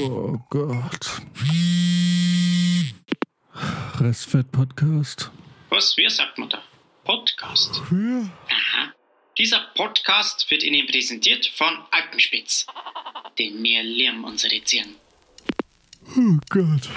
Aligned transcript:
Oh 0.00 0.38
Gott. 0.50 1.22
Restfett-Podcast. 3.98 5.30
Was? 5.68 5.96
Wie 5.96 6.08
sagt 6.08 6.38
man 6.38 6.48
da? 6.48 6.62
Podcast. 7.04 7.82
Ja. 7.90 8.28
Aha. 8.48 8.92
Dieser 9.38 9.60
Podcast 9.74 10.50
wird 10.50 10.62
Ihnen 10.62 10.86
präsentiert 10.86 11.46
von 11.56 11.78
Alpenspitz. 11.90 12.66
Denn 13.38 13.62
wir 13.62 13.82
lieben 13.82 14.24
unsere 14.24 14.60
Tieren. 14.60 14.96
Oh 16.16 16.38
Gott. 16.48 16.88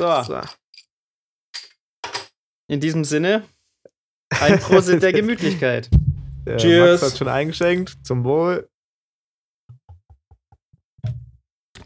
So. 0.00 0.40
In 2.68 2.80
diesem 2.80 3.04
Sinne, 3.04 3.44
ein 4.40 4.58
Prosit 4.60 5.02
der 5.02 5.12
Gemütlichkeit. 5.20 5.90
Der 6.46 6.56
Cheers. 6.56 7.02
Max 7.02 7.12
hat 7.12 7.18
schon 7.18 7.28
eingeschenkt. 7.28 7.98
Zum 8.06 8.24
Wohl. 8.24 8.68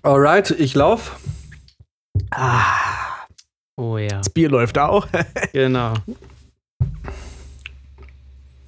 Alright, 0.02 0.50
ich 0.52 0.74
lauf. 0.74 1.20
Ah, 2.30 3.26
Oh 3.76 3.98
ja, 3.98 4.18
das 4.18 4.30
Bier 4.30 4.48
läuft 4.48 4.78
auch. 4.78 5.08
genau. 5.52 5.94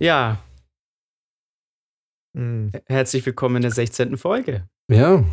Ja, 0.00 0.38
Hm. 2.36 2.72
herzlich 2.86 3.24
willkommen 3.24 3.56
in 3.56 3.62
der 3.62 3.70
16. 3.70 4.16
Folge. 4.18 4.68
Ja. 4.90 5.24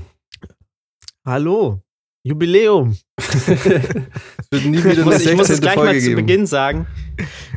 Hallo. 1.25 1.81
Jubiläum. 2.25 2.97
es 3.17 3.47
wird 3.47 4.65
nie 4.65 4.77
wieder 4.77 4.91
Ich 4.91 4.99
eine 4.99 5.03
muss, 5.03 5.25
ich 5.25 5.35
muss 5.35 5.49
es 5.49 5.57
16. 5.57 5.61
gleich 5.61 5.75
Folge 5.75 5.93
mal 5.93 5.99
zu 5.99 6.09
geben. 6.09 6.25
Beginn 6.25 6.45
sagen. 6.47 6.87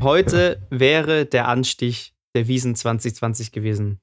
Heute 0.00 0.66
wäre 0.70 1.24
der 1.24 1.46
Anstich 1.46 2.14
der 2.34 2.48
Wiesen 2.48 2.74
2020 2.74 3.52
gewesen. 3.52 4.00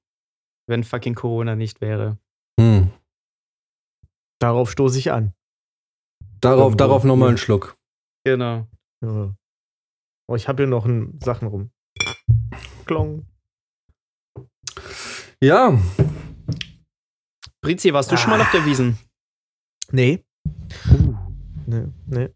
Wenn 0.67 0.85
fucking 0.85 1.15
Corona 1.15 1.55
nicht 1.55 1.81
wäre. 1.81 2.17
Hm. 2.59 2.91
Darauf 4.39 4.71
stoße 4.71 4.97
ich 4.99 5.11
an. 5.11 5.33
Darauf, 6.39 6.71
Irgendwo. 6.71 6.77
darauf 6.77 7.03
nochmal 7.03 7.29
einen 7.29 7.37
Schluck. 7.37 7.77
Genau. 8.25 8.67
Ja. 9.03 9.35
Oh, 10.27 10.35
ich 10.35 10.47
habe 10.47 10.63
hier 10.63 10.69
noch 10.69 10.85
ein, 10.85 11.19
Sachen 11.21 11.47
rum. 11.49 11.71
Klong. 12.85 13.25
Ja. 15.41 15.77
Brizi, 17.61 17.93
warst 17.93 18.11
du 18.11 18.17
schon 18.17 18.29
mal 18.29 18.39
auf 18.39 18.51
der 18.51 18.65
Wiesen? 18.65 18.97
Nee. 19.91 20.23
Nee, 21.65 21.85
nee. 22.07 22.29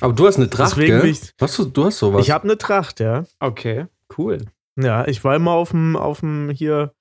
Aber 0.00 0.12
du 0.14 0.26
hast 0.26 0.36
eine 0.36 0.50
Tracht, 0.50 0.72
Deswegen 0.72 1.00
gell? 1.00 1.10
ich- 1.10 1.32
Hast 1.40 1.58
du, 1.58 1.64
du 1.66 1.84
hast 1.84 1.98
sowas. 1.98 2.24
Ich 2.26 2.30
habe 2.32 2.44
eine 2.44 2.58
Tracht, 2.58 2.98
ja. 3.00 3.24
Okay, 3.40 3.86
cool. 4.18 4.44
Ja, 4.76 5.06
ich 5.06 5.22
war 5.22 5.36
immer 5.36 5.52
auf 5.52 5.70
dem, 5.70 5.96
auf 5.96 6.20
dem 6.20 6.50
hier 6.50 6.94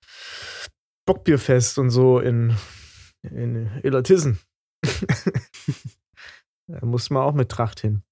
Bockbierfest 1.05 1.80
und 1.80 1.89
so 1.89 2.19
in, 2.19 2.55
in 3.23 3.72
Illertissen. 3.83 4.39
da 6.67 6.86
musste 6.86 7.14
man 7.14 7.23
auch 7.23 7.33
mit 7.33 7.49
Tracht 7.49 7.80
hin. 7.80 8.03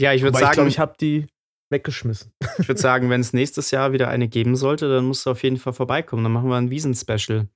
Ja, 0.00 0.12
ich 0.12 0.22
würde 0.22 0.36
ich 0.38 0.40
sagen, 0.40 0.54
glaube, 0.54 0.68
ich 0.68 0.78
habe 0.78 0.94
die 1.00 1.26
weggeschmissen. 1.70 2.32
Ich 2.58 2.68
würde 2.68 2.80
sagen, 2.80 3.10
wenn 3.10 3.20
es 3.20 3.32
nächstes 3.32 3.70
Jahr 3.70 3.92
wieder 3.92 4.08
eine 4.08 4.28
geben 4.28 4.56
sollte, 4.56 4.88
dann 4.88 5.04
musst 5.06 5.26
du 5.26 5.30
auf 5.30 5.42
jeden 5.42 5.56
Fall 5.58 5.72
vorbeikommen. 5.72 6.22
Dann 6.22 6.32
machen 6.32 6.48
wir 6.48 6.56
ein 6.56 6.70
Wiesen-Special. 6.70 7.48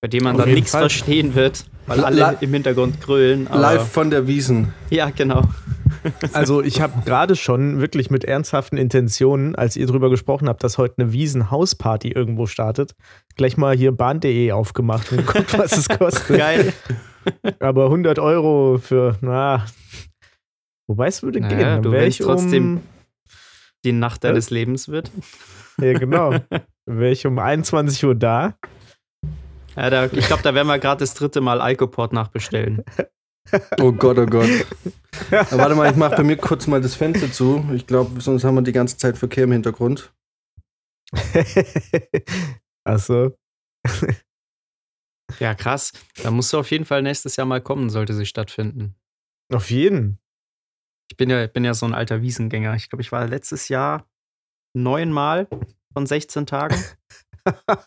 Bei 0.00 0.08
dem 0.08 0.24
man 0.24 0.36
Auf 0.36 0.42
dann 0.42 0.52
nichts 0.54 0.70
Fall. 0.70 0.82
verstehen 0.82 1.34
wird, 1.34 1.64
weil 1.86 2.04
alle 2.04 2.16
la- 2.20 2.30
im 2.40 2.52
Hintergrund 2.52 3.00
grölen. 3.00 3.48
Aber 3.48 3.60
Live 3.60 3.88
von 3.90 4.10
der 4.10 4.26
Wiesen. 4.26 4.72
Ja, 4.90 5.10
genau. 5.10 5.42
Also 6.32 6.62
ich 6.62 6.80
habe 6.80 6.92
gerade 7.04 7.34
schon 7.34 7.80
wirklich 7.80 8.08
mit 8.08 8.24
ernsthaften 8.24 8.76
Intentionen, 8.78 9.56
als 9.56 9.74
ihr 9.74 9.86
drüber 9.86 10.10
gesprochen 10.10 10.48
habt, 10.48 10.62
dass 10.62 10.78
heute 10.78 10.94
eine 11.02 11.12
Wiesen-Hausparty 11.12 12.12
irgendwo 12.12 12.46
startet, 12.46 12.94
gleich 13.36 13.56
mal 13.56 13.76
hier 13.76 13.90
bahn.de 13.90 14.52
aufgemacht 14.52 15.10
und 15.10 15.26
geguckt, 15.26 15.58
was 15.58 15.76
es 15.76 15.88
kostet. 15.88 16.28
Geil. 16.38 16.72
Aber 17.58 17.86
100 17.86 18.20
Euro 18.20 18.78
für, 18.80 19.18
na, 19.22 19.66
wobei 20.86 21.08
es 21.08 21.22
würde 21.24 21.40
Naja, 21.40 21.56
gehen. 21.56 21.64
Dann 21.66 21.82
du 21.82 21.90
wär 21.90 22.02
willst 22.02 22.20
ich 22.20 22.26
trotzdem- 22.26 22.76
um, 22.76 22.82
Die 23.84 23.92
Nacht 23.92 24.22
deines 24.22 24.50
Lebens 24.50 24.88
wird. 24.88 25.10
ja 25.80 25.92
genau, 25.98 26.34
wäre 26.86 27.10
ich 27.10 27.26
um 27.26 27.40
21 27.40 28.04
Uhr 28.04 28.14
da. 28.14 28.54
Ja, 29.78 29.90
da, 29.90 30.04
ich 30.06 30.26
glaube, 30.26 30.42
da 30.42 30.54
werden 30.54 30.66
wir 30.66 30.80
gerade 30.80 30.98
das 30.98 31.14
dritte 31.14 31.40
Mal 31.40 31.60
Alcoport 31.60 32.12
nachbestellen. 32.12 32.84
Oh 33.80 33.92
Gott, 33.92 34.18
oh 34.18 34.26
Gott. 34.26 34.50
Warte 35.30 35.74
mal, 35.74 35.90
ich 35.90 35.96
mach 35.96 36.14
bei 36.14 36.22
mir 36.22 36.36
kurz 36.36 36.66
mal 36.66 36.82
das 36.82 36.94
Fenster 36.94 37.32
zu. 37.32 37.66
Ich 37.72 37.86
glaube, 37.86 38.20
sonst 38.20 38.44
haben 38.44 38.56
wir 38.56 38.60
die 38.60 38.72
ganze 38.72 38.98
Zeit 38.98 39.16
Verkehr 39.16 39.44
im 39.44 39.52
Hintergrund. 39.52 40.12
Achso. 42.84 43.34
Ja, 45.40 45.54
krass. 45.54 45.92
Da 46.22 46.30
musst 46.30 46.52
du 46.52 46.58
auf 46.58 46.70
jeden 46.70 46.84
Fall 46.84 47.00
nächstes 47.00 47.36
Jahr 47.36 47.46
mal 47.46 47.62
kommen, 47.62 47.88
sollte 47.88 48.12
sie 48.12 48.26
stattfinden. 48.26 48.96
Auf 49.50 49.70
jeden. 49.70 50.18
Ich 51.10 51.16
bin 51.16 51.30
ja, 51.30 51.46
bin 51.46 51.64
ja 51.64 51.72
so 51.72 51.86
ein 51.86 51.94
alter 51.94 52.20
Wiesengänger. 52.20 52.74
Ich 52.74 52.90
glaube, 52.90 53.00
ich 53.00 53.12
war 53.12 53.26
letztes 53.26 53.70
Jahr 53.70 54.06
neunmal 54.74 55.48
von 55.94 56.04
16 56.04 56.44
Tagen. 56.44 56.76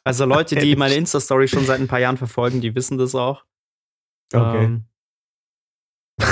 Also 0.04 0.26
Leute, 0.26 0.56
die 0.56 0.76
meine 0.76 0.96
Insta-Story 0.96 1.48
schon 1.48 1.66
seit 1.66 1.80
ein 1.80 1.88
paar 1.88 2.00
Jahren 2.00 2.18
verfolgen, 2.18 2.62
die 2.62 2.76
wissen 2.76 2.98
das 2.98 3.16
auch. 3.16 3.46
Okay. 4.34 4.66
Ähm, 4.66 4.86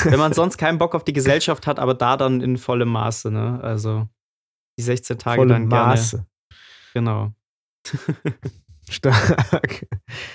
wenn 0.04 0.20
man 0.20 0.34
sonst 0.34 0.58
keinen 0.58 0.78
Bock 0.78 0.96
auf 0.96 1.04
die 1.04 1.14
Gesellschaft 1.14 1.68
hat, 1.68 1.80
aber 1.80 1.94
da 1.94 2.18
dann 2.18 2.42
in 2.42 2.58
vollem 2.58 2.90
Maße, 2.90 3.32
ne? 3.32 3.60
Also 3.62 4.08
die 4.78 4.84
16 4.84 5.18
Tage 5.18 5.42
Volle 5.42 5.54
dann 5.54 5.68
Maße. 5.68 6.18
gerne. 6.18 6.28
Genau. 6.94 7.34
Stark. 8.90 9.86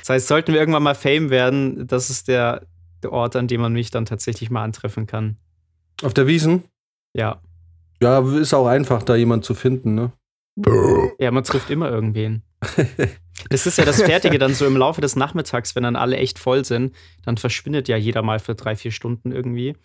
Das 0.01 0.09
heißt, 0.09 0.29
sollten 0.29 0.53
wir 0.53 0.61
irgendwann 0.61 0.83
mal 0.83 0.95
Fame 0.95 1.31
werden, 1.31 1.87
das 1.87 2.11
ist 2.11 2.29
der, 2.29 2.67
der 3.03 3.13
Ort, 3.13 3.37
an 3.37 3.49
dem 3.49 3.61
man 3.61 3.73
mich 3.73 3.91
dann 3.91 4.07
tatsächlich 4.07 4.51
mal 4.51 4.63
antreffen 4.63 5.07
kann. 5.07 5.37
Auf 6.03 6.15
der 6.15 6.27
Wiesen? 6.27 6.65
Ja. 7.15 7.41
Ja, 8.03 8.21
ist 8.37 8.55
auch 8.55 8.67
einfach, 8.67 9.03
da 9.03 9.17
jemand 9.17 9.45
zu 9.45 9.55
finden, 9.55 9.95
ne? 9.95 10.13
Ja, 11.19 11.31
man 11.31 11.45
trifft 11.45 11.71
immer 11.71 11.91
irgendwen. 11.91 12.43
Das 13.51 13.67
ist 13.67 13.77
ja 13.77 13.85
das 13.85 14.01
Fertige 14.01 14.39
dann 14.39 14.55
so 14.55 14.65
im 14.67 14.77
Laufe 14.77 15.01
des 15.01 15.17
Nachmittags, 15.17 15.75
wenn 15.75 15.83
dann 15.83 15.97
alle 15.97 16.17
echt 16.17 16.39
voll 16.39 16.65
sind, 16.65 16.95
dann 17.25 17.37
verschwindet 17.37 17.89
ja 17.89 17.97
jeder 17.97 18.23
mal 18.23 18.39
für 18.39 18.55
drei, 18.55 18.77
vier 18.77 18.91
Stunden 18.93 19.33
irgendwie. 19.33 19.77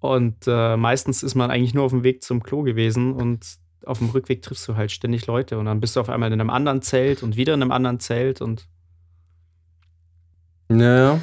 Und 0.00 0.36
äh, 0.46 0.76
meistens 0.76 1.22
ist 1.22 1.34
man 1.34 1.50
eigentlich 1.50 1.74
nur 1.74 1.84
auf 1.84 1.92
dem 1.92 2.04
Weg 2.04 2.22
zum 2.22 2.42
Klo 2.42 2.62
gewesen 2.62 3.12
und 3.12 3.46
auf 3.84 3.98
dem 3.98 4.10
Rückweg 4.10 4.42
triffst 4.42 4.66
du 4.68 4.76
halt 4.76 4.90
ständig 4.92 5.26
Leute 5.26 5.58
und 5.58 5.64
dann 5.64 5.80
bist 5.80 5.96
du 5.96 6.00
auf 6.00 6.08
einmal 6.08 6.32
in 6.32 6.40
einem 6.40 6.50
anderen 6.50 6.82
Zelt 6.82 7.22
und 7.22 7.36
wieder 7.36 7.54
in 7.54 7.62
einem 7.62 7.72
anderen 7.72 8.00
Zelt 8.00 8.40
und 8.40 8.68
Ja, 10.70 11.20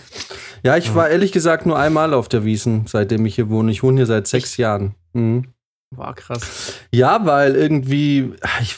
ja, 0.63 0.77
ich 0.77 0.87
Ja. 0.87 0.95
war 0.95 1.09
ehrlich 1.09 1.31
gesagt 1.31 1.65
nur 1.65 1.77
einmal 1.77 2.13
auf 2.13 2.27
der 2.27 2.43
Wiesen, 2.45 2.87
seitdem 2.87 3.25
ich 3.25 3.35
hier 3.35 3.49
wohne. 3.49 3.71
Ich 3.71 3.83
wohne 3.83 3.97
hier 3.97 4.05
seit 4.07 4.27
sechs 4.27 4.57
Jahren. 4.57 4.95
Mhm. 5.13 5.53
War 5.91 6.13
krass. 6.15 6.73
Ja, 6.91 7.25
weil 7.25 7.55
irgendwie, 7.55 8.33
ich 8.61 8.77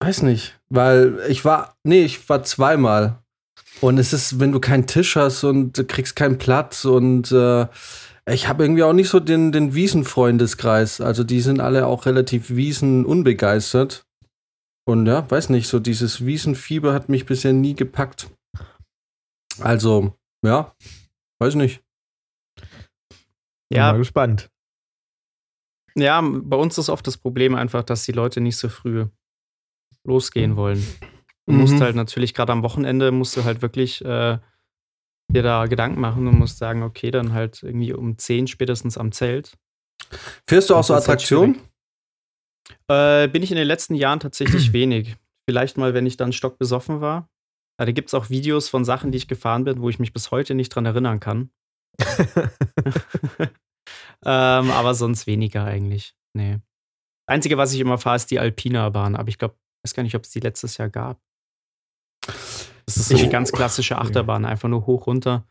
weiß 0.00 0.22
nicht, 0.22 0.58
weil 0.68 1.20
ich 1.28 1.44
war, 1.44 1.76
nee, 1.84 2.04
ich 2.04 2.28
war 2.28 2.42
zweimal. 2.42 3.18
Und 3.80 3.98
es 3.98 4.12
ist, 4.12 4.40
wenn 4.40 4.52
du 4.52 4.60
keinen 4.60 4.86
Tisch 4.86 5.16
hast 5.16 5.44
und 5.44 5.78
du 5.78 5.84
kriegst 5.84 6.16
keinen 6.16 6.38
Platz 6.38 6.84
und 6.84 7.32
äh, 7.32 7.66
ich 8.28 8.48
habe 8.48 8.64
irgendwie 8.64 8.82
auch 8.82 8.92
nicht 8.92 9.08
so 9.08 9.20
den, 9.20 9.52
den 9.52 9.74
Wiesenfreundeskreis. 9.74 11.00
Also 11.00 11.24
die 11.24 11.40
sind 11.40 11.60
alle 11.60 11.86
auch 11.86 12.06
relativ 12.06 12.50
Wiesen 12.50 13.04
unbegeistert. 13.06 14.04
Und 14.86 15.06
ja, 15.06 15.28
weiß 15.30 15.50
nicht, 15.50 15.68
so 15.68 15.78
dieses 15.78 16.24
Wiesenfieber 16.26 16.92
hat 16.92 17.08
mich 17.08 17.26
bisher 17.26 17.52
nie 17.52 17.74
gepackt. 17.74 18.28
Also, 19.60 20.14
ja, 20.44 20.74
weiß 21.38 21.54
nicht. 21.54 21.82
Bin 22.56 23.78
Ja, 23.78 23.92
mal 23.92 23.98
gespannt. 23.98 24.50
Ja, 25.96 26.20
bei 26.22 26.56
uns 26.56 26.78
ist 26.78 26.88
oft 26.88 27.06
das 27.06 27.16
Problem 27.18 27.54
einfach, 27.54 27.82
dass 27.82 28.04
die 28.04 28.12
Leute 28.12 28.40
nicht 28.40 28.56
so 28.56 28.68
früh 28.68 29.06
losgehen 30.04 30.56
wollen. 30.56 30.84
Du 31.46 31.52
musst 31.52 31.74
Mhm. 31.74 31.80
halt 31.80 31.96
natürlich 31.96 32.32
gerade 32.34 32.52
am 32.52 32.62
Wochenende 32.62 33.10
musst 33.12 33.36
du 33.36 33.44
halt 33.44 33.60
wirklich 33.62 34.04
äh, 34.04 34.38
dir 35.32 35.42
da 35.42 35.66
Gedanken 35.66 36.00
machen 36.00 36.26
und 36.26 36.38
musst 36.38 36.58
sagen, 36.58 36.82
okay, 36.82 37.10
dann 37.10 37.32
halt 37.32 37.62
irgendwie 37.62 37.92
um 37.92 38.16
10 38.18 38.46
spätestens 38.46 38.98
am 38.98 39.12
Zelt. 39.12 39.56
Fährst 40.48 40.70
du 40.70 40.74
auch 40.74 40.84
so 40.84 40.94
halt 40.94 41.04
Attraktionen? 41.04 41.60
Äh, 42.88 43.28
bin 43.28 43.42
ich 43.42 43.50
in 43.50 43.56
den 43.56 43.66
letzten 43.66 43.94
Jahren 43.94 44.20
tatsächlich 44.20 44.72
wenig. 44.72 45.16
Vielleicht 45.48 45.76
mal, 45.76 45.94
wenn 45.94 46.06
ich 46.06 46.16
dann 46.16 46.32
stockbesoffen 46.32 47.00
war. 47.00 47.28
Ja, 47.78 47.86
da 47.86 47.92
gibt 47.92 48.08
es 48.08 48.14
auch 48.14 48.30
Videos 48.30 48.68
von 48.68 48.84
Sachen, 48.84 49.10
die 49.12 49.18
ich 49.18 49.28
gefahren 49.28 49.64
bin, 49.64 49.80
wo 49.80 49.88
ich 49.88 49.98
mich 49.98 50.12
bis 50.12 50.30
heute 50.30 50.54
nicht 50.54 50.68
dran 50.70 50.86
erinnern 50.86 51.18
kann. 51.20 51.50
ähm, 54.24 54.70
aber 54.70 54.94
sonst 54.94 55.26
weniger 55.26 55.64
eigentlich. 55.64 56.14
Nee. 56.34 56.58
Einzige, 57.26 57.56
was 57.58 57.72
ich 57.72 57.80
immer 57.80 57.98
fahre, 57.98 58.16
ist 58.16 58.30
die 58.30 58.40
Alpina-Bahn, 58.40 59.16
aber 59.16 59.28
ich 59.28 59.38
glaube, 59.38 59.56
weiß 59.84 59.94
gar 59.94 60.02
nicht, 60.02 60.16
ob 60.16 60.24
es 60.24 60.30
die 60.30 60.40
letztes 60.40 60.76
Jahr 60.76 60.88
gab. 60.88 61.20
Das 62.86 62.96
ist 62.96 63.08
so 63.08 63.16
eine 63.16 63.28
ganz 63.28 63.52
klassische 63.52 63.98
Achterbahn, 63.98 64.44
einfach 64.44 64.68
nur 64.68 64.86
hoch 64.86 65.06
runter. 65.06 65.46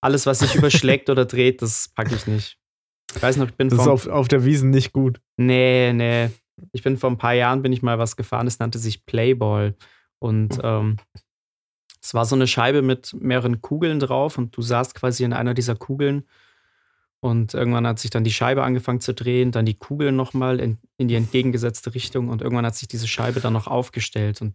Alles, 0.00 0.26
was 0.26 0.40
sich 0.40 0.54
überschlägt 0.54 1.08
oder 1.08 1.24
dreht, 1.24 1.62
das 1.62 1.88
packe 1.94 2.14
ich 2.14 2.26
nicht. 2.26 2.58
Ich 3.14 3.22
weiß 3.22 3.36
noch, 3.36 3.48
ich 3.48 3.54
bin 3.54 3.68
Das 3.68 3.80
ist 3.80 3.86
auf, 3.86 4.06
auf 4.08 4.28
der 4.28 4.44
Wiesen 4.44 4.70
nicht 4.70 4.92
gut. 4.92 5.20
Nee, 5.36 5.92
nee. 5.92 6.30
Ich 6.72 6.82
bin 6.82 6.96
vor 6.96 7.10
ein 7.10 7.18
paar 7.18 7.34
Jahren 7.34 7.62
bin 7.62 7.72
ich 7.72 7.82
mal 7.82 7.98
was 7.98 8.16
gefahren, 8.16 8.46
das 8.46 8.58
nannte 8.58 8.78
sich 8.78 9.06
Playball. 9.06 9.74
Und 10.18 10.58
ähm, 10.62 10.96
es 12.02 12.12
war 12.14 12.24
so 12.24 12.34
eine 12.34 12.46
Scheibe 12.46 12.82
mit 12.82 13.14
mehreren 13.14 13.62
Kugeln 13.62 14.00
drauf 14.00 14.38
und 14.38 14.56
du 14.56 14.62
saßt 14.62 14.94
quasi 14.94 15.24
in 15.24 15.32
einer 15.32 15.54
dieser 15.54 15.76
Kugeln. 15.76 16.24
Und 17.20 17.54
irgendwann 17.54 17.86
hat 17.86 17.98
sich 17.98 18.10
dann 18.10 18.24
die 18.24 18.32
Scheibe 18.32 18.62
angefangen 18.62 19.00
zu 19.00 19.14
drehen, 19.14 19.50
dann 19.50 19.66
die 19.66 19.78
Kugeln 19.78 20.16
nochmal 20.16 20.60
in, 20.60 20.78
in 20.98 21.08
die 21.08 21.14
entgegengesetzte 21.14 21.94
Richtung 21.94 22.28
und 22.28 22.42
irgendwann 22.42 22.66
hat 22.66 22.76
sich 22.76 22.88
diese 22.88 23.08
Scheibe 23.08 23.40
dann 23.40 23.54
noch 23.54 23.66
aufgestellt. 23.66 24.42
Und 24.42 24.54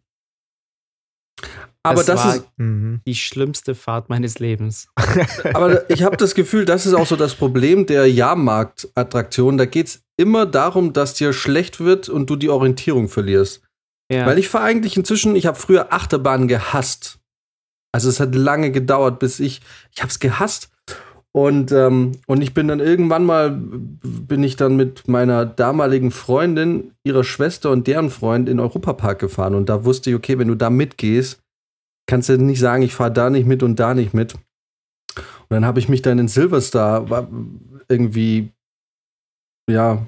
Aber 1.84 2.04
das, 2.04 2.24
war 2.24 2.36
ist, 2.36 2.46
Mhm. 2.58 3.02
die 3.06 3.16
schlimmste 3.16 3.74
Fahrt 3.74 4.10
meines 4.10 4.40
Lebens. 4.40 4.90
aber 5.54 5.90
ich 5.90 6.04
habe 6.04 6.18
das 6.18 6.36
Gefühl, 6.36 6.66
das 6.66 6.86
ist 6.86 6.94
auch 6.94 7.08
so 7.08 7.16
das 7.16 7.34
Problem 7.36 7.88
der 7.88 8.06
Jahrmarktattraktion. 8.10 9.58
Da 9.58 9.66
geht 9.66 9.88
es 9.88 10.04
immer 10.18 10.46
darum, 10.46 10.94
dass 10.94 11.16
dir 11.16 11.34
schlecht 11.34 11.80
wird 11.80 12.10
und 12.10 12.30
du 12.30 12.36
die 12.36 12.50
Orientierung 12.50 13.10
verlierst. 13.10 13.64
Ja. 14.12 14.26
Weil 14.28 14.38
ich 14.38 14.50
fahre 14.50 14.66
eigentlich 14.66 14.98
inzwischen, 14.98 15.36
ich 15.36 15.46
habe 15.48 15.58
früher 15.58 15.92
Achterbahnen 15.92 16.48
gehasst. 16.48 17.18
Also 17.94 18.08
es 18.10 18.20
hat 18.20 18.36
lange 18.36 18.72
gedauert, 18.72 19.20
bis 19.20 19.40
ich, 19.40 19.62
ich 19.94 20.02
habe 20.02 20.10
es 20.10 20.20
gehasst. 20.20 20.70
Und, 21.34 21.72
ähm, 21.72 22.12
und 22.28 22.42
ich 22.42 22.54
bin 22.54 22.68
dann 22.68 22.82
irgendwann 22.82 23.24
mal, 23.24 23.52
bin 23.52 24.44
ich 24.44 24.58
dann 24.58 24.76
mit 24.76 25.08
meiner 25.08 25.46
damaligen 25.46 26.12
Freundin, 26.12 26.92
ihrer 27.04 27.24
Schwester 27.24 27.72
und 27.72 27.88
deren 27.88 28.10
Freund 28.10 28.50
in 28.50 28.58
den 28.58 28.60
Europapark 28.60 29.20
gefahren. 29.20 29.56
Und 29.56 29.70
da 29.70 29.86
wusste 29.86 30.10
ich, 30.10 30.16
okay, 30.16 30.38
wenn 30.40 30.50
du 30.50 30.56
da 30.56 30.70
mitgehst, 30.70 31.42
kannst 32.06 32.28
du 32.28 32.38
nicht 32.38 32.60
sagen, 32.60 32.84
ich 32.84 32.94
fahre 32.94 33.14
da 33.14 33.30
nicht 33.30 33.48
mit 33.48 33.64
und 33.64 33.80
da 33.80 33.94
nicht 33.94 34.14
mit. 34.14 34.34
Und 34.34 34.42
dann 35.50 35.66
habe 35.66 35.80
ich 35.80 35.88
mich 35.88 36.02
dann 36.02 36.20
in 36.20 36.28
Silverstar 36.28 37.30
irgendwie, 37.88 38.52
ja, 39.70 40.06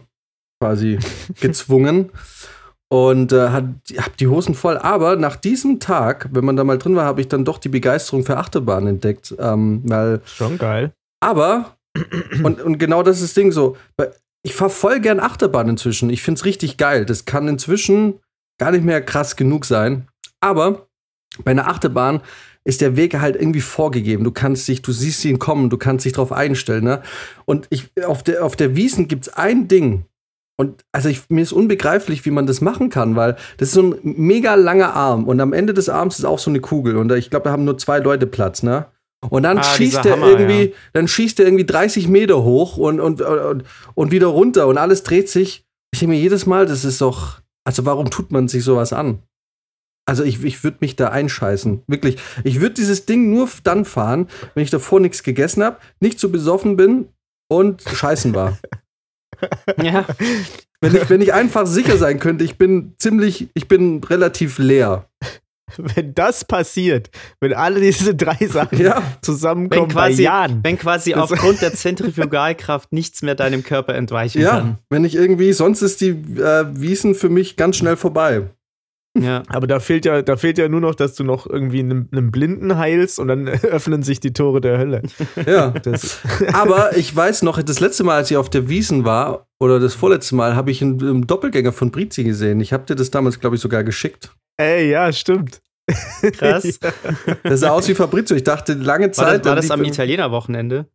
quasi 0.61 0.99
gezwungen 1.39 2.09
und 2.89 3.31
äh, 3.31 3.49
hat, 3.49 3.65
hab 3.97 4.17
die 4.17 4.27
Hosen 4.27 4.55
voll. 4.55 4.77
Aber 4.77 5.15
nach 5.15 5.37
diesem 5.37 5.79
Tag, 5.79 6.29
wenn 6.31 6.45
man 6.45 6.55
da 6.57 6.63
mal 6.63 6.77
drin 6.77 6.95
war, 6.95 7.05
habe 7.05 7.21
ich 7.21 7.27
dann 7.27 7.45
doch 7.45 7.57
die 7.57 7.69
Begeisterung 7.69 8.25
für 8.25 8.37
Achterbahn 8.37 8.87
entdeckt. 8.87 9.33
Ähm, 9.39 9.81
weil, 9.85 10.21
Schon 10.25 10.57
geil. 10.57 10.93
Aber, 11.23 11.77
und, 12.43 12.61
und 12.61 12.77
genau 12.77 13.01
das 13.01 13.17
ist 13.21 13.29
das 13.29 13.33
Ding 13.33 13.51
so, 13.51 13.77
ich 14.43 14.55
fahre 14.55 14.69
voll 14.69 14.99
gern 14.99 15.19
Achterbahn 15.19 15.69
inzwischen. 15.69 16.09
Ich 16.09 16.21
finde 16.21 16.39
es 16.39 16.45
richtig 16.45 16.77
geil. 16.77 17.05
Das 17.05 17.25
kann 17.25 17.47
inzwischen 17.47 18.19
gar 18.59 18.71
nicht 18.71 18.83
mehr 18.83 19.01
krass 19.01 19.35
genug 19.37 19.65
sein. 19.65 20.09
Aber 20.41 20.87
bei 21.43 21.51
einer 21.51 21.67
Achterbahn 21.67 22.21
ist 22.65 22.81
der 22.81 22.95
Weg 22.97 23.19
halt 23.19 23.35
irgendwie 23.35 23.61
vorgegeben. 23.61 24.23
Du 24.23 24.31
kannst 24.31 24.67
dich, 24.67 24.81
du 24.81 24.91
siehst 24.91 25.23
ihn 25.25 25.39
kommen, 25.39 25.69
du 25.69 25.77
kannst 25.77 26.05
dich 26.05 26.13
drauf 26.13 26.31
einstellen. 26.31 26.83
Ne? 26.83 27.01
Und 27.45 27.67
ich, 27.69 27.89
auf 28.05 28.23
der, 28.23 28.43
auf 28.43 28.55
der 28.55 28.75
Wiesen 28.75 29.07
gibt 29.07 29.27
es 29.27 29.33
ein 29.33 29.67
Ding. 29.69 30.05
Und 30.57 30.83
also 30.91 31.09
ich, 31.09 31.29
mir 31.29 31.41
ist 31.41 31.53
unbegreiflich, 31.53 32.25
wie 32.25 32.31
man 32.31 32.45
das 32.45 32.61
machen 32.61 32.89
kann, 32.89 33.15
weil 33.15 33.37
das 33.57 33.69
ist 33.69 33.73
so 33.73 33.81
ein 33.81 33.99
mega 34.03 34.53
langer 34.53 34.93
Arm 34.93 35.27
und 35.27 35.39
am 35.41 35.51
Ende 35.51 35.73
des 35.73 35.89
Arms 35.89 36.19
ist 36.19 36.25
auch 36.25 36.37
so 36.37 36.51
eine 36.51 36.59
Kugel 36.59 36.95
und 36.97 37.11
ich 37.11 37.31
glaube, 37.31 37.45
da 37.45 37.51
haben 37.51 37.65
nur 37.65 37.79
zwei 37.79 37.97
Leute 37.97 38.27
Platz, 38.27 38.61
ne? 38.61 38.85
Und 39.29 39.43
dann 39.43 39.59
Ah, 39.59 39.63
schießt 39.63 40.03
der 40.05 40.13
Hammer, 40.13 40.27
irgendwie, 40.27 40.65
ja. 40.65 40.71
dann 40.93 41.07
schießt 41.07 41.39
der 41.39 41.45
irgendwie 41.45 41.65
30 41.65 42.07
Meter 42.07 42.43
hoch 42.43 42.77
und, 42.77 42.99
und, 42.99 43.21
und, 43.21 43.63
und 43.93 44.11
wieder 44.11 44.27
runter 44.27 44.67
und 44.67 44.77
alles 44.77 45.03
dreht 45.03 45.29
sich. 45.29 45.65
Ich 45.93 45.99
denke 45.99 46.15
mir 46.15 46.21
jedes 46.21 46.45
Mal, 46.45 46.65
das 46.65 46.85
ist 46.85 47.01
doch, 47.01 47.41
also 47.65 47.85
warum 47.85 48.09
tut 48.09 48.31
man 48.31 48.47
sich 48.47 48.63
sowas 48.63 48.93
an? 48.93 49.19
Also 50.05 50.23
ich, 50.23 50.43
ich 50.43 50.63
würde 50.63 50.77
mich 50.81 50.95
da 50.95 51.09
einscheißen. 51.09 51.83
Wirklich. 51.87 52.17
Ich 52.43 52.59
würde 52.59 52.73
dieses 52.75 53.05
Ding 53.05 53.31
nur 53.31 53.47
dann 53.63 53.85
fahren, 53.85 54.27
wenn 54.53 54.63
ich 54.63 54.69
davor 54.69 54.99
nichts 54.99 55.23
gegessen 55.23 55.63
habe, 55.63 55.77
nicht 56.01 56.19
zu 56.19 56.29
besoffen 56.31 56.75
bin 56.75 57.07
und 57.49 57.81
scheißen 57.81 58.35
war. 58.35 58.57
ja. 59.81 60.05
Wenn 60.81 60.95
ich, 60.95 61.09
wenn 61.09 61.21
ich 61.21 61.33
einfach 61.33 61.65
sicher 61.65 61.97
sein 61.97 62.19
könnte, 62.19 62.43
ich 62.43 62.57
bin 62.57 62.95
ziemlich, 62.97 63.47
ich 63.53 63.69
bin 63.69 64.03
relativ 64.03 64.57
leer. 64.57 65.09
Wenn 65.77 66.13
das 66.13 66.45
passiert, 66.45 67.09
wenn 67.39 67.53
alle 67.53 67.79
diese 67.81 68.15
drei 68.15 68.37
Sachen 68.47 68.79
Ja. 68.79 68.97
Wenn 68.97 69.03
zusammenkommen 69.21 69.87
bei 69.87 70.09
quasi, 70.09 70.23
Jan, 70.23 70.59
wenn 70.63 70.77
quasi 70.77 71.13
aufgrund 71.13 71.61
der 71.61 71.73
Zentrifugalkraft 71.73 72.91
nichts 72.93 73.21
mehr 73.21 73.35
deinem 73.35 73.63
Körper 73.63 73.95
entweichen 73.95 74.41
Ja, 74.41 74.51
kann. 74.51 74.77
wenn 74.89 75.05
ich 75.05 75.15
irgendwie, 75.15 75.53
sonst 75.53 75.81
ist 75.81 76.01
die 76.01 76.09
äh, 76.09 76.65
Wiesen 76.73 77.15
für 77.15 77.29
mich 77.29 77.55
ganz 77.57 77.77
schnell 77.77 77.97
vorbei. 77.97 78.43
Ja. 79.15 79.43
aber 79.47 79.67
da 79.67 79.79
fehlt 79.79 80.05
ja, 80.05 80.23
da 80.23 80.37
fehlt 80.37 80.57
ja 80.57 80.67
nur 80.69 80.81
noch, 80.81 80.95
dass 80.95 81.13
du 81.13 81.23
noch 81.23 81.45
irgendwie 81.47 81.81
einen, 81.81 82.09
einen 82.11 82.31
Blinden 82.31 82.77
heilst 82.77 83.19
und 83.19 83.27
dann 83.27 83.47
öffnen 83.63 84.01
sich 84.01 84.19
die 84.19 84.33
Tore 84.33 84.59
der 84.59 84.79
Hölle. 84.79 85.03
Ja. 85.45 85.69
Das, 85.69 86.19
Aber 86.53 86.97
ich 86.97 87.15
weiß 87.15 87.43
noch, 87.43 87.61
das 87.61 87.79
letzte 87.79 88.03
Mal, 88.03 88.15
als 88.15 88.31
ich 88.31 88.37
auf 88.37 88.49
der 88.49 88.69
Wiesen 88.69 89.05
war, 89.05 89.47
oder 89.59 89.79
das 89.79 89.93
vorletzte 89.93 90.35
Mal, 90.35 90.55
habe 90.55 90.71
ich 90.71 90.81
einen, 90.81 90.99
einen 91.01 91.27
Doppelgänger 91.27 91.71
von 91.73 91.91
Brizi 91.91 92.23
gesehen. 92.23 92.59
Ich 92.59 92.73
habe 92.73 92.85
dir 92.85 92.95
das 92.95 93.11
damals, 93.11 93.39
glaube 93.39 93.55
ich, 93.55 93.61
sogar 93.61 93.83
geschickt. 93.83 94.31
ey, 94.57 94.89
ja, 94.89 95.11
stimmt. 95.13 95.61
Krass. 96.37 96.79
Das 97.43 97.59
sah 97.59 97.69
aus 97.71 97.87
wie 97.87 97.93
Fabrizio. 97.95 98.35
Ich 98.35 98.43
dachte 98.43 98.73
lange 98.73 99.05
War 99.07 99.11
Zeit. 99.13 99.45
das, 99.45 99.49
war 99.49 99.55
das 99.55 99.69
am 99.71 99.83
Italiener-Wochenende? 99.83 100.87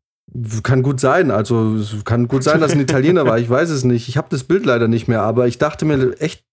Kann 0.62 0.82
gut 0.82 0.98
sein. 1.00 1.30
Also 1.30 1.76
es 1.76 2.04
kann 2.04 2.26
gut 2.28 2.42
sein, 2.42 2.60
dass 2.60 2.70
es 2.72 2.76
ein 2.76 2.82
Italiener 2.82 3.26
war. 3.26 3.38
Ich 3.38 3.48
weiß 3.48 3.70
es 3.70 3.84
nicht. 3.84 4.08
Ich 4.08 4.16
habe 4.16 4.28
das 4.30 4.44
Bild 4.44 4.66
leider 4.66 4.88
nicht 4.88 5.06
mehr. 5.08 5.22
Aber 5.22 5.46
ich 5.46 5.58
dachte 5.58 5.84
mir 5.84 6.14
echt 6.20 6.44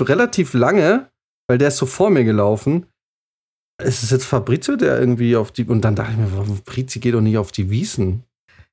relativ 0.00 0.54
lange, 0.54 1.08
weil 1.48 1.58
der 1.58 1.68
ist 1.68 1.76
so 1.78 1.86
vor 1.86 2.10
mir 2.10 2.24
gelaufen. 2.24 2.86
Ist 3.82 4.02
es 4.04 4.10
jetzt 4.10 4.24
Fabrizio, 4.24 4.76
der 4.76 5.00
irgendwie 5.00 5.36
auf 5.36 5.50
die. 5.50 5.64
Und 5.64 5.82
dann 5.82 5.96
dachte 5.96 6.12
ich 6.12 6.18
mir, 6.18 6.28
Fabrizio 6.28 7.00
geht 7.00 7.14
doch 7.14 7.20
nicht 7.20 7.38
auf 7.38 7.50
die 7.52 7.70
Wiesen? 7.70 8.22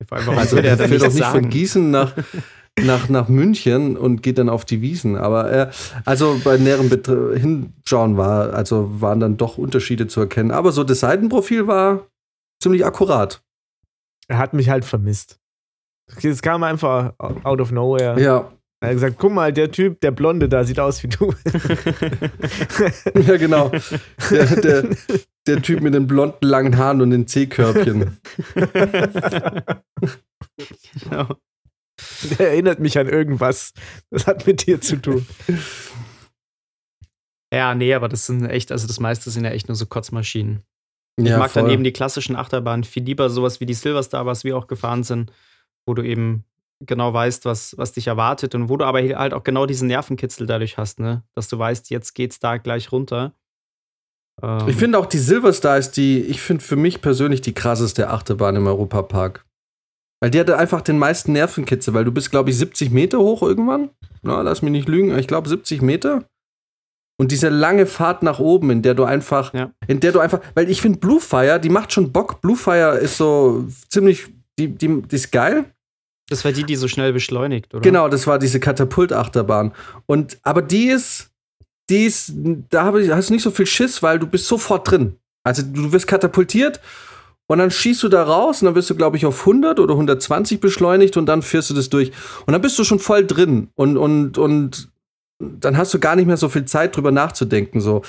Vor 0.06 0.18
allem, 0.18 0.30
Also 0.38 0.56
der 0.56 0.72
er 0.72 0.78
fährt 0.88 1.02
doch 1.02 1.12
nicht 1.12 1.24
von? 1.24 1.48
Gießen 1.48 1.90
nach, 1.90 2.14
nach, 2.80 3.08
nach 3.08 3.28
München 3.28 3.96
und 3.96 4.22
geht 4.22 4.38
dann 4.38 4.48
auf 4.48 4.64
die 4.64 4.80
Wiesen. 4.80 5.16
Aber 5.16 5.52
äh, 5.52 5.70
also 6.04 6.40
bei 6.44 6.56
näherem 6.56 6.88
Betra- 6.88 7.34
Hinschauen 7.36 8.16
war, 8.16 8.54
also 8.54 9.00
waren 9.00 9.18
dann 9.20 9.36
doch 9.36 9.58
Unterschiede 9.58 10.06
zu 10.06 10.20
erkennen. 10.20 10.52
Aber 10.52 10.70
so 10.72 10.84
das 10.84 11.00
Seitenprofil 11.00 11.66
war 11.66 12.06
ziemlich 12.62 12.86
akkurat. 12.86 13.42
Er 14.28 14.38
hat 14.38 14.54
mich 14.54 14.68
halt 14.70 14.84
vermisst. 14.84 15.38
Es 16.22 16.42
kam 16.42 16.62
einfach 16.62 17.14
out 17.18 17.60
of 17.60 17.72
nowhere. 17.72 18.20
Ja, 18.20 18.52
Er 18.82 18.88
hat 18.88 18.94
gesagt, 18.94 19.16
guck 19.18 19.32
mal, 19.32 19.52
der 19.52 19.70
Typ, 19.70 20.00
der 20.00 20.10
Blonde 20.10 20.48
da, 20.48 20.64
sieht 20.64 20.80
aus 20.80 21.02
wie 21.04 21.08
du. 21.08 21.32
ja 23.20 23.36
genau. 23.36 23.70
Der, 24.28 24.46
der, 24.56 24.96
der 25.46 25.62
Typ 25.62 25.82
mit 25.82 25.94
den 25.94 26.08
blonden 26.08 26.44
langen 26.48 26.76
Haaren 26.76 27.00
und 27.00 27.10
den 27.10 27.28
C-Körbchen. 27.28 28.18
genau. 31.00 31.36
Der 32.38 32.50
erinnert 32.50 32.80
mich 32.80 32.98
an 32.98 33.08
irgendwas. 33.08 33.72
Das 34.10 34.26
hat 34.26 34.46
mit 34.48 34.66
dir 34.66 34.80
zu 34.80 34.96
tun. 34.96 35.24
Ja, 37.54 37.74
nee, 37.76 37.94
aber 37.94 38.08
das 38.08 38.26
sind 38.26 38.46
echt, 38.46 38.72
also 38.72 38.86
das 38.88 38.98
meiste 38.98 39.30
sind 39.30 39.44
ja 39.44 39.50
echt 39.50 39.68
nur 39.68 39.76
so 39.76 39.86
Kotzmaschinen. 39.86 40.64
Ich 41.20 41.26
Ja, 41.28 41.38
mag 41.38 41.52
dann 41.52 41.66
voll. 41.66 41.72
eben 41.72 41.84
die 41.84 41.92
klassischen 41.92 42.34
Achterbahnen 42.34 42.82
viel 42.82 43.04
lieber, 43.04 43.30
sowas 43.30 43.60
wie 43.60 43.66
die 43.66 43.74
Silverstar, 43.74 44.26
was 44.26 44.42
wir 44.42 44.56
auch 44.56 44.66
gefahren 44.66 45.04
sind, 45.04 45.30
wo 45.86 45.94
du 45.94 46.02
eben 46.02 46.44
genau 46.86 47.12
weißt, 47.12 47.44
was, 47.44 47.76
was 47.78 47.92
dich 47.92 48.06
erwartet 48.06 48.54
und 48.54 48.68
wo 48.68 48.76
du 48.76 48.84
aber 48.84 49.00
halt 49.00 49.34
auch 49.34 49.44
genau 49.44 49.66
diesen 49.66 49.88
Nervenkitzel 49.88 50.46
dadurch 50.46 50.76
hast, 50.78 51.00
ne? 51.00 51.22
Dass 51.34 51.48
du 51.48 51.58
weißt, 51.58 51.90
jetzt 51.90 52.14
geht's 52.14 52.38
da 52.38 52.56
gleich 52.58 52.92
runter. 52.92 53.32
Ähm, 54.42 54.68
Ich 54.68 54.76
finde 54.76 54.98
auch 54.98 55.06
die 55.06 55.18
Silverstar 55.18 55.78
ist 55.78 55.92
die, 55.92 56.20
ich 56.20 56.40
finde 56.40 56.62
für 56.64 56.76
mich 56.76 57.00
persönlich 57.02 57.40
die 57.40 57.54
krasseste 57.54 58.08
Achterbahn 58.10 58.56
im 58.56 58.66
Europapark. 58.66 59.44
Weil 60.20 60.30
die 60.30 60.38
hatte 60.38 60.56
einfach 60.56 60.82
den 60.82 60.98
meisten 60.98 61.32
Nervenkitzel, 61.32 61.94
weil 61.94 62.04
du 62.04 62.12
bist, 62.12 62.30
glaube 62.30 62.50
ich, 62.50 62.56
70 62.56 62.90
Meter 62.92 63.18
hoch 63.18 63.42
irgendwann. 63.42 63.90
Na, 64.22 64.40
lass 64.42 64.62
mich 64.62 64.70
nicht 64.70 64.88
lügen, 64.88 65.18
ich 65.18 65.26
glaube 65.26 65.48
70 65.48 65.82
Meter. 65.82 66.24
Und 67.20 67.30
diese 67.32 67.48
lange 67.50 67.86
Fahrt 67.86 68.22
nach 68.22 68.38
oben, 68.38 68.70
in 68.70 68.82
der 68.82 68.94
du 68.94 69.04
einfach, 69.04 69.52
Ja. 69.52 69.72
in 69.86 70.00
der 70.00 70.12
du 70.12 70.20
einfach, 70.20 70.40
weil 70.54 70.70
ich 70.70 70.80
finde 70.80 70.98
Bluefire, 70.98 71.60
die 71.60 71.68
macht 71.68 71.92
schon 71.92 72.12
Bock. 72.12 72.40
Bluefire 72.40 72.98
ist 72.98 73.16
so 73.16 73.66
ziemlich, 73.88 74.26
die, 74.58 74.68
die, 74.68 75.02
die 75.02 75.16
ist 75.16 75.30
geil. 75.32 75.64
Das 76.28 76.44
war 76.44 76.52
die, 76.52 76.64
die 76.64 76.76
so 76.76 76.88
schnell 76.88 77.12
beschleunigt, 77.12 77.74
oder? 77.74 77.82
Genau, 77.82 78.08
das 78.08 78.26
war 78.26 78.38
diese 78.38 78.60
Katapultachterbahn. 78.60 79.72
Und 80.06 80.38
aber 80.42 80.62
die 80.62 80.88
ist, 80.88 81.30
die 81.90 82.04
ist, 82.04 82.32
da 82.70 82.84
habe 82.84 83.02
ich, 83.02 83.10
hast 83.10 83.28
du 83.28 83.34
nicht 83.34 83.42
so 83.42 83.50
viel 83.50 83.66
Schiss, 83.66 84.02
weil 84.02 84.18
du 84.18 84.26
bist 84.26 84.46
sofort 84.46 84.90
drin. 84.90 85.16
Also 85.44 85.62
du 85.62 85.92
wirst 85.92 86.06
katapultiert 86.06 86.80
und 87.48 87.58
dann 87.58 87.70
schießt 87.70 88.02
du 88.02 88.08
da 88.08 88.22
raus 88.22 88.62
und 88.62 88.66
dann 88.66 88.74
wirst 88.74 88.88
du, 88.88 88.94
glaube 88.94 89.16
ich, 89.16 89.26
auf 89.26 89.40
100 89.40 89.80
oder 89.80 89.94
120 89.94 90.60
beschleunigt 90.60 91.16
und 91.16 91.26
dann 91.26 91.42
fährst 91.42 91.70
du 91.70 91.74
das 91.74 91.90
durch. 91.90 92.12
Und 92.46 92.52
dann 92.52 92.62
bist 92.62 92.78
du 92.78 92.84
schon 92.84 92.98
voll 92.98 93.26
drin 93.26 93.68
und, 93.74 93.96
und, 93.96 94.38
und 94.38 94.90
dann 95.38 95.76
hast 95.76 95.92
du 95.92 95.98
gar 95.98 96.16
nicht 96.16 96.26
mehr 96.26 96.36
so 96.36 96.48
viel 96.48 96.64
Zeit 96.64 96.96
drüber 96.96 97.10
nachzudenken. 97.10 97.80
So. 97.80 98.02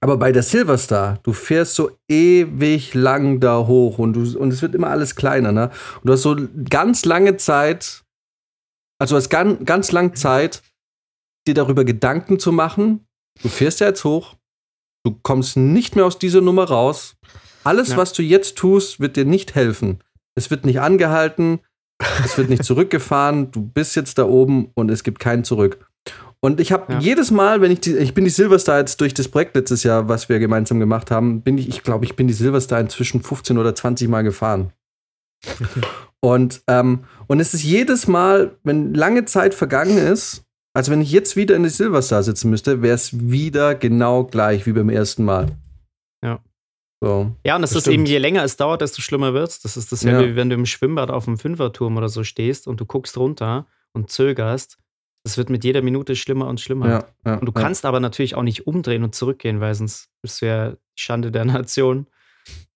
Aber 0.00 0.18
bei 0.18 0.32
der 0.32 0.42
Silverstar, 0.42 1.18
du 1.22 1.32
fährst 1.32 1.74
so 1.76 1.90
ewig 2.10 2.92
lang 2.94 3.40
da 3.40 3.66
hoch 3.66 3.98
und, 3.98 4.12
du, 4.12 4.38
und 4.38 4.52
es 4.52 4.60
wird 4.60 4.74
immer 4.74 4.90
alles 4.90 5.16
kleiner, 5.16 5.50
ne? 5.50 5.70
Und 6.00 6.06
du 6.08 6.12
hast 6.12 6.22
so 6.22 6.36
ganz 6.68 7.06
lange 7.06 7.36
Zeit, 7.38 8.04
also 9.00 9.14
du 9.14 9.16
hast 9.16 9.30
ganz, 9.30 9.64
ganz 9.64 9.92
lange 9.92 10.12
Zeit, 10.12 10.62
dir 11.46 11.54
darüber 11.54 11.84
Gedanken 11.84 12.38
zu 12.38 12.52
machen. 12.52 13.06
Du 13.42 13.48
fährst 13.48 13.80
ja 13.80 13.88
jetzt 13.88 14.04
hoch, 14.04 14.36
du 15.06 15.18
kommst 15.22 15.56
nicht 15.56 15.96
mehr 15.96 16.04
aus 16.04 16.18
dieser 16.18 16.42
Nummer 16.42 16.64
raus. 16.64 17.16
Alles, 17.64 17.90
Ja. 17.90 17.96
was 17.96 18.12
du 18.12 18.22
jetzt 18.22 18.56
tust, 18.56 19.00
wird 19.00 19.16
dir 19.16 19.24
nicht 19.24 19.54
helfen. 19.54 20.00
Es 20.36 20.50
wird 20.50 20.66
nicht 20.66 20.80
angehalten, 20.80 21.60
es 22.22 22.36
wird 22.36 22.50
nicht 22.50 22.64
zurückgefahren, 22.64 23.50
du 23.52 23.62
bist 23.62 23.96
jetzt 23.96 24.18
da 24.18 24.24
oben 24.26 24.70
und 24.74 24.90
es 24.90 25.02
gibt 25.02 25.18
kein 25.18 25.44
Zurück. 25.44 25.86
Und 26.44 26.60
ich 26.60 26.72
habe 26.72 26.92
Ja. 26.92 26.98
jedes 26.98 27.30
Mal, 27.30 27.62
wenn 27.62 27.70
ich 27.70 27.80
die, 27.80 27.96
ich 27.96 28.12
bin 28.12 28.24
die 28.24 28.30
Silverstar 28.30 28.78
jetzt 28.80 29.00
durch 29.00 29.14
das 29.14 29.28
Projekt 29.28 29.56
letztes 29.56 29.82
Jahr, 29.82 30.10
was 30.10 30.28
wir 30.28 30.38
gemeinsam 30.38 30.78
gemacht 30.78 31.10
haben, 31.10 31.40
bin 31.40 31.56
ich, 31.56 31.68
ich 31.70 31.82
glaube, 31.82 32.04
ich 32.04 32.16
bin 32.16 32.26
die 32.26 32.34
Silverstar 32.34 32.80
inzwischen 32.80 33.22
15 33.22 33.56
oder 33.56 33.74
20 33.74 34.08
Mal 34.10 34.20
gefahren. 34.24 34.70
und, 36.20 36.62
ähm, 36.68 37.04
und 37.28 37.40
es 37.40 37.54
ist 37.54 37.62
jedes 37.62 38.06
Mal, 38.08 38.58
wenn 38.62 38.92
lange 38.92 39.24
Zeit 39.24 39.54
vergangen 39.54 39.96
ist, 39.96 40.44
also 40.74 40.92
wenn 40.92 41.00
ich 41.00 41.10
jetzt 41.12 41.34
wieder 41.34 41.56
in 41.56 41.62
die 41.62 41.70
Silverstar 41.70 42.22
sitzen 42.22 42.50
müsste, 42.50 42.82
wäre 42.82 42.94
es 42.94 43.18
wieder 43.30 43.74
genau 43.74 44.24
gleich 44.24 44.66
wie 44.66 44.72
beim 44.72 44.90
ersten 44.90 45.24
Mal. 45.24 45.46
Ja. 46.22 46.40
So. 47.02 47.32
Ja, 47.46 47.56
und 47.56 47.62
es 47.64 47.70
Das 47.70 47.86
ist 47.86 47.88
eben, 47.92 48.04
je 48.04 48.18
länger 48.18 48.44
es 48.44 48.58
dauert, 48.58 48.82
desto 48.82 49.00
schlimmer 49.00 49.32
wird's. 49.32 49.60
Das 49.62 49.78
ist 49.78 49.92
dasselbe, 49.92 50.22
Ja. 50.24 50.28
wie 50.32 50.36
wenn 50.36 50.50
du 50.50 50.56
im 50.56 50.66
Schwimmbad 50.66 51.10
auf 51.10 51.24
dem 51.24 51.38
Fünferturm 51.38 51.96
oder 51.96 52.10
so 52.10 52.22
stehst 52.22 52.66
und 52.66 52.80
du 52.80 52.84
guckst 52.86 53.16
runter 53.16 53.66
und 53.94 54.10
zögerst. 54.10 54.76
Das 55.24 55.38
wird 55.38 55.48
mit 55.50 55.64
jeder 55.64 55.80
Minute 55.82 56.16
schlimmer 56.16 56.46
und 56.48 56.60
schlimmer. 56.60 56.88
Ja, 56.88 57.04
ja, 57.24 57.34
Und 57.38 57.46
du 57.46 57.52
kannst 57.52 57.84
aber 57.86 57.98
natürlich 57.98 58.34
auch 58.34 58.42
nicht 58.42 58.66
umdrehen 58.66 59.02
und 59.04 59.14
zurückgehen, 59.14 59.60
weil 59.60 59.74
sonst 59.74 60.10
bist 60.22 60.42
du 60.42 60.46
ja 60.46 60.70
die 60.72 60.76
Schande 61.00 61.30
der 61.32 61.44
Nation. 61.46 62.06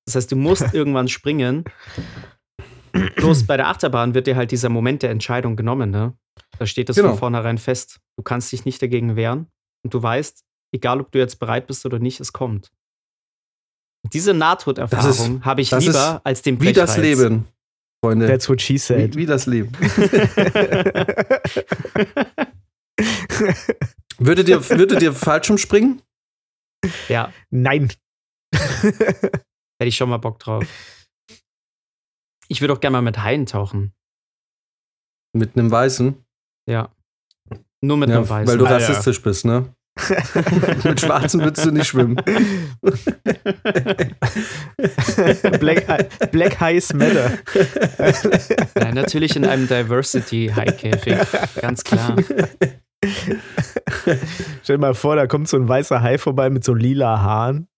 Das 0.06 0.14
heißt, 0.14 0.32
du 0.32 0.36
musst 0.36 0.62
irgendwann 0.74 1.08
springen. 1.08 1.64
Bloß 3.16 3.46
bei 3.46 3.56
der 3.58 3.68
Achterbahn 3.68 4.14
wird 4.14 4.26
dir 4.26 4.36
halt 4.36 4.50
dieser 4.50 4.70
Moment 4.70 5.02
der 5.02 5.10
Entscheidung 5.10 5.56
genommen. 5.56 5.90
Ne? 5.90 6.16
Da 6.58 6.66
steht 6.66 6.88
das 6.88 6.96
Genau. 6.96 7.10
von 7.10 7.18
vornherein 7.18 7.58
fest. 7.58 8.00
Du 8.16 8.22
kannst 8.22 8.50
dich 8.50 8.64
nicht 8.64 8.80
dagegen 8.80 9.14
wehren 9.14 9.46
und 9.84 9.92
du 9.92 10.02
weißt, 10.02 10.42
egal 10.72 11.00
ob 11.02 11.12
du 11.12 11.18
jetzt 11.18 11.38
bereit 11.38 11.66
bist 11.66 11.84
oder 11.84 11.98
nicht, 11.98 12.18
es 12.20 12.32
kommt. 12.32 12.72
Diese 14.12 14.32
Nahtoderfahrung 14.32 15.44
habe 15.44 15.60
ich 15.60 15.70
lieber 15.70 15.90
ist 15.90 15.96
als 16.24 16.42
den 16.42 16.60
Wie 16.62 16.72
das 16.72 16.94
Brechreiz. 16.94 17.18
Leben, 17.18 17.44
Freunde. 18.04 18.26
That's 18.28 18.48
what 18.48 18.60
she 18.62 18.74
Wie, 18.74 18.78
said. 18.78 19.16
wie 19.16 19.26
das 19.26 19.46
Leben. 19.46 19.72
Würdet 24.18 24.48
ihr, 24.48 24.68
würdet 24.70 25.00
ihr 25.02 25.12
Fallschirmspringen? 25.12 26.02
Ja, 27.08 27.32
Nein. 27.50 27.92
hätte 28.52 29.40
ich 29.80 29.96
schon 29.96 30.08
mal 30.10 30.16
Bock 30.18 30.38
drauf. 30.40 30.64
Ich 32.48 32.60
würde 32.60 32.72
auch 32.74 32.80
gerne 32.80 32.94
mal 32.96 33.02
mit 33.02 33.18
Haien 33.22 33.46
tauchen. 33.46 33.92
Mit 35.32 35.56
einem 35.56 35.70
Weißen? 35.70 36.24
Ja. 36.66 36.92
Nur 37.80 37.96
mit 37.96 38.08
Ja, 38.08 38.16
einem 38.16 38.28
Weißen. 38.28 38.48
weil 38.48 38.58
du 38.58 38.66
Alter. 38.66 38.76
rassistisch 38.88 39.22
bist, 39.22 39.44
ne? 39.44 39.72
Mit 40.84 41.00
Schwarzen 41.00 41.42
würdest 41.42 41.66
du 41.66 41.70
nicht 41.70 41.86
schwimmen. 41.86 42.16
Black, 45.60 46.30
Black 46.30 46.60
Highs 46.60 46.94
Matter. 46.94 47.38
Nein, 48.74 48.94
natürlich 48.94 49.36
in 49.36 49.44
einem 49.44 49.68
Diversity-High-Käfig. 49.68 51.18
Ganz 51.60 51.84
klar. 51.84 52.16
Stell 54.62 54.76
dir 54.76 54.78
mal 54.78 54.94
vor, 54.94 55.16
da 55.16 55.26
kommt 55.26 55.48
so 55.48 55.56
ein 55.56 55.68
weißer 55.68 56.02
Hai 56.02 56.18
vorbei 56.18 56.50
mit 56.50 56.64
so 56.64 56.74
lila 56.74 57.20
Haaren. 57.20 57.68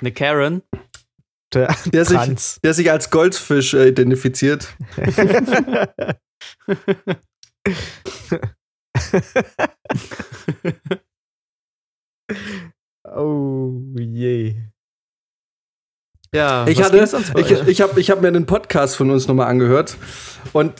Eine 0.00 0.12
Karen. 0.12 0.62
Der, 1.54 1.74
Der 1.86 2.04
sich, 2.04 2.60
der 2.62 2.74
sich 2.74 2.90
als 2.90 3.10
Goldfisch 3.10 3.74
äh, 3.74 3.88
identifiziert. 3.88 4.76
oh 13.18 13.82
je. 13.98 14.54
Ja, 16.34 16.66
Ich 16.66 16.82
hatte, 16.82 16.98
ich, 17.36 17.50
ich 17.50 17.80
habe 17.80 18.00
ich 18.00 18.10
hab 18.10 18.20
mir 18.20 18.28
einen 18.28 18.46
Podcast 18.46 18.96
von 18.96 19.10
uns 19.10 19.28
nochmal 19.28 19.48
angehört 19.48 19.96
und 20.52 20.74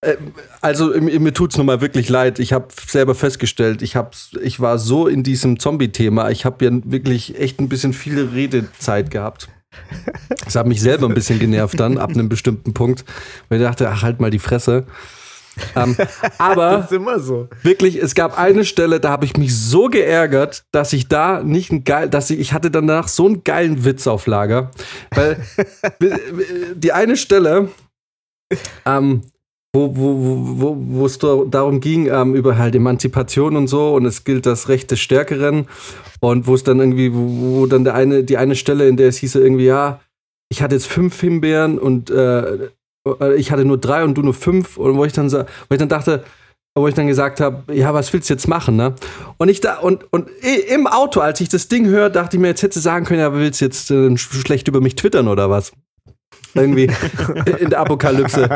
äh, 0.00 0.16
also 0.60 0.88
mir 1.00 1.32
tut's 1.32 1.56
noch 1.56 1.62
nochmal 1.62 1.80
wirklich 1.80 2.08
leid. 2.08 2.38
Ich 2.38 2.52
habe 2.52 2.68
selber 2.86 3.14
festgestellt, 3.14 3.82
ich, 3.82 3.96
hab's, 3.96 4.30
ich 4.42 4.60
war 4.60 4.78
so 4.78 5.06
in 5.06 5.22
diesem 5.22 5.58
Zombie-Thema, 5.58 6.30
ich 6.30 6.44
habe 6.44 6.64
ja 6.64 6.70
wirklich 6.84 7.38
echt 7.38 7.60
ein 7.60 7.68
bisschen 7.68 7.92
viel 7.92 8.28
Redezeit 8.28 9.10
gehabt. 9.10 9.48
Das 10.44 10.56
hat 10.56 10.66
mich 10.66 10.80
selber 10.80 11.06
ein 11.06 11.14
bisschen 11.14 11.38
genervt 11.38 11.78
dann, 11.78 11.98
ab 11.98 12.10
einem 12.10 12.28
bestimmten 12.28 12.74
Punkt, 12.74 13.04
weil 13.48 13.60
ich 13.60 13.66
dachte, 13.66 13.88
ach, 13.90 14.02
halt 14.02 14.20
mal 14.20 14.30
die 14.30 14.38
Fresse. 14.38 14.86
Ähm, 15.76 15.96
aber 16.38 16.70
Das 16.78 16.86
ist 16.86 16.92
immer 16.96 17.18
so. 17.20 17.48
wirklich, 17.62 17.96
es 17.96 18.14
gab 18.14 18.38
eine 18.38 18.64
Stelle, 18.64 19.00
da 19.00 19.10
habe 19.10 19.24
ich 19.24 19.36
mich 19.36 19.56
so 19.58 19.86
geärgert, 19.88 20.64
dass 20.72 20.92
ich 20.92 21.08
da 21.08 21.42
nicht 21.42 21.72
ein 21.72 21.84
geil, 21.84 22.08
dass 22.08 22.30
ich, 22.30 22.38
ich 22.38 22.52
hatte 22.52 22.70
danach 22.70 23.08
so 23.08 23.26
einen 23.26 23.44
geilen 23.44 23.84
Witz 23.84 24.06
auf 24.06 24.26
Lager. 24.26 24.70
Weil 25.14 25.38
die 26.74 26.92
eine 26.92 27.16
Stelle, 27.16 27.68
ähm, 28.86 29.22
wo, 29.74 29.94
wo, 29.96 30.16
wo, 30.16 30.60
wo, 30.60 30.76
wo 30.78 31.06
es 31.06 31.18
da- 31.18 31.44
darum 31.48 31.80
ging, 31.80 32.06
ähm, 32.06 32.34
über 32.34 32.56
halt 32.56 32.74
Emanzipation 32.74 33.56
und 33.56 33.68
so, 33.68 33.94
und 33.94 34.06
es 34.06 34.24
gilt 34.24 34.46
das 34.46 34.68
Recht 34.68 34.90
des 34.90 35.00
Stärkeren. 35.00 35.66
Und 36.20 36.46
wo 36.46 36.54
es 36.54 36.64
dann 36.64 36.80
irgendwie, 36.80 37.12
wo, 37.14 37.60
wo 37.60 37.66
dann 37.66 37.84
der 37.84 37.94
eine, 37.94 38.24
die 38.24 38.38
eine 38.38 38.56
Stelle, 38.56 38.88
in 38.88 38.96
der 38.96 39.08
es 39.08 39.18
hieß 39.18 39.36
irgendwie, 39.36 39.66
ja, 39.66 40.00
ich 40.50 40.62
hatte 40.62 40.74
jetzt 40.74 40.86
fünf 40.88 41.20
Himbeeren 41.20 41.78
und 41.78 42.10
äh, 42.10 42.70
ich 43.36 43.50
hatte 43.52 43.64
nur 43.64 43.78
drei 43.78 44.04
und 44.04 44.14
du 44.14 44.22
nur 44.22 44.34
fünf. 44.34 44.76
Und 44.76 44.96
wo 44.96 45.04
ich 45.04 45.12
dann, 45.12 45.30
wo 45.32 45.46
ich 45.70 45.78
dann 45.78 45.88
dachte, 45.88 46.24
wo 46.74 46.86
ich 46.86 46.94
dann 46.94 47.08
gesagt 47.08 47.40
habe, 47.40 47.74
ja, 47.74 47.92
was 47.92 48.12
willst 48.12 48.30
du 48.30 48.34
jetzt 48.34 48.46
machen, 48.46 48.76
ne? 48.76 48.94
Und 49.36 49.48
ich 49.48 49.60
da, 49.60 49.78
und, 49.78 50.04
und 50.12 50.28
im 50.72 50.86
Auto, 50.86 51.20
als 51.20 51.40
ich 51.40 51.48
das 51.48 51.66
Ding 51.68 51.86
höre, 51.86 52.08
dachte 52.08 52.36
ich 52.36 52.40
mir, 52.40 52.48
jetzt 52.48 52.62
hättest 52.62 52.76
du 52.76 52.80
sagen 52.80 53.04
können, 53.04 53.20
ja, 53.20 53.32
willst 53.34 53.60
du 53.60 53.64
jetzt 53.64 53.90
äh, 53.90 53.94
sch- 53.94 54.46
schlecht 54.46 54.68
über 54.68 54.80
mich 54.80 54.94
twittern 54.94 55.26
oder 55.28 55.50
was? 55.50 55.72
Irgendwie 56.54 56.88
in 57.60 57.70
der 57.70 57.80
Apokalypse. 57.80 58.48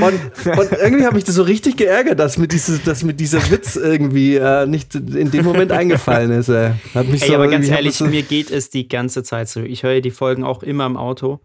Und, 0.00 0.58
und 0.58 0.72
irgendwie 0.72 1.06
habe 1.06 1.18
ich 1.18 1.24
das 1.24 1.36
so 1.36 1.42
richtig 1.42 1.76
geärgert, 1.76 2.18
dass 2.18 2.36
mir, 2.36 2.48
dieses, 2.48 2.82
dass 2.82 3.04
mir 3.04 3.14
dieser 3.14 3.50
Witz 3.50 3.76
irgendwie 3.76 4.36
äh, 4.36 4.66
nicht 4.66 4.94
in 4.94 5.30
dem 5.30 5.44
Moment 5.44 5.70
eingefallen 5.72 6.30
ist. 6.32 6.48
Ey. 6.48 6.72
Hat 6.94 7.06
mich 7.08 7.22
Ey, 7.22 7.28
so, 7.28 7.34
aber 7.36 7.48
ganz 7.48 7.68
ehrlich, 7.68 7.94
so, 7.96 8.06
mir 8.06 8.22
geht 8.22 8.50
es 8.50 8.70
die 8.70 8.88
ganze 8.88 9.22
Zeit 9.22 9.48
so. 9.48 9.60
Ich 9.60 9.82
höre 9.82 10.00
die 10.00 10.10
Folgen 10.10 10.44
auch 10.44 10.62
immer 10.62 10.84
im 10.86 10.96
Auto. 10.96 11.40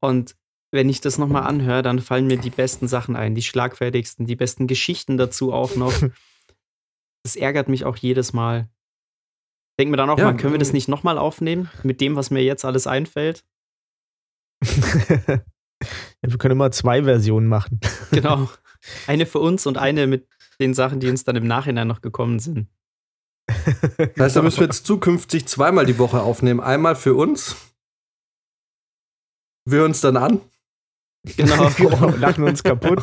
Und 0.00 0.34
wenn 0.74 0.88
ich 0.88 1.00
das 1.00 1.18
nochmal 1.18 1.44
anhöre, 1.44 1.82
dann 1.82 2.00
fallen 2.00 2.26
mir 2.26 2.36
die 2.36 2.50
besten 2.50 2.88
Sachen 2.88 3.14
ein, 3.14 3.36
die 3.36 3.42
schlagfertigsten, 3.42 4.26
die 4.26 4.34
besten 4.34 4.66
Geschichten 4.66 5.16
dazu 5.16 5.52
auch 5.52 5.76
noch. 5.76 5.94
Das 7.22 7.36
ärgert 7.36 7.68
mich 7.68 7.84
auch 7.84 7.96
jedes 7.96 8.32
Mal. 8.32 8.68
Denk 9.78 9.92
mir 9.92 9.96
dann 9.96 10.10
auch 10.10 10.18
Ja, 10.18 10.24
mal, 10.24 10.36
können 10.36 10.52
wir 10.52 10.58
das 10.58 10.70
ähm, 10.70 10.74
nicht 10.74 10.88
nochmal 10.88 11.16
aufnehmen? 11.16 11.70
Mit 11.84 12.00
dem, 12.00 12.16
was 12.16 12.30
mir 12.30 12.42
jetzt 12.42 12.64
alles 12.64 12.88
einfällt? 12.88 13.44
ja, 14.64 15.40
wir 16.22 16.38
können 16.38 16.52
immer 16.52 16.72
zwei 16.72 17.04
Versionen 17.04 17.46
machen. 17.46 17.80
Genau. 18.10 18.48
Eine 19.06 19.26
für 19.26 19.38
uns 19.38 19.66
und 19.66 19.78
eine 19.78 20.06
mit 20.06 20.28
den 20.60 20.74
Sachen, 20.74 21.00
die 21.00 21.08
uns 21.08 21.24
dann 21.24 21.36
im 21.36 21.46
Nachhinein 21.46 21.88
noch 21.88 22.00
gekommen 22.00 22.40
sind. 22.40 22.68
Das 23.96 24.18
heißt, 24.18 24.36
da 24.36 24.42
müssen 24.42 24.60
wir 24.60 24.66
jetzt 24.66 24.86
zukünftig 24.86 25.46
zweimal 25.46 25.86
die 25.86 25.98
Woche 25.98 26.20
aufnehmen. 26.20 26.60
Einmal 26.60 26.96
für 26.96 27.14
uns. 27.14 27.56
Wir 29.64 29.78
hören 29.78 29.90
uns 29.90 30.00
dann 30.00 30.16
an. 30.16 30.40
Genau. 31.36 31.70
genau, 31.76 32.10
lachen 32.18 32.44
uns 32.44 32.62
kaputt. 32.62 33.02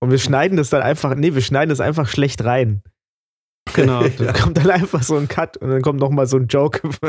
Und 0.00 0.10
wir 0.10 0.18
schneiden 0.18 0.56
das 0.56 0.70
dann 0.70 0.82
einfach, 0.82 1.14
nee, 1.14 1.34
wir 1.34 1.42
schneiden 1.42 1.70
das 1.70 1.80
einfach 1.80 2.08
schlecht 2.08 2.44
rein. 2.44 2.82
Genau. 3.74 4.02
Da 4.18 4.32
kommt 4.32 4.56
dann 4.58 4.70
einfach 4.70 5.02
so 5.02 5.16
ein 5.16 5.28
Cut 5.28 5.56
und 5.56 5.70
dann 5.70 5.82
kommt 5.82 6.00
noch 6.00 6.10
mal 6.10 6.26
so 6.26 6.36
ein 6.36 6.46
Joke. 6.48 6.80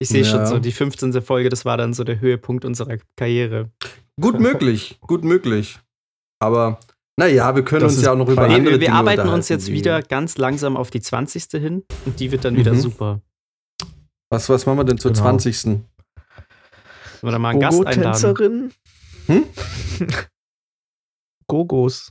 Ich 0.00 0.08
sehe 0.08 0.24
schon 0.24 0.40
Ja. 0.40 0.46
so, 0.46 0.58
die 0.58 0.72
15. 0.72 1.22
Folge, 1.22 1.48
das 1.48 1.64
war 1.64 1.76
dann 1.76 1.94
so 1.94 2.02
der 2.02 2.18
Höhepunkt 2.20 2.64
unserer 2.64 2.96
Karriere. 3.16 3.70
Gut 4.20 4.40
möglich, 4.40 4.98
gut 5.00 5.22
möglich. 5.22 5.78
Aber 6.40 6.80
naja, 7.16 7.54
wir 7.54 7.64
können 7.64 7.82
Das 7.82 7.94
uns 7.94 8.04
ja 8.04 8.12
auch 8.12 8.16
noch 8.16 8.28
über 8.28 8.42
andere 8.42 8.64
wir, 8.64 8.70
wir 8.72 8.78
Dinge 8.78 8.94
arbeiten 8.94 9.28
uns 9.28 9.48
jetzt 9.48 9.68
wie- 9.68 9.74
wieder 9.74 10.02
ganz 10.02 10.38
langsam 10.38 10.76
auf 10.76 10.90
die 10.90 11.00
20. 11.00 11.44
hin 11.60 11.84
und 12.04 12.18
die 12.18 12.32
wird 12.32 12.44
dann 12.44 12.56
wieder 12.56 12.72
Mhm. 12.72 12.80
super. 12.80 13.20
Was, 14.28 14.48
was 14.48 14.66
machen 14.66 14.78
wir 14.78 14.84
denn 14.84 14.98
zur 14.98 15.12
Genau. 15.12 15.22
20.? 15.24 15.84
Sollen 17.22 17.28
wir 17.28 17.32
da 17.32 17.38
mal 17.38 17.50
einen 17.50 17.60
Gast 17.60 17.86
einladen? 17.86 18.20
Gogo-Tänzerin? 18.34 18.72
Hm? 19.26 19.44
Gogos. 21.46 22.10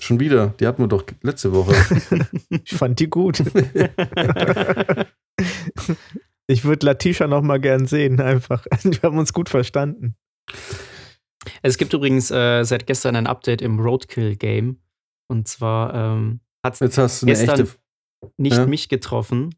Schon 0.00 0.20
wieder. 0.20 0.48
Die 0.60 0.66
hatten 0.66 0.82
wir 0.82 0.88
doch 0.88 1.04
letzte 1.22 1.52
Woche. 1.52 1.74
Ich 2.64 2.74
fand 2.76 3.00
die 3.00 3.08
gut. 3.08 3.38
ich 6.46 6.64
würde 6.64 6.86
Latisha 6.86 7.26
noch 7.26 7.40
mal 7.42 7.58
gern 7.60 7.86
sehen, 7.86 8.20
einfach. 8.20 8.66
Wir 8.82 9.00
haben 9.02 9.16
uns 9.18 9.32
gut 9.32 9.48
verstanden. 9.48 10.16
Es 11.62 11.78
gibt 11.78 11.92
übrigens 11.94 12.30
äh, 12.30 12.62
seit 12.64 12.86
gestern 12.86 13.16
ein 13.16 13.26
Update 13.26 13.62
im 13.62 13.80
Roadkill-Game. 13.80 14.82
Und 15.28 15.48
zwar 15.48 15.94
ähm, 15.94 16.40
hat 16.62 16.80
eine 16.82 16.90
Gestern- 16.90 17.60
echte. 17.60 17.68
nicht 18.36 18.56
Ja. 18.58 18.66
mich 18.66 18.88
getroffen, 18.90 19.54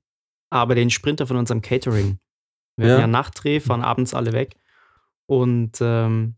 aber 0.50 0.74
den 0.76 0.90
Sprinter 0.90 1.26
von 1.26 1.36
unserem 1.36 1.62
Catering. 1.62 2.18
Wir 2.76 2.86
Ja. 2.86 2.92
hatten 2.94 3.00
ja 3.02 3.06
Nachtdreh, 3.08 3.58
fahren 3.60 3.82
abends 3.82 4.14
alle 4.14 4.32
weg. 4.32 4.56
Und 5.26 5.78
ähm, 5.80 6.36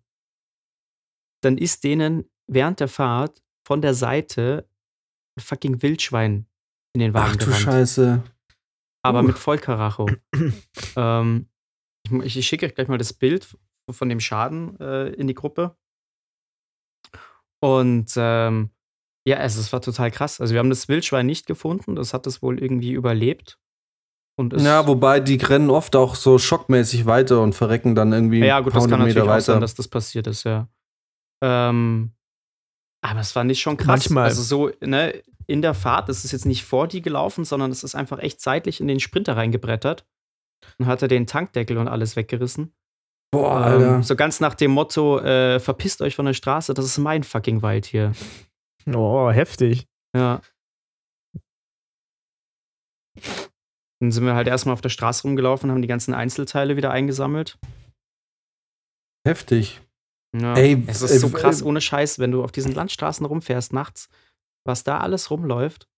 dann 1.43 1.59
ist 1.59 1.85
denen 1.85 2.31
während 2.47 2.81
der 2.81 2.88
Fahrt 2.88 3.43
von 3.66 3.81
der 3.83 3.95
Seite 3.95 4.69
ein 5.37 5.43
fucking 5.43 5.83
Wildschwein 5.83 6.47
in 6.95 7.00
den 7.00 7.14
Wagen 7.14 7.33
Ach 7.35 7.37
du 7.37 7.47
gerannt. 7.47 7.62
Scheiße. 7.62 8.23
aber 9.02 9.21
Uh. 9.21 9.23
mit 9.25 9.38
Vollkaracho. 9.38 10.09
ähm, 10.97 11.49
ich, 12.23 12.37
ich 12.37 12.47
schicke 12.47 12.66
euch 12.66 12.75
gleich 12.75 12.88
mal 12.88 12.99
das 12.99 13.12
Bild 13.12 13.57
von 13.90 14.09
dem 14.09 14.21
Schaden 14.21 14.78
äh, 14.81 15.09
in 15.11 15.26
die 15.26 15.35
Gruppe. 15.35 15.76
Und 17.61 18.12
ähm, 18.16 18.71
ja, 19.26 19.38
es, 19.38 19.57
es 19.57 19.73
war 19.73 19.81
total 19.81 20.11
krass. 20.11 20.40
Also 20.40 20.55
wir 20.55 20.61
haben 20.61 20.71
das 20.71 20.88
Wildschwein 20.88 21.26
nicht 21.26 21.47
gefunden. 21.47 21.97
Das 21.97 22.14
hat 22.14 22.26
es 22.26 22.43
wohl 22.43 22.61
irgendwie 22.61 22.93
überlebt. 22.93 23.59
Und 24.38 24.52
es, 24.52 24.62
Ja, 24.62 24.87
wobei 24.87 25.21
die 25.21 25.37
rennen 25.37 25.71
oft 25.71 25.97
auch 25.97 26.14
so 26.14 26.38
schockmäßig 26.38 27.07
weiter 27.07 27.40
und 27.43 27.55
verrecken 27.55 27.95
dann 27.95 28.12
irgendwie 28.12 28.40
ja, 28.45 28.61
gut, 28.61 28.69
das 28.69 28.75
kann 28.75 28.83
hundert 28.85 28.99
natürlich 29.00 29.14
Meter 29.16 29.37
auch 29.37 29.40
sein, 29.40 29.55
weiter. 29.55 29.61
dass 29.61 29.75
das 29.75 29.88
passiert 29.88 30.26
ist, 30.26 30.45
ja. 30.45 30.69
Ähm, 31.43 32.12
aber 33.02 33.21
es 33.21 33.33
fand 33.33 33.50
ich 33.50 33.61
schon 33.61 33.76
krass. 33.76 33.87
Manchmal- 33.87 34.25
Also 34.25 34.43
so, 34.43 34.71
ne, 34.81 35.23
in 35.47 35.62
der 35.62 35.75
Fahrt, 35.75 36.09
das 36.09 36.25
ist 36.25 36.33
jetzt 36.33 36.45
nicht 36.45 36.64
vor 36.64 36.88
die 36.88 37.02
gelaufen, 37.02 37.45
sondern 37.45 37.71
es 37.71 37.85
ist 37.85 37.95
einfach 37.95 38.19
echt 38.19 38.40
seitlich 38.40 38.81
in 38.81 38.88
den 38.88 39.00
Sprinter 39.00 39.37
reingebrettert. 39.37 40.07
Und 40.78 40.87
hat 40.87 41.02
er 41.02 41.09
den 41.09 41.26
Tankdeckel 41.26 41.78
und 41.78 41.87
alles 41.87 42.16
weggerissen. 42.16 42.75
Boah, 43.31 43.52
Alter. 43.61 43.97
Ähm, 43.97 44.02
so 44.02 44.16
ganz 44.16 44.40
nach 44.40 44.55
dem 44.55 44.71
Motto, 44.73 45.19
äh, 45.21 45.61
verpisst 45.61 46.00
euch 46.02 46.16
von 46.16 46.26
der 46.26 46.33
Straße, 46.33 46.75
das 46.75 46.85
ist 46.87 46.99
mein 46.99 47.23
fucking 47.25 47.62
Wald 47.62 47.87
hier. 47.87 48.12
Oh, 48.95 49.31
heftig. 49.31 49.87
Ja. 50.16 50.40
Dann 54.00 54.12
sind 54.12 54.24
wir 54.24 54.34
halt 54.34 54.48
erstmal 54.48 54.74
auf 54.74 54.80
der 54.80 54.90
Straße 54.90 55.22
rumgelaufen, 55.22 55.70
haben 55.70 55.82
die 55.82 55.88
ganzen 55.88 56.14
Einzelteile 56.14 56.76
wieder 56.76 56.90
eingesammelt. 56.90 57.58
Heftig. 59.26 59.80
Ja. 60.34 60.54
Ey, 60.54 60.82
es 60.86 61.02
ist 61.02 61.20
so 61.20 61.28
äh, 61.28 61.30
krass, 61.30 61.62
äh, 61.62 61.64
ohne 61.64 61.80
Scheiß, 61.80 62.18
wenn 62.18 62.30
du 62.30 62.44
auf 62.44 62.52
diesen 62.52 62.74
Landstraßen 62.74 63.24
rumfährst 63.24 63.72
nachts, 63.72 64.08
was 64.64 64.84
da 64.84 64.98
alles 64.98 65.30
rumläuft. 65.30 65.88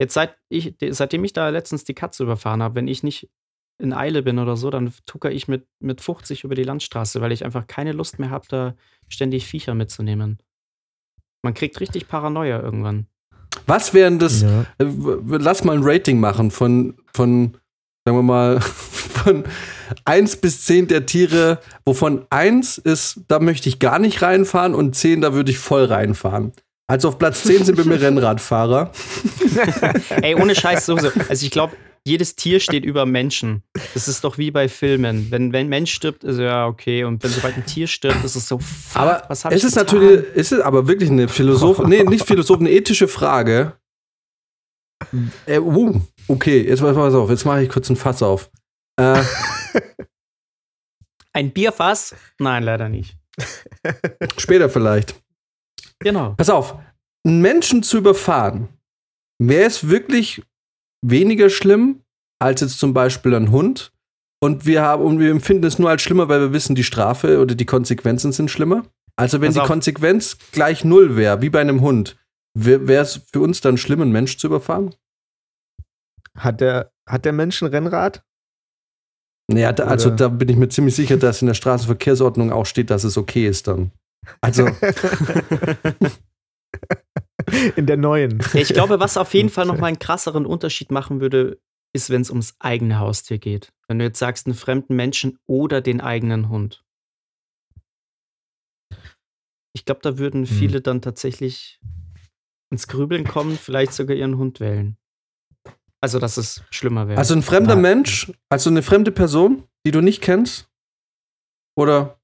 Jetzt 0.00 0.14
seit 0.14 0.36
ich, 0.48 0.74
seitdem 0.90 1.24
ich 1.24 1.32
da 1.32 1.48
letztens 1.48 1.84
die 1.84 1.94
Katze 1.94 2.24
überfahren 2.24 2.62
habe, 2.62 2.74
wenn 2.74 2.88
ich 2.88 3.02
nicht 3.02 3.30
in 3.78 3.92
Eile 3.92 4.22
bin 4.22 4.38
oder 4.38 4.56
so, 4.56 4.70
dann 4.70 4.92
tucker 5.06 5.30
ich 5.30 5.48
mit, 5.48 5.66
mit 5.80 6.00
50 6.00 6.44
über 6.44 6.54
die 6.54 6.64
Landstraße, 6.64 7.20
weil 7.20 7.32
ich 7.32 7.44
einfach 7.44 7.66
keine 7.66 7.92
Lust 7.92 8.18
mehr 8.18 8.30
habe, 8.30 8.46
da 8.48 8.76
ständig 9.08 9.46
Viecher 9.46 9.74
mitzunehmen. 9.74 10.38
Man 11.42 11.54
kriegt 11.54 11.80
richtig 11.80 12.08
Paranoia 12.08 12.60
irgendwann. 12.60 13.06
Was 13.66 13.94
wären 13.94 14.18
das? 14.18 14.42
Ja. 14.42 14.62
äh, 14.78 14.86
Lass 15.38 15.64
mal 15.64 15.76
ein 15.76 15.82
Rating 15.82 16.20
machen 16.20 16.50
von, 16.50 16.94
von 17.12 17.56
sagen 18.04 18.18
wir 18.18 18.22
mal, 18.22 18.60
von 19.24 19.44
1 20.04 20.36
bis 20.36 20.64
10 20.64 20.88
der 20.88 21.06
Tiere, 21.06 21.58
wovon 21.84 22.26
1 22.30 22.78
ist, 22.78 23.20
da 23.28 23.38
möchte 23.38 23.68
ich 23.68 23.78
gar 23.78 23.98
nicht 23.98 24.22
reinfahren 24.22 24.74
und 24.74 24.94
10, 24.96 25.20
da 25.20 25.34
würde 25.34 25.50
ich 25.50 25.58
voll 25.58 25.84
reinfahren. 25.84 26.52
Also 26.88 27.08
auf 27.08 27.18
Platz 27.18 27.44
10 27.44 27.64
sind 27.64 27.76
bei 27.76 27.84
mir 27.84 28.00
Rennradfahrer. 28.00 28.90
Ey, 30.20 30.34
ohne 30.34 30.54
Scheiß 30.54 30.86
sowieso. 30.86 31.08
Also 31.28 31.46
ich 31.46 31.50
glaube, 31.50 31.74
jedes 32.04 32.34
Tier 32.34 32.58
steht 32.60 32.84
über 32.84 33.06
Menschen. 33.06 33.62
Das 33.94 34.08
ist 34.08 34.24
doch 34.24 34.38
wie 34.38 34.50
bei 34.50 34.68
Filmen. 34.68 35.30
Wenn, 35.30 35.52
wenn 35.52 35.66
ein 35.66 35.68
Mensch 35.68 35.92
stirbt, 35.92 36.24
ist 36.24 36.38
ja 36.38 36.66
okay. 36.66 37.04
Und 37.04 37.22
wenn 37.22 37.30
sobald 37.30 37.56
ein 37.56 37.66
Tier 37.66 37.86
stirbt, 37.86 38.24
ist 38.24 38.34
es 38.34 38.48
so, 38.48 38.58
fuck, 38.58 39.00
Aber 39.00 39.22
was 39.28 39.44
hab 39.44 39.52
es 39.52 39.58
ich 39.58 39.64
ist 39.64 39.76
getan? 39.76 40.00
natürlich, 40.00 40.26
es 40.34 40.52
ist 40.52 40.60
aber 40.60 40.88
wirklich 40.88 41.10
eine 41.10 41.28
Philosoph, 41.28 41.78
nee, 41.86 42.02
nicht 42.02 42.26
Philosoph, 42.26 42.58
eine 42.58 42.70
ethische 42.70 43.06
Frage. 43.08 43.76
Äh, 45.46 45.58
uh, 45.58 46.00
okay, 46.28 46.66
jetzt 46.66 46.80
pass 46.80 47.14
auf, 47.14 47.30
jetzt 47.30 47.44
mache 47.44 47.62
ich 47.62 47.68
kurz 47.68 47.88
ein 47.90 47.96
Fass 47.96 48.22
auf. 48.22 48.50
Äh, 48.96 49.22
Ein 51.34 51.50
Bierfass? 51.50 52.14
Nein, 52.38 52.62
leider 52.62 52.88
nicht. 52.88 53.16
später 54.36 54.68
vielleicht. 54.68 55.20
Genau. 56.00 56.34
Pass 56.36 56.50
auf, 56.50 56.78
einen 57.24 57.40
Menschen 57.40 57.82
zu 57.82 57.98
überfahren, 57.98 58.68
wäre 59.38 59.66
es 59.66 59.88
wirklich 59.88 60.42
weniger 61.02 61.50
schlimm 61.50 62.02
als 62.38 62.60
jetzt 62.60 62.78
zum 62.78 62.94
Beispiel 62.94 63.34
ein 63.34 63.50
Hund. 63.50 63.92
Und 64.40 64.66
wir 64.66 64.82
haben 64.82 65.04
und 65.04 65.20
wir 65.20 65.30
empfinden 65.30 65.64
es 65.64 65.78
nur 65.78 65.88
als 65.88 66.02
schlimmer, 66.02 66.28
weil 66.28 66.40
wir 66.40 66.52
wissen, 66.52 66.74
die 66.74 66.82
Strafe 66.82 67.40
oder 67.40 67.54
die 67.54 67.66
Konsequenzen 67.66 68.32
sind 68.32 68.50
schlimmer. 68.50 68.84
Also 69.14 69.40
wenn 69.40 69.48
Pass 69.48 69.54
die 69.54 69.60
auf. 69.60 69.68
Konsequenz 69.68 70.36
gleich 70.50 70.84
null 70.84 71.16
wäre, 71.16 71.42
wie 71.42 71.50
bei 71.50 71.60
einem 71.60 71.80
Hund, 71.80 72.16
wäre 72.54 73.02
es 73.02 73.20
für 73.32 73.40
uns 73.40 73.60
dann 73.60 73.78
schlimm, 73.78 74.00
einen 74.00 74.10
Mensch 74.10 74.38
zu 74.38 74.48
überfahren? 74.48 74.96
Hat 76.36 76.60
der, 76.60 76.92
hat 77.08 77.24
der 77.24 77.32
Mensch 77.32 77.62
ein 77.62 77.68
Rennrad? 77.68 78.24
Naja, 79.52 79.72
da, 79.72 79.84
also 79.84 80.10
da 80.10 80.26
bin 80.28 80.48
ich 80.48 80.56
mir 80.56 80.68
ziemlich 80.68 80.96
sicher, 80.96 81.18
dass 81.18 81.42
in 81.42 81.46
der 81.46 81.54
Straßenverkehrsordnung 81.54 82.50
auch 82.52 82.66
steht, 82.66 82.90
dass 82.90 83.04
es 83.04 83.16
okay 83.16 83.46
ist 83.46 83.68
dann. 83.68 83.92
Also, 84.40 84.66
In 87.76 87.86
der 87.86 87.96
neuen. 87.96 88.40
Ich 88.54 88.68
glaube, 88.68 89.00
was 89.00 89.16
auf 89.16 89.34
jeden 89.34 89.48
Fall 89.48 89.66
nochmal 89.66 89.88
einen 89.88 89.98
krasseren 89.98 90.46
Unterschied 90.46 90.90
machen 90.90 91.20
würde, 91.20 91.60
ist, 91.94 92.10
wenn 92.10 92.22
es 92.22 92.30
ums 92.30 92.56
eigene 92.58 92.98
Haustier 92.98 93.38
geht. 93.38 93.72
Wenn 93.86 93.98
du 93.98 94.04
jetzt 94.04 94.18
sagst, 94.18 94.46
einen 94.46 94.54
fremden 94.54 94.96
Menschen 94.96 95.38
oder 95.46 95.80
den 95.80 96.00
eigenen 96.00 96.48
Hund. 96.48 96.84
Ich 99.74 99.84
glaube, 99.84 100.00
da 100.02 100.18
würden 100.18 100.46
viele 100.46 100.80
dann 100.80 101.00
tatsächlich 101.00 101.80
ins 102.70 102.88
Grübeln 102.88 103.24
kommen, 103.24 103.56
vielleicht 103.56 103.92
sogar 103.92 104.16
ihren 104.16 104.38
Hund 104.38 104.60
wählen. 104.60 104.96
Also, 106.00 106.18
dass 106.18 106.36
es 106.36 106.64
schlimmer 106.70 107.06
wäre. 107.06 107.18
also 107.18 107.34
ein 107.34 107.42
fremder 107.42 107.74
Ja. 107.74 107.80
Mensch, 107.80 108.32
also 108.48 108.70
eine 108.70 108.82
fremde 108.82 109.12
Person, 109.12 109.68
die 109.86 109.92
du 109.92 110.00
nicht 110.00 110.20
kennst? 110.20 110.68
Oder? 111.76 112.20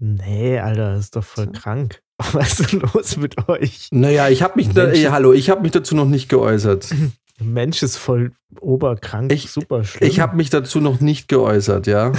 Nee, 0.00 0.58
Alter, 0.58 0.92
das 0.94 1.00
ist 1.06 1.16
doch 1.16 1.24
voll 1.24 1.50
krank. 1.50 2.02
Was 2.32 2.60
ist 2.60 2.72
denn 2.72 2.80
los 2.92 3.16
mit 3.16 3.48
euch? 3.48 3.88
Naja, 3.90 4.28
ich 4.28 4.42
habe 4.42 4.54
mich, 4.56 4.70
da, 4.70 4.86
ey, 4.86 5.04
hallo, 5.04 5.32
ich 5.32 5.50
habe 5.50 5.62
mich 5.62 5.72
dazu 5.72 5.94
noch 5.94 6.06
nicht 6.06 6.28
geäußert. 6.28 6.88
Mensch 7.40 7.82
ist 7.82 7.96
voll 7.96 8.30
oberkrank, 8.60 9.32
Ich- 9.32 9.50
super 9.50 9.82
schlimm. 9.84 10.08
Ich 10.08 10.20
habe 10.20 10.36
mich 10.36 10.50
dazu 10.50 10.80
noch 10.80 11.00
nicht 11.00 11.28
geäußert, 11.28 11.86
ja. 11.88 12.12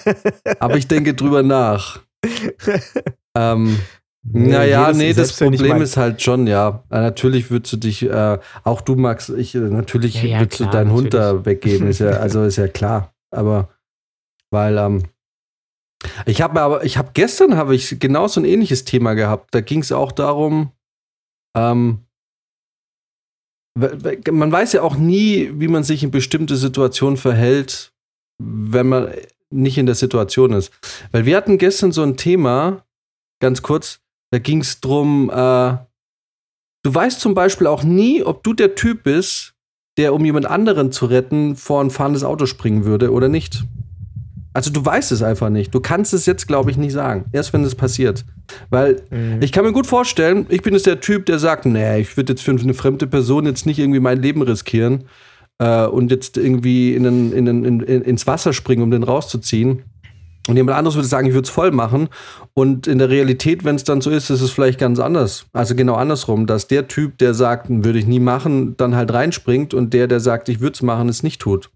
Aber 0.58 0.76
ich 0.76 0.88
denke 0.88 1.12
drüber 1.14 1.42
nach. 1.42 2.00
Ähm, 3.36 3.78
naja, 4.22 4.86
jedes- 4.88 4.96
nee, 4.96 5.12
das 5.12 5.36
Problem 5.36 5.82
ist 5.82 5.98
halt 5.98 6.22
schon, 6.22 6.46
ja. 6.46 6.82
Äh, 6.90 7.00
natürlich 7.00 7.50
würdest 7.50 7.74
du 7.74 7.76
dich, 7.76 8.02
äh, 8.04 8.38
auch 8.64 8.80
du 8.80 8.96
Max, 8.96 9.28
ich, 9.28 9.54
äh, 9.54 9.58
natürlich 9.58 10.14
Ja, 10.22 10.28
ja, 10.28 10.40
würdest 10.40 10.60
du 10.60 10.64
klar, 10.64 10.72
deinen 10.72 10.92
Hund 10.92 11.12
da 11.12 11.34
natürlich. 11.34 11.46
weggeben, 11.46 11.88
ist 11.88 11.98
ja, 11.98 12.10
also 12.12 12.42
ist 12.44 12.56
ja 12.56 12.68
klar. 12.68 13.12
Aber 13.30 13.68
weil, 14.50 14.78
ähm, 14.78 15.02
ich 16.26 16.42
habe 16.42 16.60
aber, 16.60 16.84
ich 16.84 16.96
habe 16.98 17.10
gestern 17.14 17.56
habe 17.56 17.74
ich 17.74 17.98
genau 17.98 18.28
so 18.28 18.40
ein 18.40 18.44
ähnliches 18.44 18.84
Thema 18.84 19.14
gehabt. 19.14 19.54
Da 19.54 19.60
ging 19.60 19.80
es 19.80 19.92
auch 19.92 20.12
darum, 20.12 20.72
ähm, 21.56 22.04
man 23.76 24.52
weiß 24.52 24.72
ja 24.74 24.82
auch 24.82 24.96
nie, 24.96 25.50
wie 25.54 25.68
man 25.68 25.82
sich 25.82 26.02
in 26.04 26.10
bestimmte 26.10 26.56
Situationen 26.56 27.16
verhält, 27.16 27.92
wenn 28.38 28.88
man 28.88 29.12
nicht 29.50 29.78
in 29.78 29.86
der 29.86 29.94
Situation 29.94 30.52
ist. 30.52 30.72
Weil 31.12 31.26
wir 31.26 31.36
hatten 31.36 31.58
gestern 31.58 31.92
so 31.92 32.02
ein 32.02 32.16
Thema, 32.16 32.84
ganz 33.40 33.62
kurz, 33.62 34.00
da 34.32 34.38
ging 34.38 34.60
es 34.60 34.80
drum, 34.80 35.30
äh, 35.30 35.76
du 36.82 36.94
weißt 36.94 37.20
zum 37.20 37.34
Beispiel 37.34 37.66
auch 37.66 37.82
nie, 37.82 38.22
ob 38.22 38.42
du 38.44 38.52
der 38.52 38.74
Typ 38.74 39.04
bist, 39.04 39.54
der, 39.96 40.12
um 40.14 40.24
jemand 40.24 40.46
anderen 40.46 40.92
zu 40.92 41.06
retten, 41.06 41.56
vor 41.56 41.80
ein 41.80 41.90
fahrendes 41.90 42.24
Auto 42.24 42.46
springen 42.46 42.84
würde 42.84 43.12
oder 43.12 43.28
nicht. 43.28 43.64
Also 44.54 44.70
du 44.70 44.84
weißt 44.84 45.12
es 45.12 45.22
einfach 45.22 45.50
nicht. 45.50 45.74
Du 45.74 45.80
kannst 45.80 46.14
es 46.14 46.26
jetzt, 46.26 46.46
glaube 46.46 46.70
ich, 46.70 46.76
nicht 46.76 46.92
sagen. 46.92 47.24
Erst 47.32 47.52
wenn 47.52 47.64
es 47.64 47.74
passiert. 47.74 48.24
Weil 48.70 49.02
Mhm. 49.10 49.38
ich 49.42 49.52
kann 49.52 49.64
mir 49.64 49.72
gut 49.72 49.86
vorstellen, 49.86 50.46
ich 50.48 50.62
bin 50.62 50.72
jetzt 50.74 50.86
der 50.86 51.00
Typ, 51.00 51.26
der 51.26 51.38
sagt, 51.38 51.66
nee, 51.66 51.98
ich 52.00 52.16
würde 52.16 52.32
jetzt 52.32 52.42
für 52.42 52.52
eine 52.52 52.74
fremde 52.74 53.06
Person 53.06 53.46
jetzt 53.46 53.66
nicht 53.66 53.78
irgendwie 53.80 54.00
mein 54.00 54.22
Leben 54.22 54.42
riskieren 54.42 55.04
äh, 55.58 55.86
und 55.86 56.10
jetzt 56.10 56.36
irgendwie 56.36 56.94
in 56.94 57.02
den, 57.02 57.32
in 57.32 57.44
den, 57.46 57.64
in, 57.64 57.80
in, 57.80 58.02
ins 58.02 58.26
Wasser 58.26 58.52
springen, 58.52 58.82
um 58.82 58.90
den 58.90 59.02
rauszuziehen. 59.02 59.82
Und 60.46 60.56
jemand 60.56 60.76
anderes 60.76 60.94
würde 60.94 61.08
sagen, 61.08 61.26
ich 61.26 61.32
würde 61.32 61.46
es 61.46 61.50
voll 61.50 61.70
machen. 61.70 62.08
Und 62.52 62.86
in 62.86 62.98
der 62.98 63.08
Realität, 63.08 63.64
wenn 63.64 63.76
es 63.76 63.84
dann 63.84 64.02
so 64.02 64.10
ist, 64.10 64.28
ist 64.30 64.42
es 64.42 64.50
vielleicht 64.50 64.78
ganz 64.78 64.98
anders. 65.00 65.46
Also 65.52 65.74
genau 65.74 65.94
andersrum, 65.94 66.46
dass 66.46 66.68
der 66.68 66.86
Typ, 66.86 67.18
der 67.18 67.32
sagt, 67.34 67.66
würde 67.70 67.98
ich 67.98 68.06
nie 68.06 68.20
machen, 68.20 68.76
dann 68.76 68.94
halt 68.94 69.12
reinspringt 69.12 69.72
und 69.74 69.94
der, 69.94 70.06
der 70.06 70.20
sagt, 70.20 70.48
ich 70.50 70.60
würde 70.60 70.74
es 70.74 70.82
machen, 70.82 71.08
es 71.08 71.22
nicht 71.22 71.40
tut. 71.40 71.70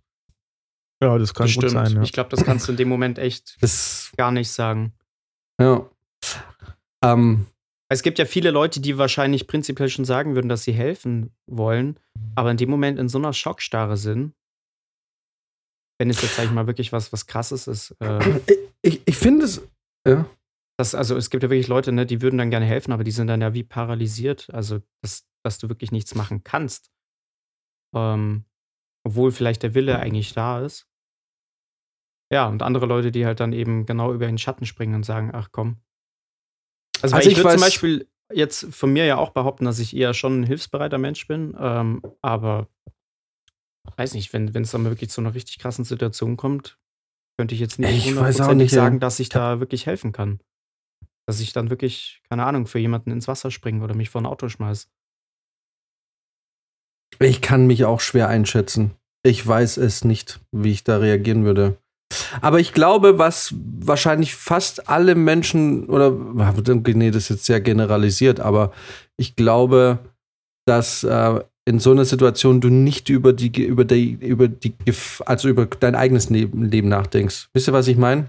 Ja, 1.02 1.16
das 1.18 1.34
kann 1.34 1.46
das 1.46 1.56
gut 1.56 1.70
sein. 1.70 1.92
Ja. 1.92 2.02
Ich 2.02 2.12
glaube, 2.12 2.30
das 2.30 2.44
kannst 2.44 2.66
du 2.66 2.72
in 2.72 2.76
dem 2.76 2.88
Moment 2.88 3.18
echt 3.18 3.56
Das, 3.60 4.12
gar 4.16 4.30
nicht 4.30 4.50
sagen. 4.50 4.92
ja. 5.60 5.88
Ähm, 7.04 7.46
Es 7.88 8.02
gibt 8.02 8.18
ja 8.18 8.24
viele 8.24 8.50
Leute, 8.50 8.80
die 8.80 8.98
wahrscheinlich 8.98 9.46
prinzipiell 9.46 9.88
schon 9.88 10.04
sagen 10.04 10.34
würden, 10.34 10.48
dass 10.48 10.64
sie 10.64 10.72
helfen 10.72 11.32
wollen, 11.46 11.98
aber 12.34 12.50
in 12.50 12.56
dem 12.56 12.68
Moment 12.70 12.98
in 12.98 13.08
so 13.08 13.18
einer 13.18 13.32
Schockstarre 13.32 13.96
sind, 13.96 14.34
wenn 16.00 16.10
es 16.10 16.20
jetzt, 16.22 16.36
sag 16.36 16.44
ich 16.46 16.50
mal, 16.50 16.66
wirklich 16.66 16.92
was, 16.92 17.12
was 17.12 17.26
krasses 17.26 17.66
ist. 17.68 17.92
Äh, 18.00 18.40
ich 18.82 19.02
ich 19.06 19.16
finde 19.16 19.44
es. 19.44 19.62
Ja. 20.06 20.28
das, 20.76 20.94
also 20.94 21.16
es 21.16 21.30
gibt 21.30 21.42
ja 21.44 21.50
wirklich 21.50 21.68
Leute, 21.68 21.92
ne, 21.92 22.04
die 22.06 22.20
würden 22.22 22.38
dann 22.38 22.50
gerne 22.50 22.66
helfen, 22.66 22.92
aber 22.92 23.04
die 23.04 23.10
sind 23.10 23.26
dann 23.28 23.40
ja 23.40 23.54
wie 23.54 23.64
paralysiert. 23.64 24.48
Also 24.52 24.80
das, 25.02 25.26
dass 25.44 25.58
du 25.58 25.68
wirklich 25.68 25.92
nichts 25.92 26.14
machen 26.14 26.42
kannst. 26.44 26.90
Ähm, 27.94 28.44
obwohl 29.06 29.30
vielleicht 29.30 29.62
der 29.62 29.74
Wille 29.74 29.98
eigentlich 29.98 30.34
da 30.34 30.60
ist. 30.64 30.87
Ja, 32.32 32.46
und 32.46 32.62
andere 32.62 32.86
Leute, 32.86 33.10
die 33.10 33.24
halt 33.24 33.40
dann 33.40 33.52
eben 33.52 33.86
genau 33.86 34.12
über 34.12 34.26
den 34.26 34.38
Schatten 34.38 34.66
springen 34.66 34.94
und 34.94 35.04
sagen, 35.04 35.30
ach 35.32 35.48
komm. 35.50 35.78
Also, 37.00 37.16
Also 37.16 37.30
ich, 37.30 37.38
ich 37.38 37.44
würde 37.44 37.56
zum 37.56 37.64
Beispiel 37.64 38.08
jetzt 38.32 38.66
von 38.74 38.92
mir 38.92 39.06
ja 39.06 39.16
auch 39.16 39.30
behaupten, 39.30 39.64
dass 39.64 39.78
ich 39.78 39.96
eher 39.96 40.12
schon 40.14 40.40
ein 40.40 40.44
hilfsbereiter 40.44 40.98
Mensch 40.98 41.26
bin, 41.26 41.56
ähm, 41.58 42.02
aber 42.20 42.68
weiß 43.96 44.14
nicht, 44.14 44.32
wenn 44.32 44.54
es 44.54 44.70
dann 44.70 44.84
wirklich 44.84 45.10
zu 45.10 45.20
einer 45.20 45.34
richtig 45.34 45.58
krassen 45.58 45.84
Situation 45.84 46.36
kommt, 46.36 46.78
könnte 47.38 47.54
ich 47.54 47.60
jetzt 47.60 47.78
nicht 47.78 47.90
Ich 47.90 48.06
weiß 48.06 48.40
auch 48.40 48.48
hundertprozentig 48.48 48.70
sagen, 48.70 49.00
dass 49.00 49.20
ich 49.20 49.28
da 49.28 49.60
wirklich 49.60 49.86
helfen 49.86 50.12
kann. 50.12 50.40
Dass 51.26 51.40
ich 51.40 51.52
dann 51.52 51.70
wirklich, 51.70 52.22
keine 52.28 52.44
Ahnung, 52.44 52.66
für 52.66 52.78
jemanden 52.78 53.10
ins 53.10 53.28
Wasser 53.28 53.50
springe 53.50 53.82
oder 53.82 53.94
mich 53.94 54.10
vor 54.10 54.20
ein 54.20 54.26
Auto 54.26 54.48
schmeiß. 54.48 54.90
Ich 57.20 57.40
kann 57.40 57.66
mich 57.66 57.84
auch 57.84 58.00
schwer 58.00 58.28
einschätzen. 58.28 58.94
Ich 59.24 59.46
weiß 59.46 59.76
es 59.78 60.04
nicht, 60.04 60.40
wie 60.52 60.72
ich 60.72 60.84
da 60.84 60.98
reagieren 60.98 61.44
würde. 61.44 61.78
Aber 62.40 62.60
ich 62.60 62.72
glaube, 62.72 63.18
was 63.18 63.54
wahrscheinlich 63.80 64.34
fast 64.34 64.88
alle 64.88 65.14
Menschen 65.14 65.86
oder 65.86 66.10
nee, 66.10 67.10
das 67.10 67.24
ist 67.24 67.28
jetzt 67.28 67.44
sehr 67.46 67.60
generalisiert, 67.60 68.40
aber 68.40 68.72
ich 69.16 69.36
glaube, 69.36 69.98
dass 70.66 71.04
äh, 71.04 71.40
in 71.64 71.80
so 71.80 71.90
einer 71.90 72.06
Situation 72.06 72.60
du 72.60 72.68
nicht 72.68 73.10
über 73.10 73.32
die 73.32 73.62
über 73.62 73.84
die 73.84 74.12
über 74.12 74.48
die 74.48 74.74
also 75.26 75.48
über 75.48 75.66
dein 75.66 75.94
eigenes 75.94 76.30
Leben, 76.30 76.64
Leben 76.64 76.88
nachdenkst. 76.88 77.48
Wisst 77.52 77.68
ihr, 77.68 77.74
was 77.74 77.88
ich 77.88 77.96
meine? 77.96 78.28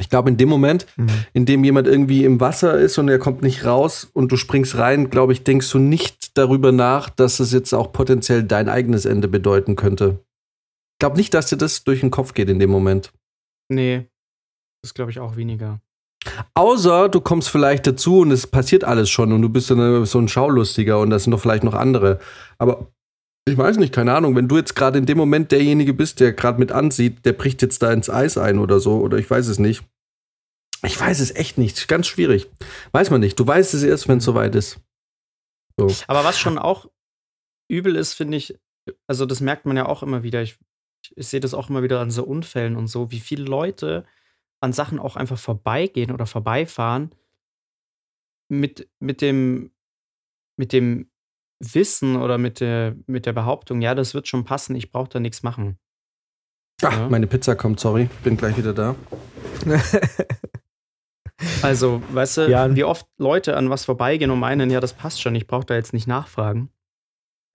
Ich 0.00 0.08
glaube, 0.08 0.30
in 0.30 0.38
dem 0.38 0.48
Moment, 0.48 0.86
in 1.34 1.44
dem 1.44 1.64
jemand 1.64 1.86
irgendwie 1.86 2.24
im 2.24 2.40
Wasser 2.40 2.78
ist 2.78 2.96
und 2.96 3.08
er 3.08 3.18
kommt 3.18 3.42
nicht 3.42 3.66
raus 3.66 4.08
und 4.14 4.32
du 4.32 4.36
springst 4.38 4.78
rein, 4.78 5.10
glaube 5.10 5.34
ich, 5.34 5.44
denkst 5.44 5.70
du 5.70 5.78
nicht 5.78 6.38
darüber 6.38 6.72
nach, 6.72 7.10
dass 7.10 7.40
es 7.40 7.52
jetzt 7.52 7.74
auch 7.74 7.92
potenziell 7.92 8.42
dein 8.42 8.70
eigenes 8.70 9.04
Ende 9.04 9.28
bedeuten 9.28 9.76
könnte. 9.76 10.18
Ich 11.02 11.04
glaube 11.04 11.16
nicht, 11.16 11.34
dass 11.34 11.46
dir 11.46 11.56
das 11.56 11.82
durch 11.82 11.98
den 11.98 12.12
Kopf 12.12 12.32
geht 12.32 12.48
in 12.48 12.60
dem 12.60 12.70
Moment. 12.70 13.12
Nee, 13.68 14.08
das 14.84 14.94
glaube 14.94 15.10
ich 15.10 15.18
auch 15.18 15.34
weniger. 15.34 15.80
Außer 16.54 17.08
du 17.08 17.20
kommst 17.20 17.48
vielleicht 17.48 17.88
dazu 17.88 18.20
und 18.20 18.30
es 18.30 18.46
passiert 18.46 18.84
alles 18.84 19.10
schon 19.10 19.32
und 19.32 19.42
du 19.42 19.48
bist 19.48 19.66
so, 19.66 19.74
eine, 19.74 20.06
so 20.06 20.20
ein 20.20 20.28
Schaulustiger 20.28 21.00
und 21.00 21.10
das 21.10 21.24
sind 21.24 21.32
doch 21.32 21.40
vielleicht 21.40 21.64
noch 21.64 21.74
andere. 21.74 22.20
Aber 22.58 22.86
ich 23.48 23.58
weiß 23.58 23.78
nicht, 23.78 23.92
keine 23.92 24.14
Ahnung, 24.14 24.36
wenn 24.36 24.46
du 24.46 24.56
jetzt 24.56 24.76
gerade 24.76 24.96
in 24.96 25.04
dem 25.04 25.18
Moment 25.18 25.50
derjenige 25.50 25.92
bist, 25.92 26.20
der 26.20 26.34
gerade 26.34 26.60
mit 26.60 26.70
ansieht, 26.70 27.26
der 27.26 27.32
bricht 27.32 27.62
jetzt 27.62 27.82
da 27.82 27.92
ins 27.92 28.08
Eis 28.08 28.38
ein 28.38 28.60
oder 28.60 28.78
so, 28.78 29.00
oder 29.00 29.18
ich 29.18 29.28
weiß 29.28 29.48
es 29.48 29.58
nicht. 29.58 29.82
Ich 30.84 31.00
weiß 31.00 31.18
es 31.18 31.34
echt 31.34 31.58
nicht. 31.58 31.88
Ganz 31.88 32.06
schwierig. 32.06 32.48
Weiß 32.92 33.10
man 33.10 33.18
nicht. 33.18 33.40
Du 33.40 33.44
weißt 33.44 33.74
es 33.74 33.82
erst, 33.82 34.06
wenn 34.06 34.18
es 34.18 34.24
soweit 34.24 34.54
ist. 34.54 34.78
So. 35.76 35.88
Aber 36.06 36.22
was 36.22 36.38
schon 36.38 36.58
auch 36.58 36.88
übel 37.68 37.96
ist, 37.96 38.12
finde 38.12 38.36
ich, 38.36 38.56
also 39.08 39.26
das 39.26 39.40
merkt 39.40 39.66
man 39.66 39.76
ja 39.76 39.86
auch 39.86 40.04
immer 40.04 40.22
wieder. 40.22 40.42
Ich, 40.42 40.60
ich 41.16 41.26
sehe 41.28 41.40
das 41.40 41.54
auch 41.54 41.68
immer 41.70 41.82
wieder 41.82 42.00
an 42.00 42.10
so 42.10 42.24
Unfällen 42.24 42.76
und 42.76 42.86
so, 42.86 43.10
wie 43.10 43.20
viele 43.20 43.44
Leute 43.44 44.04
an 44.60 44.72
Sachen 44.72 44.98
auch 44.98 45.16
einfach 45.16 45.38
vorbeigehen 45.38 46.10
oder 46.12 46.26
vorbeifahren 46.26 47.14
mit, 48.48 48.88
mit 49.00 49.20
dem, 49.20 49.72
mit 50.56 50.72
dem 50.72 51.10
Wissen 51.58 52.16
oder 52.16 52.38
mit 52.38 52.60
der, 52.60 52.96
mit 53.06 53.26
der 53.26 53.32
Behauptung, 53.32 53.80
ja, 53.82 53.94
das 53.94 54.14
wird 54.14 54.28
schon 54.28 54.44
passen, 54.44 54.74
ich 54.76 54.90
brauche 54.90 55.08
da 55.08 55.20
nichts 55.20 55.42
machen. 55.42 55.78
Ach, 56.82 56.92
Ja. 56.98 57.08
meine 57.08 57.26
Pizza 57.26 57.54
kommt, 57.54 57.78
sorry. 57.80 58.08
Bin 58.24 58.36
gleich 58.36 58.56
wieder 58.56 58.72
da. 58.72 58.94
Also, 61.62 62.02
weißt 62.12 62.36
du, 62.38 62.50
Ja. 62.50 62.74
wie 62.74 62.84
oft 62.84 63.06
Leute 63.18 63.56
an 63.56 63.68
was 63.70 63.84
vorbeigehen 63.84 64.30
und 64.30 64.38
meinen, 64.38 64.70
ja, 64.70 64.78
das 64.80 64.92
passt 64.94 65.20
schon, 65.20 65.34
ich 65.34 65.46
brauche 65.46 65.66
da 65.66 65.74
jetzt 65.74 65.92
nicht 65.92 66.06
nachfragen. 66.06 66.70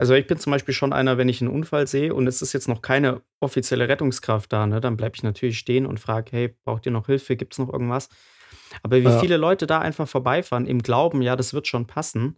Also 0.00 0.14
ich 0.14 0.28
bin 0.28 0.38
zum 0.38 0.52
Beispiel 0.52 0.74
schon 0.74 0.92
einer, 0.92 1.18
wenn 1.18 1.28
ich 1.28 1.42
einen 1.42 1.50
Unfall 1.50 1.88
sehe 1.88 2.14
und 2.14 2.28
es 2.28 2.40
ist 2.40 2.52
jetzt 2.52 2.68
noch 2.68 2.82
keine 2.82 3.20
offizielle 3.40 3.88
Rettungskraft 3.88 4.52
da, 4.52 4.66
ne, 4.66 4.80
dann 4.80 4.96
bleibe 4.96 5.16
ich 5.16 5.24
natürlich 5.24 5.58
stehen 5.58 5.86
und 5.86 5.98
frage, 5.98 6.30
hey, 6.30 6.56
braucht 6.64 6.86
ihr 6.86 6.92
noch 6.92 7.06
Hilfe? 7.06 7.34
Gibt 7.36 7.54
es 7.54 7.58
noch 7.58 7.72
irgendwas? 7.72 8.08
Aber 8.84 9.00
wie 9.02 9.08
Ja. 9.08 9.18
viele 9.18 9.36
Leute 9.36 9.66
da 9.66 9.80
einfach 9.80 10.06
vorbeifahren, 10.06 10.66
im 10.66 10.82
Glauben, 10.82 11.20
ja, 11.20 11.34
das 11.34 11.52
wird 11.52 11.66
schon 11.66 11.86
passen, 11.86 12.36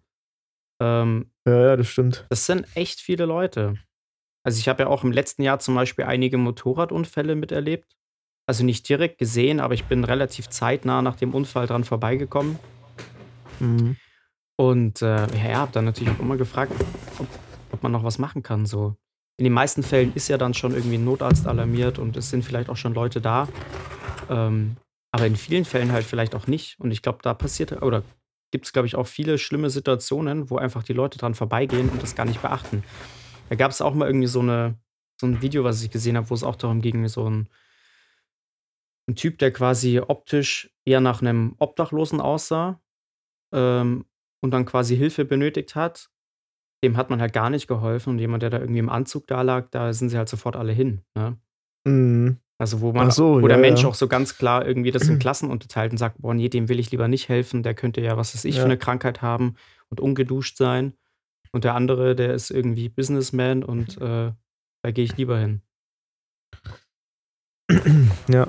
ähm, 0.81 1.31
Ja, 1.47 1.61
ja, 1.61 1.77
das 1.77 1.89
stimmt. 1.89 2.27
das 2.31 2.47
sind 2.47 2.67
echt 2.75 3.01
viele 3.01 3.27
Leute. 3.27 3.75
Also 4.43 4.59
ich 4.59 4.69
habe 4.69 4.85
ja 4.85 4.89
auch 4.89 5.05
im 5.05 5.13
letzten 5.13 5.43
Jahr 5.43 5.59
zum 5.59 5.75
Beispiel 5.75 6.07
einige 6.07 6.39
Motorradunfälle 6.39 7.35
miterlebt. 7.35 7.95
Also 8.47 8.65
nicht 8.65 8.89
direkt 8.89 9.19
gesehen, 9.19 9.61
aber 9.61 9.75
ich 9.75 9.85
bin 9.85 10.03
relativ 10.03 10.49
zeitnah 10.49 11.03
nach 11.03 11.17
dem 11.17 11.35
Unfall 11.35 11.67
dran 11.67 11.85
vorbeigekommen. 11.85 12.59
Mhm. 13.61 13.97
Und 14.57 15.03
äh, 15.03 15.27
ja, 15.27 15.59
habe 15.59 15.73
dann 15.73 15.85
natürlich 15.85 16.13
auch 16.15 16.21
immer 16.21 16.37
gefragt, 16.39 16.73
ob, 17.81 17.83
man 17.83 17.93
noch 17.93 18.05
was 18.05 18.19
machen 18.19 18.43
kann. 18.43 18.67
So. 18.67 18.97
In 19.39 19.45
den 19.45 19.53
meisten 19.53 19.83
Fällen 19.83 20.13
ist 20.15 20.29
ja 20.29 20.39
dann 20.39 20.55
schon 20.55 20.75
irgendwie 20.75 20.99
ein 20.99 21.05
Notarzt 21.05 21.47
alarmiert 21.47 21.99
und 21.99 22.17
es 22.17 22.31
sind 22.31 22.45
vielleicht 22.45 22.69
auch 22.69 22.77
schon 22.77 22.95
Leute 22.95 23.21
da. 23.21 23.49
Ähm, 24.29 24.77
aber 25.13 25.27
in 25.27 25.37
vielen 25.37 25.65
Fällen 25.65 25.93
halt 25.93 26.05
vielleicht 26.05 26.35
auch 26.35 26.47
nicht. 26.47 26.79
Und 26.79 26.91
ich 26.91 27.03
glaube, 27.03 27.19
da 27.23 27.35
passiert, 27.35 27.83
oder 27.83 28.03
gibt 28.51 28.67
es, 28.67 28.73
glaube 28.73 28.87
ich, 28.87 28.97
auch 28.97 29.07
viele 29.07 29.39
schlimme 29.39 29.71
Situationen, 29.71 30.51
wo 30.51 30.59
einfach 30.59 30.83
die 30.83 30.93
Leute 30.93 31.19
dran 31.19 31.35
vorbeigehen 31.35 31.89
und 31.89 32.03
das 32.03 32.15
gar 32.15 32.27
nicht 32.27 32.43
beachten. 32.43 32.85
Da 33.49 33.57
gab 33.57 33.71
es 33.71 33.81
auch 33.81 33.95
mal 33.95 34.07
irgendwie 34.07 34.27
so, 34.27 34.41
eine, 34.41 34.79
so 35.21 35.27
ein 35.27 35.43
Video, 35.43 35.65
was 35.65 35.83
ich 35.83 35.91
gesehen 35.91 36.17
habe, 36.17 36.31
wo 36.31 36.35
es 36.35 36.45
auch 36.45 36.57
darum 36.57 36.83
ging, 36.83 37.09
so 37.09 37.29
ein, 37.29 37.49
ein 39.09 39.17
Typ, 39.17 39.39
der 39.39 39.53
quasi 39.53 40.01
optisch 40.01 40.71
eher 40.85 41.01
nach 41.01 41.23
einem 41.23 41.55
Obdachlosen 41.59 42.21
aussah 42.21 42.81
ähm, 43.53 44.05
und 44.41 44.51
dann 44.53 44.67
quasi 44.67 44.97
Hilfe 44.97 45.25
benötigt 45.25 45.75
hat. 45.75 46.10
Dem 46.83 46.97
hat 46.97 47.11
man 47.11 47.21
halt 47.21 47.33
gar 47.33 47.51
nicht 47.51 47.67
geholfen. 47.67 48.11
Und 48.11 48.19
jemand, 48.19 48.43
der 48.43 48.51
da 48.51 48.59
irgendwie 48.59 48.79
im 48.79 48.89
Anzug 48.89 49.27
da 49.27 49.43
lag, 49.43 49.69
da 49.71 49.93
sind 49.93 50.09
sie 50.09 50.19
halt 50.19 50.29
sofort 50.29 50.57
alle 50.57 50.73
hin. 50.73 51.03
Ne? 51.15 51.37
Mhm. 51.85 52.39
Also 52.59 52.83
wo 52.83 52.93
man, 52.93 53.11
so, 53.11 53.41
wo 53.41 53.49
der 53.49 53.57
ja, 53.57 53.61
Mensch 53.63 53.83
ja. 53.83 53.89
auch 53.89 53.95
so 53.95 54.07
ganz 54.07 54.37
klar 54.37 54.67
irgendwie 54.67 54.91
das 54.91 55.09
in 55.09 55.19
Klassen 55.21 55.51
unterteilt 55.51 55.93
und 55.93 55.99
sagt, 55.99 56.21
boah, 56.21 56.35
nee, 56.35 56.51
dem 56.51 56.69
will 56.69 56.79
ich 56.79 56.91
lieber 56.91 57.09
nicht 57.09 57.31
helfen, 57.31 57.63
der 57.63 57.73
könnte 57.75 58.03
ja, 58.03 58.19
was 58.19 58.35
weiß 58.35 58.45
ich, 58.45 58.57
Ja. 58.57 58.61
für 58.61 58.67
eine 58.67 58.77
Krankheit 58.77 59.23
haben 59.23 59.55
und 59.89 59.99
ungeduscht 60.01 60.59
sein. 60.59 60.93
Und 61.53 61.65
der 61.65 61.75
andere, 61.75 62.15
der 62.15 62.35
ist 62.35 62.51
irgendwie 62.51 62.91
Businessman 62.91 63.65
und 63.65 63.97
äh, 64.01 64.33
da 64.83 64.91
gehe 64.93 65.05
ich 65.05 65.17
lieber 65.17 65.39
hin. 65.39 65.63
Ja. 68.29 68.47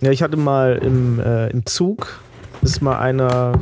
Ja, 0.00 0.10
ich 0.10 0.22
hatte 0.22 0.36
mal 0.36 0.78
im, 0.82 1.20
äh, 1.20 1.48
im 1.50 1.64
Zug, 1.64 2.20
ist 2.60 2.82
mal 2.82 2.98
einer, 2.98 3.52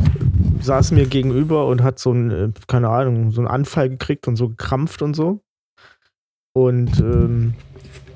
saß 0.61 0.93
mir 0.93 1.07
gegenüber 1.07 1.67
und 1.67 1.83
hat 1.83 1.99
so 1.99 2.11
einen, 2.11 2.31
äh, 2.31 2.53
keine 2.67 2.89
Ahnung, 2.89 3.31
so 3.31 3.41
einen 3.41 3.49
Anfall 3.49 3.89
gekriegt 3.89 4.29
und 4.29 4.37
so 4.37 4.49
gekrampft 4.49 5.03
und 5.03 5.15
so. 5.15 5.41
Und 6.53 6.99
ähm, 7.01 7.55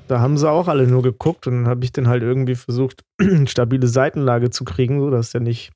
da 0.07 0.19
haben 0.19 0.37
sie 0.37 0.49
auch 0.49 0.67
alle 0.67 0.87
nur 0.87 1.01
geguckt 1.01 1.47
und 1.47 1.53
dann 1.53 1.67
habe 1.67 1.83
ich 1.83 1.91
dann 1.91 2.07
halt 2.07 2.21
irgendwie 2.21 2.55
versucht, 2.55 3.03
stabile 3.45 3.87
Seitenlage 3.87 4.49
zu 4.49 4.63
kriegen, 4.63 4.99
so 4.99 5.09
dass 5.09 5.31
der 5.31 5.41
nicht. 5.41 5.71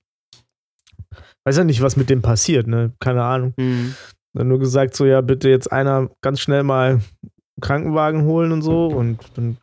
Weiß 1.46 1.58
ja 1.58 1.64
nicht, 1.64 1.82
was 1.82 1.96
mit 1.96 2.10
dem 2.10 2.22
passiert, 2.22 2.68
ne? 2.68 2.92
Keine 3.00 3.24
Ahnung. 3.24 3.54
Mhm. 3.58 3.96
Dann 4.34 4.48
nur 4.48 4.60
gesagt, 4.60 4.96
so, 4.96 5.06
ja, 5.06 5.22
bitte 5.22 5.50
jetzt 5.50 5.72
einer 5.72 6.10
ganz 6.22 6.40
schnell 6.40 6.64
mal 6.64 6.92
einen 6.92 7.04
Krankenwagen 7.62 8.24
holen 8.26 8.52
und 8.52 8.62
so. 8.62 8.88
Und 8.88 9.20
dann 9.36 9.58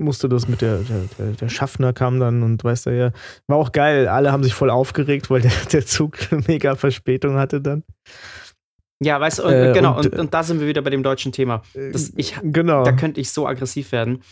musste 0.00 0.28
das 0.28 0.48
mit 0.48 0.60
der, 0.60 0.78
der, 1.18 1.32
der, 1.32 1.48
Schaffner 1.48 1.92
kam 1.92 2.18
dann 2.18 2.42
und 2.42 2.64
weißt 2.64 2.86
du 2.86 2.96
ja, 2.96 3.12
war 3.46 3.56
auch 3.58 3.72
geil. 3.72 4.08
Alle 4.08 4.32
haben 4.32 4.42
sich 4.42 4.54
voll 4.54 4.70
aufgeregt, 4.70 5.30
weil 5.30 5.42
der, 5.42 5.52
der 5.72 5.86
Zug 5.86 6.18
mega 6.48 6.74
Verspätung 6.74 7.36
hatte 7.36 7.60
dann. 7.60 7.84
Ja, 9.02 9.20
weißt 9.20 9.38
du, 9.38 9.42
Äh, 9.44 9.72
genau, 9.72 9.96
und, 9.96 10.06
und, 10.06 10.18
und 10.18 10.34
da 10.34 10.42
sind 10.42 10.60
wir 10.60 10.66
wieder 10.66 10.82
bei 10.82 10.90
dem 10.90 11.02
deutschen 11.02 11.32
Thema. 11.32 11.62
Das, 11.92 12.12
ich, 12.16 12.36
genau. 12.42 12.84
Da 12.84 12.92
könnte 12.92 13.20
ich 13.20 13.30
so 13.30 13.46
aggressiv 13.46 13.92
werden. 13.92 14.22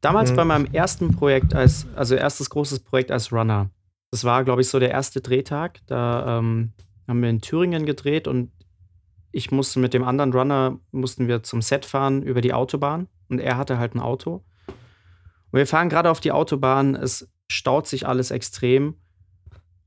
Damals 0.00 0.32
Mhm. 0.32 0.36
bei 0.36 0.44
meinem 0.44 0.66
ersten 0.72 1.14
Projekt 1.14 1.54
als, 1.54 1.86
also 1.96 2.14
erstes 2.14 2.50
großes 2.50 2.80
Projekt 2.80 3.10
als 3.10 3.32
Runner. 3.32 3.70
Das 4.10 4.24
war, 4.24 4.44
glaube 4.44 4.60
ich, 4.60 4.68
so 4.68 4.78
der 4.78 4.90
erste 4.90 5.20
Drehtag. 5.20 5.80
Da 5.86 6.38
ähm, 6.38 6.72
haben 7.06 7.22
wir 7.22 7.30
in 7.30 7.40
Thüringen 7.40 7.86
gedreht 7.86 8.28
und 8.28 8.50
ich 9.32 9.50
musste 9.50 9.80
mit 9.80 9.94
dem 9.94 10.04
anderen 10.04 10.32
Runner, 10.32 10.78
mussten 10.92 11.28
wir 11.28 11.42
zum 11.42 11.62
Set 11.62 11.84
fahren 11.84 12.22
über 12.22 12.40
die 12.40 12.52
Autobahn 12.52 13.08
und 13.28 13.40
er 13.40 13.56
hatte 13.56 13.78
halt 13.78 13.94
ein 13.94 14.00
Auto. 14.00 14.42
Und 15.50 15.58
wir 15.58 15.66
fahren 15.66 15.88
gerade 15.88 16.10
auf 16.10 16.20
die 16.20 16.32
Autobahn, 16.32 16.94
es 16.94 17.28
staut 17.50 17.86
sich 17.86 18.06
alles 18.06 18.30
extrem. 18.30 19.00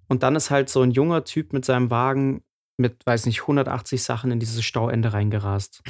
Und 0.08 0.24
dann 0.24 0.36
ist 0.36 0.50
halt 0.50 0.69
so 0.69 0.82
ein 0.82 0.91
junger 0.91 1.24
Typ 1.24 1.54
mit 1.54 1.63
seinem 1.65 1.89
Wagen 1.89 2.43
mit, 2.78 3.06
weiß 3.06 3.28
nicht, 3.28 3.41
180 3.41 4.04
Sachen 4.04 4.32
in 4.32 4.39
dieses 4.39 4.63
Stauende 4.63 5.13
reingerast. 5.13 5.84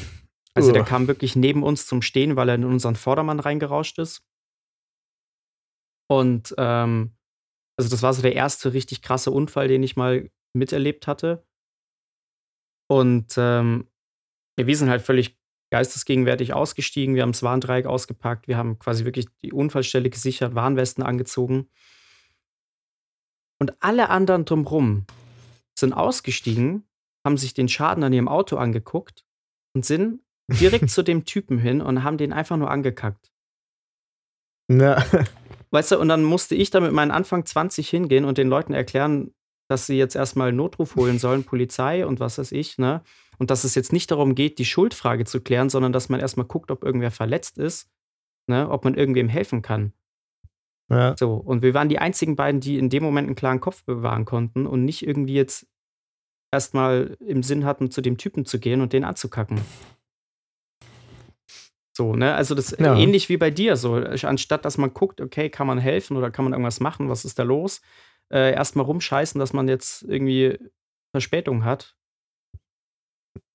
Also 0.54 0.74
der 0.74 0.82
Uah. 0.82 0.88
kam 0.88 1.08
wirklich 1.08 1.36
neben 1.36 1.64
uns 1.64 1.88
zum 1.88 2.02
Stehen, 2.02 2.36
weil 2.36 2.50
er 2.50 2.56
in 2.56 2.66
unseren 2.66 2.96
Vordermann 2.96 3.40
reingerauscht 3.40 3.98
ist. 4.00 4.22
Und 6.10 6.54
ähm, 6.58 7.16
also 7.78 7.90
das 7.90 8.04
war 8.04 8.14
so 8.14 8.22
der 8.22 8.36
erste 8.36 8.74
richtig 8.74 9.02
krasse 9.02 9.32
Unfall, 9.32 9.70
den 9.70 9.82
ich 9.82 9.96
mal 9.96 10.30
miterlebt 10.54 11.08
hatte. 11.08 11.48
Und 12.90 13.36
ähm, 13.38 13.88
ja, 14.60 14.68
wir 14.68 14.76
sind 14.76 14.90
halt 14.90 15.02
völlig 15.02 15.41
geistesgegenwärtig 15.72 16.54
ausgestiegen. 16.54 17.16
Wir 17.16 17.24
haben 17.24 17.32
das 17.32 17.44
Warndreieck 17.44 17.86
ausgepackt. 17.86 18.48
Wir 18.48 18.58
haben 18.58 18.78
quasi 18.78 19.06
wirklich 19.06 19.26
die 19.42 19.54
Unfallstelle 19.54 20.10
gesichert, 20.10 20.54
Warnwesten 20.54 21.04
angezogen. 21.04 21.70
Und 23.60 23.82
alle 23.82 24.10
anderen 24.10 24.46
drumrum 24.46 25.06
sind 25.78 25.94
ausgestiegen 25.94 26.86
haben 27.26 27.38
sich 27.38 27.54
den 27.54 27.70
Schaden 27.70 28.04
an 28.04 28.14
ihrem 28.14 28.28
Auto 28.28 28.58
angeguckt 28.58 29.26
und 29.74 29.86
sind 29.86 30.22
direkt 30.50 30.90
zu 30.90 31.04
dem 31.04 31.26
Typen 31.26 31.58
hin 31.58 31.82
und 31.82 32.04
haben 32.04 32.18
den 32.18 32.34
einfach 32.34 32.58
nur 32.58 32.72
angekackt. 32.72 33.32
Ja. 34.70 35.04
Weißt 35.72 35.92
du, 35.92 36.00
und 36.00 36.10
dann 36.10 36.24
musste 36.24 36.56
ich 36.56 36.70
da 36.70 36.80
mit 36.80 36.92
meinen 36.92 37.12
Anfang 37.12 37.46
20 37.46 37.90
hingehen 37.90 38.26
und 38.26 38.38
den 38.38 38.48
Leuten 38.48 38.74
erklären, 38.74 39.34
dass 39.70 39.86
sie 39.86 39.98
jetzt 39.98 40.16
erstmal 40.16 40.52
Notruf 40.52 40.96
holen 40.96 41.20
sollen, 41.20 41.44
Polizei 41.46 42.06
und 42.06 42.20
was 42.20 42.38
weiß 42.38 42.52
ich, 42.52 42.78
ne? 42.78 43.04
Und 43.42 43.50
dass 43.50 43.64
es 43.64 43.74
jetzt 43.74 43.92
nicht 43.92 44.12
darum 44.12 44.36
geht, 44.36 44.60
die 44.60 44.66
Schuldfrage 44.66 45.26
zu 45.26 45.42
klären, 45.42 45.72
sondern 45.72 45.92
dass 45.92 46.10
man 46.10 46.20
erstmal 46.20 46.46
guckt, 46.46 46.70
ob 46.70 46.84
irgendwer 46.84 47.10
verletzt 47.10 47.58
ist, 47.58 47.90
ne? 48.46 48.70
Ob 48.70 48.84
man 48.84 48.94
irgendwem 48.94 49.30
helfen 49.30 49.64
kann. 49.64 49.94
ja. 50.92 51.16
So, 51.18 51.38
und 51.38 51.64
wir 51.64 51.74
waren 51.74 51.90
die 51.90 51.98
einzigen 51.98 52.36
beiden, 52.36 52.62
die 52.62 52.78
in 52.78 52.92
dem 52.92 53.02
Moment 53.02 53.26
einen 53.26 53.36
klaren 53.36 53.60
Kopf 53.60 53.84
bewahren 53.84 54.26
konnten 54.26 54.68
und 54.68 54.86
nicht 54.86 55.08
irgendwie 55.08 55.34
jetzt 55.34 55.66
erstmal 56.52 57.18
im 57.20 57.42
Sinn 57.42 57.66
hatten, 57.66 57.90
zu 57.90 58.02
dem 58.02 58.20
Typen 58.20 58.46
zu 58.46 58.60
gehen 58.60 58.80
und 58.80 58.94
den 58.94 59.04
anzukacken. 59.04 59.60
So, 61.98 62.16
ne? 62.16 62.36
Also 62.36 62.54
das 62.54 62.76
Ja. 62.78 62.96
ähnlich 62.96 63.28
wie 63.28 63.38
bei 63.38 63.50
dir, 63.50 63.76
so, 63.76 63.96
anstatt 63.96 64.66
dass 64.66 64.78
man 64.78 64.94
guckt, 64.94 65.20
okay, 65.20 65.50
kann 65.50 65.66
man 65.66 65.80
helfen 65.80 66.16
oder 66.16 66.30
kann 66.30 66.46
man 66.46 66.54
irgendwas 66.54 66.80
machen, 66.80 67.10
was 67.10 67.26
ist 67.26 67.40
da 67.40 67.44
los? 67.44 67.82
Äh, 68.32 68.54
erstmal 68.54 68.86
rumscheißen, 68.86 69.40
dass 69.40 69.52
man 69.52 69.68
jetzt 69.68 70.04
irgendwie 70.04 70.60
Verspätung 71.12 71.66
hat. 71.66 71.96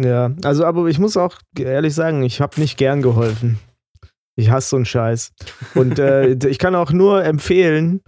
Ja, 0.00 0.32
also 0.44 0.64
aber 0.64 0.86
ich 0.86 0.98
muss 0.98 1.16
auch 1.16 1.36
ehrlich 1.58 1.94
sagen, 1.94 2.22
ich 2.22 2.40
habe 2.40 2.60
nicht 2.60 2.76
gern 2.78 3.02
geholfen. 3.02 3.58
Ich 4.36 4.50
hasse 4.50 4.68
so 4.70 4.76
einen 4.76 4.84
Scheiß. 4.84 5.32
Und 5.74 5.98
äh, 5.98 6.32
ich 6.48 6.58
kann 6.58 6.74
auch 6.74 6.92
nur 6.92 7.24
empfehlen, 7.24 8.02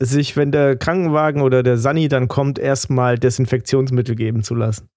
sich, 0.00 0.36
wenn 0.36 0.52
der 0.52 0.76
Krankenwagen 0.76 1.42
oder 1.42 1.62
der 1.64 1.76
Sani 1.78 2.08
dann 2.08 2.28
kommt, 2.28 2.58
erstmal 2.58 3.18
Desinfektionsmittel 3.18 4.14
geben 4.14 4.42
zu 4.44 4.54
lassen. 4.54 4.88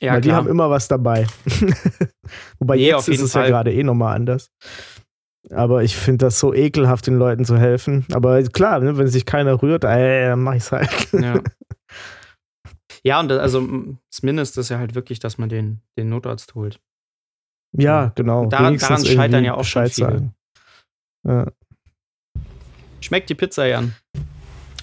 Ja, 0.00 0.12
Weil 0.14 0.20
die 0.20 0.28
klar. 0.28 0.38
haben 0.38 0.48
immer 0.48 0.68
was 0.68 0.88
dabei. 0.88 1.26
Wobei 2.58 2.76
Nee, 2.76 2.88
jetzt 2.88 3.08
ist 3.08 3.22
es 3.22 3.32
ja 3.32 3.40
Fall. 3.42 3.50
gerade 3.50 3.72
eh 3.72 3.82
nochmal 3.82 4.14
anders. 4.14 4.50
Aber 5.50 5.82
ich 5.82 5.96
finde 5.96 6.26
das 6.26 6.38
so 6.38 6.52
ekelhaft, 6.52 7.06
den 7.06 7.16
Leuten 7.16 7.44
zu 7.46 7.56
helfen. 7.56 8.04
Aber 8.12 8.42
klar, 8.42 8.80
ne, 8.80 8.98
wenn 8.98 9.06
sich 9.06 9.24
keiner 9.24 9.62
rührt, 9.62 9.84
ey, 9.84 10.26
dann 10.28 10.42
mach 10.42 10.54
ich's 10.54 10.72
halt. 10.72 10.90
Ja. 11.12 11.40
ja, 13.06 13.20
und 13.20 13.28
das, 13.28 13.38
also 13.38 13.66
das 14.10 14.22
Mindeste 14.22 14.60
ist 14.60 14.68
ja 14.70 14.78
halt 14.78 14.94
wirklich, 14.96 15.20
dass 15.20 15.38
man 15.38 15.48
den, 15.48 15.80
den 15.96 16.08
Notarzt 16.08 16.54
holt. 16.56 16.80
Ja, 17.72 18.10
genau. 18.16 18.42
Und 18.42 18.52
daran- 18.52 18.76
daran 18.78 19.04
scheitern 19.04 19.44
ja 19.44 19.54
auch 19.54 19.64
schon 19.64 19.84
Bescheid 19.84 19.94
viele. 19.94 20.06
sagen. 20.08 20.34
Ja. 21.26 21.46
Schmeckt 23.00 23.30
die 23.30 23.34
Pizza, 23.34 23.66
Jan? 23.66 23.94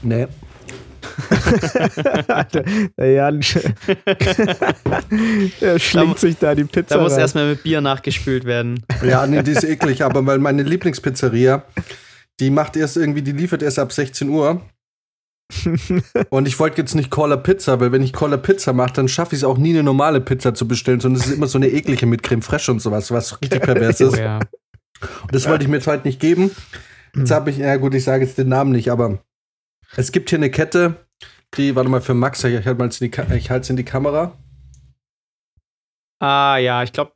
Nee. 0.02 0.28
Alter, 2.28 2.64
der 2.98 3.12
Jan, 3.12 3.42
der 5.62 5.80
schlingt 5.80 6.20
sich 6.20 6.38
da 6.38 6.56
die 6.56 6.64
Pizza 6.64 6.96
Da 6.96 7.02
muss 7.04 7.12
rein. 7.14 7.20
erstmal 7.20 7.50
mit 7.50 7.64
Bier 7.64 7.82
nachgespült 7.82 8.46
werden. 8.46 8.84
Ja, 9.04 9.26
nee, 9.28 9.44
die 9.44 9.52
ist 9.52 9.64
eklig, 9.64 10.04
aber 10.04 10.26
weil 10.26 10.40
meine 10.40 10.64
Lieblingspizzeria, 10.64 11.64
die 12.40 12.50
macht 12.50 12.76
erst 12.78 12.98
irgendwie, 12.98 13.22
die 13.22 13.34
liefert 13.34 13.62
erst 13.64 13.80
ab 13.80 13.92
16 13.92 14.30
Uhr. 14.30 14.62
Und 16.30 16.48
ich 16.48 16.60
wollte 16.60 16.82
jetzt 16.82 16.96
nicht 16.96 17.12
Caller 17.12 17.38
Pizza, 17.38 17.80
weil 17.80 17.92
wenn 17.92 18.02
ich 18.02 18.14
Caller 18.14 18.38
Pizza 18.38 18.74
mache, 18.74 18.94
dann 18.94 19.08
schaffe 19.08 19.36
ich 19.36 19.42
es 19.42 19.44
auch 19.44 19.58
nie, 19.58 19.72
eine 19.72 19.84
normale 19.84 20.22
Pizza 20.22 20.54
zu 20.54 20.68
bestellen, 20.68 21.00
sondern 21.00 21.22
es 21.22 21.28
ist 21.28 21.34
immer 21.34 21.48
so 21.48 21.58
eine 21.58 21.70
eklige 21.70 22.06
mit 22.06 22.24
Creme 22.24 22.42
Fraiche 22.42 22.72
und 22.72 22.80
sowas, 22.80 23.12
was 23.12 23.42
richtig 23.42 23.62
pervers 23.64 24.02
Oh 24.02 24.08
ist. 24.08 24.18
ja. 24.18 24.40
Und 24.40 25.34
das 25.34 25.48
wollte 25.48 25.64
ich 25.64 25.70
mir 25.70 25.78
jetzt 25.78 25.88
heute 25.88 26.08
nicht 26.08 26.20
geben. 26.20 26.52
Jetzt 27.16 27.32
habe 27.32 27.50
ich, 27.50 27.58
ja 27.58 27.76
gut, 27.76 27.94
ich 27.94 28.04
sage 28.04 28.26
jetzt 28.26 28.38
den 28.38 28.50
Namen 28.50 28.72
nicht, 28.72 28.90
aber 28.90 29.20
es 29.96 30.12
gibt 30.12 30.30
hier 30.30 30.40
eine 30.40 30.50
Kette, 30.50 30.96
die, 31.56 31.76
warte 31.76 31.90
mal, 31.90 32.02
für 32.02 32.14
Max, 32.14 32.44
ich 32.44 32.66
halte 32.66 32.84
es 32.86 33.02
in, 33.02 33.12
die 33.12 33.70
in 33.70 33.76
die 33.76 33.84
Kamera. 33.86 34.38
Ah 36.20 36.58
ja, 36.58 36.84
ich 36.84 36.94
glaube, 36.94 37.12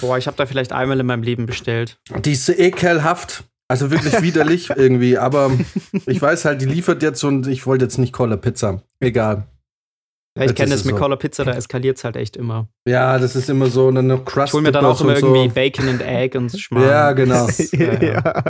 boah, 0.00 0.18
ich 0.18 0.26
habe 0.26 0.36
da 0.36 0.44
vielleicht 0.44 0.72
einmal 0.72 0.98
in 0.98 1.06
meinem 1.06 1.22
Leben 1.22 1.46
bestellt. 1.46 1.98
Die 2.24 2.32
ist 2.32 2.48
ekelhaft. 2.48 3.44
Also 3.68 3.90
wirklich 3.90 4.22
widerlich 4.22 4.70
irgendwie, 4.76 5.18
aber 5.18 5.50
ich 6.06 6.20
weiß 6.20 6.46
halt, 6.46 6.62
die 6.62 6.66
liefert 6.66 7.02
jetzt 7.02 7.22
und 7.22 7.46
ich 7.46 7.66
wollte 7.66 7.84
jetzt 7.84 7.98
nicht 7.98 8.14
Caller 8.14 8.38
Pizza. 8.38 8.82
Egal. 9.00 9.46
Ja, 10.38 10.44
ich 10.44 10.54
kenne 10.54 10.70
das 10.70 10.80
es 10.80 10.84
mit 10.86 10.94
so. 10.94 11.00
Caller 11.00 11.16
Pizza, 11.16 11.44
da 11.44 11.52
eskaliert 11.52 11.96
es 11.98 12.04
halt 12.04 12.14
echt 12.16 12.36
immer. 12.36 12.68
Ja, 12.86 13.18
das 13.18 13.34
ist 13.34 13.50
immer 13.50 13.66
so 13.66 13.88
eine, 13.88 14.18
Crust. 14.24 14.48
Ich 14.48 14.52
hole 14.54 14.62
mir 14.62 14.70
dann 14.72 14.84
auch 14.84 15.00
immer 15.00 15.16
irgendwie 15.16 15.48
so. 15.48 15.54
Bacon 15.54 15.88
and 15.88 16.00
Egg 16.00 16.38
und 16.38 16.50
Schmarrn. 16.60 16.84
Ja, 16.88 17.12
genau. 17.12 17.48
Ja, 17.72 18.02
ja. 18.02 18.44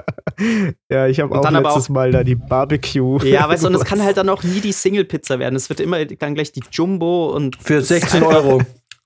ja, 0.90 1.07
ich 1.09 1.18
habe 1.18 1.35
auch 1.37 1.42
dann 1.42 1.57
aber 1.57 1.70
letztes 1.70 1.88
Mal 1.88 2.12
da 2.12 2.22
die 2.22 2.35
Barbecue. 2.35 3.18
Ja, 3.24 3.48
weißt 3.48 3.64
du, 3.64 3.68
und 3.68 3.74
es 3.74 3.85
kann 3.85 4.02
halt 4.02 4.18
dann 4.18 4.28
auch 4.28 4.42
nie 4.44 4.61
die 4.61 4.72
Single-Pizza 4.72 5.38
werden. 5.38 5.57
Es 5.57 5.68
wird 5.70 5.81
immer 5.81 6.04
dann 6.04 6.35
gleich 6.35 6.52
die 6.52 6.62
Jumbo 6.70 7.35
und 7.35 7.57
Für 7.57 7.76
es 7.78 7.85
ist 7.90 8.00
16 8.02 8.22
einfach- 8.22 8.37
Euro. 8.44 8.59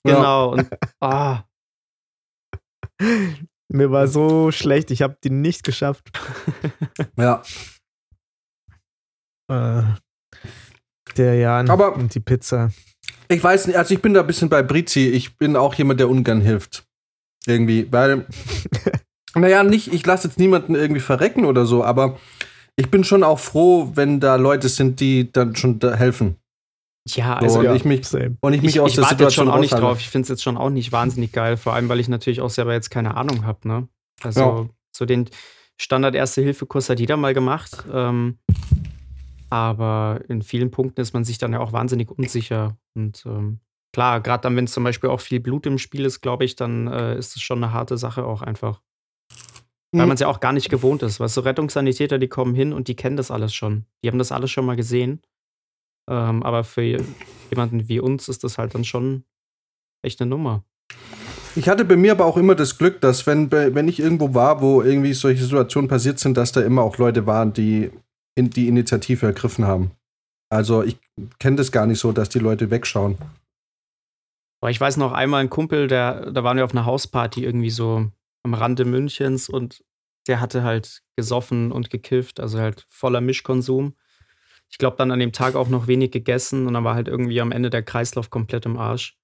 Ja. 0.04 0.14
Genau. 0.16 0.52
Und 0.52 0.66
ah, 1.00 1.44
Mir 3.72 3.90
war 3.90 4.06
so 4.06 4.50
schlecht, 4.50 4.90
ich 4.90 5.00
habe 5.00 5.16
die 5.24 5.30
nicht 5.30 5.64
geschafft. 5.64 6.10
Ja. 7.16 7.42
Äh, 9.50 9.82
der 11.16 11.34
Jan 11.36 11.70
Aber- 11.70 11.94
und 11.94 12.14
die 12.14 12.20
Pizza. 12.20 12.70
Ich 13.28 13.42
weiß 13.42 13.66
nicht, 13.66 13.76
also 13.76 13.94
ich 13.94 14.02
bin 14.02 14.14
da 14.14 14.20
ein 14.20 14.26
bisschen 14.26 14.48
bei 14.48 14.62
Brizi. 14.62 15.08
Ich 15.08 15.36
bin 15.38 15.56
auch 15.56 15.74
jemand, 15.74 16.00
der 16.00 16.08
ungern 16.08 16.40
hilft. 16.40 16.84
Irgendwie, 17.46 17.90
weil, 17.90 18.26
naja, 19.34 19.62
nicht, 19.64 19.92
ich 19.92 20.04
lasse 20.06 20.28
jetzt 20.28 20.38
niemanden 20.38 20.74
irgendwie 20.74 21.00
verrecken 21.00 21.44
oder 21.44 21.64
so, 21.66 21.82
aber 21.82 22.18
ich 22.76 22.90
bin 22.90 23.04
schon 23.04 23.22
auch 23.24 23.38
froh, 23.38 23.92
wenn 23.94 24.20
da 24.20 24.36
Leute 24.36 24.68
sind, 24.68 25.00
die 25.00 25.32
dann 25.32 25.56
schon 25.56 25.78
da 25.78 25.94
helfen. 25.94 26.36
Ja, 27.08 27.38
So, 27.40 27.44
also 27.46 27.58
und 27.60 27.64
ja, 27.66 27.74
ich 27.74 27.84
mich, 27.84 28.06
same. 28.06 28.36
und 28.40 28.52
ich 28.52 28.62
mich 28.62 28.76
ich, 28.76 28.80
aus 28.80 28.90
ich 28.90 28.94
der 28.96 29.04
warte 29.04 29.14
jetzt 29.24 29.32
Situation 29.32 29.46
schon 29.46 29.54
auch 29.54 29.60
nicht 29.60 29.72
drauf. 29.72 30.00
Ich 30.00 30.08
finde 30.08 30.22
es 30.24 30.28
jetzt 30.28 30.42
schon 30.42 30.56
auch 30.56 30.70
nicht 30.70 30.92
wahnsinnig 30.92 31.32
geil, 31.32 31.56
vor 31.56 31.74
allem, 31.74 31.88
weil 31.88 32.00
ich 32.00 32.08
natürlich 32.08 32.40
auch 32.40 32.50
selber 32.50 32.72
jetzt 32.72 32.90
keine 32.90 33.16
Ahnung 33.16 33.44
habe. 33.44 33.66
Ne? 33.68 33.88
Also 34.22 34.40
Ja. 34.40 34.66
so 34.92 35.04
den 35.04 35.28
Standard-Erste-Hilfe-Kurs 35.80 36.88
hat 36.90 37.00
jeder 37.00 37.16
mal 37.16 37.34
gemacht. 37.34 37.84
Ähm, 37.92 38.38
aber 39.50 40.20
in 40.28 40.42
vielen 40.42 40.70
Punkten 40.70 41.00
ist 41.00 41.12
man 41.12 41.24
sich 41.24 41.38
dann 41.38 41.52
ja 41.52 41.60
auch 41.60 41.72
wahnsinnig 41.72 42.10
unsicher. 42.10 42.76
Und 42.94 43.22
ähm, 43.26 43.60
klar, 43.92 44.20
gerade 44.20 44.42
dann, 44.42 44.56
wenn 44.56 44.64
es 44.64 44.72
zum 44.72 44.84
Beispiel 44.84 45.10
auch 45.10 45.20
viel 45.20 45.40
Blut 45.40 45.66
im 45.66 45.78
Spiel 45.78 46.04
ist, 46.04 46.20
glaube 46.20 46.44
ich, 46.44 46.56
dann 46.56 46.86
äh, 46.86 47.18
ist 47.18 47.36
es 47.36 47.42
schon 47.42 47.62
eine 47.62 47.72
harte 47.72 47.98
Sache 47.98 48.24
auch 48.24 48.42
einfach. 48.42 48.80
Weil 49.94 50.02
Mhm. 50.04 50.08
man 50.08 50.14
es 50.14 50.20
ja 50.20 50.28
auch 50.28 50.40
gar 50.40 50.52
nicht 50.54 50.70
gewohnt 50.70 51.02
ist. 51.02 51.20
Weißt 51.20 51.36
du, 51.36 51.42
Rettungssanitäter, 51.42 52.18
die 52.18 52.28
kommen 52.28 52.54
hin 52.54 52.72
und 52.72 52.88
die 52.88 52.96
kennen 52.96 53.16
das 53.18 53.30
alles 53.30 53.52
schon. 53.54 53.84
Die 54.02 54.08
haben 54.08 54.18
das 54.18 54.32
alles 54.32 54.50
schon 54.50 54.64
mal 54.64 54.76
gesehen. 54.76 55.20
Ähm, 56.08 56.42
aber 56.42 56.64
für 56.64 56.82
jemanden 57.50 57.88
wie 57.88 58.00
uns 58.00 58.28
ist 58.28 58.44
das 58.44 58.58
halt 58.58 58.74
dann 58.74 58.84
schon 58.84 59.24
echt 60.02 60.20
eine 60.20 60.30
Nummer. 60.30 60.64
Ich 61.54 61.68
hatte 61.68 61.84
bei 61.84 61.96
mir 61.96 62.12
aber 62.12 62.24
auch 62.24 62.38
immer 62.38 62.54
das 62.54 62.78
Glück, 62.78 63.00
dass 63.00 63.26
wenn, 63.26 63.52
wenn 63.52 63.88
ich 63.88 64.00
irgendwo 64.00 64.34
war, 64.34 64.62
wo 64.62 64.82
irgendwie 64.82 65.12
solche 65.12 65.42
Situationen 65.42 65.88
passiert 65.88 66.18
sind, 66.18 66.36
dass 66.36 66.52
da 66.52 66.62
immer 66.62 66.82
auch 66.82 66.96
Leute 66.96 67.26
waren, 67.26 67.52
die 67.52 67.90
in 68.34 68.48
die 68.48 68.68
Initiative 68.68 69.26
ergriffen 69.26 69.66
haben. 69.66 69.90
Also 70.50 70.82
ich 70.82 70.98
kenne 71.38 71.56
das 71.56 71.70
gar 71.70 71.86
nicht 71.86 71.98
so, 71.98 72.12
dass 72.12 72.30
die 72.30 72.38
Leute 72.38 72.70
wegschauen. 72.70 73.18
Aber 74.62 74.70
ich 74.70 74.80
weiß 74.80 74.96
noch 74.96 75.12
einmal 75.12 75.40
ein 75.40 75.50
Kumpel, 75.50 75.88
der, 75.88 76.30
da 76.30 76.44
waren 76.44 76.56
wir 76.56 76.64
auf 76.64 76.72
einer 76.72 76.86
Hausparty 76.86 77.44
irgendwie 77.44 77.70
so 77.70 78.10
am 78.44 78.54
Rande 78.54 78.84
Münchens 78.84 79.48
und 79.48 79.84
der 80.28 80.40
hatte 80.40 80.62
halt 80.62 81.02
gesoffen 81.16 81.72
und 81.72 81.90
gekifft, 81.90 82.40
also 82.40 82.58
halt 82.58 82.86
voller 82.88 83.20
Mischkonsum. 83.20 83.94
Ich 84.72 84.78
glaube, 84.78 84.96
dann 84.96 85.10
an 85.10 85.20
dem 85.20 85.32
Tag 85.32 85.54
auch 85.54 85.68
noch 85.68 85.86
wenig 85.86 86.10
gegessen 86.10 86.66
und 86.66 86.74
dann 86.74 86.84
war 86.84 86.94
halt 86.94 87.06
irgendwie 87.06 87.40
am 87.40 87.52
Ende 87.52 87.70
der 87.70 87.82
Kreislauf 87.82 88.30
komplett 88.30 88.64
im 88.66 88.78
Arsch. 88.78 89.18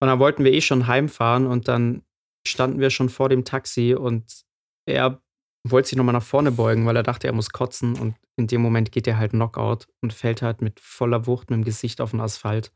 Und 0.00 0.08
dann 0.08 0.18
wollten 0.18 0.44
wir 0.44 0.52
eh 0.52 0.60
schon 0.60 0.86
heimfahren 0.86 1.46
und 1.46 1.68
dann 1.68 2.02
standen 2.46 2.80
wir 2.80 2.90
schon 2.90 3.08
vor 3.08 3.28
dem 3.28 3.44
Taxi 3.44 3.94
und 3.94 4.44
er 4.86 5.22
wollte 5.64 5.88
sich 5.88 5.98
nochmal 5.98 6.14
nach 6.14 6.22
vorne 6.22 6.50
beugen, 6.50 6.86
weil 6.86 6.96
er 6.96 7.02
dachte, 7.02 7.26
er 7.26 7.32
muss 7.32 7.50
kotzen 7.50 7.98
und 7.98 8.16
in 8.36 8.46
dem 8.46 8.60
Moment 8.60 8.92
geht 8.92 9.06
er 9.06 9.18
halt 9.18 9.32
Knockout 9.32 9.86
und 10.02 10.12
fällt 10.12 10.42
halt 10.42 10.62
mit 10.62 10.80
voller 10.80 11.26
Wucht 11.26 11.50
mit 11.50 11.58
dem 11.58 11.64
Gesicht 11.64 12.00
auf 12.00 12.12
den 12.12 12.20
Asphalt. 12.20 12.72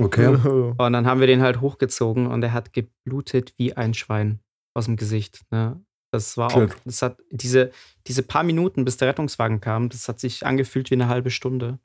Okay. 0.00 0.26
Und 0.26 0.92
dann 0.92 1.06
haben 1.06 1.20
wir 1.20 1.26
den 1.26 1.42
halt 1.42 1.60
hochgezogen 1.60 2.26
und 2.26 2.42
er 2.42 2.52
hat 2.52 2.72
geblutet 2.72 3.54
wie 3.56 3.74
ein 3.74 3.94
Schwein 3.94 4.40
aus 4.74 4.84
dem 4.84 4.96
Gesicht. 4.96 5.42
Ne? 5.50 5.84
Das 6.12 6.36
war 6.36 6.54
auch, 6.54 6.74
das 6.84 7.02
hat 7.02 7.18
diese, 7.30 7.72
diese 8.06 8.22
paar 8.22 8.42
Minuten, 8.42 8.84
bis 8.84 8.96
der 8.96 9.08
Rettungswagen 9.08 9.60
kam, 9.60 9.88
das 9.88 10.08
hat 10.08 10.20
sich 10.20 10.46
angefühlt 10.46 10.90
wie 10.90 10.94
eine 10.94 11.08
halbe 11.08 11.30
Stunde. 11.30 11.78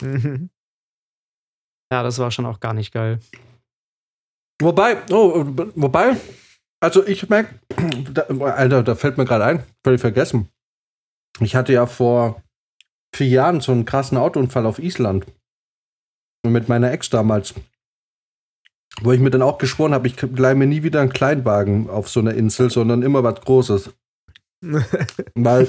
Mhm. 0.00 0.50
Ja, 1.92 2.02
das 2.02 2.18
war 2.18 2.30
schon 2.30 2.46
auch 2.46 2.60
gar 2.60 2.74
nicht 2.74 2.92
geil. 2.92 3.20
Wobei, 4.60 5.02
oh, 5.10 5.44
wobei, 5.74 6.16
also 6.80 7.06
ich 7.06 7.28
merke, 7.28 7.60
Alter, 8.40 8.82
da 8.82 8.94
fällt 8.94 9.18
mir 9.18 9.24
gerade 9.24 9.44
ein, 9.44 9.64
völlig 9.84 10.00
vergessen. 10.00 10.48
Ich 11.40 11.54
hatte 11.54 11.72
ja 11.72 11.86
vor 11.86 12.42
vier 13.14 13.28
Jahren 13.28 13.60
so 13.60 13.72
einen 13.72 13.84
krassen 13.84 14.18
Autounfall 14.18 14.66
auf 14.66 14.78
Island. 14.78 15.26
Mit 16.46 16.68
meiner 16.68 16.92
Ex 16.92 17.10
damals. 17.10 17.54
Wo 19.02 19.12
ich 19.12 19.20
mir 19.20 19.30
dann 19.30 19.42
auch 19.42 19.58
geschworen 19.58 19.92
habe, 19.92 20.08
ich 20.08 20.20
leih 20.22 20.54
mir 20.54 20.66
nie 20.66 20.82
wieder 20.82 21.00
einen 21.00 21.12
Kleinwagen 21.12 21.90
auf 21.90 22.08
so 22.08 22.20
einer 22.20 22.34
Insel, 22.34 22.70
sondern 22.70 23.02
immer 23.02 23.22
was 23.22 23.40
Großes. 23.40 23.90
Weil 25.34 25.68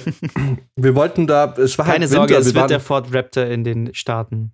wir 0.76 0.96
wollten 0.96 1.28
da, 1.28 1.54
es 1.58 1.78
war 1.78 1.86
Keine 1.86 2.06
halt 2.06 2.12
Sorge, 2.12 2.34
Winter, 2.34 2.40
es 2.40 2.46
wir 2.48 2.54
wird 2.54 2.62
waren, 2.62 2.70
der 2.70 2.80
Ford 2.80 3.14
Raptor 3.14 3.46
in 3.46 3.64
den 3.64 3.94
Staaten. 3.94 4.54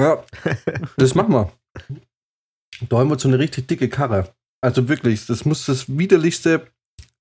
Ja, 0.00 0.22
das 0.96 1.14
machen 1.14 1.32
wir. 1.32 1.52
Da 2.88 2.98
haben 2.98 3.10
wir 3.10 3.18
so 3.18 3.28
eine 3.28 3.38
richtig 3.38 3.66
dicke 3.66 3.88
Karre. 3.88 4.32
Also 4.60 4.88
wirklich, 4.88 5.26
das 5.26 5.44
muss 5.44 5.66
das 5.66 5.98
widerlichste, 5.98 6.68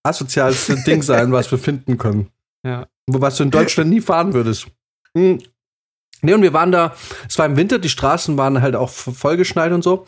asozialste 0.03 0.83
Ding 0.83 1.01
sein, 1.01 1.31
was 1.31 1.49
wir 1.51 1.57
finden 1.57 1.97
können. 1.97 2.29
Ja. 2.63 2.87
Was 3.07 3.37
du 3.37 3.43
in 3.43 3.51
Deutschland 3.51 3.89
nie 3.89 4.01
fahren 4.01 4.33
würdest. 4.33 4.67
Hm. 5.15 5.39
Nee, 6.21 6.33
und 6.33 6.41
wir 6.41 6.53
waren 6.53 6.71
da, 6.71 6.95
es 7.27 7.37
war 7.37 7.45
im 7.45 7.57
Winter, 7.57 7.79
die 7.79 7.89
Straßen 7.89 8.37
waren 8.37 8.61
halt 8.61 8.75
auch 8.75 8.89
vollgeschneit 8.89 9.71
und 9.71 9.83
so. 9.83 10.07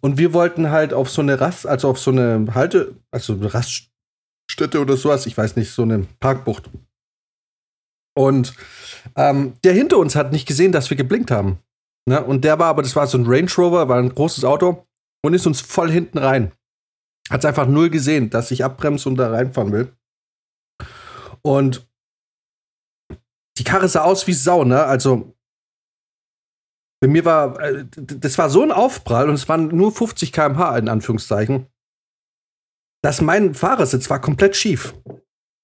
Und 0.00 0.18
wir 0.18 0.32
wollten 0.32 0.70
halt 0.70 0.92
auf 0.92 1.08
so 1.08 1.22
eine 1.22 1.40
Rast, 1.40 1.66
also 1.66 1.88
auf 1.88 1.98
so 1.98 2.10
eine 2.10 2.46
Halte, 2.54 2.96
also 3.10 3.34
eine 3.34 3.52
Raststätte 3.54 4.80
oder 4.80 4.96
sowas, 4.96 5.26
ich 5.26 5.36
weiß 5.36 5.56
nicht, 5.56 5.70
so 5.70 5.82
eine 5.82 6.06
Parkbucht. 6.20 6.70
Und 8.16 8.54
ähm, 9.14 9.54
der 9.62 9.72
hinter 9.72 9.98
uns 9.98 10.16
hat 10.16 10.32
nicht 10.32 10.46
gesehen, 10.46 10.72
dass 10.72 10.90
wir 10.90 10.96
geblinkt 10.96 11.30
haben. 11.30 11.58
Ne? 12.08 12.22
Und 12.24 12.44
der 12.44 12.58
war 12.58 12.66
aber, 12.66 12.82
das 12.82 12.96
war 12.96 13.06
so 13.06 13.18
ein 13.18 13.26
Range 13.26 13.50
Rover, 13.56 13.88
war 13.88 13.98
ein 13.98 14.14
großes 14.14 14.44
Auto 14.44 14.86
und 15.22 15.34
ist 15.34 15.46
uns 15.46 15.60
voll 15.60 15.90
hinten 15.90 16.18
rein. 16.18 16.52
Hat 17.30 17.40
es 17.40 17.44
einfach 17.44 17.66
null 17.66 17.90
gesehen, 17.90 18.30
dass 18.30 18.50
ich 18.50 18.64
abbremse 18.64 19.08
und 19.08 19.16
da 19.16 19.30
reinfahren 19.30 19.72
will. 19.72 19.92
Und 21.42 21.86
die 23.58 23.64
Karre 23.64 23.88
sah 23.88 24.02
aus 24.02 24.26
wie 24.26 24.32
Sau, 24.32 24.64
ne? 24.64 24.84
Also 24.84 25.35
bei 27.00 27.08
mir 27.08 27.24
war, 27.24 27.60
äh, 27.60 27.84
das 27.94 28.38
war 28.38 28.50
so 28.50 28.62
ein 28.62 28.72
Aufprall 28.72 29.28
und 29.28 29.34
es 29.34 29.48
waren 29.48 29.68
nur 29.68 29.92
50 29.92 30.32
km/h 30.32 30.78
in 30.78 30.88
Anführungszeichen, 30.88 31.66
dass 33.02 33.20
mein 33.20 33.54
Fahrersitz 33.54 34.08
war 34.08 34.20
komplett 34.20 34.56
schief. 34.56 34.94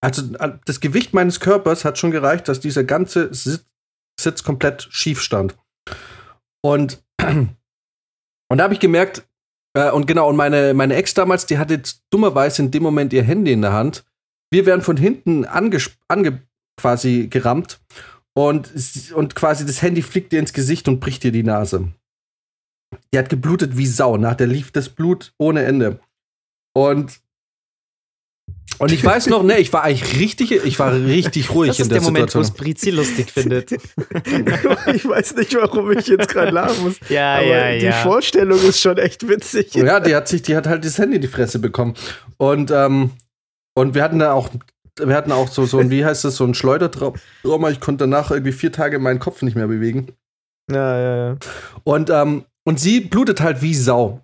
Also 0.02 0.34
äh, 0.36 0.58
das 0.64 0.80
Gewicht 0.80 1.14
meines 1.14 1.40
Körpers 1.40 1.84
hat 1.84 1.98
schon 1.98 2.10
gereicht, 2.10 2.48
dass 2.48 2.60
dieser 2.60 2.84
ganze 2.84 3.32
Sitz, 3.32 3.64
komplett 4.44 4.86
schief 4.90 5.20
stand. 5.20 5.56
Und, 6.62 7.02
und 7.20 7.56
da 8.48 8.62
habe 8.62 8.74
ich 8.74 8.80
gemerkt, 8.80 9.26
äh, 9.74 9.90
und 9.90 10.06
genau, 10.06 10.28
und 10.28 10.36
meine, 10.36 10.74
meine 10.74 10.94
Ex 10.94 11.14
damals, 11.14 11.46
die 11.46 11.58
hatte 11.58 11.82
dummerweise 12.10 12.62
in 12.62 12.70
dem 12.70 12.82
Moment 12.82 13.12
ihr 13.12 13.22
Handy 13.22 13.52
in 13.52 13.62
der 13.62 13.72
Hand. 13.72 14.04
Wir 14.52 14.66
werden 14.66 14.82
von 14.82 14.96
hinten 14.96 15.44
ange, 15.44 15.78
ange 16.08 16.42
quasi 16.76 17.28
gerammt 17.28 17.80
und, 18.34 18.70
und 19.14 19.34
quasi 19.34 19.66
das 19.66 19.82
Handy 19.82 20.02
fliegt 20.02 20.32
dir 20.32 20.38
ins 20.38 20.52
Gesicht 20.52 20.88
und 20.88 21.00
bricht 21.00 21.22
dir 21.22 21.32
die 21.32 21.42
Nase. 21.42 21.92
Die 23.12 23.18
hat 23.18 23.28
geblutet 23.28 23.76
wie 23.76 23.86
Sau. 23.86 24.16
Nach 24.16 24.34
der 24.34 24.46
lief 24.46 24.70
das 24.70 24.88
Blut 24.88 25.32
ohne 25.38 25.64
Ende. 25.64 26.00
Und 26.74 27.20
und 28.78 28.90
ich 28.90 29.04
weiß 29.04 29.28
noch, 29.28 29.42
ne, 29.42 29.58
ich 29.58 29.72
war 29.72 29.84
eigentlich 29.84 30.18
richtig, 30.18 30.50
ich 30.50 30.78
war 30.78 30.92
richtig 30.92 31.50
ruhig 31.50 31.68
das 31.68 31.80
in 31.80 31.88
der, 31.88 31.98
der 31.98 32.04
Moment, 32.04 32.30
Situation. 32.30 32.58
wo 32.58 32.62
Brizi 32.64 32.90
lustig 32.90 33.30
findet. 33.30 33.70
ich 33.72 35.04
weiß 35.04 35.36
nicht, 35.36 35.54
warum 35.54 35.92
ich 35.92 36.06
jetzt 36.06 36.28
gerade 36.28 36.50
lachen 36.50 36.82
muss. 36.82 36.96
Ja, 37.08 37.36
aber 37.36 37.46
ja, 37.46 37.78
die 37.78 37.84
ja. 37.84 37.92
Vorstellung 37.92 38.58
ist 38.58 38.80
schon 38.80 38.98
echt 38.98 39.28
witzig. 39.28 39.74
Ja, 39.74 40.00
die 40.00 40.14
hat 40.16 40.26
sich, 40.26 40.42
die 40.42 40.56
hat 40.56 40.66
halt 40.66 40.84
das 40.84 40.98
Handy 40.98 41.16
in 41.16 41.22
die 41.22 41.28
Fresse 41.28 41.58
bekommen. 41.58 41.94
Und, 42.38 42.70
ähm, 42.70 43.10
und 43.74 43.94
wir 43.94 44.02
hatten 44.02 44.18
da 44.18 44.32
auch, 44.32 44.50
wir 44.98 45.16
hatten 45.16 45.32
auch 45.32 45.48
so, 45.48 45.64
so 45.66 45.78
ein, 45.78 45.90
wie 45.90 46.04
heißt 46.04 46.24
das, 46.24 46.36
so 46.36 46.44
ein 46.44 46.54
Schleudertrauma. 46.54 47.70
Ich 47.70 47.80
konnte 47.80 48.04
danach 48.04 48.30
irgendwie 48.30 48.52
vier 48.52 48.72
Tage 48.72 48.98
meinen 48.98 49.20
Kopf 49.20 49.42
nicht 49.42 49.54
mehr 49.54 49.68
bewegen. 49.68 50.12
Ja, 50.70 50.98
ja, 50.98 51.16
ja. 51.16 51.36
Und, 51.84 52.10
ähm, 52.10 52.44
und 52.64 52.78
sie 52.78 53.00
blutet 53.00 53.40
halt 53.40 53.62
wie 53.62 53.74
Sau. 53.74 54.20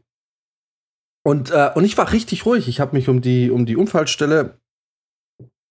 Und, 1.25 1.51
äh, 1.51 1.71
und 1.75 1.85
ich 1.85 1.99
war 1.99 2.13
richtig 2.13 2.47
ruhig. 2.47 2.69
Ich 2.69 2.81
habe 2.81 2.97
mich 2.97 3.09
um 3.09 3.21
die, 3.21 3.51
um 3.51 3.67
die 3.67 3.77
Unfallstelle 3.77 4.59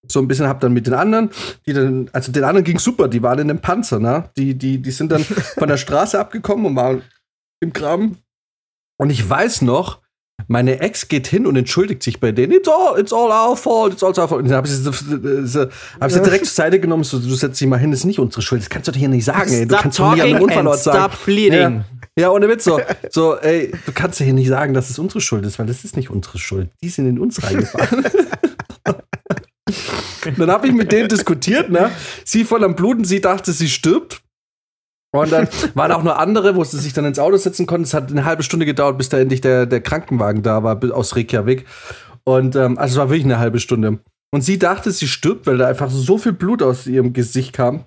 so 0.10 0.20
ein 0.20 0.28
bisschen 0.28 0.48
hab 0.48 0.60
dann 0.60 0.74
mit 0.74 0.88
den 0.88 0.94
anderen, 0.94 1.32
die 1.66 1.74
dann, 1.74 2.10
also 2.14 2.32
den 2.32 2.44
anderen 2.44 2.64
ging 2.64 2.80
super, 2.80 3.08
die 3.08 3.22
waren 3.24 3.40
in 3.40 3.50
einem 3.50 3.60
Panzer, 3.60 4.00
ne? 4.00 4.30
Die, 4.38 4.58
die, 4.58 4.82
die 4.82 4.92
sind 4.92 5.12
dann 5.12 5.24
von 5.58 5.68
der 5.68 5.78
Straße 5.78 6.20
abgekommen 6.20 6.66
und 6.66 6.76
waren 6.76 7.02
im 7.60 7.74
Graben. 7.74 8.18
Und 8.98 9.10
ich 9.10 9.28
weiß 9.28 9.64
noch, 9.64 10.02
meine 10.48 10.80
Ex 10.80 11.08
geht 11.08 11.28
hin 11.28 11.48
und 11.48 11.56
entschuldigt 11.56 12.04
sich 12.04 12.20
bei 12.20 12.32
denen. 12.32 12.54
It's 12.54 12.70
all, 12.70 13.00
it's 13.00 13.12
all 13.12 13.32
our 13.32 13.58
fault, 13.58 13.94
it's 13.94 14.04
all 14.04 14.18
our 14.18 14.28
fault. 14.28 14.44
Und 14.44 14.50
dann 14.50 14.58
habe 14.58 14.68
ich 14.68 14.74
sie, 14.74 15.48
sie, 15.48 15.70
hab 16.00 16.12
sie 16.12 16.22
direkt 16.22 16.46
zur 16.46 16.54
Seite 16.54 16.80
genommen. 16.80 17.04
So, 17.04 17.20
du 17.20 17.34
setzt 17.34 17.60
dich 17.60 17.68
mal 17.68 17.80
hin, 17.80 17.92
das 17.92 18.02
ist 18.02 18.06
nicht 18.06 18.20
unsere 18.20 18.42
Schuld. 18.42 18.62
Das 18.62 18.70
kannst 18.70 18.88
du 18.88 18.94
hier 18.94 19.10
nicht 19.10 19.26
sagen, 19.26 19.52
ey. 19.52 19.66
Du 19.66 19.74
Stop 19.74 19.82
kannst 19.82 19.98
talking 19.98 20.22
einem 20.22 20.42
Unfallort 20.42 20.76
and 20.76 20.84
sagen. 20.84 21.14
stop 21.14 21.26
bleeding. 21.26 21.60
Ja. 21.60 21.86
Ja, 22.20 22.32
ohne 22.32 22.50
Witz 22.50 22.64
so. 22.64 22.80
So, 23.12 23.38
ey, 23.38 23.72
du 23.86 23.92
kannst 23.94 24.20
hier 24.20 24.34
nicht 24.34 24.48
sagen, 24.48 24.74
dass 24.74 24.90
es 24.90 24.98
unsere 25.00 25.22
Schuld 25.22 25.46
ist, 25.46 25.60
weil 25.60 25.68
das 25.68 25.84
ist 25.84 25.96
nicht 25.96 26.10
unsere 26.10 26.40
Schuld. 26.40 26.70
Die 26.82 26.90
sind 26.90 27.08
in 27.08 27.20
uns 27.20 27.44
reingefahren. 27.44 28.06
dann 30.38 30.52
habe 30.52 30.68
ich 30.68 30.74
mit 30.74 30.92
denen 30.92 31.10
diskutiert, 31.10 31.70
ne? 31.70 31.92
Sie 32.26 32.44
voll 32.44 32.64
am 32.64 32.76
Bluten, 32.76 33.06
sie 33.06 33.22
dachte, 33.22 33.52
sie 33.52 33.70
stirbt. 33.70 34.22
Und 35.12 35.32
dann 35.32 35.48
waren 35.74 35.92
auch 35.92 36.04
nur 36.04 36.20
andere, 36.20 36.56
wo 36.56 36.64
sie 36.64 36.80
sich 36.80 36.94
dann 36.94 37.06
ins 37.06 37.20
Auto 37.20 37.38
setzen 37.38 37.66
konnten. 37.66 37.86
Es 37.86 37.94
hat 37.94 38.12
eine 38.12 38.26
halbe 38.26 38.44
Stunde 38.44 38.66
gedauert, 38.66 38.98
bis 38.98 39.10
da 39.10 39.18
endlich 39.18 39.42
der, 39.42 39.66
der 39.66 39.82
Krankenwagen 39.82 40.44
da 40.44 40.64
war, 40.64 40.80
aus 40.94 41.16
Reykjavik. 41.16 41.66
Und 42.24 42.56
ähm, 42.56 42.78
also 42.78 42.94
es 42.94 43.00
war 43.00 43.10
wirklich 43.10 43.26
eine 43.26 43.40
halbe 43.40 43.60
Stunde. 43.60 44.00
Und 44.32 44.42
sie 44.42 44.60
dachte, 44.60 44.92
sie 44.92 45.08
stirbt, 45.08 45.48
weil 45.48 45.58
da 45.58 45.68
einfach 45.68 45.90
so 45.90 46.18
viel 46.18 46.34
Blut 46.34 46.62
aus 46.62 46.88
ihrem 46.88 47.14
Gesicht 47.14 47.54
kam. 47.54 47.86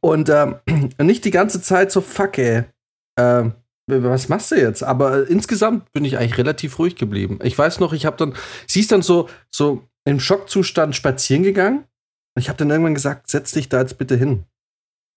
Und 0.00 0.28
ähm, 0.28 0.56
nicht 1.00 1.24
die 1.24 1.30
ganze 1.30 1.62
Zeit 1.62 1.92
so, 1.92 2.00
fuck, 2.00 2.38
ey. 2.38 2.64
Ähm, 3.18 3.52
was 3.88 4.28
machst 4.28 4.50
du 4.50 4.56
jetzt? 4.56 4.82
Aber 4.82 5.18
äh, 5.18 5.32
insgesamt 5.32 5.92
bin 5.92 6.04
ich 6.04 6.18
eigentlich 6.18 6.38
relativ 6.38 6.78
ruhig 6.80 6.96
geblieben. 6.96 7.38
Ich 7.44 7.56
weiß 7.56 7.78
noch, 7.78 7.92
ich 7.92 8.04
habe 8.04 8.16
dann, 8.16 8.34
sie 8.66 8.80
ist 8.80 8.90
dann 8.90 9.02
so, 9.02 9.28
so 9.50 9.84
im 10.04 10.18
Schockzustand 10.18 10.96
spazieren 10.96 11.44
gegangen. 11.44 11.84
Und 12.34 12.42
ich 12.42 12.48
habe 12.48 12.58
dann 12.58 12.70
irgendwann 12.70 12.94
gesagt, 12.94 13.30
setz 13.30 13.52
dich 13.52 13.68
da 13.68 13.80
jetzt 13.80 13.98
bitte 13.98 14.16
hin. 14.16 14.44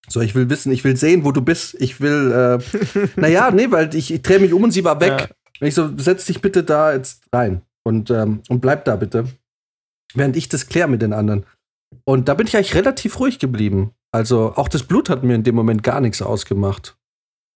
So, 0.07 0.21
ich 0.21 0.33
will 0.33 0.49
wissen, 0.49 0.71
ich 0.71 0.83
will 0.83 0.95
sehen, 0.97 1.23
wo 1.25 1.31
du 1.31 1.41
bist. 1.41 1.75
Ich 1.79 1.99
will, 2.01 2.31
äh, 2.31 3.07
naja, 3.19 3.51
nee, 3.51 3.69
weil 3.69 3.93
ich, 3.95 4.12
ich 4.12 4.21
drehe 4.21 4.39
mich 4.39 4.53
um 4.53 4.63
und 4.63 4.71
sie 4.71 4.83
war 4.83 4.99
weg. 5.01 5.33
Und 5.59 5.67
ich 5.67 5.75
so, 5.75 5.89
setz 5.97 6.25
dich 6.25 6.41
bitte 6.41 6.63
da 6.63 6.93
jetzt 6.93 7.23
rein 7.33 7.62
und, 7.83 8.09
ähm, 8.09 8.41
und 8.49 8.62
bleib 8.62 8.85
da 8.85 8.95
bitte. 8.95 9.25
Während 10.15 10.35
ich 10.38 10.49
das 10.49 10.67
kläre 10.67 10.88
mit 10.88 11.01
den 11.01 11.13
anderen. 11.13 11.45
Und 12.05 12.27
da 12.27 12.33
bin 12.33 12.47
ich 12.47 12.55
eigentlich 12.55 12.75
relativ 12.75 13.19
ruhig 13.19 13.39
geblieben. 13.39 13.91
Also, 14.12 14.53
auch 14.55 14.67
das 14.67 14.83
Blut 14.83 15.09
hat 15.09 15.23
mir 15.23 15.35
in 15.35 15.43
dem 15.43 15.53
Moment 15.55 15.83
gar 15.83 16.01
nichts 16.01 16.21
ausgemacht. 16.21 16.97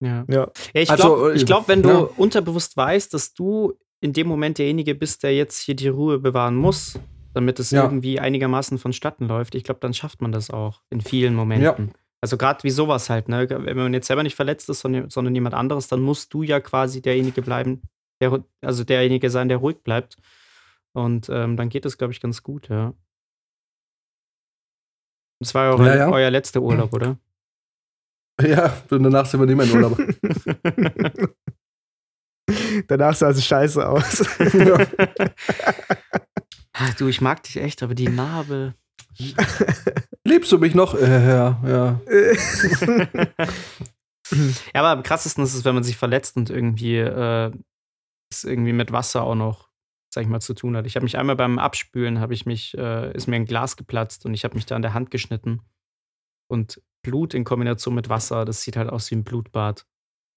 Ja. 0.04 0.26
Ja. 0.30 0.52
Ja, 0.74 0.82
ich 0.82 0.92
Also, 0.92 1.16
glaube, 1.16 1.34
äh, 1.34 1.44
glaub, 1.44 1.68
wenn 1.68 1.82
du 1.82 1.90
ja. 1.90 2.10
unterbewusst 2.18 2.78
weißt, 2.78 3.14
dass 3.14 3.34
du 3.34 3.74
in 4.02 4.14
dem 4.14 4.28
Moment 4.28 4.58
derjenige 4.60 4.94
bist, 4.96 5.24
der 5.24 5.34
jetzt 5.34 5.60
hier 5.60 5.76
die 5.76 5.88
Ruhe 5.88 6.20
bewahren 6.20 6.56
muss, 6.56 7.00
damit 7.34 7.60
es 7.60 7.72
Ja. 7.72 7.84
irgendwie 7.84 8.20
einigermaßen 8.20 8.78
vonstatten 8.78 9.28
läuft, 9.28 9.56
ich 9.56 9.64
glaube, 9.64 9.80
dann 9.80 9.94
schafft 9.94 10.22
man 10.22 10.32
das 10.32 10.52
auch 10.52 10.82
in 10.92 11.02
vielen 11.02 11.34
Momenten. 11.34 11.94
Also 12.24 12.38
gerade 12.38 12.64
wie 12.64 12.70
sowas 12.70 13.10
halt, 13.10 13.28
ne? 13.28 13.50
Wenn 13.50 13.76
man 13.76 13.94
jetzt 13.94 14.08
selber 14.08 14.24
nicht 14.24 14.38
verletzt 14.38 14.70
ist, 14.70 14.80
sondern, 14.80 15.10
sondern 15.10 15.36
jemand 15.36 15.56
anderes, 15.56 15.90
dann 15.90 16.00
musst 16.00 16.34
du 16.34 16.42
ja 16.42 16.62
quasi 16.62 17.02
derjenige 17.02 17.42
bleiben, 17.42 17.82
der, 18.22 18.46
also 18.62 18.86
derjenige 18.86 19.30
sein, 19.30 19.50
der 19.50 19.58
ruhig 19.58 19.84
bleibt. 19.84 20.16
Und 20.94 21.28
ähm, 21.28 21.58
dann 21.58 21.68
geht 21.68 21.86
es, 21.86 21.98
glaube 21.98 22.14
ich, 22.14 22.22
ganz 22.22 22.42
gut, 22.42 22.70
ja. 22.70 22.94
Das 25.42 25.54
war 25.54 25.66
ja 25.66 25.74
euer, 25.74 25.88
Ja, 25.88 25.96
ja. 25.96 26.10
euer 26.12 26.32
letzter 26.32 26.62
Urlaub, 26.62 26.94
oder? 26.94 27.18
Ja, 28.42 28.74
und 28.90 29.04
danach 29.04 29.26
sind 29.26 29.42
wir 29.42 29.46
nicht 29.46 29.58
mehr 29.58 29.66
in 29.66 29.74
Urlaub. 29.74 29.98
Danach 32.88 33.16
sah 33.16 33.32
es 33.32 33.46
scheiße 33.46 33.86
aus. 33.86 34.24
Ach, 36.72 36.94
du, 36.96 37.10
ich 37.10 37.20
mag 37.20 37.44
dich 37.44 37.58
echt, 37.58 37.84
aber 37.84 37.96
die 37.96 38.08
Narbe. 38.08 38.76
Liebst 40.26 40.52
du 40.52 40.58
mich 40.58 40.76
noch? 40.76 40.96
Äh, 40.96 41.28
ja, 41.28 41.60
ja. 41.66 42.02
Ja, 44.74 44.82
aber 44.82 44.90
am 44.90 45.04
krassesten 45.04 45.44
ist 45.44 45.54
es, 45.54 45.66
wenn 45.66 45.76
man 45.76 45.84
sich 45.84 45.98
verletzt 45.98 46.38
und 46.38 46.50
irgendwie 46.50 46.98
äh, 46.98 47.52
es 48.32 48.44
irgendwie 48.46 48.74
mit 48.74 48.92
Wasser 48.92 49.24
auch 49.24 49.36
noch, 49.36 49.70
sag 50.12 50.24
ich 50.24 50.30
mal, 50.30 50.40
zu 50.40 50.54
tun 50.54 50.76
hat. 50.78 50.88
Ich 50.88 50.96
habe 50.96 51.04
mich 51.04 51.18
einmal 51.18 51.36
beim 51.36 51.60
Abspülen, 51.60 52.20
habe 52.20 52.34
ich 52.34 52.46
mich, 52.46 52.76
äh, 52.78 53.14
ist 53.14 53.28
mir 53.28 53.36
ein 53.36 53.46
Glas 53.46 53.76
geplatzt 53.76 54.26
und 54.26 54.34
ich 54.34 54.44
habe 54.44 54.56
mich 54.56 54.66
da 54.66 54.76
an 54.76 54.82
der 54.82 54.94
Hand 54.94 55.12
geschnitten. 55.12 55.62
Und 56.50 56.82
Blut 57.04 57.34
in 57.34 57.44
Kombination 57.44 57.94
mit 57.94 58.10
Wasser, 58.10 58.46
das 58.46 58.62
sieht 58.64 58.78
halt 58.78 58.90
aus 58.90 59.12
wie 59.12 59.16
ein 59.16 59.24
Blutbad. 59.24 59.86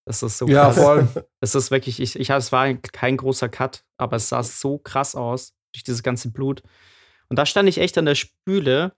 Das 0.05 0.23
ist 0.23 0.39
so 0.39 0.47
Ja, 0.47 0.65
krass. 0.65 0.79
voll. 0.79 1.09
Das 1.41 1.55
ist 1.55 1.71
wirklich, 1.71 2.01
ich, 2.01 2.19
ich, 2.19 2.29
es 2.31 2.53
war 2.53 2.75
kein 2.75 3.17
großer 3.17 3.49
Cut, 3.49 3.85
aber 3.99 4.17
es 4.17 4.29
sah 4.29 4.43
so 4.43 4.79
krass 4.79 5.15
aus 5.15 5.55
durch 5.73 5.85
dieses 5.85 6.03
ganze 6.03 6.33
Blut. 6.33 6.63
Und 7.29 7.39
da 7.39 7.47
stand 7.47 7.69
ich 7.69 7.79
echt 7.79 7.99
an 7.99 8.05
der 8.05 8.15
Spüle. 8.15 8.93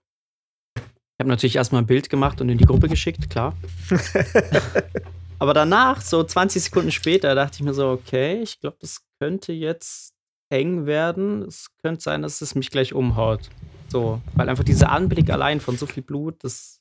Ich 0.75 1.21
habe 1.21 1.29
natürlich 1.29 1.55
erstmal 1.55 1.81
ein 1.81 1.87
Bild 1.87 2.09
gemacht 2.09 2.39
und 2.41 2.49
in 2.49 2.57
die 2.57 2.65
Gruppe 2.65 2.87
geschickt, 2.87 3.29
klar. 3.29 3.55
aber 5.39 5.53
danach, 5.53 6.01
so 6.01 6.23
20 6.23 6.63
Sekunden 6.63 6.91
später, 6.91 7.35
dachte 7.35 7.57
ich 7.57 7.63
mir 7.63 7.73
so, 7.73 7.89
okay, 7.89 8.41
ich 8.41 8.59
glaube, 8.59 8.77
das 8.79 9.01
könnte 9.19 9.51
jetzt 9.51 10.13
eng 10.49 10.85
werden. 10.85 11.43
Es 11.43 11.69
könnte 11.81 12.01
sein, 12.01 12.21
dass 12.21 12.41
es 12.41 12.55
mich 12.55 12.71
gleich 12.71 12.93
umhaut. 12.93 13.49
So, 13.89 14.21
weil 14.35 14.49
einfach 14.49 14.63
dieser 14.63 14.91
Anblick 14.91 15.29
allein 15.29 15.59
von 15.59 15.77
so 15.77 15.85
viel 15.85 16.03
Blut, 16.03 16.43
das, 16.43 16.79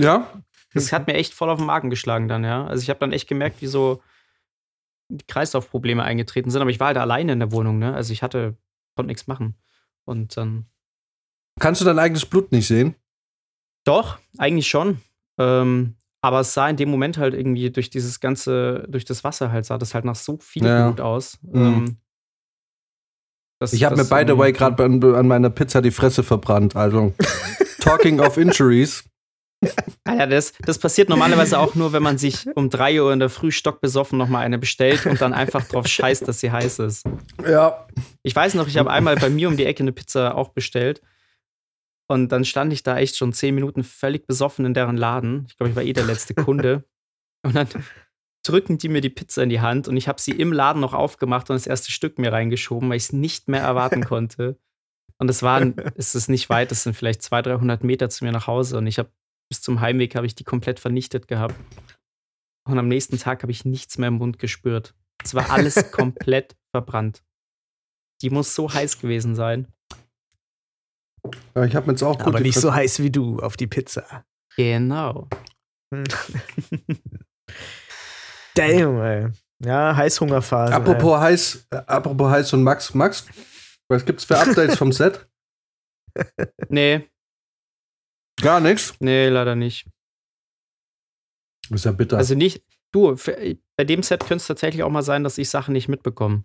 Ja? 0.00 0.30
das 0.74 0.92
hat 0.92 1.06
mir 1.06 1.14
echt 1.14 1.32
voll 1.32 1.48
auf 1.48 1.58
den 1.58 1.66
Magen 1.66 1.90
geschlagen 1.90 2.28
dann, 2.28 2.44
ja. 2.44 2.66
Also 2.66 2.82
ich 2.82 2.90
habe 2.90 3.00
dann 3.00 3.12
echt 3.12 3.28
gemerkt, 3.28 3.62
wie 3.62 3.66
so 3.66 4.02
die 5.08 5.24
Kreislaufprobleme 5.26 6.02
eingetreten 6.02 6.50
sind, 6.50 6.60
aber 6.60 6.70
ich 6.70 6.80
war 6.80 6.88
halt 6.88 6.98
alleine 6.98 7.32
in 7.32 7.38
der 7.38 7.52
Wohnung, 7.52 7.78
ne? 7.78 7.94
Also 7.94 8.12
ich 8.12 8.22
hatte, 8.22 8.56
konnte 8.96 9.08
nichts 9.08 9.26
machen. 9.26 9.54
Und 10.06 10.36
dann. 10.36 10.66
Kannst 11.60 11.80
du 11.80 11.84
dein 11.84 11.98
eigenes 11.98 12.24
Blut 12.26 12.52
nicht 12.52 12.66
sehen? 12.66 12.94
Doch, 13.84 14.18
eigentlich 14.38 14.68
schon. 14.68 15.00
Ähm, 15.38 15.96
Aber 16.22 16.40
es 16.40 16.54
sah 16.54 16.68
in 16.68 16.76
dem 16.76 16.90
Moment 16.90 17.18
halt 17.18 17.34
irgendwie 17.34 17.70
durch 17.70 17.88
dieses 17.90 18.18
ganze, 18.20 18.84
durch 18.88 19.04
das 19.04 19.22
Wasser 19.22 19.52
halt, 19.52 19.64
sah 19.66 19.78
das 19.78 19.94
halt 19.94 20.04
nach 20.04 20.16
so 20.16 20.38
viel 20.38 20.64
Ja. 20.64 20.86
Blut 20.88 21.00
aus. 21.00 21.38
Mhm. 21.42 21.62
Ähm, 21.62 21.96
dass- 23.60 23.72
Ich 23.72 23.84
habe 23.84 23.96
mir, 23.96 24.04
by 24.04 24.24
the 24.26 24.36
way, 24.36 24.52
gerade 24.52 24.82
an, 24.84 25.02
an 25.14 25.28
meiner 25.28 25.50
Pizza 25.50 25.80
die 25.82 25.90
Fresse 25.92 26.22
verbrannt. 26.22 26.74
Also, 26.76 27.14
talking 27.80 28.18
of 28.20 28.36
injuries. 28.38 29.04
Alter, 30.04 30.26
das, 30.26 30.52
das 30.60 30.78
passiert 30.78 31.08
normalerweise 31.08 31.58
auch 31.58 31.74
nur, 31.74 31.92
wenn 31.92 32.02
man 32.02 32.18
sich 32.18 32.46
um 32.54 32.70
3 32.70 33.02
Uhr 33.02 33.12
in 33.12 33.18
der 33.18 33.30
Früh 33.30 33.50
stockbesoffen 33.50 34.18
nochmal 34.18 34.44
eine 34.44 34.58
bestellt 34.58 35.06
und 35.06 35.20
dann 35.20 35.32
einfach 35.32 35.66
drauf 35.66 35.86
scheißt, 35.86 36.28
dass 36.28 36.40
sie 36.40 36.52
heiß 36.52 36.78
ist. 36.80 37.04
Ja. 37.46 37.86
Ich 38.22 38.36
weiß 38.36 38.54
noch, 38.54 38.68
ich 38.68 38.76
habe 38.76 38.90
einmal 38.90 39.16
bei 39.16 39.30
mir 39.30 39.48
um 39.48 39.56
die 39.56 39.64
Ecke 39.64 39.82
eine 39.82 39.92
Pizza 39.92 40.34
auch 40.36 40.50
bestellt. 40.50 41.00
Und 42.08 42.30
dann 42.30 42.44
stand 42.44 42.72
ich 42.72 42.82
da 42.82 42.98
echt 42.98 43.16
schon 43.16 43.32
10 43.32 43.54
Minuten 43.54 43.82
völlig 43.82 44.26
besoffen 44.26 44.64
in 44.64 44.74
deren 44.74 44.96
Laden. 44.96 45.46
Ich 45.48 45.56
glaube, 45.56 45.70
ich 45.70 45.76
war 45.76 45.82
eh 45.82 45.92
der 45.92 46.04
letzte 46.04 46.34
Kunde. 46.34 46.84
Und 47.42 47.56
dann 47.56 47.68
drücken 48.46 48.78
die 48.78 48.88
mir 48.88 49.00
die 49.00 49.10
Pizza 49.10 49.42
in 49.42 49.48
die 49.48 49.60
Hand 49.60 49.88
und 49.88 49.96
ich 49.96 50.08
habe 50.08 50.20
sie 50.20 50.32
im 50.32 50.52
Laden 50.52 50.80
noch 50.80 50.94
aufgemacht 50.94 51.50
und 51.50 51.56
das 51.56 51.66
erste 51.66 51.90
Stück 51.90 52.18
mir 52.18 52.32
reingeschoben, 52.32 52.88
weil 52.88 52.96
ich 52.96 53.04
es 53.04 53.12
nicht 53.12 53.48
mehr 53.48 53.62
erwarten 53.62 54.04
konnte. 54.04 54.58
Und 55.18 55.30
es 55.30 55.42
waren, 55.42 55.74
es 55.96 56.14
ist 56.14 56.28
nicht 56.28 56.48
weit, 56.48 56.70
es 56.72 56.82
sind 56.82 56.94
vielleicht 56.94 57.22
200, 57.22 57.58
300 57.58 57.84
Meter 57.84 58.08
zu 58.08 58.24
mir 58.24 58.32
nach 58.32 58.46
Hause 58.46 58.78
und 58.78 58.86
ich 58.86 58.98
habe 58.98 59.10
bis 59.48 59.60
zum 59.62 59.80
Heimweg 59.80 60.14
habe 60.14 60.26
ich 60.26 60.34
die 60.34 60.44
komplett 60.44 60.80
vernichtet 60.80 61.28
gehabt. 61.28 61.54
Und 62.68 62.78
am 62.78 62.88
nächsten 62.88 63.18
Tag 63.18 63.42
habe 63.42 63.52
ich 63.52 63.64
nichts 63.64 63.96
mehr 63.98 64.08
im 64.08 64.14
Mund 64.14 64.38
gespürt. 64.38 64.94
Es 65.22 65.34
war 65.34 65.50
alles 65.50 65.90
komplett 65.92 66.56
verbrannt. 66.72 67.22
Die 68.22 68.30
muss 68.30 68.54
so 68.54 68.72
heiß 68.72 68.98
gewesen 69.00 69.34
sein. 69.34 69.68
Ja, 71.54 71.64
Ich 71.64 71.74
habe 71.76 71.86
mir 71.86 71.92
jetzt 71.92 72.02
auch 72.02 72.18
gut 72.18 72.28
Aber 72.28 72.40
nicht 72.40 72.58
so 72.58 72.74
heiß 72.74 73.00
wie 73.00 73.10
du 73.10 73.40
auf 73.40 73.56
die 73.56 73.66
Pizza. 73.66 74.24
Genau. 74.56 75.28
Damn, 78.54 79.00
ey. 79.00 79.28
Ja, 79.64 79.94
Heißhungerphase. 79.96 80.74
Apropos 80.74 81.18
heiß, 81.18 81.66
äh, 81.70 81.76
apropos 81.86 82.30
heiß 82.30 82.52
und 82.54 82.62
Max, 82.62 82.94
Max, 82.94 83.26
was 83.88 84.04
gibt's 84.04 84.24
für 84.24 84.38
Updates 84.38 84.76
vom 84.76 84.92
Set? 84.92 85.26
Nee, 86.68 87.08
Gar 88.40 88.60
nichts. 88.60 88.94
nee, 89.00 89.28
leider 89.28 89.54
nicht. 89.56 89.88
Ist 91.70 91.84
ja 91.84 91.92
bitter. 91.92 92.16
Also 92.18 92.34
nicht, 92.34 92.64
du, 92.92 93.16
für, 93.16 93.56
bei 93.76 93.84
dem 93.84 94.02
Set 94.02 94.20
könnte 94.20 94.36
es 94.36 94.46
tatsächlich 94.46 94.82
auch 94.82 94.90
mal 94.90 95.02
sein, 95.02 95.24
dass 95.24 95.38
ich 95.38 95.48
Sachen 95.50 95.72
nicht 95.72 95.88
mitbekomme. 95.88 96.44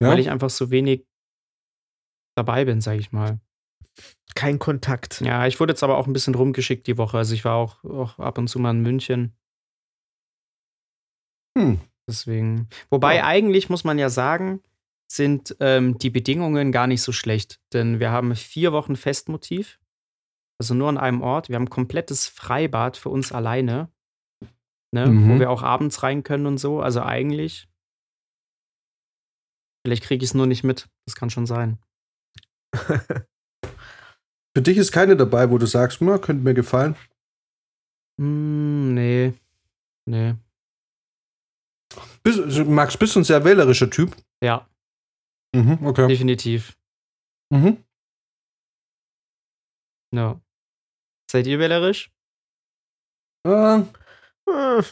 ja? 0.00 0.08
Weil 0.08 0.18
ich 0.20 0.30
einfach 0.30 0.50
so 0.50 0.70
wenig 0.70 1.06
dabei 2.36 2.64
bin, 2.64 2.80
sag 2.80 2.98
ich 2.98 3.12
mal. 3.12 3.40
Kein 4.34 4.58
Kontakt. 4.58 5.20
Ja, 5.20 5.46
ich 5.46 5.60
wurde 5.60 5.72
jetzt 5.72 5.82
aber 5.82 5.98
auch 5.98 6.06
ein 6.06 6.14
bisschen 6.14 6.34
rumgeschickt 6.34 6.86
die 6.86 6.96
Woche. 6.96 7.18
Also 7.18 7.34
ich 7.34 7.44
war 7.44 7.56
auch, 7.56 7.84
auch 7.84 8.18
ab 8.18 8.38
und 8.38 8.48
zu 8.48 8.58
mal 8.58 8.70
in 8.70 8.80
München. 8.80 9.36
Hm. 11.58 11.80
Deswegen. 12.08 12.68
Wobei 12.90 13.16
Ja. 13.16 13.26
eigentlich 13.26 13.68
muss 13.68 13.84
man 13.84 13.98
ja 13.98 14.08
sagen, 14.08 14.62
sind 15.10 15.54
ähm, 15.60 15.98
die 15.98 16.08
Bedingungen 16.10 16.72
gar 16.72 16.86
nicht 16.86 17.02
so 17.02 17.12
schlecht. 17.12 17.60
Denn 17.74 18.00
wir 18.00 18.10
haben 18.10 18.34
vier 18.34 18.72
Wochen 18.72 18.96
Festmotiv. 18.96 19.78
Also 20.62 20.74
nur 20.74 20.88
an 20.88 20.96
einem 20.96 21.22
Ort. 21.22 21.48
Wir 21.48 21.56
haben 21.56 21.64
ein 21.64 21.70
komplettes 21.70 22.28
Freibad 22.28 22.96
für 22.96 23.08
uns 23.08 23.32
alleine. 23.32 23.90
Ne? 24.94 25.06
Mhm. 25.06 25.28
Wo 25.28 25.40
wir 25.40 25.50
auch 25.50 25.64
abends 25.64 26.04
rein 26.04 26.22
können 26.22 26.46
und 26.46 26.58
so. 26.58 26.80
Also 26.80 27.02
eigentlich. 27.02 27.68
Vielleicht 29.84 30.04
kriege 30.04 30.22
ich 30.24 30.30
es 30.30 30.34
nur 30.34 30.46
nicht 30.46 30.62
mit. 30.62 30.88
Das 31.04 31.16
kann 31.16 31.30
schon 31.30 31.46
sein. 31.46 31.80
Für 34.54 34.62
dich 34.62 34.78
ist 34.78 34.92
keine 34.92 35.16
dabei, 35.16 35.50
wo 35.50 35.58
du 35.58 35.66
sagst, 35.66 36.00
na, 36.00 36.18
könnte 36.18 36.44
mir 36.44 36.54
gefallen. 36.54 36.94
Hm, 38.20 38.94
nee. 38.94 39.32
Nee. 40.08 40.36
Bist, 42.22 42.64
Max, 42.68 42.96
bist 42.96 43.16
du 43.16 43.20
ein 43.20 43.24
sehr 43.24 43.44
wählerischer 43.44 43.90
Typ? 43.90 44.14
Ja, 44.44 44.68
Mhm, 45.56 45.84
okay. 45.84 46.06
definitiv. 46.06 46.78
Mhm. 47.52 47.82
Ja. 50.14 50.40
Seid 51.32 51.46
ihr 51.46 51.58
wählerisch? 51.58 52.10
Äh, 53.48 53.80
Äh, 54.50 54.82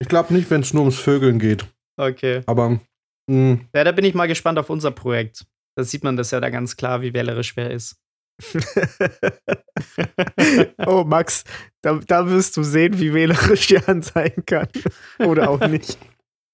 ich 0.00 0.08
glaube 0.08 0.32
nicht, 0.32 0.48
wenn 0.50 0.62
es 0.62 0.72
nur 0.72 0.84
ums 0.84 0.98
Vögeln 0.98 1.38
geht. 1.38 1.66
okay. 1.98 2.40
Aber 2.46 2.80
mh, 3.28 3.58
Ja, 3.74 3.84
da 3.84 3.92
bin 3.92 4.06
ich 4.06 4.14
mal 4.14 4.28
gespannt 4.28 4.58
auf 4.58 4.70
unser 4.70 4.92
Projekt. 4.92 5.44
Da 5.76 5.84
sieht 5.84 6.04
man 6.04 6.16
das 6.16 6.30
ja 6.30 6.40
da 6.40 6.48
ganz 6.48 6.76
klar, 6.76 7.02
wie 7.02 7.12
wählerisch 7.12 7.54
wer 7.54 7.70
ist. 7.70 7.96
oh, 10.86 11.04
Max, 11.04 11.44
da, 11.82 12.00
da 12.06 12.30
wirst 12.30 12.56
du 12.56 12.62
sehen, 12.62 12.98
wie 12.98 13.12
wählerisch 13.12 13.70
Jan 13.70 14.00
sein 14.00 14.32
kann. 14.46 14.68
Oder 15.18 15.50
auch 15.50 15.60
nicht. 15.66 15.98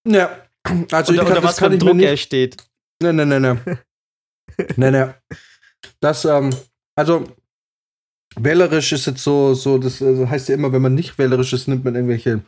ja. 0.04 0.42
Also 0.90 1.12
unter, 1.12 1.12
ich 1.12 1.18
kann, 1.18 1.26
unter 1.28 1.34
das 1.34 1.44
was 1.44 1.58
für 1.60 1.78
Druck 1.78 1.94
nicht 1.94 2.06
er 2.06 2.16
steht. 2.16 2.56
Nee, 3.00 3.12
nee, 3.12 3.24
nee, 3.24 3.38
nee. 3.38 3.56
nee, 4.76 4.90
nee. 4.90 5.06
Das, 6.00 6.24
ähm, 6.24 6.50
also, 6.98 7.24
wählerisch 8.34 8.90
ist 8.90 9.06
jetzt 9.06 9.22
so, 9.22 9.54
so, 9.54 9.78
das 9.78 10.02
also 10.02 10.28
heißt 10.28 10.48
ja 10.48 10.56
immer, 10.56 10.72
wenn 10.72 10.82
man 10.82 10.96
nicht 10.96 11.16
wählerisch 11.16 11.52
ist, 11.52 11.68
nimmt 11.68 11.84
man 11.84 11.94
irgendwelche 11.94 12.42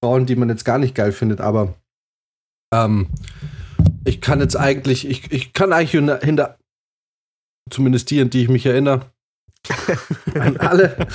Frauen, 0.00 0.26
die 0.26 0.36
man 0.36 0.48
jetzt 0.48 0.64
gar 0.64 0.78
nicht 0.78 0.94
geil 0.94 1.10
findet, 1.10 1.40
aber, 1.40 1.74
ähm, 2.72 3.08
ich 4.04 4.20
kann 4.20 4.38
jetzt 4.38 4.54
eigentlich, 4.54 5.08
ich, 5.08 5.32
ich 5.32 5.52
kann 5.54 5.72
eigentlich 5.72 5.90
hinter, 5.90 6.20
hinter 6.20 6.56
zumindest 7.68 8.12
die, 8.12 8.20
an 8.20 8.30
die 8.30 8.42
ich 8.42 8.48
mich 8.48 8.64
erinnere, 8.64 9.10
an 10.34 10.56
alle, 10.58 11.08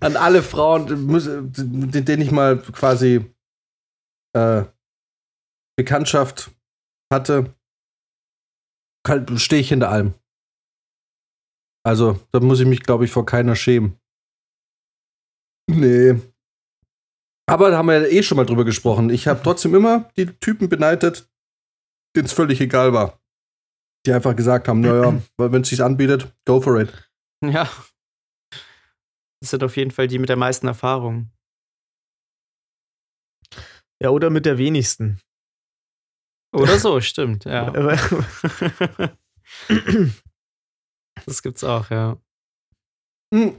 an 0.00 0.16
alle 0.16 0.42
Frauen, 0.42 1.06
mit 1.06 2.06
denen 2.06 2.22
ich 2.22 2.30
mal 2.30 2.58
quasi, 2.58 3.24
äh, 4.36 4.64
Bekanntschaft 5.76 6.50
hatte, 7.10 7.54
stehe 9.36 9.62
ich 9.62 9.70
hinter 9.70 9.88
allem. 9.88 10.12
Also, 11.86 12.18
da 12.32 12.40
muss 12.40 12.60
ich 12.60 12.66
mich, 12.66 12.82
glaube 12.82 13.04
ich, 13.04 13.10
vor 13.10 13.26
keiner 13.26 13.54
schämen. 13.54 13.98
Nee. 15.70 16.18
Aber 17.46 17.70
da 17.70 17.78
haben 17.78 17.86
wir 17.86 18.00
ja 18.00 18.06
eh 18.06 18.22
schon 18.22 18.36
mal 18.36 18.46
drüber 18.46 18.64
gesprochen. 18.64 19.10
Ich 19.10 19.28
habe 19.28 19.42
trotzdem 19.42 19.74
immer 19.74 20.10
die 20.16 20.26
Typen 20.26 20.68
beneidet, 20.70 21.30
denen 22.16 22.26
es 22.26 22.32
völlig 22.32 22.60
egal 22.60 22.94
war. 22.94 23.20
Die 24.06 24.12
einfach 24.12 24.34
gesagt 24.34 24.68
haben, 24.68 24.80
naja, 24.80 25.20
wenn 25.36 25.62
es 25.62 25.68
sich 25.68 25.82
anbietet, 25.82 26.34
go 26.46 26.60
for 26.60 26.80
it. 26.80 26.92
Ja. 27.42 27.68
Das 29.40 29.50
sind 29.50 29.62
auf 29.62 29.76
jeden 29.76 29.90
Fall 29.90 30.08
die 30.08 30.18
mit 30.18 30.30
der 30.30 30.36
meisten 30.36 30.66
Erfahrung. 30.66 31.30
Ja, 34.02 34.08
oder 34.08 34.30
mit 34.30 34.46
der 34.46 34.56
wenigsten. 34.56 35.20
Oder 36.54 36.78
so, 36.78 37.00
stimmt, 37.00 37.44
ja. 37.44 37.72
Das 41.26 41.42
gibt's 41.42 41.64
auch, 41.64 41.90
ja. 41.90 42.16
Hm. 43.34 43.54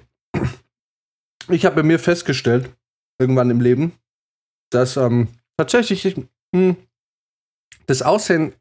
Ich 1.50 1.66
habe 1.66 1.76
bei 1.76 1.84
mir 1.84 2.00
festgestellt, 2.00 2.72
irgendwann 3.20 3.50
im 3.50 3.62
Leben, 3.62 3.94
dass 4.72 4.98
ähm, 4.98 5.28
tatsächlich 5.58 6.06
ich, 6.06 6.16
hm, 6.56 6.76
das 7.86 8.02
Aussehen 8.02 8.54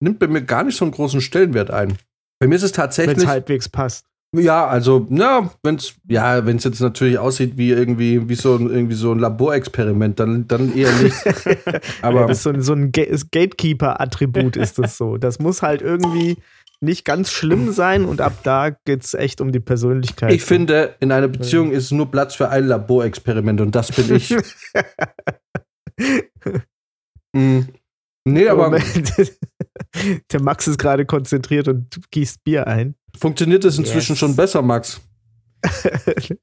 nimmt 0.00 0.18
bei 0.18 0.26
mir 0.26 0.42
gar 0.42 0.64
nicht 0.64 0.76
so 0.76 0.84
einen 0.84 0.92
großen 0.92 1.20
Stellenwert 1.20 1.70
ein. 1.70 1.98
Bei 2.40 2.46
mir 2.46 2.56
ist 2.56 2.62
es 2.62 2.72
Wenn 2.72 2.76
tatsächlich. 2.76 3.18
es 3.18 3.26
halbwegs 3.26 3.68
passt. 3.68 4.06
Ja, 4.34 4.66
also, 4.66 5.06
na, 5.08 5.50
wenn's, 5.62 5.94
ja, 6.08 6.44
wenn 6.44 6.56
es 6.56 6.64
jetzt 6.64 6.80
natürlich 6.80 7.18
aussieht 7.18 7.56
wie 7.56 7.70
irgendwie, 7.70 8.28
wie 8.28 8.34
so, 8.34 8.56
ein- 8.56 8.68
irgendwie 8.68 8.94
so 8.96 9.12
ein 9.12 9.18
Laborexperiment, 9.18 10.18
dann, 10.18 10.46
dann 10.48 10.74
eher 10.76 10.92
nicht. 11.00 11.16
Aber 12.02 12.26
das 12.26 12.38
ist 12.38 12.42
so 12.42 12.50
ein, 12.50 12.60
so 12.60 12.72
ein 12.74 12.92
Ga- 12.92 13.06
Gatekeeper-Attribut 13.30 14.56
ist 14.56 14.78
das 14.78 14.96
so. 14.96 15.16
Das 15.16 15.38
muss 15.38 15.62
halt 15.62 15.80
irgendwie 15.80 16.36
nicht 16.80 17.04
ganz 17.04 17.30
schlimm 17.30 17.72
sein 17.72 18.04
und 18.04 18.20
ab 18.20 18.38
da 18.42 18.70
geht's 18.70 19.14
echt 19.14 19.40
um 19.40 19.52
die 19.52 19.60
Persönlichkeit. 19.60 20.32
ich 20.32 20.42
finde, 20.42 20.94
in 21.00 21.10
einer 21.12 21.28
Beziehung 21.28 21.72
ist 21.72 21.90
nur 21.92 22.10
Platz 22.10 22.34
für 22.34 22.48
ein 22.50 22.66
Laborexperiment 22.66 23.60
und 23.60 23.74
das 23.74 23.92
bin 23.92 24.14
ich. 24.14 24.34
Hm. 27.34 27.68
Nee, 28.28 28.48
aber 28.48 28.64
Moment. 28.70 29.12
Der 30.32 30.42
Max 30.42 30.66
ist 30.66 30.78
gerade 30.78 31.06
konzentriert 31.06 31.68
und 31.68 31.96
gießt 32.10 32.42
Bier 32.42 32.66
ein. 32.66 32.96
funktioniert 33.16 33.64
es 33.64 33.78
inzwischen 33.78 34.12
Yes. 34.14 34.18
schon 34.18 34.34
besser, 34.34 34.62
Max? 34.62 35.00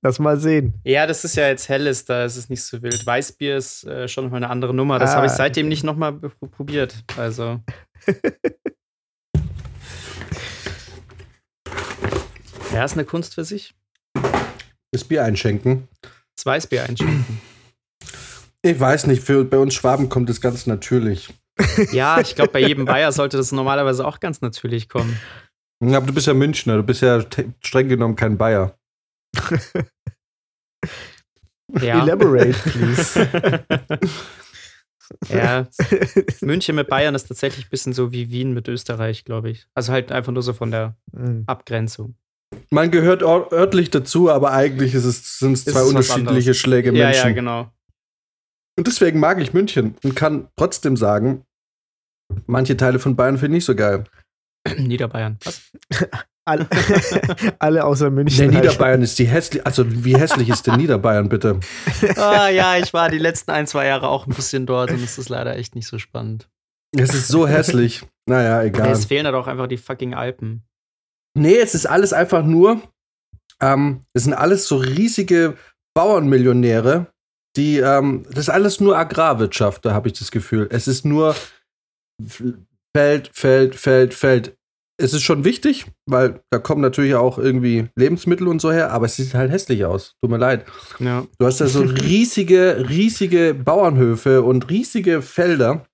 Lass 0.02 0.18
mal 0.18 0.40
sehen. 0.40 0.76
Ja, 0.86 1.06
das 1.06 1.26
ist 1.26 1.36
ja 1.36 1.50
jetzt 1.50 1.68
helles, 1.68 2.06
da 2.06 2.24
ist 2.24 2.38
es 2.38 2.48
nicht 2.50 2.64
so 2.64 2.82
wild. 2.82 3.06
Weißbier 3.06 3.58
ist 3.58 3.84
äh, 3.84 4.08
schon 4.08 4.30
mal 4.30 4.38
eine 4.38 4.50
andere 4.50 4.74
Nummer. 4.74 4.98
Das 4.98 5.12
Ah. 5.12 5.16
habe 5.18 5.26
ich 5.26 5.34
seitdem 5.34 5.68
nicht 5.68 5.84
nochmal 5.84 6.14
probiert. 6.52 7.04
Also. 7.18 7.60
Ja, 12.74 12.84
ist 12.84 12.94
eine 12.94 13.06
Kunst 13.06 13.36
für 13.36 13.44
sich. 13.44 13.74
Das 14.92 15.04
Bier 15.04 15.24
einschenken. 15.24 15.88
Das 16.36 16.46
Weißbier 16.46 16.84
einschenken. 16.84 17.42
Ich 18.62 18.80
weiß 18.80 19.08
nicht, 19.08 19.24
für, 19.24 19.44
bei 19.44 19.58
uns 19.58 19.74
Schwaben 19.74 20.10
kommt 20.10 20.30
es 20.30 20.42
ganz 20.42 20.68
natürlich. 20.68 21.34
ja, 21.92 22.20
ich 22.20 22.36
glaube, 22.36 22.52
bei 22.52 22.60
jedem 22.60 22.86
Bayer 22.86 23.12
sollte 23.12 23.38
das 23.38 23.52
normalerweise 23.52 24.06
auch 24.06 24.20
ganz 24.20 24.42
natürlich 24.42 24.90
kommen. 24.90 25.20
Ja, 25.84 25.98
aber 25.98 26.08
du 26.08 26.14
bist 26.14 26.28
ja 26.28 26.34
Münchner, 26.34 26.78
du 26.78 26.84
bist 26.84 27.02
ja 27.02 27.22
streng 27.62 27.90
genommen 27.90 28.16
kein 28.16 28.38
Bayer. 28.38 28.78
Ja. 31.82 32.04
Elaborate, 32.04 32.54
please. 32.70 33.30
ja, 35.30 35.68
München 36.42 36.76
mit 36.76 36.88
Bayern 36.88 37.16
ist 37.16 37.28
tatsächlich 37.28 37.66
ein 37.66 37.70
bisschen 37.70 37.94
so 37.94 38.12
wie 38.12 38.30
Wien 38.30 38.54
mit 38.54 38.68
Österreich, 38.68 39.26
glaube 39.26 39.50
ich. 39.50 39.66
Also 39.74 39.92
halt 39.92 40.12
einfach 40.12 40.32
nur 40.32 40.44
so 40.44 40.54
von 40.54 40.72
der 40.72 40.96
Hm. 41.16 41.44
Abgrenzung. 41.48 42.16
Man 42.74 42.90
gehört 42.92 43.22
örtlich 43.24 43.92
dazu, 43.92 44.30
aber 44.32 44.52
eigentlich 44.52 44.94
ist 44.96 45.06
es, 45.06 45.38
sind 45.40 45.54
es 45.54 45.68
Ist 45.68 45.74
zwei 45.74 45.84
unterschiedliche. 45.84 46.54
Schläge 46.54 46.92
Ja, 46.94 47.06
Menschen. 47.06 47.28
ja, 47.28 47.34
genau. 47.34 47.72
Und 48.78 48.88
deswegen 48.88 49.20
mag 49.20 49.40
ich 49.40 49.54
München 49.54 49.96
und 50.04 50.16
kann 50.16 50.48
trotzdem 50.56 50.98
sagen, 50.98 51.44
manche 52.48 52.76
Teile 52.76 52.98
von 52.98 53.16
Bayern 53.16 53.38
finde 53.38 53.58
ich 53.58 53.58
nicht 53.60 53.66
so 53.66 53.76
geil. 53.76 54.06
Niederbayern. 54.78 55.38
Was? 55.44 55.62
Alle, 56.46 56.68
alle 57.60 57.86
außer 57.86 58.10
München. 58.10 58.52
Der. 58.52 58.60
Niederbayern 58.62 59.02
ist 59.02 59.18
die 59.18 59.24
hässlich. 59.24 59.66
Also, 59.66 59.86
wie 60.04 60.18
hässlich 60.18 60.50
ist 60.50 60.68
denn 60.68 60.76
Niederbayern, 60.76 61.30
bitte? 61.30 61.62
Ah, 62.18 62.50
ja, 62.50 62.76
ich 62.76 62.92
war 62.94 63.10
die 63.10 63.18
letzten 63.18 63.52
ein, 63.52 63.66
zwei 63.66 63.86
Jahre 63.86 64.10
auch 64.10 64.28
ein 64.28 64.34
bisschen 64.34 64.66
dort 64.66 64.92
und 64.92 65.02
es 65.02 65.18
ist 65.18 65.30
leider 65.30 65.56
echt 65.56 65.74
nicht 65.74 65.88
so 65.88 66.00
spannend. 66.00 66.50
Es 66.98 67.14
ist 67.14 67.30
so 67.30 67.48
hässlich. 67.48 68.02
Naja, 68.26 68.58
Ja, 68.62 68.64
egal. 68.64 68.92
es 68.92 69.06
fehlen 69.06 69.24
da 69.24 69.32
doch 69.32 69.48
einfach 69.48 69.68
die 69.68 69.78
fucking 69.78 70.16
Alpen. 70.16 70.64
Nee, 71.36 71.58
es 71.58 71.74
ist 71.74 71.86
alles 71.86 72.14
einfach 72.14 72.44
nur, 72.44 72.82
ähm, 73.62 74.02
es 74.14 74.24
sind 74.24 74.34
alles 74.34 74.68
so 74.68 74.78
riesige 74.78 75.56
Bauernmillionäre, 75.96 77.08
die, 77.56 77.78
ähm, 77.78 78.26
das 78.30 78.46
ist 78.46 78.50
alles 78.50 78.80
nur 78.80 78.98
Agrarwirtschaft, 78.98 79.86
da 79.86 79.94
habe 79.94 80.08
ich 80.08 80.18
das 80.18 80.32
Gefühl. 80.32 80.68
Es 80.72 80.88
ist 80.88 81.06
nur 81.06 81.36
Feld, 82.96 83.30
Feld, 83.34 83.76
Feld, 83.76 84.14
Feld. 84.14 84.56
Es 85.00 85.14
ist 85.14 85.24
schon 85.24 85.44
wichtig, 85.44 85.88
weil 86.06 86.42
da 86.52 86.60
kommen 86.60 86.82
natürlich 86.82 87.16
auch 87.16 87.40
irgendwie 87.40 87.90
Lebensmittel 87.96 88.48
und 88.48 88.62
so 88.62 88.72
her, 88.72 88.92
aber 88.92 89.08
es 89.08 89.16
sieht 89.16 89.34
halt 89.34 89.52
hässlich 89.52 89.86
aus. 89.86 90.16
Tut 90.22 90.30
mir 90.30 90.38
leid. 90.38 90.66
Ja. 91.00 91.26
Du 91.40 91.46
hast 91.46 91.62
da 91.62 91.68
so 91.68 91.82
riesige, 91.82 92.86
riesige 92.90 93.56
Bauernhöfe 93.56 94.44
und 94.44 94.70
riesige 94.70 95.22
Felder. 95.22 95.86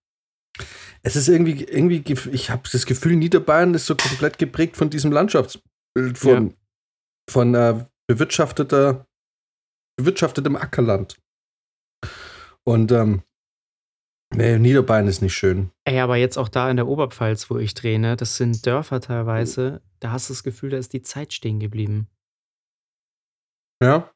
Es 1.02 1.16
ist 1.16 1.28
irgendwie, 1.28 1.64
irgendwie, 1.64 2.04
ich 2.32 2.50
habe 2.50 2.64
das 2.72 2.86
Gefühl, 2.86 3.16
Niederbayern 3.16 3.74
ist 3.74 3.86
so 3.86 3.95
komplett 3.95 4.38
geprägt 4.38 4.76
von 4.78 4.89
diesem 4.89 5.12
Landschaftsbild 5.12 6.18
von, 6.18 6.56
von 7.30 7.56
äh, 7.56 7.86
bewirtschafteter, 8.08 9.08
bewirtschaftetem 9.97 10.56
Ackerland. 10.56 11.20
Und 12.66 12.91
ähm, 12.91 13.24
nee, 14.34 14.60
Niederbayern 14.60 15.08
ist 15.08 15.22
nicht 15.22 15.36
schön. 15.36 15.72
Ey, 15.86 16.00
aber 16.00 16.18
jetzt 16.18 16.38
auch 16.38 16.50
da 16.50 16.70
in 16.70 16.78
der 16.78 16.88
Oberpfalz, 16.88 17.50
wo 17.50 17.58
ich 17.58 17.74
drehe, 17.74 18.00
ne, 18.00 18.16
das 18.16 18.38
sind 18.38 18.66
Dörfer 18.66 19.00
teilweise, 19.00 19.82
da 20.00 20.12
hast 20.12 20.30
du 20.30 20.34
das 20.34 20.43
Gefühl, 20.43 20.72
da 20.72 20.78
ist 20.78 20.93
die 20.93 21.02
Zeit 21.02 21.34
stehen 21.34 21.60
geblieben. 21.60 22.08
Ja? 23.82 24.12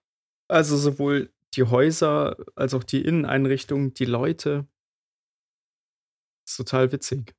Also 0.50 0.78
sowohl 0.78 1.32
die 1.56 1.64
Häuser 1.64 2.38
als 2.56 2.74
auch 2.74 2.84
die 2.84 3.02
Inneneinrichtungen, 3.04 3.94
die 3.94 4.06
Leute. 4.06 4.68
Ist 6.46 6.58
total 6.58 6.92
witzig. 6.92 7.34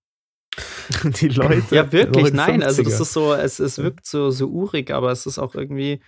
Die 1.20 1.28
Leute. 1.28 1.74
Ja, 1.74 1.90
wirklich, 1.92 2.32
nein. 2.32 2.62
Also 2.62 2.82
das 2.82 2.94
50er. 2.98 3.02
ist 3.02 3.12
so, 3.12 3.34
es, 3.34 3.58
es 3.58 3.78
wirkt 3.78 4.06
so, 4.06 4.30
so 4.30 4.48
urig, 4.48 4.90
aber 4.90 5.10
es 5.12 5.26
ist 5.26 5.38
auch 5.38 5.54
irgendwie. 5.54 6.02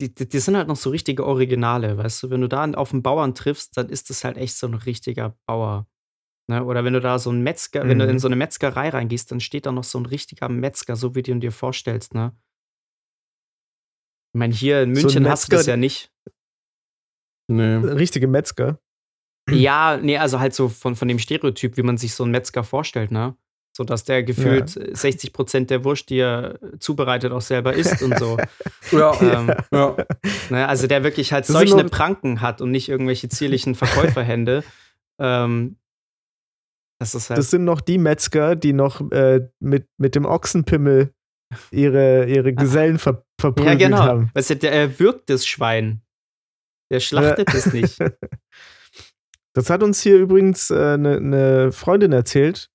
Die, 0.00 0.14
die, 0.14 0.28
die 0.28 0.38
sind 0.38 0.56
halt 0.56 0.68
noch 0.68 0.76
so 0.76 0.90
richtige 0.90 1.26
Originale, 1.26 1.96
weißt 1.98 2.22
du? 2.22 2.30
Wenn 2.30 2.40
du 2.40 2.48
da 2.48 2.64
auf 2.72 2.92
einen 2.92 3.02
Bauern 3.02 3.34
triffst, 3.34 3.76
dann 3.76 3.88
ist 3.88 4.10
das 4.10 4.22
halt 4.22 4.36
echt 4.36 4.54
so 4.56 4.68
ein 4.68 4.74
richtiger 4.74 5.36
Bauer. 5.46 5.88
Ne? 6.48 6.64
Oder 6.64 6.84
wenn 6.84 6.92
du 6.92 7.00
da 7.00 7.18
so 7.18 7.30
ein 7.32 7.42
Metzger, 7.42 7.86
wenn 7.88 7.98
du 7.98 8.04
Mhm. 8.04 8.12
in 8.12 8.18
so 8.20 8.28
eine 8.28 8.36
Metzgerei 8.36 8.90
reingehst, 8.90 9.30
dann 9.32 9.40
steht 9.40 9.66
da 9.66 9.72
noch 9.72 9.82
so 9.84 9.98
ein 9.98 10.06
richtiger 10.06 10.48
Metzger, 10.48 10.94
so 10.94 11.16
wie 11.16 11.22
du 11.22 11.32
ihn 11.32 11.40
dir 11.40 11.50
vorstellst, 11.50 12.14
ne? 12.14 12.32
Ich 14.34 14.38
meine, 14.38 14.54
hier 14.54 14.82
in 14.82 14.94
So 14.94 15.02
München 15.02 15.28
hast 15.28 15.48
du 15.52 15.56
das 15.56 15.66
ja 15.66 15.76
nicht. 15.76 16.12
Nee. 17.50 17.74
Richtige 17.76 18.28
Metzger. 18.28 18.78
Ja, 19.50 19.98
nee, 20.00 20.18
also 20.18 20.40
halt 20.40 20.54
so 20.54 20.68
von, 20.68 20.96
von 20.96 21.08
dem 21.08 21.18
Stereotyp, 21.18 21.76
wie 21.76 21.82
man 21.82 21.96
sich 21.96 22.14
so 22.14 22.24
einen 22.24 22.32
Metzger 22.32 22.64
vorstellt, 22.64 23.10
ne? 23.10 23.34
So 23.76 23.84
dass 23.84 24.02
der 24.02 24.24
gefühlt 24.24 24.70
60 24.70 25.32
Prozent 25.32 25.70
der 25.70 25.84
Wurst, 25.84 26.10
die 26.10 26.18
er 26.18 26.58
zubereitet, 26.80 27.30
auch 27.30 27.40
selber 27.40 27.74
isst 27.74 28.02
und 28.02 28.18
so. 28.18 28.36
Ja, 28.90 29.12
ähm, 29.20 29.52
ja. 29.70 29.96
ne? 30.48 30.66
Also 30.66 30.86
der 30.86 31.04
wirklich 31.04 31.32
halt 31.32 31.44
Das 31.46 31.52
solche 31.52 31.84
Pranken 31.84 32.40
hat 32.40 32.60
und 32.62 32.70
nicht 32.70 32.88
irgendwelche 32.88 33.28
zierlichen 33.28 33.74
Verkäuferhände. 33.74 34.64
ähm, 35.18 35.76
das 36.98 37.14
ist 37.14 37.30
halt. 37.30 37.38
Das 37.38 37.50
sind 37.50 37.64
noch 37.64 37.80
die 37.80 37.98
Metzger, 37.98 38.56
die 38.56 38.72
noch 38.72 39.00
äh, 39.12 39.48
mit, 39.60 39.88
mit 39.98 40.14
dem 40.14 40.24
Ochsenpimmel 40.24 41.12
ihre, 41.70 42.26
ihre 42.26 42.54
Gesellen 42.54 42.98
ver 42.98 43.12
ja, 43.12 43.22
verprügelt 43.40 43.78
genau. 43.78 43.98
haben. 43.98 44.30
Weißt 44.34 44.50
du, 44.50 44.56
der 44.56 44.72
er 44.72 44.98
wirkt 44.98 45.30
das 45.30 45.46
Schwein. 45.46 46.02
Der 46.90 47.00
schlachtet 47.00 47.52
es 47.54 47.72
nicht. 47.72 47.98
Das 49.54 49.70
hat 49.70 49.82
uns 49.82 50.00
hier 50.02 50.16
übrigens 50.18 50.70
eine 50.70 51.16
äh, 51.16 51.20
ne 51.20 51.72
Freundin 51.72 52.12
erzählt, 52.12 52.68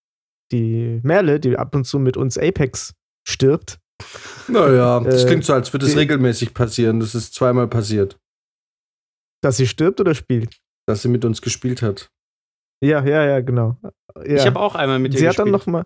die 0.52 1.00
Merle, 1.04 1.40
die 1.40 1.58
ab 1.58 1.76
und 1.76 1.86
zu 1.86 2.00
mit 2.00 2.18
uns 2.18 2.38
Apex 2.38 2.94
stirbt. 3.28 3.80
Naja, 4.48 5.00
das 5.06 5.24
Äh, 5.24 5.28
klingt 5.28 5.46
so, 5.46 5.54
als 5.54 5.72
würde 5.72 5.86
es 5.86 5.96
regelmäßig 5.96 6.54
passieren. 6.54 7.00
Das 7.00 7.16
ist 7.16 7.34
zweimal 7.36 7.68
passiert, 7.68 8.18
Dass 9.42 9.58
sie 9.58 9.68
stirbt 9.68 10.00
oder 10.02 10.14
spielt? 10.16 10.58
dass 10.86 11.02
sie 11.02 11.08
mit 11.08 11.24
uns 11.24 11.42
gespielt 11.42 11.82
hat. 11.82 12.10
Ja, 12.84 13.06
ja, 13.06 13.24
ja, 13.26 13.40
genau. 13.40 13.78
Ja. 14.18 14.36
Ich 14.36 14.46
habe 14.46 14.60
auch 14.60 14.76
einmal 14.76 15.00
mit 15.00 15.14
ihr 15.14 15.20
sie 15.20 15.30
hat 15.30 15.40
dann 15.40 15.52
gespielt. 15.54 15.68
noch 15.68 15.86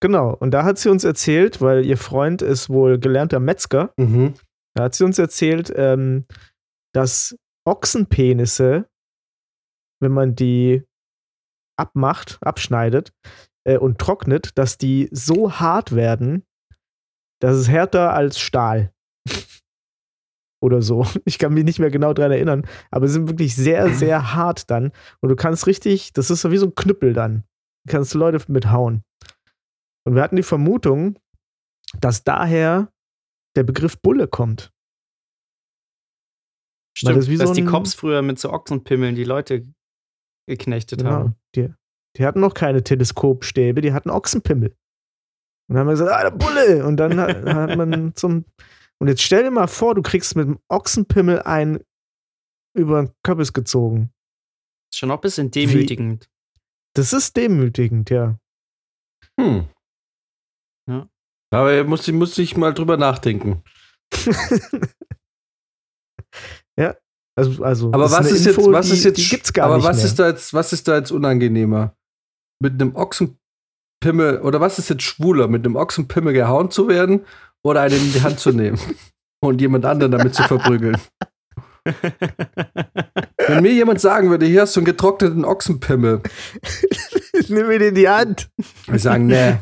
Genau, 0.00 0.34
und 0.34 0.50
da 0.50 0.64
hat 0.64 0.78
sie 0.78 0.90
uns 0.90 1.04
erzählt, 1.04 1.60
weil 1.62 1.86
ihr 1.86 1.96
Freund 1.96 2.42
ist 2.42 2.68
wohl 2.68 2.98
gelernter 2.98 3.40
Metzger, 3.40 3.94
Mhm. 3.96 4.34
da 4.74 4.84
hat 4.84 4.94
sie 4.94 5.04
uns 5.04 5.18
erzählt, 5.18 5.72
ähm, 5.76 6.26
dass 6.92 7.36
Ochsenpenisse, 7.64 8.86
wenn 10.02 10.12
man 10.12 10.34
die 10.34 10.82
abmacht, 11.78 12.38
abschneidet 12.42 13.12
äh, 13.66 13.78
und 13.78 13.98
trocknet, 13.98 14.56
dass 14.58 14.76
die 14.78 15.08
so 15.12 15.52
hart 15.52 15.94
werden, 15.94 16.44
dass 17.40 17.56
es 17.56 17.68
härter 17.68 18.12
als 18.12 18.38
Stahl. 18.38 18.92
Oder 20.62 20.82
so. 20.82 21.06
Ich 21.24 21.38
kann 21.38 21.54
mich 21.54 21.64
nicht 21.64 21.78
mehr 21.78 21.90
genau 21.90 22.12
dran 22.12 22.30
erinnern. 22.30 22.66
Aber 22.90 23.06
sie 23.08 23.14
sind 23.14 23.28
wirklich 23.28 23.56
sehr, 23.56 23.88
sehr 23.94 24.32
hart 24.34 24.70
dann. 24.70 24.92
Und 25.20 25.28
du 25.30 25.36
kannst 25.36 25.66
richtig, 25.66 26.12
das 26.12 26.30
ist 26.30 26.42
so 26.42 26.50
wie 26.50 26.58
so 26.58 26.66
ein 26.66 26.74
Knüppel 26.74 27.14
dann. 27.14 27.44
Du 27.86 27.92
kannst 27.92 28.14
Leute 28.14 28.44
mithauen. 28.52 29.02
Und 30.04 30.14
wir 30.14 30.22
hatten 30.22 30.36
die 30.36 30.42
Vermutung, 30.42 31.18
dass 32.00 32.22
daher 32.24 32.92
der 33.56 33.62
Begriff 33.64 34.00
Bulle 34.00 34.28
kommt. 34.28 34.72
Stimmt, 36.96 37.16
das 37.18 37.26
dass 37.26 37.48
so 37.48 37.54
die 37.54 37.62
ein- 37.62 37.66
Cops 37.66 37.94
früher 37.94 38.22
mit 38.22 38.38
so 38.38 38.50
Ochsenpimmeln 38.52 39.14
die 39.14 39.24
Leute 39.24 39.66
geknechtet 40.46 40.98
Genau. 41.00 41.10
haben. 41.10 41.36
Die, 41.54 41.72
die 42.16 42.26
hatten 42.26 42.40
noch 42.40 42.54
keine 42.54 42.82
Teleskopstäbe, 42.82 43.80
die 43.80 43.92
hatten 43.92 44.10
Ochsenpimmel. 44.10 44.70
Und 45.68 45.74
dann 45.76 45.78
haben 45.78 45.86
wir 45.86 45.92
gesagt, 45.92 46.10
ah, 46.12 46.22
der 46.22 46.36
Bulle! 46.36 46.84
Und 46.84 46.96
dann 46.98 47.18
hat, 47.20 47.44
hat 47.46 47.76
man 47.76 48.14
zum. 48.14 48.44
Und 49.00 49.08
jetzt 49.08 49.22
stell 49.22 49.42
dir 49.44 49.50
mal 49.50 49.66
vor, 49.68 49.94
du 49.94 50.02
kriegst 50.02 50.36
mit 50.36 50.46
dem 50.46 50.58
Ochsenpimmel 50.68 51.42
einen 51.42 51.80
über 52.76 53.02
den 53.02 53.12
Köppis 53.24 53.52
gezogen. 53.52 54.12
Ist 54.92 54.98
schon 54.98 55.10
auch 55.10 55.16
ein 55.18 55.20
bisschen 55.22 55.50
demütigend. 55.50 56.28
Das 56.94 57.12
ist 57.12 57.36
demütigend, 57.36 58.10
ja. 58.10 58.38
Hm. 59.40 59.68
Ja. 60.88 61.08
Aber 61.50 61.84
muss, 61.84 62.06
muss 62.08 62.38
ich 62.38 62.56
mal 62.56 62.74
drüber 62.74 62.96
nachdenken. 62.96 63.62
ja. 66.76 66.94
Also, 67.34 67.62
also 67.64 67.88
Aber 67.92 68.04
das 68.04 68.12
was 68.12 68.30
ist 68.30 68.46
Info, 68.46 68.60
jetzt, 68.62 68.72
was 68.72 68.86
die, 68.86 68.92
ist 68.92 69.04
jetzt, 69.04 69.16
die 69.16 69.28
gibt's 69.28 69.52
gar 69.52 69.66
aber 69.66 69.76
nicht 69.76 69.86
was 69.86 69.96
mehr. 69.98 70.06
ist 70.06 70.18
da 70.18 70.28
jetzt, 70.28 70.52
was 70.54 70.72
ist 70.72 70.86
da 70.86 70.96
jetzt 70.96 71.10
unangenehmer? 71.10 71.94
Mit 72.60 72.74
einem 72.74 72.94
Ochsenpimmel, 72.94 74.40
oder 74.42 74.60
was 74.60 74.78
ist 74.78 74.90
jetzt 74.90 75.02
schwuler, 75.02 75.48
mit 75.48 75.64
einem 75.64 75.76
Ochsenpimmel 75.76 76.34
gehauen 76.34 76.70
zu 76.70 76.88
werden 76.88 77.24
oder 77.64 77.80
einen 77.80 77.96
in 77.96 78.12
die 78.12 78.22
Hand 78.22 78.38
zu 78.38 78.50
nehmen 78.52 78.78
und 79.42 79.60
jemand 79.60 79.86
anderen 79.86 80.12
damit 80.12 80.34
zu 80.34 80.42
verprügeln? 80.42 80.96
Wenn 83.48 83.62
mir 83.62 83.72
jemand 83.72 84.00
sagen 84.00 84.30
würde, 84.30 84.46
hier 84.46 84.62
hast 84.62 84.76
du 84.76 84.80
einen 84.80 84.84
getrockneten 84.84 85.44
Ochsenpimmel, 85.44 86.20
Nimm 87.48 87.68
den 87.68 87.82
in 87.82 87.94
die 87.94 88.08
Hand. 88.08 88.50
ich 88.92 89.02
sagen, 89.02 89.26
nee, 89.26 89.56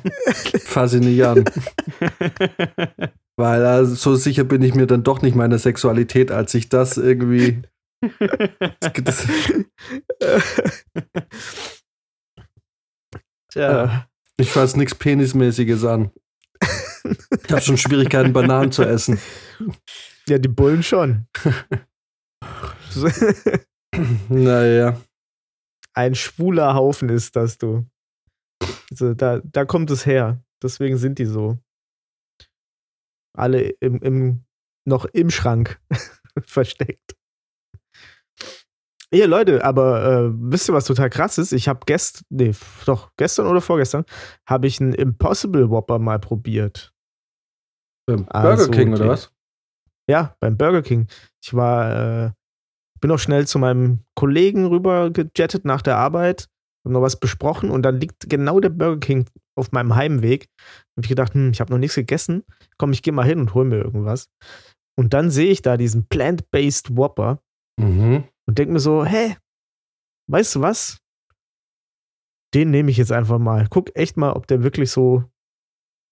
fass 0.65 0.95
ihn 0.95 1.01
nicht 1.01 1.25
an. 1.25 1.45
Weil 3.37 3.65
also, 3.65 3.95
so 3.95 4.15
sicher 4.17 4.45
bin 4.45 4.63
ich 4.63 4.75
mir 4.75 4.87
dann 4.87 5.03
doch 5.03 5.23
nicht 5.23 5.35
meiner 5.37 5.59
Sexualität, 5.59 6.31
als 6.31 6.55
ich 6.55 6.69
das 6.69 6.97
irgendwie. 6.99 7.63
Das, 9.05 9.27
Tja, 13.53 13.85
Äh, 13.85 13.89
ich 14.37 14.51
fass 14.51 14.77
nichts 14.77 14.95
Penismäßiges 14.95 15.85
an. 15.85 16.11
Ich 17.45 17.51
habe 17.51 17.61
schon 17.61 17.77
Schwierigkeiten, 17.77 18.33
Bananen 18.33 18.73
zu 18.73 18.85
essen. 18.85 19.19
ja, 20.29 20.39
die 20.39 20.49
Bullen 20.49 20.83
schon. 20.83 21.27
Naja. 24.29 25.01
Ein 25.95 26.15
schwuler 26.15 26.75
Haufen 26.75 27.09
ist 27.09 27.37
das, 27.37 27.59
du. 27.59 27.87
Also 28.91 29.15
da, 29.15 29.41
da 29.45 29.65
kommt 29.65 29.91
es 29.91 30.07
her. 30.07 30.43
Deswegen 30.63 30.97
sind 30.97 31.19
die 31.19 31.27
so. 31.27 31.59
Alle 33.37 33.71
im, 33.81 34.01
im, 34.03 34.45
noch 34.87 35.05
im 35.07 35.31
Schrank 35.31 35.81
versteckt. 36.43 37.17
Ja, 39.13 39.27
Leute, 39.27 39.65
aber 39.65 40.05
äh, 40.05 40.31
wisst 40.33 40.69
ihr, 40.69 40.75
was 40.75 40.85
total 40.85 41.11
krass 41.11 41.37
ist? 41.39 41.53
Ich 41.53 41.67
habe 41.67 41.81
gestern, 41.85 42.25
nee, 42.29 42.55
doch, 42.87 43.11
gestern 43.17 43.47
oder 43.47 43.61
vorgestern, 43.61 44.05
habe 44.49 44.69
ich 44.69 44.81
einen 44.81 44.95
Impossible 44.95 45.69
Whopper 45.69 45.99
mal 45.99 46.21
probiert. 46.21 46.95
Beim 48.07 48.25
Burger 48.27 48.49
Also, 48.49 48.71
King 48.71 48.95
oder 48.95 49.09
was? 49.09 49.33
Ja, 50.09 50.37
beim 50.39 50.57
Burger 50.57 50.83
King. 50.83 51.09
Ich 51.43 51.55
war, 51.55 52.27
äh, 52.27 52.33
bin 53.01 53.11
auch 53.11 53.19
schnell 53.19 53.47
zu 53.47 53.59
meinem 53.59 54.01
Kollegen 54.15 54.67
rüber 54.67 55.11
gejettet 55.11 55.65
nach 55.65 55.83
der 55.83 55.97
Arbeit, 55.97 56.49
haben 56.85 56.93
noch 56.93 57.03
was 57.03 57.19
besprochen 57.19 57.71
und 57.71 57.83
dann 57.83 58.01
liegt 58.01 58.29
genau 58.29 58.61
der 58.61 58.71
Burger 58.71 59.01
King 59.01 59.27
auf 59.57 59.73
meinem 59.73 59.95
Heimweg. 59.95 60.49
Hab 60.97 61.05
ich 61.05 61.09
gedacht, 61.09 61.35
hm, 61.35 61.51
ich 61.51 61.61
habe 61.61 61.73
noch 61.73 61.79
nichts 61.79 61.97
gegessen. 61.97 62.45
Komm, 62.79 62.93
ich 62.93 63.03
gehe 63.03 63.13
mal 63.13 63.27
hin 63.27 63.41
und 63.41 63.55
hol 63.55 63.65
mir 63.65 63.77
irgendwas. 63.79 64.29
Und 64.99 65.15
dann 65.15 65.31
sehe 65.31 65.51
ich 65.51 65.63
da 65.63 65.77
diesen 65.77 66.07
Plant-Based 66.09 66.97
Whopper 66.97 67.41
Mhm. 67.79 68.25
und 68.47 68.59
denke 68.59 68.73
mir 68.75 68.81
so, 68.81 69.05
hä, 69.05 69.37
weißt 70.31 70.57
du 70.57 70.61
was? 70.61 70.99
Den 72.55 72.71
nehme 72.71 72.91
ich 72.91 72.97
jetzt 72.97 73.13
einfach 73.13 73.39
mal. 73.39 73.67
Guck 73.71 73.97
echt 73.97 74.17
mal, 74.17 74.33
ob 74.33 74.47
der 74.47 74.63
wirklich 74.63 74.91
so 74.91 75.25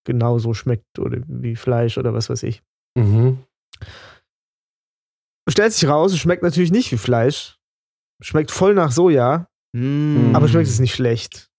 genau 0.07 0.39
so 0.39 0.55
schmeckt 0.55 0.99
oder 0.99 1.21
wie 1.27 1.57
Fleisch 1.57 1.99
oder 1.99 2.15
was 2.15 2.31
weiß 2.31 2.45
ich. 2.45 2.63
Mhm. 2.97 3.39
Stellt 5.49 5.73
sich 5.73 5.89
raus, 5.89 6.13
es 6.13 6.19
schmeckt 6.19 6.43
natürlich 6.43 6.71
nicht 6.73 6.93
wie 6.93 6.99
Fleisch. 6.99 7.57
Schmeckt 8.23 8.51
voll 8.51 8.75
nach 8.75 8.91
Soja, 8.93 9.49
Mm. 9.75 10.35
aber 10.35 10.49
schmeckt 10.49 10.69
es 10.69 10.79
nicht 10.81 10.95
schlecht. 10.95 11.51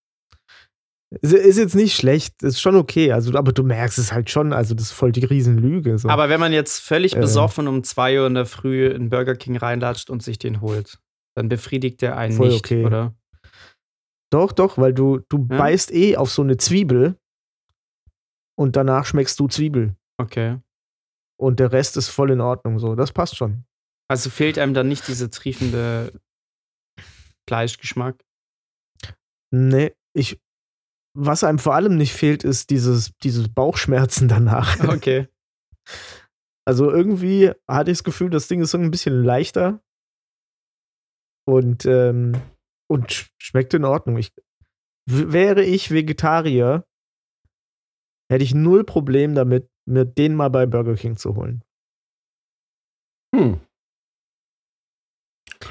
Ist, 1.21 1.33
ist 1.33 1.57
jetzt 1.57 1.75
nicht 1.75 1.95
schlecht, 1.95 2.41
ist 2.43 2.59
schon 2.61 2.75
okay. 2.75 3.11
Also, 3.11 3.33
aber 3.35 3.51
du 3.51 3.63
merkst 3.63 3.97
es 3.97 4.11
halt 4.11 4.29
schon, 4.29 4.51
also 4.53 4.75
das 4.75 4.87
ist 4.87 4.91
voll 4.91 5.11
die 5.11 5.25
Riesenlüge. 5.25 5.97
So. 5.97 6.09
Aber 6.09 6.29
wenn 6.29 6.39
man 6.39 6.51
jetzt 6.53 6.79
völlig 6.79 7.15
Äh. 7.15 7.19
besoffen 7.19 7.67
um 7.67 7.83
2 7.83 8.19
Uhr 8.19 8.27
in 8.27 8.33
der 8.35 8.45
Früh 8.45 8.87
in 8.87 9.09
Burger 9.09 9.35
King 9.35 9.57
reinlatscht 9.57 10.09
und 10.09 10.21
sich 10.23 10.37
den 10.37 10.61
holt, 10.61 10.99
dann 11.35 11.49
befriedigt 11.49 12.01
der 12.01 12.17
einen 12.17 12.35
Voll 12.35 12.49
nicht, 12.49 12.59
okay. 12.65 12.85
oder? 12.85 13.15
doch, 14.31 14.51
doch, 14.51 14.77
weil 14.77 14.93
du, 14.93 15.19
du 15.29 15.47
Ja? 15.49 15.57
beißt 15.57 15.91
eh 15.93 16.15
auf 16.17 16.29
so 16.31 16.41
eine 16.43 16.57
Zwiebel 16.57 17.15
und 18.55 18.75
danach 18.75 19.05
schmeckst 19.05 19.39
du 19.39 19.47
Zwiebel. 19.47 19.95
Okay. 20.17 20.57
Und 21.39 21.59
der 21.59 21.71
Rest 21.71 21.95
ist 21.97 22.09
voll 22.09 22.31
in 22.31 22.41
Ordnung. 22.41 22.77
So, 22.79 22.95
das 22.95 23.11
passt 23.11 23.35
schon. 23.37 23.63
Also 24.09 24.29
fehlt 24.29 24.57
einem 24.57 24.73
dann 24.73 24.87
nicht 24.87 25.07
diese 25.07 25.29
triefende 25.29 26.19
Fleischgeschmack. 27.47 28.23
Nee, 29.51 29.95
ich. 30.13 30.39
Was 31.17 31.43
einem 31.43 31.59
vor 31.59 31.73
allem 31.73 31.97
nicht 31.97 32.13
fehlt, 32.13 32.43
ist 32.43 32.69
dieses, 32.69 33.15
dieses 33.23 33.49
Bauchschmerzen 33.53 34.27
danach. 34.27 34.77
Okay. 34.89 35.27
Also 36.67 36.91
irgendwie 36.91 37.51
hatte 37.67 37.89
ich 37.89 37.97
das 37.97 38.03
Gefühl, 38.03 38.29
das 38.29 38.47
Ding 38.47 38.61
ist 38.61 38.71
so 38.71 38.77
ein 38.77 38.91
bisschen 38.91 39.23
leichter 39.23 39.81
und, 41.47 41.83
ähm, 41.87 42.39
und 42.87 43.07
sch- 43.09 43.31
schmeckt 43.39 43.73
in 43.73 43.85
Ordnung. 43.85 44.17
Ich, 44.17 44.31
wäre 45.07 45.63
ich 45.63 45.89
Vegetarier, 45.89 46.85
hätte 48.31 48.43
ich 48.43 48.53
null 48.53 48.83
Problem 48.83 49.33
damit, 49.33 49.67
mir 49.87 50.05
den 50.05 50.35
mal 50.35 50.49
bei 50.49 50.67
Burger 50.67 50.93
King 50.95 51.17
zu 51.17 51.35
holen. 51.35 51.63
Hm. 53.35 53.59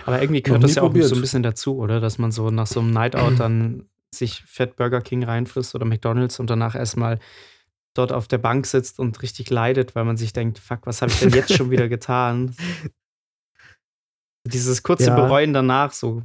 Aber 0.06 0.20
irgendwie 0.20 0.42
gehört 0.42 0.62
das 0.64 0.74
ja 0.74 0.82
auch 0.82 0.86
probiert. 0.88 1.06
so 1.08 1.14
ein 1.14 1.20
bisschen 1.20 1.42
dazu, 1.42 1.78
oder? 1.78 2.00
Dass 2.00 2.18
man 2.18 2.30
so 2.32 2.50
nach 2.50 2.66
so 2.66 2.80
einem 2.80 2.90
Night 2.90 3.16
Out 3.16 3.38
dann 3.40 3.88
sich 4.14 4.42
Fett 4.46 4.76
Burger 4.76 5.00
King 5.00 5.24
reinfrisst 5.24 5.74
oder 5.74 5.84
McDonalds 5.84 6.40
und 6.40 6.48
danach 6.50 6.74
erstmal 6.74 7.18
dort 7.94 8.12
auf 8.12 8.28
der 8.28 8.38
Bank 8.38 8.66
sitzt 8.66 8.98
und 8.98 9.20
richtig 9.22 9.50
leidet, 9.50 9.94
weil 9.94 10.04
man 10.04 10.16
sich 10.16 10.32
denkt, 10.32 10.58
fuck, 10.58 10.80
was 10.84 11.02
habe 11.02 11.10
ich 11.12 11.18
denn 11.20 11.30
jetzt 11.30 11.52
schon 11.54 11.70
wieder 11.70 11.88
getan? 11.88 12.54
Dieses 14.46 14.82
kurze 14.82 15.06
Ja. 15.08 15.14
Bereuen 15.16 15.52
danach 15.52 15.92
so. 15.92 16.22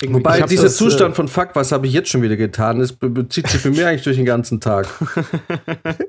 Irgendwie- 0.00 0.20
Wobei 0.20 0.40
dieser 0.42 0.64
das, 0.64 0.74
äh, 0.74 0.76
Zustand 0.78 1.14
von 1.16 1.28
Fuck, 1.28 1.50
was 1.54 1.72
habe 1.72 1.86
ich 1.86 1.92
jetzt 1.92 2.08
schon 2.10 2.22
wieder 2.22 2.36
getan, 2.36 2.80
ist, 2.80 2.94
be- 2.98 3.10
bezieht 3.10 3.48
sich 3.48 3.60
für 3.60 3.70
mich 3.70 3.84
eigentlich 3.84 4.02
durch 4.04 4.16
den 4.16 4.24
ganzen 4.26 4.60
Tag. 4.60 4.88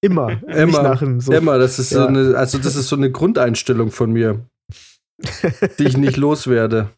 Immer. 0.00 0.28
Nicht 0.36 0.42
Immer, 0.48 0.82
nach 0.82 0.98
dem 1.00 1.20
so 1.20 1.32
Immer, 1.32 1.58
das 1.58 1.78
ist 1.78 1.90
so 1.90 1.98
Ja. 2.00 2.06
eine, 2.06 2.36
also 2.36 2.58
das 2.58 2.76
ist 2.76 2.88
so 2.88 2.96
eine 2.96 3.10
Grundeinstellung 3.10 3.90
von 3.90 4.12
mir, 4.12 4.44
die 5.78 5.84
ich 5.84 5.96
nicht 5.96 6.16
loswerde. 6.16 6.90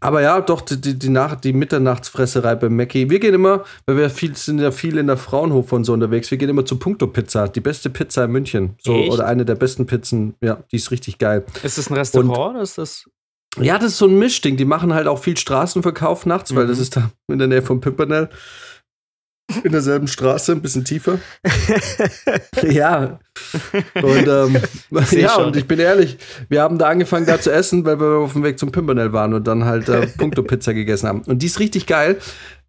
Aber 0.00 0.20
ja, 0.20 0.40
doch, 0.42 0.60
die, 0.60 0.78
die, 0.80 0.98
die, 0.98 1.08
Nach 1.08 1.36
die 1.36 1.52
Mitternachtsfresserei 1.54 2.54
bei 2.54 2.68
Mackie. 2.68 3.08
Wir 3.08 3.18
gehen 3.18 3.34
immer, 3.34 3.64
weil 3.86 3.96
wir 3.96 4.10
viel, 4.10 4.36
sind 4.36 4.58
ja 4.60 4.70
viel 4.70 4.98
in 4.98 5.06
der 5.06 5.16
Fraunhofer 5.16 5.76
und 5.76 5.84
so 5.84 5.94
unterwegs, 5.94 6.30
wir 6.30 6.38
gehen 6.38 6.50
immer 6.50 6.66
zu 6.66 6.78
Punkto 6.78 7.06
Pizza, 7.06 7.48
die 7.48 7.60
beste 7.60 7.88
Pizza 7.88 8.24
in 8.26 8.30
München. 8.32 8.74
So, 8.78 8.94
Echt? 8.94 9.10
oder 9.12 9.26
eine 9.26 9.44
der 9.46 9.54
besten 9.54 9.86
Pizzen, 9.86 10.34
ja, 10.42 10.62
die 10.70 10.76
ist 10.76 10.90
richtig 10.90 11.18
geil. 11.18 11.44
ist 11.62 11.78
das 11.78 11.90
ein 11.90 11.94
Restaurant 11.94 12.50
oder 12.56 12.60
ist 12.60 12.76
das. 12.78 13.08
Ja, 13.58 13.78
das 13.78 13.92
ist 13.92 13.98
so 13.98 14.06
ein 14.06 14.18
Mischding. 14.18 14.58
Die 14.58 14.66
machen 14.66 14.92
halt 14.92 15.06
auch 15.08 15.18
viel 15.18 15.36
Straßenverkauf 15.36 16.26
nachts, 16.26 16.54
weil 16.54 16.64
Mhm. 16.64 16.68
das 16.68 16.78
ist 16.78 16.96
da 16.96 17.10
in 17.28 17.38
der 17.38 17.48
Nähe 17.48 17.62
von 17.62 17.80
Pimpernel. 17.80 18.28
In 19.62 19.72
derselben 19.72 20.08
Straße, 20.08 20.52
ein 20.52 20.60
bisschen 20.60 20.84
tiefer. 20.84 21.18
ja. 22.62 23.20
Und, 24.02 24.26
ähm, 24.26 24.56
ja, 25.12 25.28
schon. 25.30 25.46
und 25.46 25.56
ich 25.56 25.66
bin 25.66 25.78
ehrlich, 25.78 26.18
wir 26.48 26.62
haben 26.62 26.78
da 26.78 26.88
angefangen, 26.88 27.26
da 27.26 27.40
zu 27.40 27.52
essen, 27.52 27.84
weil 27.84 28.00
wir 28.00 28.18
auf 28.18 28.32
dem 28.32 28.42
Weg 28.42 28.58
zum 28.58 28.72
Pimpernel 28.72 29.12
waren 29.12 29.34
und 29.34 29.46
dann 29.46 29.64
halt 29.64 29.88
äh, 29.88 30.06
Punkto-Pizza 30.18 30.74
gegessen 30.74 31.08
haben. 31.08 31.22
Und 31.22 31.42
die 31.42 31.46
ist 31.46 31.60
richtig 31.60 31.86
geil. 31.86 32.18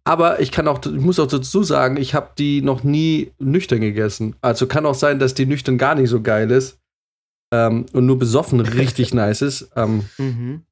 Aber 0.04 0.40
ich 0.40 0.52
kann 0.52 0.68
auch, 0.68 0.80
ich 0.86 0.92
muss 1.00 1.18
auch 1.18 1.26
dazu 1.26 1.62
sagen, 1.64 1.96
ich 1.96 2.14
habe 2.14 2.30
die 2.38 2.62
noch 2.62 2.82
nie 2.84 3.32
nüchtern 3.38 3.80
gegessen. 3.80 4.36
Also 4.40 4.66
kann 4.66 4.86
auch 4.86 4.94
sein, 4.94 5.18
dass 5.18 5.34
die 5.34 5.46
nüchtern 5.46 5.78
gar 5.78 5.94
nicht 5.96 6.08
so 6.08 6.22
geil 6.22 6.50
ist. 6.50 6.78
Ähm, 7.52 7.86
und 7.92 8.06
nur 8.06 8.18
besoffen 8.18 8.60
richtig 8.60 9.12
nice 9.12 9.42
ist. 9.42 9.70
Ähm, 9.74 10.04
Mhm. 10.16 10.62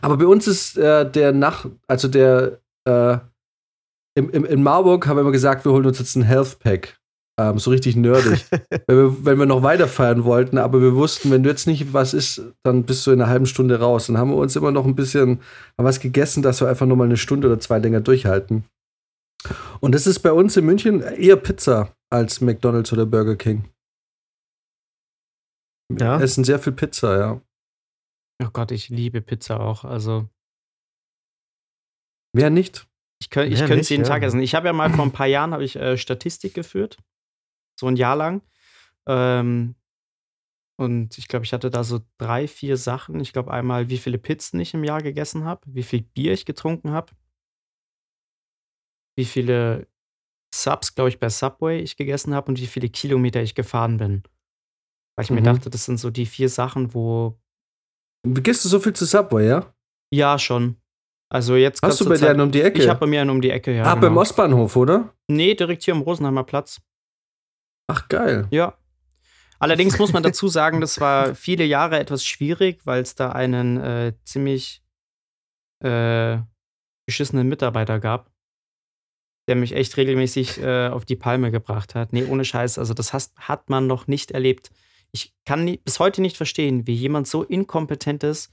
aber 0.00 0.16
bei 0.18 0.26
uns 0.26 0.46
ist 0.46 0.76
äh, 0.76 1.10
der 1.10 1.32
Nach, 1.32 1.66
also 1.88 2.06
der 2.08 2.60
äh, 2.84 3.18
im, 4.14 4.30
im, 4.30 4.44
in 4.44 4.62
Marburg 4.62 5.06
haben 5.06 5.16
wir 5.16 5.22
immer 5.22 5.32
gesagt, 5.32 5.64
wir 5.64 5.72
holen 5.72 5.86
uns 5.86 5.98
jetzt 5.98 6.16
einen 6.16 6.24
Health 6.24 6.58
Pack. 6.58 6.98
Ähm, 7.40 7.58
so 7.58 7.70
richtig 7.70 7.96
nerdig. 7.96 8.44
wenn, 8.86 8.96
wir, 8.96 9.24
wenn 9.24 9.38
wir 9.38 9.46
noch 9.46 9.62
weiter 9.62 9.88
feiern 9.88 10.24
wollten, 10.24 10.58
aber 10.58 10.82
wir 10.82 10.94
wussten, 10.94 11.30
wenn 11.30 11.42
du 11.42 11.48
jetzt 11.48 11.66
nicht 11.66 11.92
was 11.94 12.12
isst, 12.12 12.42
dann 12.62 12.84
bist 12.84 13.06
du 13.06 13.10
in 13.10 13.20
einer 13.22 13.30
halben 13.30 13.46
Stunde 13.46 13.80
raus. 13.80 14.06
Dann 14.08 14.18
haben 14.18 14.30
wir 14.30 14.36
uns 14.36 14.54
immer 14.54 14.70
noch 14.70 14.84
ein 14.84 14.94
bisschen 14.94 15.40
haben 15.78 15.86
was 15.86 15.98
gegessen, 16.00 16.42
dass 16.42 16.60
wir 16.60 16.68
einfach 16.68 16.86
nur 16.86 16.96
mal 16.96 17.04
eine 17.04 17.16
Stunde 17.16 17.46
oder 17.48 17.58
zwei 17.58 17.78
länger 17.78 18.00
durchhalten. 18.02 18.64
Und 19.80 19.94
das 19.94 20.06
ist 20.06 20.20
bei 20.20 20.32
uns 20.32 20.56
in 20.56 20.66
München 20.66 21.00
eher 21.00 21.36
Pizza 21.36 21.92
als 22.10 22.40
McDonalds 22.42 22.92
oder 22.92 23.06
Burger 23.06 23.36
King. 23.36 23.64
Wir 25.88 26.06
Ja. 26.06 26.20
essen 26.20 26.44
sehr 26.44 26.58
viel 26.58 26.72
Pizza, 26.74 27.18
ja. 27.18 27.40
Oh 28.44 28.50
Gott, 28.52 28.70
ich 28.72 28.88
liebe 28.88 29.20
Pizza 29.22 29.58
auch. 29.58 29.84
Also, 29.84 30.28
Wer 32.34 32.50
nicht? 32.50 32.86
Ich, 33.22 33.30
könnt, 33.30 33.52
ich 33.52 33.60
Ja, 33.60 33.66
könnte 33.66 33.82
es 33.82 33.88
jeden 33.88 34.02
ja. 34.02 34.08
Tag 34.08 34.22
essen. 34.24 34.42
Ich 34.42 34.54
habe 34.56 34.66
ja 34.66 34.72
mal 34.72 34.90
vor 34.90 35.04
ein 35.04 35.12
paar 35.12 35.28
Jahren 35.28 35.52
habe 35.52 35.62
ich, 35.62 35.76
äh, 35.76 35.96
Statistik 35.96 36.54
geführt. 36.54 36.98
So 37.78 37.86
ein 37.86 37.94
Jahr 37.96 38.16
lang. 38.16 38.42
Ähm, 39.06 39.76
und 40.76 41.16
ich 41.18 41.28
glaube, 41.28 41.44
ich 41.44 41.52
hatte 41.52 41.70
da 41.70 41.84
so 41.84 42.00
drei, 42.18 42.48
vier 42.48 42.76
Sachen. 42.76 43.20
Ich 43.20 43.32
glaube 43.32 43.52
einmal, 43.52 43.88
wie 43.88 43.98
viele 43.98 44.18
Pizzen 44.18 44.58
ich 44.58 44.74
im 44.74 44.82
Jahr 44.82 45.00
gegessen 45.02 45.44
habe, 45.44 45.60
wie 45.66 45.84
viel 45.84 46.02
Bier 46.02 46.32
ich 46.32 46.44
getrunken 46.44 46.90
habe, 46.90 47.12
wie 49.16 49.24
viele 49.24 49.86
Subs, 50.52 50.94
glaube 50.96 51.10
ich, 51.10 51.20
bei 51.20 51.28
Subway 51.28 51.78
ich 51.78 51.96
gegessen 51.96 52.34
habe 52.34 52.50
und 52.50 52.60
wie 52.60 52.66
viele 52.66 52.88
Kilometer 52.88 53.40
ich 53.40 53.54
gefahren 53.54 53.98
bin. 53.98 54.24
Weil 55.16 55.24
ich 55.26 55.30
mir 55.30 55.40
Mhm. 55.40 55.44
dachte, 55.44 55.70
das 55.70 55.84
sind 55.84 55.98
so 55.98 56.10
die 56.10 56.26
vier 56.26 56.48
Sachen, 56.48 56.92
wo 56.94 57.38
Gehst 58.24 58.64
du 58.64 58.68
so 58.68 58.80
viel 58.80 58.92
zu 58.92 59.04
Subway, 59.04 59.48
ja? 59.48 59.74
ja 60.12 60.38
schon. 60.38 60.81
Also 61.32 61.56
jetzt 61.56 61.80
Hast 61.82 61.98
du 61.98 62.06
bei 62.06 62.18
dir 62.18 62.28
einen 62.28 62.42
um 62.42 62.50
die 62.50 62.60
Ecke? 62.60 62.82
Ich 62.82 62.88
habe 62.90 63.00
bei 63.00 63.06
mir 63.06 63.22
einen 63.22 63.30
um 63.30 63.40
die 63.40 63.48
Ecke, 63.48 63.74
ja. 63.74 63.84
ah, 63.84 63.94
beim 63.94 64.10
genau. 64.10 64.20
Ostbahnhof, 64.20 64.76
oder? 64.76 65.14
Nee, 65.28 65.54
direkt 65.54 65.82
hier 65.82 65.94
am 65.94 66.02
Rosenheimer 66.02 66.44
Platz. 66.44 66.82
Ach, 67.86 68.06
geil. 68.08 68.46
Ja. 68.50 68.76
Allerdings 69.58 69.98
muss 69.98 70.12
man 70.12 70.22
dazu 70.22 70.48
sagen, 70.48 70.82
das 70.82 71.00
war 71.00 71.34
viele 71.34 71.64
Jahre 71.64 71.98
etwas 71.98 72.26
schwierig, 72.26 72.82
weil 72.84 73.00
es 73.00 73.14
da 73.14 73.32
einen 73.32 73.78
äh, 73.78 74.12
ziemlich 74.24 74.82
äh, 75.82 76.36
beschissenen 77.06 77.48
Mitarbeiter 77.48 77.98
gab, 77.98 78.30
der 79.48 79.56
mich 79.56 79.72
echt 79.72 79.96
regelmäßig 79.96 80.60
äh, 80.60 80.88
auf 80.88 81.06
die 81.06 81.16
Palme 81.16 81.50
gebracht 81.50 81.94
hat. 81.94 82.12
Nee, 82.12 82.24
ohne 82.24 82.44
Scheiß. 82.44 82.78
Also, 82.78 82.92
das 82.92 83.14
hast, 83.14 83.38
hat 83.38 83.70
man 83.70 83.86
noch 83.86 84.06
nicht 84.06 84.32
erlebt. 84.32 84.70
Ich 85.12 85.32
kann 85.46 85.64
nie, 85.64 85.78
bis 85.78 85.98
heute 85.98 86.20
nicht 86.20 86.36
verstehen, 86.36 86.86
wie 86.86 86.94
jemand 86.94 87.26
so 87.26 87.42
inkompetent 87.42 88.22
ist, 88.22 88.52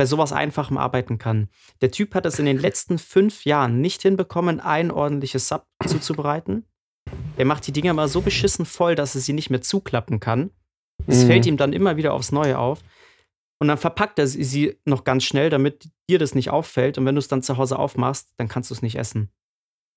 bei 0.00 0.06
sowas 0.06 0.32
Einfachem 0.32 0.78
arbeiten 0.78 1.18
kann. 1.18 1.50
Der 1.82 1.90
Typ 1.90 2.14
hat 2.14 2.24
es 2.24 2.38
in 2.38 2.46
den 2.46 2.56
letzten 2.56 2.98
fünf 2.98 3.44
Jahren 3.44 3.82
nicht 3.82 4.00
hinbekommen, 4.00 4.58
ein 4.58 4.90
ordentliches 4.90 5.46
Sub 5.46 5.66
zuzubereiten. 5.86 6.64
Der 7.36 7.44
macht 7.44 7.66
die 7.66 7.72
Dinger 7.72 7.92
mal 7.92 8.08
so 8.08 8.22
beschissen 8.22 8.64
voll, 8.64 8.94
dass 8.94 9.14
er 9.14 9.20
sie 9.20 9.34
nicht 9.34 9.50
mehr 9.50 9.60
zuklappen 9.60 10.18
kann. 10.18 10.52
Es 11.06 11.22
Mhm. 11.24 11.26
fällt 11.26 11.44
ihm 11.44 11.58
dann 11.58 11.74
immer 11.74 11.98
wieder 11.98 12.14
aufs 12.14 12.32
Neue 12.32 12.58
auf. 12.58 12.80
Und 13.60 13.68
dann 13.68 13.76
verpackt 13.76 14.18
er 14.18 14.26
sie- 14.26 14.78
noch 14.86 15.04
ganz 15.04 15.24
schnell, 15.24 15.50
damit 15.50 15.90
dir 16.08 16.18
das 16.18 16.34
nicht 16.34 16.48
auffällt. 16.48 16.96
Und 16.96 17.04
wenn 17.04 17.14
du 17.14 17.18
es 17.18 17.28
dann 17.28 17.42
zu 17.42 17.58
Hause 17.58 17.78
aufmachst, 17.78 18.32
dann 18.38 18.48
kannst 18.48 18.70
du 18.70 18.74
es 18.74 18.80
nicht 18.80 18.96
essen. 18.96 19.30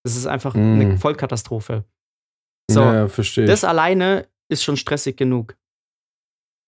Das 0.04 0.18
ist 0.18 0.26
einfach 0.26 0.54
Mhm. 0.54 0.82
eine 0.82 0.98
Vollkatastrophe. 0.98 1.86
So, 2.70 2.82
ja, 2.82 3.08
verstehe. 3.08 3.46
Das 3.46 3.64
alleine 3.64 4.28
ist 4.50 4.64
schon 4.66 4.76
stressig 4.76 5.16
genug. 5.16 5.56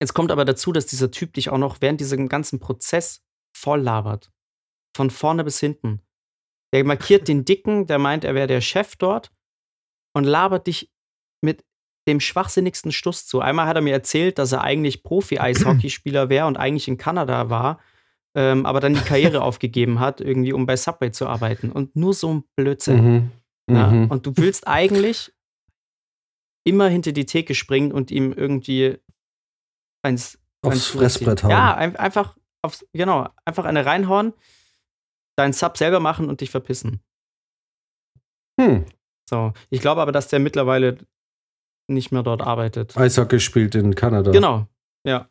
Jetzt 0.01 0.13
kommt 0.13 0.31
aber 0.31 0.45
dazu, 0.45 0.71
dass 0.71 0.85
dieser 0.85 1.11
Typ 1.11 1.33
dich 1.33 1.49
auch 1.49 1.57
noch 1.57 1.81
während 1.81 1.99
diesem 1.99 2.29
ganzen 2.29 2.61
Prozess 2.61 3.24
voll 3.65 3.81
labert. 3.81 4.31
Von 4.95 5.09
vorne 5.09 5.43
bis 5.43 5.59
hinten. 5.59 6.01
Der 6.73 6.83
markiert 6.85 7.27
den 7.27 7.45
Dicken, 7.45 7.87
der 7.87 7.99
meint, 7.99 8.23
er 8.23 8.35
wäre 8.35 8.47
der 8.47 8.61
Chef 8.61 8.95
dort 8.95 9.31
und 10.15 10.23
labert 10.23 10.67
dich 10.67 10.91
mit 11.41 11.65
dem 12.07 12.19
schwachsinnigsten 12.19 12.91
Stuss 12.91 13.25
zu. 13.25 13.39
Einmal 13.41 13.65
hat 13.67 13.75
er 13.75 13.81
mir 13.81 13.93
erzählt, 13.93 14.37
dass 14.37 14.51
er 14.51 14.61
eigentlich 14.61 15.01
Profi-Eishockeyspieler 15.03 16.29
wäre 16.29 16.45
und 16.45 16.57
eigentlich 16.57 16.87
in 16.87 16.97
Kanada 16.97 17.49
war, 17.49 17.79
ähm, 18.37 18.65
aber 18.65 18.79
dann 18.79 18.93
die 18.93 19.01
Karriere 19.01 19.41
aufgegeben 19.49 19.99
hat, 19.99 20.21
irgendwie 20.21 20.53
um 20.53 20.65
bei 20.67 20.77
Subway 20.77 21.11
zu 21.11 21.27
arbeiten. 21.27 21.71
Und 21.71 21.95
nur 21.95 22.13
so 22.13 22.33
ein 22.33 22.43
Blödsinn. 22.55 23.03
Mhm. 23.03 23.31
Ja, 23.75 23.87
Mhm. 23.89 24.11
und 24.11 24.25
du 24.27 24.33
willst 24.37 24.67
eigentlich 24.67 25.33
immer 26.63 26.87
hinter 26.87 27.11
die 27.13 27.25
Theke 27.25 27.55
springen 27.55 27.91
und 27.91 28.11
ihm 28.11 28.31
irgendwie 28.31 28.97
eins, 30.03 30.37
Aufs 30.61 30.87
Fressbrett 30.87 31.43
hauen. 31.43 31.51
Ja, 31.51 31.75
ein, 31.75 31.95
einfach 31.95 32.37
aufs, 32.65 32.85
genau, 32.93 33.29
einfach 33.45 33.65
eine 33.65 33.85
reinhauen, 33.85 34.33
deinen 35.37 35.53
Sub 35.53 35.77
selber 35.77 35.99
machen 35.99 36.29
und 36.29 36.41
dich 36.41 36.49
verpissen. 36.49 37.01
Hm. 38.59 38.85
So, 39.29 39.53
ich 39.69 39.81
glaube 39.81 40.01
aber, 40.01 40.11
dass 40.11 40.27
der 40.27 40.39
mittlerweile 40.39 40.97
nicht 41.87 42.11
mehr 42.11 42.23
dort 42.23 42.41
arbeitet. 42.41 42.97
Eishockey 42.97 43.39
spielt 43.39 43.75
in 43.75 43.95
Kanada. 43.95 44.31
Genau, 44.31 44.67
ja. 45.05 45.29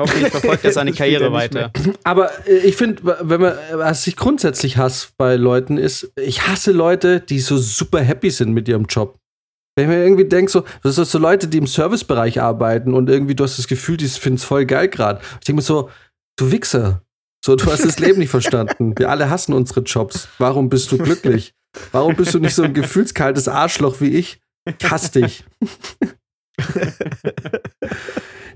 Hoffentlich 0.00 0.30
verfolgt 0.30 0.64
er 0.64 0.72
seine 0.72 0.92
Karriere 0.92 1.24
er 1.24 1.32
weiter. 1.32 1.72
Aber 2.04 2.30
äh, 2.46 2.58
ich 2.58 2.76
finde, 2.76 3.02
wenn 3.22 3.40
man, 3.40 3.54
was 3.72 4.06
ich 4.06 4.16
grundsätzlich 4.16 4.76
hasse 4.76 5.08
bei 5.16 5.36
Leuten 5.36 5.78
ist, 5.78 6.12
ich 6.16 6.46
hasse 6.46 6.72
Leute, 6.72 7.20
die 7.20 7.38
so 7.38 7.56
super 7.56 8.02
happy 8.02 8.30
sind 8.30 8.52
mit 8.52 8.68
ihrem 8.68 8.84
Job. 8.84 9.18
Wenn 9.74 9.90
ich 9.90 9.96
mir 9.96 10.02
irgendwie 10.02 10.24
denke, 10.24 10.50
so, 10.50 10.64
das 10.82 10.96
sind 10.96 11.06
so 11.06 11.18
Leute, 11.18 11.48
die 11.48 11.58
im 11.58 11.66
Servicebereich 11.66 12.40
arbeiten 12.40 12.94
und 12.94 13.10
irgendwie 13.10 13.34
du 13.34 13.44
hast 13.44 13.58
das 13.58 13.68
Gefühl, 13.68 13.98
die 13.98 14.08
finden 14.08 14.36
es 14.36 14.44
voll 14.44 14.64
geil 14.64 14.88
gerade. 14.88 15.20
Ich 15.34 15.46
denke 15.46 15.56
mir 15.56 15.62
so, 15.62 15.90
du 16.36 16.50
Wichser. 16.50 17.02
So, 17.44 17.56
du 17.56 17.66
hast 17.66 17.84
das 17.84 17.98
Leben 17.98 18.18
nicht 18.18 18.30
verstanden. 18.38 18.94
Wir 18.96 19.10
alle 19.10 19.30
hassen 19.30 19.52
unsere 19.52 19.80
Jobs. 19.80 20.28
Warum 20.38 20.68
bist 20.68 20.90
du 20.92 20.98
glücklich? 20.98 21.54
Warum 21.92 22.16
bist 22.16 22.34
du 22.34 22.38
nicht 22.38 22.54
so 22.54 22.62
ein 22.62 22.74
gefühlskaltes 22.74 23.48
Arschloch 23.48 24.00
wie 24.00 24.10
ich? 24.10 24.40
Ich 24.64 24.90
hasse 24.90 25.20
dich. 25.20 25.44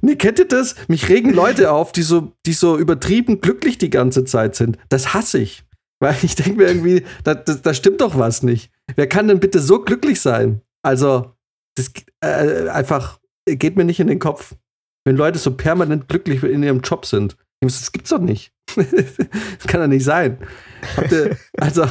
Nee, 0.03 0.17
kennt 0.17 0.39
ihr 0.39 0.49
das? 0.49 0.77
Mich 0.89 1.09
regen 1.09 1.33
Leute 1.33 1.73
auf, 1.73 1.93
die 1.93 2.03
so, 2.03 2.33
die 2.47 2.53
so 2.53 2.79
übertrieben 2.79 3.41
glücklich 3.41 3.79
die 3.79 3.91
ganze 3.91 4.25
Zeit 4.25 4.57
sind. 4.57 4.79
Das 4.89 5.15
hasse 5.15 5.39
ich. 5.39 5.65
Weil 6.03 6.17
ich 6.23 6.35
denke 6.35 6.55
mir 6.55 6.69
irgendwie, 6.69 7.05
da, 7.25 7.35
da, 7.35 7.55
da 7.55 7.75
stimmt 7.75 8.01
doch 8.01 8.19
was 8.19 8.43
nicht. 8.43 8.71
Wer 8.97 9.07
kann 9.07 9.29
denn 9.29 9.41
bitte 9.41 9.61
so 9.61 9.83
glücklich 9.83 10.21
sein? 10.21 10.63
Also, 10.83 11.35
das 11.77 11.93
äh, 12.23 12.69
einfach 12.69 13.21
geht 13.47 13.77
mir 13.77 13.85
nicht 13.85 14.01
in 14.01 14.07
den 14.07 14.19
Kopf. 14.19 14.57
Wenn 15.05 15.17
Leute 15.17 15.39
so 15.39 15.55
permanent 15.55 16.09
glücklich 16.09 16.43
in 16.43 16.63
ihrem 16.63 16.81
Job 16.81 17.05
sind. 17.05 17.37
Das 17.61 17.93
gibt's 17.93 18.11
doch 18.11 18.21
nicht. 18.21 18.53
das 18.77 19.67
kann 19.67 19.81
doch 19.81 19.87
nicht 19.87 20.05
sein. 20.05 20.39
Ihr, 21.11 21.37
also, 21.59 21.85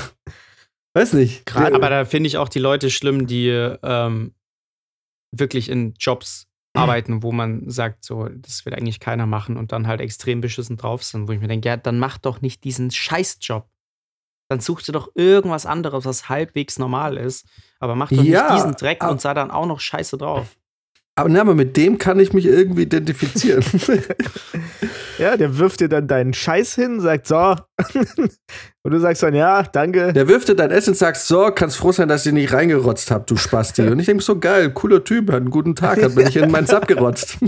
weiß 0.95 1.13
nicht. 1.13 1.45
Gerade- 1.45 1.75
Aber 1.75 1.89
da 1.89 2.05
finde 2.05 2.27
ich 2.27 2.37
auch 2.37 2.49
die 2.49 2.59
Leute 2.59 2.89
schlimm, 2.89 3.27
die 3.27 3.49
ähm, 3.49 4.33
wirklich 5.31 5.69
in 5.69 5.93
Jobs 5.99 6.47
arbeiten, 6.75 7.21
wo 7.23 7.31
man 7.31 7.69
sagt, 7.69 8.03
so, 8.03 8.27
das 8.29 8.65
will 8.65 8.73
eigentlich 8.73 8.99
keiner 8.99 9.25
machen 9.25 9.57
und 9.57 9.71
dann 9.71 9.87
halt 9.87 10.01
extrem 10.01 10.41
beschissen 10.41 10.77
drauf 10.77 11.03
sind, 11.03 11.27
wo 11.27 11.31
ich 11.33 11.39
mir 11.39 11.47
denke, 11.47 11.67
ja, 11.67 11.77
dann 11.77 11.99
mach 11.99 12.17
doch 12.17 12.41
nicht 12.41 12.63
diesen 12.63 12.89
Scheißjob. 12.91 13.67
Dann 14.51 14.61
such 14.61 14.81
dir 14.81 14.93
doch 14.93 15.11
irgendwas 15.13 15.67
anderes, 15.67 16.05
was 16.05 16.27
halbwegs 16.29 16.79
normal 16.79 17.17
ist. 17.17 17.47
Aber 17.79 17.93
mach 17.93 18.09
doch 18.09 18.23
Ja, 18.23 18.53
nicht 18.53 18.55
diesen 18.55 18.75
Dreck 18.75 19.03
und 19.03 19.21
sei 19.21 19.35
dann 19.35 19.51
auch 19.51 19.67
noch 19.67 19.79
scheiße 19.79 20.17
drauf. 20.17 20.57
Aber, 21.19 21.27
ne, 21.27 21.41
aber 21.41 21.53
mit 21.53 21.75
dem 21.75 21.97
kann 21.97 22.17
ich 22.19 22.31
mich 22.31 22.45
irgendwie 22.45 22.83
identifizieren. 22.83 23.63
Ja, 25.17 25.35
der 25.35 25.57
wirft 25.57 25.81
dir 25.81 25.89
dann 25.89 26.07
deinen 26.07 26.33
Scheiß 26.33 26.75
hin, 26.75 27.01
sagt 27.01 27.27
so. 27.27 27.35
Und 28.83 28.91
du 28.93 28.99
sagst 29.01 29.21
dann, 29.21 29.35
ja, 29.35 29.63
danke. 29.63 30.13
Der 30.13 30.29
wirft 30.29 30.47
dir 30.47 30.55
dein 30.55 30.71
Essen 30.71 30.91
und 30.91 30.95
sagt, 30.95 31.17
so, 31.17 31.51
kannst 31.53 31.75
froh 31.75 31.91
sein, 31.91 32.07
dass 32.07 32.25
ich 32.25 32.31
nicht 32.31 32.53
reingerotzt 32.53 33.11
hab, 33.11 33.27
du 33.27 33.35
Spasti. 33.35 33.81
Und 33.81 33.99
ich 33.99 34.05
denke 34.05 34.23
so, 34.23 34.39
geil, 34.39 34.71
cooler 34.71 35.03
Typ, 35.03 35.27
hat 35.27 35.41
einen 35.41 35.49
guten 35.49 35.75
Tag, 35.75 36.01
hat 36.01 36.15
mir 36.15 36.23
nicht 36.23 36.37
in 36.37 36.49
meinen 36.49 36.67
Sub 36.67 36.87
gerotzt. 36.87 37.37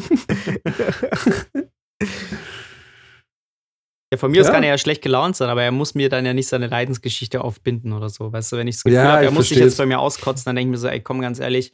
Ja, 4.14 4.18
von 4.18 4.32
mir 4.32 4.42
aus 4.42 4.48
Ja. 4.48 4.54
kann 4.54 4.64
er 4.64 4.72
ja 4.72 4.78
schlecht 4.78 5.02
gelaunt 5.02 5.38
sein, 5.38 5.48
aber 5.48 5.64
er 5.64 5.72
muss 5.72 5.96
mir 5.96 6.10
dann 6.10 6.26
ja 6.26 6.34
nicht 6.34 6.50
seine 6.50 6.68
Leidensgeschichte 6.68 7.40
aufbinden 7.42 7.94
oder 7.94 8.10
so. 8.10 8.34
Weißt 8.34 8.52
du, 8.52 8.58
wenn 8.58 8.68
ich 8.68 8.76
das 8.76 8.84
Gefühl 8.84 8.98
Ja, 8.98 9.14
habe, 9.14 9.24
er 9.24 9.32
muss 9.32 9.48
sich 9.48 9.58
jetzt 9.58 9.78
bei 9.78 9.86
mir 9.86 10.00
auskotzen, 10.00 10.44
dann 10.46 10.58
denke 10.58 10.68
ich 10.68 10.72
mir 10.72 10.78
so, 10.80 10.90
ey, 10.90 11.00
komm 11.00 11.22
ganz 11.22 11.40
ehrlich, 11.40 11.72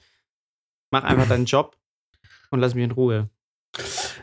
mach 0.92 1.04
einfach 1.04 1.28
deinen 1.28 1.46
Job 1.46 1.76
und 2.52 2.60
lass 2.60 2.76
mich 2.76 2.84
in 2.84 2.92
Ruhe. 2.92 3.30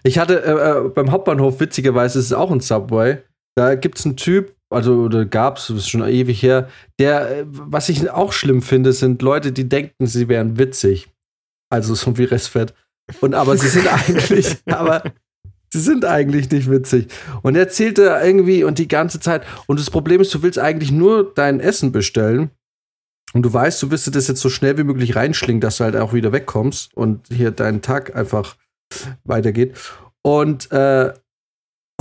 Ich 0.02 0.18
hatte 0.18 0.42
äh, 0.44 0.86
äh, 0.86 0.88
beim 0.88 1.10
Hauptbahnhof, 1.10 1.60
witzigerweise, 1.60 2.18
ist 2.18 2.26
es 2.26 2.32
auch 2.32 2.50
ein 2.50 2.60
Subway. 2.60 3.18
Da 3.56 3.74
gibt 3.74 3.98
es 3.98 4.04
einen 4.04 4.16
Typ, 4.16 4.54
also 4.70 4.94
oder 5.02 5.24
gab 5.24 5.58
es, 5.58 5.70
ist 5.70 5.88
schon 5.88 6.06
ewig 6.06 6.42
her, 6.42 6.68
der, 6.98 7.38
äh, 7.38 7.44
was 7.46 7.88
ich 7.88 8.10
auch 8.10 8.32
schlimm 8.32 8.62
finde, 8.62 8.92
sind 8.92 9.22
Leute, 9.22 9.52
die 9.52 9.68
denken, 9.68 10.06
sie 10.06 10.28
wären 10.28 10.58
witzig. 10.58 11.08
Also 11.70 11.94
so 11.94 12.18
wie 12.18 12.24
Restfett. 12.24 12.74
Und 13.20 13.34
aber 13.34 13.56
sie 13.56 13.68
sind 13.68 13.86
eigentlich, 14.08 14.56
aber 14.66 15.02
sie 15.72 15.80
sind 15.80 16.04
eigentlich 16.04 16.50
nicht 16.50 16.70
witzig. 16.70 17.08
Und 17.42 17.54
er 17.54 17.62
erzählte 17.62 18.20
irgendwie 18.22 18.64
und 18.64 18.78
die 18.78 18.88
ganze 18.88 19.20
Zeit. 19.20 19.44
Und 19.66 19.78
das 19.78 19.90
Problem 19.90 20.20
ist, 20.20 20.34
du 20.34 20.42
willst 20.42 20.58
eigentlich 20.58 20.92
nur 20.92 21.32
dein 21.34 21.60
Essen 21.60 21.92
bestellen. 21.92 22.50
Und 23.34 23.42
du 23.42 23.52
weißt, 23.52 23.82
du 23.82 23.90
wirst 23.90 24.06
dir 24.06 24.12
das 24.12 24.28
jetzt 24.28 24.40
so 24.40 24.48
schnell 24.48 24.78
wie 24.78 24.84
möglich 24.84 25.16
reinschlingen, 25.16 25.60
dass 25.60 25.78
du 25.78 25.84
halt 25.84 25.96
auch 25.96 26.12
wieder 26.12 26.32
wegkommst 26.32 26.96
und 26.96 27.26
hier 27.28 27.50
deinen 27.50 27.82
Tag 27.82 28.14
einfach 28.14 28.56
weitergeht. 29.24 29.76
Und, 30.22 30.70
äh, 30.70 31.12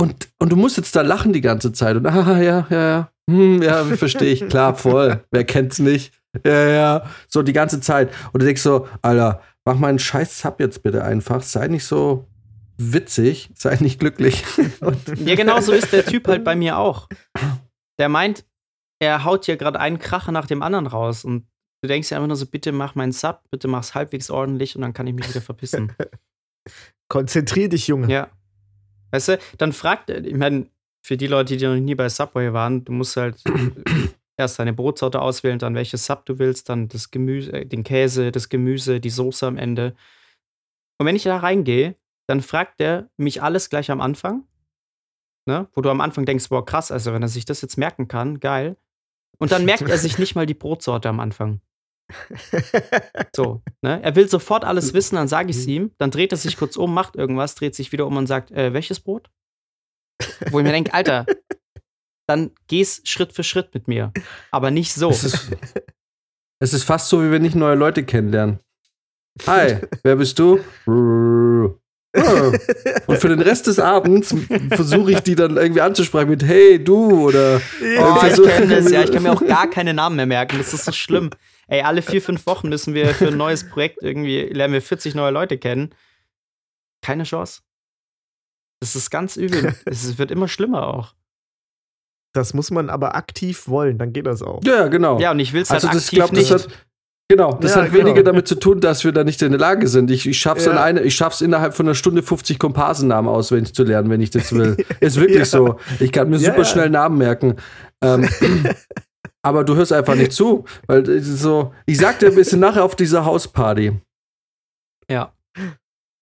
und, 0.00 0.28
und 0.38 0.52
du 0.52 0.56
musst 0.56 0.76
jetzt 0.76 0.94
da 0.94 1.02
lachen 1.02 1.32
die 1.32 1.40
ganze 1.40 1.72
Zeit. 1.72 1.96
Und 1.96 2.06
ah, 2.06 2.40
ja, 2.40 2.66
ja, 2.70 2.88
ja. 2.88 3.10
Hm, 3.28 3.62
ja, 3.62 3.84
verstehe 3.84 4.32
ich. 4.32 4.48
Klar, 4.48 4.76
voll. 4.76 5.24
Wer 5.32 5.44
kennt's 5.44 5.80
nicht? 5.80 6.14
Ja, 6.46 6.68
ja. 6.68 7.04
So 7.26 7.42
die 7.42 7.52
ganze 7.52 7.80
Zeit. 7.80 8.10
Und 8.32 8.40
du 8.40 8.46
denkst 8.46 8.62
so, 8.62 8.86
Alter, 9.02 9.42
mach 9.64 9.76
mal 9.76 9.88
einen 9.88 9.98
scheiß 9.98 10.38
Sub 10.38 10.60
jetzt 10.60 10.84
bitte 10.84 11.02
einfach. 11.02 11.42
Sei 11.42 11.66
nicht 11.66 11.84
so 11.84 12.26
witzig, 12.76 13.50
sei 13.54 13.76
nicht 13.80 13.98
glücklich. 13.98 14.44
Ja, 15.24 15.34
genau 15.34 15.60
so 15.60 15.72
ist 15.72 15.92
der 15.92 16.04
Typ 16.04 16.28
halt 16.28 16.44
bei 16.44 16.54
mir 16.54 16.78
auch. 16.78 17.08
Der 17.98 18.08
meint, 18.08 18.44
er 19.04 19.24
haut 19.24 19.44
hier 19.44 19.56
gerade 19.56 19.78
einen 19.80 19.98
Kracher 19.98 20.32
nach 20.32 20.46
dem 20.46 20.62
anderen 20.62 20.86
raus 20.86 21.24
und 21.24 21.46
du 21.82 21.88
denkst 21.88 22.08
dir 22.08 22.16
einfach 22.16 22.28
nur 22.28 22.36
so, 22.36 22.46
bitte 22.46 22.72
mach 22.72 22.94
meinen 22.94 23.12
Sub, 23.12 23.42
bitte 23.50 23.68
mach's 23.68 23.94
halbwegs 23.94 24.30
ordentlich 24.30 24.74
und 24.76 24.82
dann 24.82 24.92
kann 24.92 25.06
ich 25.06 25.14
mich 25.14 25.28
wieder 25.28 25.40
verpissen. 25.40 25.92
Konzentrier 27.08 27.68
dich, 27.68 27.86
Junge. 27.88 28.10
Ja. 28.10 28.30
Weißt 29.10 29.28
du, 29.28 29.38
dann 29.58 29.72
fragt, 29.72 30.10
er- 30.10 30.24
ich 30.24 30.34
meine, 30.34 30.68
für 31.04 31.16
die 31.16 31.26
Leute, 31.26 31.56
die 31.56 31.64
noch 31.66 31.76
nie 31.76 31.94
bei 31.94 32.08
Subway 32.08 32.52
waren, 32.52 32.84
du 32.84 32.92
musst 32.92 33.16
halt 33.16 33.42
erst 34.38 34.58
deine 34.58 34.72
Brotsorte 34.72 35.20
auswählen, 35.20 35.58
dann 35.58 35.74
welches 35.74 36.06
Sub 36.06 36.24
du 36.26 36.38
willst, 36.38 36.68
dann 36.68 36.88
das 36.88 37.10
Gemüse, 37.10 37.52
äh, 37.52 37.66
den 37.66 37.84
Käse, 37.84 38.32
das 38.32 38.48
Gemüse, 38.48 39.00
die 39.00 39.10
Soße 39.10 39.46
am 39.46 39.58
Ende. 39.58 39.94
Und 40.98 41.06
wenn 41.06 41.16
ich 41.16 41.24
da 41.24 41.36
reingehe, 41.36 41.96
dann 42.26 42.40
fragt 42.40 42.80
er 42.80 43.10
mich 43.18 43.42
alles 43.42 43.68
gleich 43.68 43.90
am 43.90 44.00
Anfang. 44.00 44.44
Ne? 45.46 45.68
Wo 45.74 45.82
du 45.82 45.90
am 45.90 46.00
Anfang 46.00 46.24
denkst, 46.24 46.48
boah, 46.48 46.64
krass, 46.64 46.90
also 46.90 47.12
wenn 47.12 47.20
er 47.20 47.28
sich 47.28 47.44
das 47.44 47.60
jetzt 47.60 47.76
merken 47.76 48.08
kann, 48.08 48.40
geil. 48.40 48.76
Und 49.38 49.52
dann 49.52 49.64
merkt 49.64 49.88
er 49.88 49.98
sich 49.98 50.18
nicht 50.18 50.34
mal 50.34 50.46
die 50.46 50.54
Brotsorte 50.54 51.08
am 51.08 51.20
Anfang. 51.20 51.60
So, 53.34 53.62
ne? 53.82 54.02
Er 54.02 54.14
will 54.14 54.28
sofort 54.28 54.64
alles 54.64 54.92
wissen, 54.92 55.16
dann 55.16 55.28
sage 55.28 55.50
ich 55.50 55.56
es 55.56 55.66
ihm, 55.66 55.92
dann 55.98 56.10
dreht 56.10 56.32
er 56.32 56.38
sich 56.38 56.56
kurz 56.56 56.76
um, 56.76 56.92
macht 56.92 57.16
irgendwas, 57.16 57.54
dreht 57.54 57.74
sich 57.74 57.92
wieder 57.92 58.06
um 58.06 58.16
und 58.16 58.26
sagt, 58.26 58.50
äh, 58.50 58.72
welches 58.72 59.00
Brot? 59.00 59.30
Wo 60.50 60.58
ich 60.58 60.64
mir 60.64 60.72
denke, 60.72 60.92
Alter, 60.92 61.26
dann 62.28 62.52
geh's 62.68 63.00
Schritt 63.04 63.32
für 63.32 63.42
Schritt 63.42 63.74
mit 63.74 63.88
mir. 63.88 64.12
Aber 64.50 64.70
nicht 64.70 64.92
so. 64.92 65.10
es, 65.10 65.24
ist, 65.24 65.56
es 66.60 66.74
ist 66.74 66.84
fast 66.84 67.08
so, 67.08 67.22
wie 67.22 67.30
wenn 67.30 67.44
ich 67.44 67.54
neue 67.54 67.74
Leute 67.74 68.04
kennenlernen. 68.04 68.60
Hi, 69.46 69.78
wer 70.04 70.16
bist 70.16 70.38
du? 70.38 70.60
Und 73.06 73.18
für 73.18 73.28
den 73.28 73.40
Rest 73.40 73.66
des 73.66 73.78
Abends 73.78 74.34
versuche 74.70 75.12
ich 75.12 75.20
die 75.20 75.34
dann 75.34 75.56
irgendwie 75.56 75.80
anzusprechen 75.80 76.30
mit 76.30 76.44
Hey, 76.44 76.82
du 76.82 77.26
oder 77.28 77.60
Oh, 77.98 78.16
ich 78.26 78.42
kenne 78.42 78.76
das 78.76 78.90
ja. 78.90 79.02
Ich 79.02 79.12
kann 79.12 79.22
mir 79.24 79.32
auch 79.32 79.44
gar 79.44 79.68
keine 79.68 79.94
Namen 79.94 80.16
mehr 80.16 80.26
merken. 80.26 80.58
Das 80.58 80.72
ist 80.72 80.84
so 80.84 80.92
schlimm. 80.92 81.30
Ey, 81.66 81.82
alle 81.82 82.02
vier, 82.02 82.22
fünf 82.22 82.46
Wochen 82.46 82.68
müssen 82.68 82.94
wir 82.94 83.08
für 83.14 83.28
ein 83.28 83.36
neues 83.36 83.68
Projekt 83.68 84.02
irgendwie, 84.02 84.42
lernen 84.42 84.74
wir 84.74 84.82
40 84.82 85.14
neue 85.14 85.32
Leute 85.32 85.58
kennen. 85.58 85.90
Keine 87.02 87.24
Chance. 87.24 87.62
Das 88.80 88.94
ist 88.94 89.10
ganz 89.10 89.36
übel. 89.36 89.74
Es 89.86 90.18
wird 90.18 90.30
immer 90.30 90.46
schlimmer 90.48 90.86
auch. 90.86 91.14
Das 92.32 92.52
muss 92.52 92.70
man 92.70 92.90
aber 92.90 93.14
aktiv 93.16 93.68
wollen, 93.68 93.96
dann 93.96 94.12
geht 94.12 94.26
das 94.26 94.42
auch. 94.42 94.60
Ja, 94.64 94.88
genau. 94.88 95.18
Ja, 95.20 95.30
und 95.30 95.38
ich 95.38 95.52
will 95.52 95.62
es 95.62 95.70
halt 95.70 95.84
also 95.84 95.94
das 95.94 96.04
aktiv 96.06 96.16
glaube 96.18 96.34
das 96.34 96.50
nicht. 96.50 96.52
hat 96.52 96.86
genau, 97.28 97.52
das 97.54 97.74
Ja, 97.74 97.82
hat 97.82 97.92
genau. 97.92 98.04
weniger 98.06 98.22
damit 98.22 98.46
zu 98.48 98.54
tun, 98.56 98.80
dass 98.80 99.04
wir 99.04 99.12
da 99.12 99.24
nicht 99.24 99.40
in 99.42 99.50
der 99.52 99.60
Lage 99.60 99.88
sind. 99.88 100.10
Ich, 100.10 100.26
ich 100.28 100.38
schaff's 100.38 100.64
Ja. 100.66 100.72
in 100.72 100.78
eine, 100.78 101.02
ich 101.02 101.14
schaff's 101.14 101.40
innerhalb 101.40 101.74
von 101.74 101.86
einer 101.86 101.94
Stunde 101.94 102.22
50 102.22 102.58
Komparsennamen 102.58 103.30
auswendig 103.30 103.74
zu 103.74 103.84
lernen, 103.84 104.10
wenn 104.10 104.20
ich 104.20 104.30
das 104.30 104.52
will. 104.52 104.76
Ist 105.00 105.16
wirklich 105.20 105.38
Ja. 105.38 105.44
so. 105.46 105.78
Ich 106.00 106.12
kann 106.12 106.28
mir 106.30 106.36
Ja, 106.36 106.46
super 106.50 106.58
ja. 106.58 106.64
schnell 106.64 106.90
Namen 106.90 107.18
merken. 107.18 107.56
Ähm, 108.02 108.28
aber 109.42 109.64
du 109.64 109.74
hörst 109.76 109.92
einfach 109.92 110.14
nicht 110.14 110.32
zu. 110.32 110.64
Weil 110.86 111.08
es 111.08 111.26
so, 111.40 111.72
ich 111.86 111.98
sag 111.98 112.18
dir 112.18 112.28
ein 112.28 112.34
bisschen 112.34 112.60
nachher 112.60 112.84
auf 112.84 112.96
dieser 112.96 113.24
Hausparty. 113.24 113.92
Ja. 115.10 115.32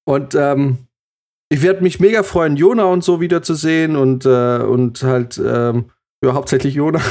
Und 0.04 0.34
ähm, 0.34 0.78
ich 1.48 1.62
werde 1.62 1.82
mich 1.82 2.00
mega 2.00 2.22
freuen, 2.22 2.56
Jona 2.56 2.84
und 2.84 3.04
so 3.04 3.20
wiederzusehen 3.20 3.94
und, 3.96 4.24
äh, 4.24 4.56
und 4.58 5.02
halt, 5.02 5.38
ähm, 5.38 5.90
ja, 6.24 6.32
hauptsächlich 6.34 6.74
Jona. 6.74 7.00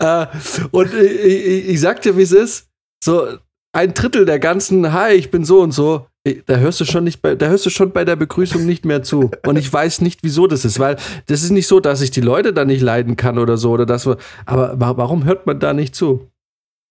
äh, 0.00 0.26
und 0.70 0.94
ich, 0.94 1.68
ich, 1.68 1.80
sag 1.80 2.02
dir, 2.02 2.16
wie 2.16 2.22
es 2.22 2.32
ist. 2.32 2.68
So 3.02 3.38
ein 3.72 3.94
Drittel 3.94 4.24
der 4.26 4.38
ganzen, 4.38 4.92
hi, 4.92 5.12
ich 5.12 5.30
bin 5.30 5.44
so 5.44 5.60
und 5.60 5.72
so, 5.72 6.06
da 6.46 6.56
hörst 6.56 6.80
du 6.80 6.84
schon 6.84 7.04
nicht 7.04 7.22
bei, 7.22 7.34
da 7.34 7.48
hörst 7.48 7.64
du 7.64 7.70
schon 7.70 7.92
bei 7.92 8.04
der 8.04 8.16
Begrüßung 8.16 8.66
nicht 8.66 8.84
mehr 8.84 9.02
zu. 9.02 9.30
Und 9.46 9.56
ich 9.56 9.72
weiß 9.72 10.02
nicht, 10.02 10.22
wieso 10.22 10.46
das 10.46 10.64
ist, 10.64 10.78
weil 10.78 10.96
das 11.26 11.42
ist 11.42 11.50
nicht 11.50 11.66
so, 11.66 11.80
dass 11.80 12.02
ich 12.02 12.10
die 12.10 12.20
Leute 12.20 12.52
da 12.52 12.64
nicht 12.64 12.82
leiden 12.82 13.16
kann 13.16 13.38
oder 13.38 13.56
so 13.56 13.70
oder 13.70 13.86
das. 13.86 14.06
Aber 14.44 14.74
warum 14.78 15.24
hört 15.24 15.46
man 15.46 15.60
da 15.60 15.72
nicht 15.72 15.94
zu? 15.94 16.30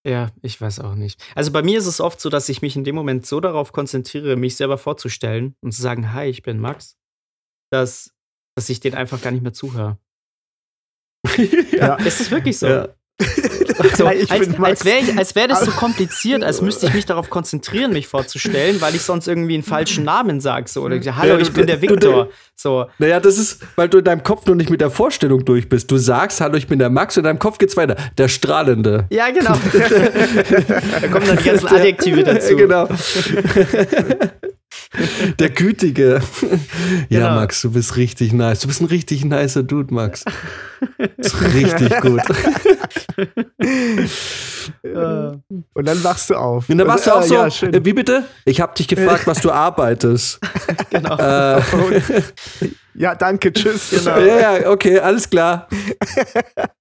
Ja, 0.06 0.30
ich 0.42 0.60
weiß 0.60 0.80
auch 0.80 0.96
nicht. 0.96 1.22
Also 1.36 1.52
bei 1.52 1.62
mir 1.62 1.78
ist 1.78 1.86
es 1.86 2.00
oft 2.00 2.22
so, 2.22 2.30
dass 2.30 2.50
ich 2.50 2.62
mich 2.62 2.76
in 2.76 2.86
dem 2.86 2.96
Moment 2.96 3.26
so 3.26 3.40
darauf 3.42 3.74
konzentriere, 3.74 4.38
mich 4.38 4.56
selber 4.56 4.78
vorzustellen 4.78 5.56
und 5.62 5.74
zu 5.74 5.82
sagen, 5.82 6.14
hi, 6.14 6.28
ich 6.28 6.42
bin 6.42 6.60
Max, 6.60 6.98
dass, 7.70 8.14
dass 8.56 8.70
ich 8.70 8.80
den 8.80 8.96
einfach 8.96 9.22
gar 9.22 9.32
nicht 9.32 9.44
mehr 9.44 9.54
zuhöre. 9.54 9.98
ja. 11.72 11.96
Ist 11.96 12.20
das 12.20 12.32
wirklich 12.32 12.58
so? 12.58 12.68
Ja. 12.68 12.90
So, 13.96 14.08
als, 14.08 14.30
als 14.32 14.86
wäre 14.86 15.06
wär 15.06 15.48
das 15.48 15.62
so 15.62 15.72
kompliziert, 15.72 16.44
als 16.44 16.62
müsste 16.62 16.88
ich 16.88 16.94
mich 16.94 17.06
darauf 17.06 17.30
konzentrieren, 17.30 17.92
mich 17.92 18.08
vorzustellen, 18.08 18.82
weil 18.82 18.96
ich 18.96 19.02
sonst 19.02 19.28
irgendwie 19.28 19.54
einen 19.54 19.64
falschen 19.64 20.04
Namen 20.04 20.42
sage. 20.42 20.70
So, 20.70 20.84
oder 20.84 21.00
hallo, 21.16 21.38
ich 21.38 21.52
bin 21.52 21.68
der 21.68 21.82
Viktor. 21.82 22.30
So. 22.56 22.88
Naja, 22.98 23.20
das 23.20 23.38
ist, 23.38 23.62
weil 23.76 23.90
du 23.90 24.00
in 24.00 24.04
deinem 24.04 24.24
Kopf 24.24 24.46
noch 24.46 24.56
nicht 24.56 24.70
mit 24.70 24.82
der 24.82 24.90
Vorstellung 24.90 25.46
durch 25.46 25.70
bist. 25.70 25.92
Du 25.92 25.98
sagst, 25.98 26.42
hallo, 26.42 26.56
ich 26.56 26.68
bin 26.68 26.80
der 26.80 26.90
Max 26.90 27.18
und 27.18 27.22
in 27.22 27.26
deinem 27.26 27.40
Kopf 27.40 27.58
geht's 27.58 27.78
weiter. 27.78 27.96
Der 28.18 28.28
Strahlende. 28.28 29.06
Ja, 29.10 29.30
genau. 29.32 29.54
da 31.02 31.08
kommen 31.08 31.28
dann 31.28 31.38
die 31.38 31.44
ganzen 31.44 31.68
Adjektive 31.68 32.24
dazu. 32.24 32.56
Genau. 32.60 32.90
Der 35.38 35.50
Gütige. 35.50 36.22
Ja, 37.10 37.20
genau. 37.20 37.36
Max, 37.36 37.62
du 37.62 37.72
bist 37.72 37.96
richtig 37.96 38.34
nice. 38.34 38.62
Du 38.62 38.68
bist 38.68 38.82
ein 38.82 38.88
richtig 38.88 39.24
nicer 39.24 39.62
Dude, 39.62 39.94
Max. 39.94 40.26
richtig 41.54 42.02
gut. 42.02 42.22
Und 45.74 45.88
dann 45.88 46.04
wachst 46.04 46.30
du 46.30 46.36
auf. 46.36 46.70
Und 46.70 46.78
dann 46.78 46.88
wachst 46.88 47.08
du 47.08 47.12
auch 47.12 47.22
so, 47.22 47.36
ja, 47.36 47.48
äh, 47.48 47.86
wie 47.86 47.94
bitte? 47.94 48.24
Ich 48.46 48.62
habe 48.62 48.74
dich 48.76 48.88
gefragt, 48.88 49.28
was 49.28 49.42
du 49.42 49.52
arbeitest. 49.60 50.40
Genau. 50.90 51.18
Äh, 51.18 51.62
ja, 52.96 53.14
danke, 53.16 53.54
tschüss. 53.54 53.92
Genau. 53.92 54.20
Ja, 54.20 54.58
ja, 54.58 54.70
okay, 54.70 55.00
alles 55.00 55.30
klar. 55.30 55.68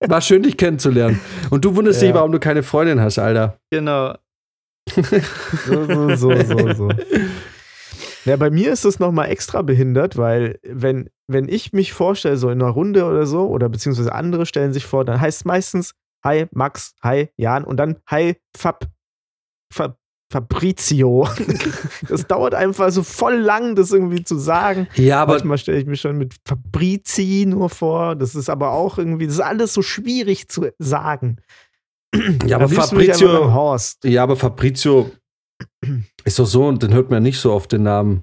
War 0.00 0.20
schön, 0.20 0.42
dich 0.42 0.56
kennenzulernen. 0.56 1.20
Und 1.50 1.64
du 1.64 1.76
wunderst 1.76 2.00
ja. 2.00 2.08
dich, 2.08 2.14
warum 2.14 2.32
du 2.32 2.38
keine 2.38 2.62
Freundin 2.62 3.00
hast, 3.00 3.18
Alter. 3.18 3.58
Genau. 3.70 4.14
so, 5.66 5.84
so, 5.84 6.16
so, 6.16 6.42
so, 6.42 6.74
so. 6.74 6.88
Ja, 8.28 8.36
bei 8.36 8.50
mir 8.50 8.72
ist 8.72 8.84
es 8.84 8.98
nochmal 8.98 9.30
extra 9.30 9.62
behindert, 9.62 10.18
weil 10.18 10.58
wenn, 10.62 11.08
wenn 11.28 11.48
ich 11.48 11.72
mich 11.72 11.94
vorstelle, 11.94 12.36
so 12.36 12.50
in 12.50 12.60
einer 12.60 12.70
Runde 12.70 13.06
oder 13.06 13.26
so, 13.26 13.46
oder 13.46 13.70
beziehungsweise 13.70 14.12
andere 14.12 14.44
stellen 14.44 14.74
sich 14.74 14.84
vor, 14.84 15.04
dann 15.06 15.18
heißt 15.18 15.40
es 15.40 15.44
meistens 15.46 15.94
Hi 16.22 16.46
Max, 16.52 16.94
Hi 17.02 17.30
Jan 17.36 17.64
und 17.64 17.78
dann 17.78 17.96
Hi 18.06 18.36
Fab, 18.54 18.84
Fab 19.72 19.98
Fabrizio. 20.30 21.26
das 22.08 22.26
dauert 22.26 22.54
einfach 22.54 22.90
so 22.90 23.02
voll 23.02 23.36
lang, 23.36 23.76
das 23.76 23.92
irgendwie 23.92 24.22
zu 24.24 24.36
sagen. 24.36 24.86
Ja, 24.94 25.22
aber 25.22 25.32
manchmal 25.34 25.56
stelle 25.56 25.78
ich 25.78 25.86
mir 25.86 25.96
schon 25.96 26.18
mit 26.18 26.34
Fabrizi 26.44 27.46
nur 27.48 27.70
vor. 27.70 28.14
Das 28.14 28.34
ist 28.34 28.50
aber 28.50 28.72
auch 28.72 28.98
irgendwie, 28.98 29.24
das 29.24 29.36
ist 29.36 29.40
alles 29.40 29.72
so 29.72 29.80
schwierig 29.80 30.48
zu 30.48 30.66
sagen. 30.78 31.38
Ja, 32.44 32.56
aber 32.56 32.68
Fabrizio, 32.68 33.54
Horst. 33.54 34.04
Ja, 34.04 34.22
aber 34.22 34.36
Fabrizio 34.36 35.10
ist 36.28 36.38
doch 36.38 36.46
so 36.46 36.66
und 36.66 36.82
dann 36.82 36.92
hört 36.94 37.10
man 37.10 37.22
nicht 37.22 37.38
so 37.38 37.52
oft 37.52 37.72
den 37.72 37.82
Namen. 37.82 38.22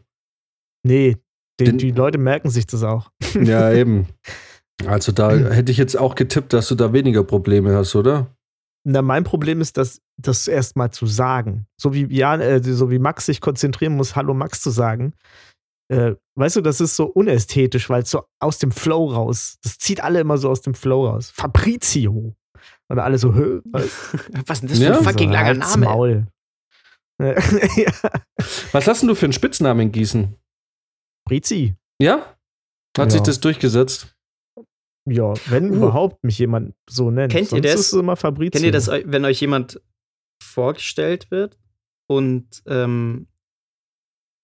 Nee, 0.85 1.17
den, 1.59 1.65
den, 1.65 1.77
die 1.77 1.91
Leute 1.91 2.17
merken 2.17 2.49
sich 2.49 2.65
das 2.65 2.83
auch. 2.83 3.11
Ja, 3.41 3.71
eben. 3.71 4.07
Also 4.85 5.13
da 5.13 5.31
hätte 5.31 5.71
ich 5.71 5.77
jetzt 5.77 5.97
auch 5.97 6.15
getippt, 6.15 6.51
dass 6.51 6.67
du 6.67 6.75
da 6.75 6.91
weniger 6.91 7.23
Probleme 7.23 7.73
hast, 7.73 7.95
oder? 7.95 8.35
Na, 8.85 9.01
mein 9.01 9.23
Problem 9.23 9.61
ist, 9.61 9.77
dass 9.77 10.01
das 10.21 10.49
erstmal 10.49 10.91
zu 10.91 11.05
sagen. 11.05 11.65
So 11.79 11.93
wie, 11.93 12.13
Jan, 12.13 12.41
äh, 12.41 12.61
so 12.61 12.91
wie 12.91 12.99
Max 12.99 13.25
sich 13.25 13.39
konzentrieren 13.39 13.95
muss, 13.95 14.17
Hallo 14.17 14.33
Max 14.33 14.61
zu 14.61 14.71
sagen. 14.71 15.13
Äh, 15.87 16.15
weißt 16.35 16.57
du, 16.57 16.61
das 16.61 16.81
ist 16.81 16.97
so 16.97 17.05
unästhetisch, 17.05 17.89
weil 17.89 18.03
es 18.03 18.11
so 18.11 18.23
aus 18.41 18.59
dem 18.59 18.73
Flow 18.73 19.05
raus, 19.05 19.59
das 19.63 19.77
zieht 19.77 20.03
alle 20.03 20.19
immer 20.19 20.37
so 20.37 20.49
aus 20.49 20.61
dem 20.61 20.73
Flow 20.73 21.07
raus. 21.07 21.31
Fabrizio. 21.33 22.35
Und 22.89 22.99
alle 22.99 23.17
so, 23.17 23.33
Hö, 23.33 23.61
was? 23.71 23.85
ist 23.85 24.61
denn 24.61 24.69
das 24.69 24.79
für 24.79 24.97
ein 24.97 25.03
fucking 25.05 25.29
so, 25.29 25.33
langer 25.33 25.53
Name? 25.53 25.85
Maul. 25.85 26.27
ja. 27.19 27.91
Was 28.71 28.87
hast 28.87 29.01
denn 29.01 29.09
du 29.09 29.15
für 29.15 29.25
einen 29.25 29.33
Spitznamen 29.33 29.87
in 29.87 29.91
Gießen? 29.91 30.35
Brizi. 31.25 31.75
Ja? 32.01 32.37
Hat 32.97 33.07
ja. 33.07 33.09
sich 33.09 33.21
das 33.21 33.39
durchgesetzt? 33.39 34.15
Ja, 35.07 35.33
wenn 35.47 35.71
uh. 35.71 35.75
überhaupt 35.75 36.23
mich 36.23 36.39
jemand 36.39 36.75
so 36.89 37.11
nennt. 37.11 37.31
Kennt 37.31 37.49
Sonst 37.49 37.63
ihr 37.65 37.71
das? 37.71 37.79
Ist 37.79 37.93
es 37.93 37.99
immer 37.99 38.15
Fabrizio. 38.15 38.51
Kennt 38.51 38.65
ihr 38.65 38.71
das, 38.71 38.87
wenn 38.87 39.23
euch 39.25 39.39
jemand 39.39 39.81
vorgestellt 40.41 41.31
wird 41.31 41.57
und 42.07 42.63
ähm, 42.65 43.27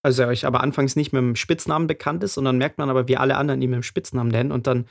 also 0.03 0.25
euch 0.25 0.45
aber 0.45 0.61
anfangs 0.61 0.95
nicht 0.95 1.13
mit 1.13 1.21
dem 1.21 1.35
Spitznamen 1.35 1.87
bekannt 1.87 2.23
ist 2.23 2.37
und 2.37 2.45
dann 2.45 2.57
merkt 2.57 2.77
man 2.77 2.89
aber, 2.89 3.07
wie 3.07 3.17
alle 3.17 3.37
anderen 3.37 3.61
ihn 3.61 3.69
mit 3.69 3.77
dem 3.77 3.83
Spitznamen 3.83 4.31
nennen 4.31 4.51
und 4.51 4.67
dann 4.67 4.87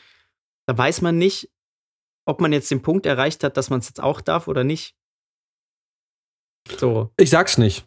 da 0.66 0.76
weiß 0.76 1.02
man 1.02 1.18
nicht, 1.18 1.50
ob 2.26 2.40
man 2.40 2.52
jetzt 2.52 2.70
den 2.70 2.82
Punkt 2.82 3.06
erreicht 3.06 3.42
hat, 3.42 3.56
dass 3.56 3.70
man 3.70 3.80
es 3.80 3.88
jetzt 3.88 4.00
auch 4.00 4.20
darf 4.20 4.46
oder 4.46 4.62
nicht. 4.62 4.96
So. 6.78 7.10
Ich 7.16 7.30
sag's 7.30 7.58
nicht. 7.58 7.86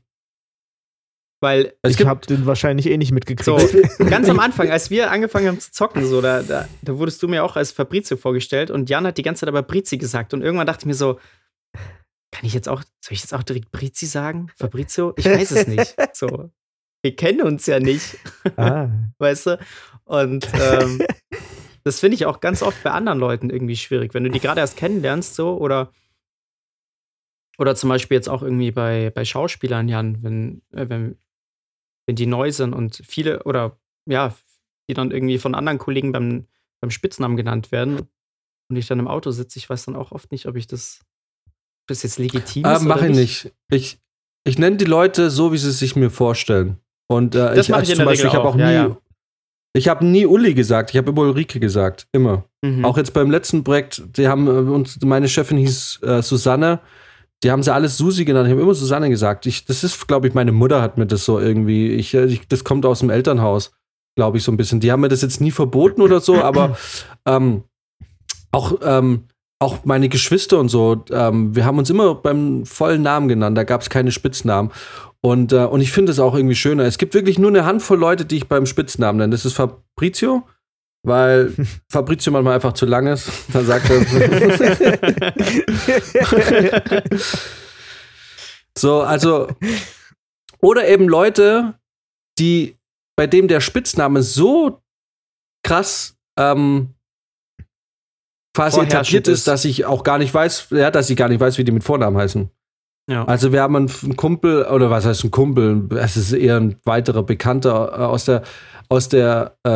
Weil 1.44 1.74
also 1.82 2.00
ich 2.00 2.08
habe 2.08 2.26
den 2.26 2.46
wahrscheinlich 2.46 2.86
eh 2.86 2.96
nicht 2.96 3.12
mitgekriegt. 3.12 3.44
So, 3.44 3.58
ganz 4.10 4.30
am 4.30 4.40
Anfang, 4.40 4.72
als 4.72 4.90
wir 4.90 5.12
angefangen 5.12 5.48
haben 5.48 5.60
zu 5.60 5.74
zocken, 5.74 6.06
so, 6.06 6.22
da, 6.22 6.42
da, 6.42 6.70
da, 6.82 6.98
wurdest 6.98 7.22
du 7.22 7.28
mir 7.28 7.44
auch 7.44 7.58
als 7.58 7.74
Fabrizio 7.74 8.16
vorgestellt 8.16 8.72
und 8.72 8.90
Jan 8.90 9.06
hat 9.06 9.18
die 9.18 9.24
ganze 9.24 9.42
Zeit 9.42 9.50
aber 9.50 9.62
Brizi 9.62 9.98
gesagt. 9.98 10.34
Und 10.34 10.42
irgendwann 10.42 10.68
dachte 10.68 10.84
ich 10.84 10.86
mir 10.86 10.94
so, 10.94 11.20
kann 12.32 12.46
ich 12.46 12.54
jetzt 12.54 12.70
auch, 12.70 12.82
soll 13.02 13.12
ich 13.14 13.20
jetzt 13.20 13.34
auch 13.34 13.44
direkt 13.44 13.72
Brizi 13.72 14.06
sagen? 14.06 14.48
Fabrizio? 14.56 15.14
Ich 15.18 15.26
weiß 15.26 15.52
es 15.52 15.68
nicht. 15.68 15.96
So, 16.14 16.50
wir 17.02 17.16
kennen 17.16 17.42
uns 17.42 17.66
ja 17.66 17.80
nicht. 17.80 18.18
Ah. 18.56 18.88
Weißt 19.18 19.48
du? 19.48 19.60
Und 20.06 20.48
ähm, 20.54 21.02
das 21.84 22.00
finde 22.00 22.16
ich 22.16 22.26
auch 22.26 22.40
ganz 22.40 22.64
oft 22.64 22.82
bei 22.84 22.92
anderen 22.92 23.20
Leuten 23.20 23.50
irgendwie 23.50 23.76
schwierig. 23.76 24.14
Wenn 24.14 24.24
du 24.24 24.30
die 24.30 24.40
gerade 24.40 24.62
erst 24.62 24.78
kennenlernst, 24.78 25.36
so, 25.36 25.58
oder 25.58 25.92
oder 27.58 27.76
zum 27.76 27.90
Beispiel 27.90 28.16
jetzt 28.16 28.30
auch 28.30 28.42
irgendwie 28.42 28.72
bei, 28.72 29.12
bei 29.14 29.26
Schauspielern, 29.26 29.88
Jan, 29.88 30.24
wenn, 30.24 30.62
äh, 30.72 30.90
wenn, 30.90 31.18
wenn 32.08 32.16
die 32.16 32.26
neu 32.26 32.52
sind 32.52 32.74
und 32.74 33.02
viele 33.06 33.44
oder 33.44 33.80
ja, 34.10 34.34
die 34.90 34.94
dann 34.94 35.12
irgendwie 35.12 35.38
von 35.38 35.56
anderen 35.56 35.78
Kollegen 35.78 36.12
beim, 36.12 36.48
beim 36.82 36.92
Spitznamen 36.92 37.38
genannt 37.38 37.72
werden 37.72 38.08
und 38.70 38.76
ich 38.76 38.88
dann 38.88 39.00
im 39.00 39.08
Auto 39.08 39.32
sitze, 39.32 39.60
ich 39.60 39.70
weiß 39.70 39.86
dann 39.86 39.96
auch 39.96 40.12
oft 40.12 40.32
nicht, 40.32 40.48
ob 40.48 40.56
ich 40.56 40.68
das, 40.68 41.02
ob 41.46 41.88
das 41.88 42.04
jetzt 42.04 42.20
legitim 42.20 42.66
äh, 42.66 42.76
ist. 42.76 42.82
Mach 42.82 43.02
ich 43.02 43.16
nicht. 43.16 43.54
Ich, 43.70 44.00
ich 44.44 44.58
nenne 44.58 44.78
die 44.78 44.86
Leute 44.86 45.30
so, 45.30 45.54
wie 45.54 45.58
sie 45.58 45.72
sich 45.72 45.96
mir 45.96 46.10
vorstellen. 46.10 46.78
Und 47.08 47.36
äh, 47.36 47.54
ich, 47.54 47.74
also 47.74 47.92
ich 47.92 47.98
zum 47.98 48.06
Beispiel, 48.06 48.28
ich 48.28 48.36
habe 48.36 48.48
auch 48.48 48.56
ja, 48.56 48.68
nie, 48.68 48.74
ja. 48.74 48.98
ich 49.74 49.88
habe 49.88 50.06
nie 50.06 50.26
Uli 50.26 50.54
gesagt, 50.54 50.90
ich 50.92 50.98
habe 50.98 51.12
immer 51.12 51.22
Ulrike 51.22 51.60
gesagt, 51.60 52.08
immer. 52.12 52.46
Mhm. 52.62 52.84
Auch 52.84 52.98
jetzt 52.98 53.14
beim 53.14 53.30
letzten 53.30 53.64
Projekt, 53.64 54.04
die 54.18 54.28
haben 54.28 54.48
äh, 54.48 54.72
uns, 54.72 55.00
meine 55.02 55.30
Chefin 55.30 55.58
hieß 55.58 56.00
äh, 56.02 56.22
Susanne 56.22 56.80
die 57.44 57.52
haben 57.52 57.62
sie 57.62 57.74
alles 57.74 57.98
Susi 57.98 58.26
genannt. 58.26 58.48
Ich 58.48 58.52
habe 58.52 58.62
immer 58.62 58.74
Susanne 58.74 59.10
gesagt. 59.10 59.46
Ich, 59.46 59.66
das 59.66 59.84
ist, 59.84 60.08
glaube 60.08 60.28
ich, 60.28 60.34
meine 60.34 60.52
Mutter 60.52 60.82
hat 60.82 60.98
mir 60.98 61.06
das 61.06 61.26
so 61.26 61.40
irgendwie. 61.40 61.92
Ich, 61.92 62.14
ich, 62.14 62.48
das 62.48 62.64
kommt 62.64 62.86
aus 62.86 63.00
dem 63.00 63.10
Elternhaus, 63.10 63.74
glaube 64.16 64.38
ich, 64.38 64.44
so 64.44 64.52
ein 64.52 64.58
bisschen. 64.58 64.80
Die 64.80 64.92
haben 64.92 65.02
mir 65.02 65.10
das 65.10 65.22
jetzt 65.22 65.42
nie 65.42 65.52
verboten 65.52 66.02
oder 66.02 66.22
so, 66.22 66.42
aber 66.42 66.78
ähm, 67.26 67.64
auch, 68.52 68.80
ähm, 68.82 69.26
auch 69.60 69.84
meine 69.84 70.10
Geschwister 70.10 70.60
und 70.60 70.70
so, 70.70 71.04
ähm, 71.12 71.56
wir 71.56 71.66
haben 71.66 71.78
uns 71.78 71.90
immer 71.90 72.16
beim 72.16 72.66
vollen 72.66 73.02
Namen 73.02 73.28
genannt. 73.28 73.58
Da 73.58 73.64
gab 73.64 73.82
es 73.82 73.90
keine 73.90 74.12
Spitznamen. 74.12 74.72
Und, 75.22 75.54
äh, 75.54 75.66
und 75.66 75.82
ich 75.82 75.92
finde 75.92 76.12
es 76.12 76.20
auch 76.20 76.36
irgendwie 76.36 76.56
schöner. 76.56 76.84
Es 76.84 76.98
gibt 76.98 77.14
wirklich 77.14 77.40
nur 77.40 77.50
eine 77.50 77.66
Handvoll 77.66 77.98
Leute, 77.98 78.26
die 78.26 78.38
ich 78.38 78.48
beim 78.48 78.66
Spitznamen 78.66 79.18
nenne. 79.20 79.32
Das 79.32 79.46
ist 79.46 79.54
Fabrizio, 79.54 80.44
weil 81.04 81.54
Fabrizio 81.92 82.32
manchmal 82.32 82.56
einfach 82.56 82.74
zu 82.74 82.86
lang 82.86 83.08
ist. 83.08 83.30
Dann 83.54 83.66
sagt 83.66 83.90
er. 83.90 84.02
so, 88.78 89.02
also. 89.02 89.50
Oder 90.60 90.88
eben 90.88 91.10
Leute, 91.10 91.74
die, 92.40 92.78
bei 93.18 93.28
dem 93.28 93.50
der 93.50 93.60
Spitzname 93.60 94.24
so 94.24 94.82
krass 95.66 96.16
ähm, 96.40 96.94
quasi 98.56 98.80
etabliert 98.80 99.28
ist, 99.28 99.48
dass 99.48 99.66
ich 99.66 99.86
auch 99.86 100.04
gar 100.04 100.20
nicht 100.20 100.34
weiß, 100.34 100.68
ja, 100.72 100.90
dass 100.90 101.10
ich 101.10 101.18
gar 101.18 101.28
nicht 101.28 101.42
weiß, 101.42 101.58
wie 101.58 101.66
die 101.66 101.72
mit 101.72 101.84
Vornamen 101.84 102.18
heißen. 102.18 102.50
Ja. 103.10 103.26
Also 103.26 103.52
wir 103.52 103.62
haben 103.62 103.76
einen, 103.76 104.16
Kumpel, 104.16 104.64
oder 104.66 104.90
was 104.90 105.06
heißt 105.06 105.24
ein 105.26 105.32
Kumpel? 105.32 105.90
Es 105.98 106.16
ist 106.16 106.32
eher 106.32 106.58
ein 106.58 106.78
weiterer 106.86 107.24
Bekannter 107.24 107.92
äh, 107.92 108.02
aus 108.04 108.26
der, 108.26 108.44
aus 108.90 109.10
der 109.10 109.58
äh, 109.64 109.70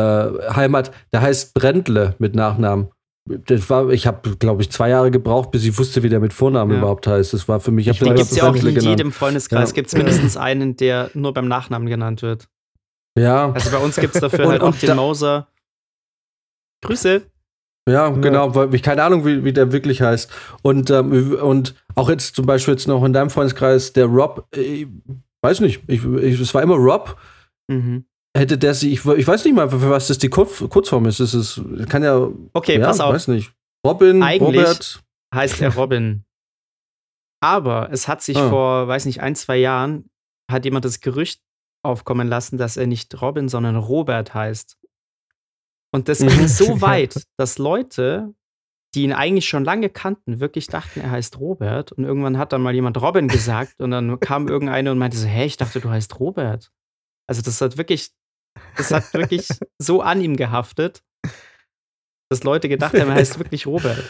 Heimat, 0.54 0.92
der 1.12 1.20
heißt 1.22 1.52
Brändle 1.54 2.14
mit 2.18 2.34
Nachnamen. 2.34 2.88
Das 3.28 3.68
war, 3.68 3.90
ich 3.90 4.06
habe, 4.06 4.36
glaube 4.36 4.62
ich, 4.62 4.70
zwei 4.72 4.88
Jahre 4.88 5.10
gebraucht, 5.10 5.50
bis 5.50 5.62
ich 5.64 5.76
wusste, 5.78 6.02
wie 6.02 6.08
der 6.08 6.20
mit 6.20 6.32
Vornamen 6.32 6.72
Ja. 6.72 6.78
überhaupt 6.78 7.06
heißt. 7.06 7.34
Das 7.34 7.46
war 7.46 7.60
für 7.60 7.70
mich, 7.70 7.86
ich 7.86 7.98
Den 7.98 8.14
gibt 8.14 8.20
es 8.30 8.34
ja 8.36 8.48
auch 8.48 8.54
in 8.54 8.62
genannt. 8.62 8.84
jedem 8.86 9.12
Freundeskreis. 9.12 9.68
Ja. 9.70 9.74
Gibt 9.74 9.88
es 9.88 9.94
mindestens 9.94 10.38
einen, 10.38 10.76
der 10.76 11.10
nur 11.12 11.34
beim 11.34 11.46
Nachnamen 11.48 11.88
genannt 11.88 12.22
wird. 12.22 12.48
Ja, 13.18 13.50
Also 13.52 13.70
bei 13.70 13.76
uns 13.78 13.96
gibt 13.96 14.14
es 14.14 14.22
dafür 14.22 14.46
Und- 14.46 14.52
halt 14.52 14.62
auch 14.62 14.74
den 14.74 14.86
da- 14.88 14.94
Moser. 14.94 15.48
Grüße. 16.82 17.22
Ja, 17.88 18.08
genau, 18.10 18.54
weil 18.54 18.74
ich 18.74 18.82
keine 18.82 19.02
Ahnung, 19.02 19.24
wie, 19.26 19.44
wie 19.44 19.52
der 19.52 19.72
wirklich 19.72 20.02
heißt. 20.02 20.30
Und, 20.62 20.90
ähm, 20.90 21.34
und 21.40 21.74
auch 21.94 22.08
jetzt 22.08 22.36
zum 22.36 22.46
Beispiel 22.46 22.74
jetzt 22.74 22.86
noch 22.88 23.02
in 23.04 23.12
deinem 23.12 23.30
Freundeskreis, 23.30 23.92
der 23.92 24.06
Rob, 24.06 24.46
äh, 24.56 24.86
weiß 25.42 25.60
nicht, 25.60 25.82
ich, 25.86 26.04
ich, 26.04 26.40
es 26.40 26.52
war 26.54 26.62
immer 26.62 26.76
Rob, 26.76 27.16
Mhm. 27.70 28.04
hätte 28.36 28.56
der 28.56 28.72
sich, 28.74 28.92
ich, 28.92 29.04
ich 29.04 29.26
weiß 29.26 29.44
nicht 29.44 29.54
mal, 29.54 29.68
für 29.68 29.90
was 29.90 30.08
das 30.08 30.16
die 30.18 30.28
Kurz, 30.30 30.64
Kurzform 30.70 31.04
ist. 31.06 31.20
Das 31.20 31.34
ist, 31.34 31.60
kann 31.88 32.02
ja, 32.02 32.28
Okay, 32.54 32.78
ja, 32.78 32.86
pass 32.86 33.00
auf. 33.00 33.12
weiß 33.12 33.28
nicht. 33.28 33.52
Robin, 33.86 34.22
Eigentlich- 34.22 34.40
Robert. 34.62 35.02
heißt 35.34 35.60
er 35.60 35.74
Robin. 35.74 36.24
Aber 37.40 37.90
es 37.92 38.08
hat 38.08 38.22
sich 38.22 38.36
Ah. 38.36 38.48
vor, 38.48 38.88
weiß 38.88 39.04
nicht, 39.06 39.20
ein, 39.20 39.34
zwei 39.36 39.56
Jahren, 39.58 40.10
hat 40.50 40.64
jemand 40.64 40.84
das 40.84 41.00
Gerücht 41.00 41.40
aufkommen 41.84 42.26
lassen, 42.26 42.58
dass 42.58 42.76
er 42.76 42.86
nicht 42.86 43.20
Robin, 43.20 43.48
sondern 43.48 43.76
Robert 43.76 44.34
heißt. 44.34 44.78
Und 45.94 46.08
das 46.08 46.20
Mhm. 46.20 46.28
ging 46.28 46.48
so 46.48 46.64
weit, 46.80 47.22
dass 47.38 47.58
Leute, 47.58 48.34
die 48.94 49.04
ihn 49.04 49.12
eigentlich 49.12 49.48
schon 49.48 49.64
lange 49.64 49.88
kannten, 49.90 50.40
wirklich 50.40 50.66
dachten, 50.66 51.00
er 51.00 51.10
heißt 51.10 51.38
Robert. 51.38 51.92
Und 51.92 52.04
irgendwann 52.04 52.38
hat 52.38 52.52
dann 52.52 52.62
mal 52.62 52.74
jemand 52.74 53.00
Robin 53.00 53.28
gesagt 53.28 53.80
und 53.80 53.90
dann 53.90 54.18
kam 54.20 54.48
irgendeine 54.48 54.90
und 54.92 54.98
meinte 54.98 55.16
so, 55.16 55.26
hä, 55.26 55.44
ich 55.44 55.56
dachte, 55.56 55.80
du 55.80 55.90
heißt 55.90 56.18
Robert. 56.20 56.70
Also 57.26 57.42
das 57.42 57.60
hat 57.60 57.76
wirklich, 57.76 58.10
das 58.76 58.90
hat 58.90 59.12
wirklich 59.12 59.48
so 59.78 60.00
an 60.02 60.20
ihm 60.20 60.36
gehaftet, 60.36 61.02
dass 62.30 62.44
Leute 62.44 62.68
gedacht 62.68 62.94
haben, 62.98 63.08
er 63.10 63.14
heißt 63.16 63.38
wirklich 63.38 63.66
Robert. 63.66 64.02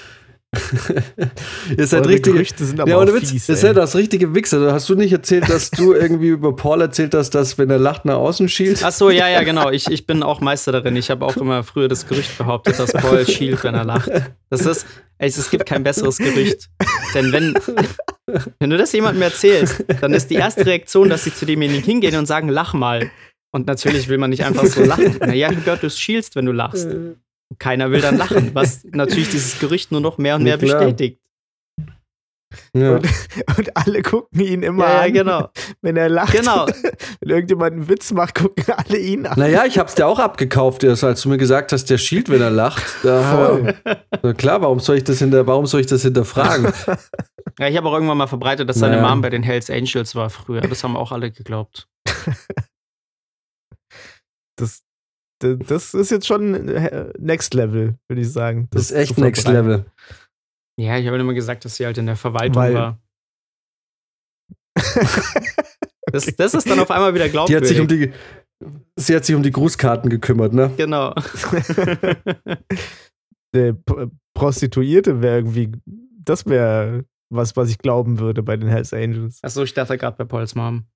Ihr 1.76 1.86
seid 1.86 2.00
Eure 2.00 2.08
richtige, 2.08 2.32
Gerüchte 2.32 2.64
sind 2.64 2.80
aber 2.80 2.90
ja, 2.90 2.96
auch 2.96 3.02
ohne 3.02 3.12
Witz, 3.12 3.30
fies, 3.30 3.48
ihr 3.50 3.54
ey. 3.54 3.60
seid 3.60 3.76
das 3.76 3.94
richtige 3.94 4.34
Wichser. 4.34 4.72
Hast 4.72 4.88
du 4.88 4.94
nicht 4.94 5.12
erzählt, 5.12 5.48
dass 5.50 5.70
du 5.70 5.92
irgendwie 5.94 6.28
über 6.28 6.56
Paul 6.56 6.80
erzählt 6.80 7.14
hast, 7.14 7.34
dass 7.34 7.58
wenn 7.58 7.68
er 7.68 7.78
lacht 7.78 8.06
nach 8.06 8.16
außen 8.16 8.48
schielt? 8.48 8.82
Ach 8.82 8.92
so, 8.92 9.10
ja, 9.10 9.28
ja, 9.28 9.42
genau. 9.42 9.70
Ich, 9.78 9.86
ich 9.88 10.06
bin 10.06 10.22
auch 10.22 10.40
Meister 10.40 10.72
darin. 10.72 10.96
Ich 10.96 11.10
habe 11.10 11.24
auch 11.26 11.36
immer 11.36 11.62
früher 11.62 11.88
das 11.88 12.06
Gerücht 12.06 12.38
behauptet, 12.38 12.78
dass 12.78 12.92
Paul 12.92 13.26
schielt, 13.26 13.62
wenn 13.62 13.74
er 13.74 13.84
lacht. 13.84 14.10
Das 14.48 14.64
ist, 14.64 14.86
ey, 15.18 15.28
es 15.28 15.50
gibt 15.50 15.66
kein 15.66 15.84
besseres 15.84 16.16
Gerücht. 16.16 16.70
Denn 17.14 17.32
wenn, 17.32 17.54
wenn 18.58 18.70
du 18.70 18.78
das 18.78 18.92
jemandem 18.92 19.22
erzählst, 19.22 19.84
dann 20.00 20.14
ist 20.14 20.30
die 20.30 20.36
erste 20.36 20.64
Reaktion, 20.64 21.10
dass 21.10 21.24
sie 21.24 21.34
zu 21.34 21.44
demjenigen 21.44 21.84
hingehen 21.84 22.16
und 22.16 22.26
sagen, 22.26 22.48
lach 22.48 22.72
mal. 22.72 23.10
Und 23.52 23.66
natürlich 23.66 24.08
will 24.08 24.18
man 24.18 24.30
nicht 24.30 24.44
einfach 24.44 24.64
so 24.64 24.82
lachen. 24.82 25.16
Naja, 25.20 25.50
Gott, 25.64 25.82
du 25.82 25.90
schielst, 25.90 26.34
wenn 26.34 26.46
du 26.46 26.52
lachst. 26.52 26.88
Keiner 27.58 27.90
will 27.90 28.00
dann 28.00 28.18
lachen, 28.18 28.54
was 28.54 28.84
natürlich 28.84 29.30
dieses 29.30 29.58
Gerücht 29.58 29.90
nur 29.90 30.00
noch 30.00 30.18
mehr 30.18 30.36
und 30.36 30.42
mehr 30.42 30.58
bestätigt. 30.58 31.20
Ja. 32.72 32.96
Und 33.58 33.76
alle 33.76 34.00
gucken 34.02 34.40
ihn 34.40 34.62
immer 34.62 34.84
Ja, 34.84 34.94
ja, 34.94 35.00
an, 35.02 35.12
genau. 35.12 35.48
wenn 35.82 35.96
er 35.98 36.08
lacht. 36.08 36.32
Genau. 36.32 36.66
Wenn 37.20 37.30
irgendjemand 37.30 37.72
einen 37.72 37.88
Witz 37.88 38.10
macht, 38.12 38.36
gucken 38.36 38.64
alle 38.74 38.96
ihn 38.98 39.26
an. 39.26 39.38
Naja, 39.38 39.66
ich 39.66 39.78
hab's 39.78 39.94
dir 39.96 40.06
auch 40.06 40.18
abgekauft, 40.18 40.82
als 40.84 41.20
du 41.20 41.28
mir 41.28 41.36
gesagt 41.36 41.72
hast, 41.72 41.90
der 41.90 41.98
schielt, 41.98 42.30
wenn 42.30 42.40
er 42.40 42.50
lacht. 42.50 42.84
Da, 43.02 43.74
na 44.22 44.32
klar, 44.32 44.62
warum 44.62 44.80
soll 44.80 44.96
ich 44.96 45.04
das 45.04 45.18
hinter, 45.18 45.46
warum 45.46 45.66
soll 45.66 45.80
ich 45.80 45.86
das 45.86 46.02
hinterfragen? 46.02 46.72
Ja, 47.60 47.66
ich 47.66 47.76
habe 47.76 47.88
auch 47.88 47.94
irgendwann 47.94 48.18
mal 48.18 48.28
verbreitet, 48.28 48.68
dass 48.68 48.78
seine 48.78 48.98
Naja. 48.98 49.08
Mom 49.08 49.20
bei 49.20 49.30
den 49.30 49.42
Hells 49.42 49.68
Angels 49.68 50.14
war 50.14 50.30
früher. 50.30 50.60
Das 50.60 50.84
haben 50.84 50.96
auch 50.96 51.10
alle 51.10 51.32
geglaubt. 51.32 51.88
Das, 54.54 54.84
das, 55.38 55.58
das 55.66 55.94
ist 55.94 56.10
jetzt 56.10 56.26
schon 56.26 56.68
äh, 56.68 57.12
Next 57.18 57.54
Level, 57.54 57.96
würde 58.08 58.20
ich 58.22 58.32
sagen. 58.32 58.68
Das 58.70 58.82
ist 58.82 58.92
echt 58.92 59.18
Next. 59.18 59.46
Level. 59.48 59.86
Ja, 60.78 60.96
ich 60.98 61.06
habe 61.06 61.18
immer 61.18 61.34
gesagt, 61.34 61.64
dass 61.64 61.76
sie 61.76 61.86
halt 61.86 61.98
in 61.98 62.06
der 62.06 62.16
Verwaltung 62.16 62.56
Weil- 62.56 62.74
war. 62.74 63.00
Das, 66.10 66.24
das 66.36 66.54
ist 66.54 66.68
dann 66.70 66.80
auf 66.80 66.90
einmal 66.90 67.12
wieder 67.14 67.26
Die 67.26 67.32
glaubwürdig. 67.32 67.68
hat 67.68 67.68
sich 67.68 67.80
um 67.80 67.86
die, 67.86 68.12
sie 68.96 69.14
hat 69.14 69.26
sich 69.26 69.34
um 69.34 69.42
die 69.42 69.50
Grußkarten 69.50 70.08
gekümmert, 70.08 70.54
ne? 70.54 70.72
genau. 70.74 71.14
Prostituierte 74.34 75.20
wäre 75.20 75.36
irgendwie, 75.38 75.72
das 76.24 76.46
wäre 76.46 77.04
was, 77.30 77.56
was 77.56 77.68
ich 77.70 77.78
glauben 77.78 78.18
würde 78.20 78.42
bei 78.42 78.56
den 78.56 78.68
Hells 78.70 78.94
Angels. 78.94 79.38
Achso, 79.42 79.62
ich 79.62 79.74
dachte 79.74 79.98
gerade 79.98 80.16
bei 80.16 80.24
Pauls 80.24 80.54
Mom. 80.54 80.86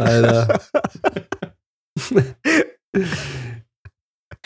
Alter. 0.00 0.60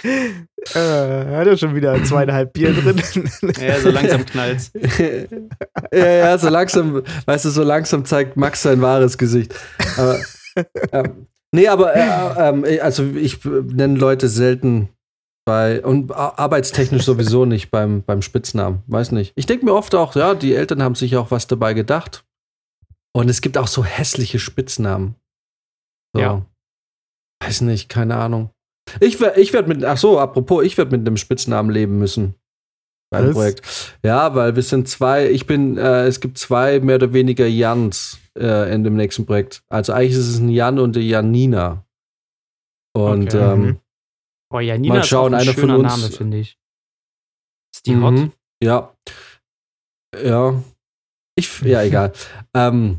äh, 0.04 1.36
hat 1.36 1.46
er 1.46 1.56
schon 1.56 1.74
wieder 1.74 2.02
zweieinhalb 2.04 2.52
Bier 2.52 2.72
drin. 2.72 3.00
Ja, 3.60 3.80
so 3.80 3.90
langsam 3.90 4.24
knallt's. 4.26 4.70
ja, 5.92 6.06
ja, 6.06 6.38
so 6.38 6.48
langsam, 6.48 7.02
weißt 7.26 7.44
du, 7.46 7.50
so 7.50 7.62
langsam 7.62 8.04
zeigt 8.04 8.36
Max 8.36 8.62
sein 8.62 8.80
wahres 8.80 9.18
Gesicht. 9.18 9.54
Aber, 9.96 10.18
ähm, 10.92 11.26
nee, 11.52 11.68
aber 11.68 11.94
äh, 11.94 12.48
ähm, 12.48 12.64
also 12.80 13.04
ich 13.04 13.44
nenne 13.44 13.98
Leute 13.98 14.28
selten 14.28 14.88
bei 15.44 15.82
und 15.82 16.12
ar- 16.12 16.38
arbeitstechnisch 16.38 17.04
sowieso 17.04 17.44
nicht 17.46 17.70
beim, 17.70 18.02
beim 18.02 18.22
Spitznamen. 18.22 18.82
Weiß 18.86 19.12
nicht. 19.12 19.32
Ich 19.34 19.46
denke 19.46 19.64
mir 19.64 19.74
oft 19.74 19.94
auch, 19.94 20.14
ja, 20.14 20.34
die 20.34 20.54
Eltern 20.54 20.82
haben 20.82 20.94
sich 20.94 21.16
auch 21.16 21.30
was 21.30 21.46
dabei 21.46 21.72
gedacht. 21.74 22.24
Und 23.18 23.28
es 23.28 23.40
gibt 23.40 23.58
auch 23.58 23.66
so 23.66 23.84
hässliche 23.84 24.38
Spitznamen. 24.38 25.16
So. 26.14 26.20
Ja. 26.20 26.46
Weiß 27.42 27.62
nicht, 27.62 27.88
keine 27.88 28.16
Ahnung. 28.16 28.50
Ich, 29.00 29.20
ich 29.20 29.52
werde 29.52 29.68
mit, 29.68 29.84
ach 29.84 29.98
so, 29.98 30.18
apropos, 30.18 30.64
ich 30.64 30.78
werde 30.78 30.96
mit 30.96 31.06
einem 31.06 31.16
Spitznamen 31.16 31.70
leben 31.70 31.98
müssen. 31.98 32.34
Bei 33.10 33.22
dem? 33.22 33.32
Projekt. 33.32 33.96
Ja, 34.04 34.34
weil 34.34 34.54
wir 34.54 34.62
sind 34.62 34.88
zwei, 34.88 35.30
ich 35.30 35.46
bin, 35.46 35.76
äh, 35.78 36.04
es 36.06 36.20
gibt 36.20 36.38
zwei 36.38 36.80
mehr 36.80 36.96
oder 36.96 37.12
weniger 37.12 37.46
Jans 37.46 38.18
äh, 38.38 38.72
in 38.72 38.84
dem 38.84 38.96
nächsten 38.96 39.26
Projekt. 39.26 39.62
Also 39.68 39.92
eigentlich 39.94 40.12
ist 40.12 40.28
es 40.28 40.38
ein 40.38 40.48
Jan 40.50 40.78
und 40.78 40.96
eine 40.96 41.04
Janina. 41.04 41.84
Und 42.94 43.34
Okay. 43.34 43.52
ähm, 43.52 43.62
Mhm. 43.62 43.80
Oh, 44.50 44.60
Janina 44.60 44.94
Mal 44.94 45.00
ist 45.00 45.08
schauen, 45.08 45.34
auch 45.34 45.38
ein 45.38 45.42
einer 45.42 45.52
von 45.54 45.60
schöner 45.62 45.78
uns- 45.78 45.88
Name, 46.00 46.10
finde 46.12 46.38
ich. 46.38 46.58
Ist 47.74 47.84
die 47.86 47.94
mhm, 47.94 48.02
hot? 48.02 48.30
Ja. 48.62 48.96
Ja. 50.22 50.62
Ich, 51.39 51.62
ja, 51.62 51.82
egal. 51.82 52.12
ähm, 52.55 52.99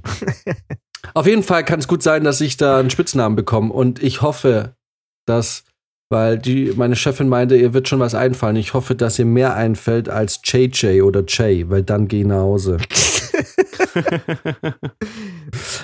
auf 1.14 1.28
jeden 1.28 1.44
Fall 1.44 1.66
kann 1.66 1.80
es 1.80 1.90
gut 1.90 2.02
sein, 2.02 2.24
dass 2.24 2.40
ich 2.40 2.56
da 2.56 2.80
einen 2.80 2.90
Spitznamen 2.90 3.36
bekomme. 3.36 3.74
Und 3.74 4.02
ich 4.02 4.22
hoffe, 4.22 4.76
dass, 5.26 5.66
weil 6.10 6.40
die, 6.40 6.72
meine 6.76 6.96
Chefin 6.96 7.28
meinte, 7.28 7.58
ihr 7.58 7.74
wird 7.74 7.90
schon 7.90 8.00
was 8.00 8.16
einfallen. 8.16 8.56
Ich 8.56 8.74
hoffe, 8.74 8.96
dass 8.96 9.20
ihr 9.20 9.26
mehr 9.26 9.56
einfällt 9.56 10.08
als 10.08 10.40
JJ 10.46 11.02
oder 11.02 11.24
Jay, 11.28 11.70
weil 11.70 11.84
dann 11.84 12.08
geh 12.08 12.22
ich 12.22 12.28
nach 12.28 12.38
Hause. 12.38 12.78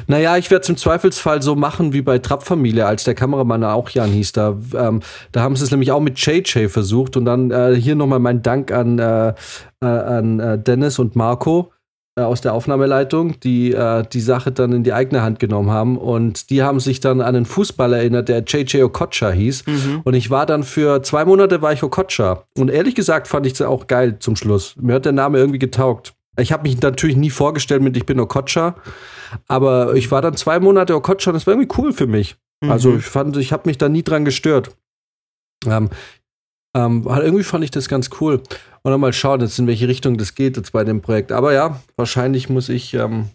Naja, 0.07 0.37
ich 0.37 0.51
werde 0.51 0.61
es 0.63 0.69
im 0.69 0.77
Zweifelsfall 0.77 1.41
so 1.41 1.55
machen 1.55 1.93
wie 1.93 2.03
bei 2.03 2.19
Trapp-Familie, 2.19 2.85
als 2.85 3.03
der 3.05 3.15
Kameramann 3.15 3.63
auch 3.63 3.89
Jan 3.89 4.11
hieß. 4.11 4.33
Da, 4.33 4.55
ähm, 4.75 5.01
da 5.31 5.41
haben 5.41 5.55
sie 5.55 5.63
es 5.63 5.71
nämlich 5.71 5.91
auch 5.91 5.99
mit 5.99 6.19
JJ 6.19 6.67
versucht. 6.67 7.17
Und 7.17 7.25
dann 7.25 7.49
äh, 7.49 7.75
hier 7.75 7.95
nochmal 7.95 8.19
mein 8.19 8.43
Dank 8.43 8.71
an, 8.71 8.99
äh, 8.99 9.29
äh, 9.29 9.85
an 9.85 10.39
äh, 10.39 10.59
Dennis 10.59 10.99
und 10.99 11.15
Marco 11.15 11.71
aus 12.23 12.39
der 12.39 12.53
Aufnahmeleitung, 12.53 13.39
die 13.41 13.73
äh, 13.73 14.03
die 14.11 14.21
Sache 14.21 14.51
dann 14.53 14.71
in 14.71 14.83
die 14.83 14.93
eigene 14.93 15.21
Hand 15.21 15.39
genommen 15.39 15.69
haben. 15.71 15.97
Und 15.97 16.49
die 16.49 16.63
haben 16.63 16.79
sich 16.79 17.01
dann 17.01 17.19
an 17.19 17.35
einen 17.35 17.45
Fußballer 17.45 17.97
erinnert, 17.97 18.29
der 18.29 18.41
JJ 18.41 18.83
Okocha 18.83 19.31
hieß. 19.31 19.65
Mhm. 19.67 20.01
Und 20.05 20.13
ich 20.13 20.29
war 20.29 20.45
dann 20.45 20.63
für 20.63 21.03
zwei 21.03 21.25
Monate 21.25 21.61
war 21.61 21.73
ich 21.73 21.83
Okocha. 21.83 22.43
Und 22.57 22.71
ehrlich 22.71 22.95
gesagt 22.95 23.27
fand 23.27 23.45
ich 23.45 23.53
es 23.53 23.61
auch 23.61 23.87
geil 23.87 24.17
zum 24.19 24.37
Schluss. 24.37 24.75
Mir 24.79 24.93
hat 24.93 25.05
der 25.05 25.11
Name 25.11 25.37
irgendwie 25.39 25.59
getaugt. 25.59 26.13
Ich 26.39 26.51
habe 26.53 26.63
mich 26.63 26.81
natürlich 26.81 27.17
nie 27.17 27.29
vorgestellt 27.29 27.81
mit 27.81 27.95
ich 27.97 28.05
bin 28.05 28.19
Okocha, 28.19 28.75
aber 29.47 29.93
ich 29.95 30.11
war 30.11 30.21
dann 30.21 30.35
zwei 30.35 30.59
Monate 30.59 30.95
Okocha 30.95 31.29
und 31.31 31.33
das 31.35 31.47
war 31.47 31.53
irgendwie 31.53 31.73
cool 31.77 31.91
für 31.93 32.07
mich. 32.07 32.35
Also 32.61 32.91
Mhm. 32.91 32.99
ich 32.99 33.05
fand, 33.05 33.37
ich 33.37 33.51
habe 33.51 33.63
mich 33.69 33.77
da 33.77 33.89
nie 33.89 34.03
dran 34.03 34.23
gestört. 34.25 34.71
Ähm, 35.65 35.89
ähm, 36.75 37.05
halt 37.09 37.23
irgendwie 37.23 37.43
fand 37.43 37.63
ich 37.63 37.71
das 37.71 37.87
ganz 37.89 38.09
cool. 38.19 38.35
Und 38.83 38.91
dann 38.91 38.99
mal 38.99 39.13
schauen, 39.13 39.41
jetzt 39.41 39.57
in 39.57 39.65
welche 39.67 39.87
Richtung 39.87 40.17
das 40.17 40.35
geht 40.35 40.57
jetzt 40.57 40.71
bei 40.71 40.83
dem 40.83 41.01
Projekt. 41.01 41.31
Aber 41.31 41.53
ja, 41.53 41.81
wahrscheinlich 41.95 42.49
muss 42.49 42.69
ich, 42.69 42.93
ähm, 42.93 43.29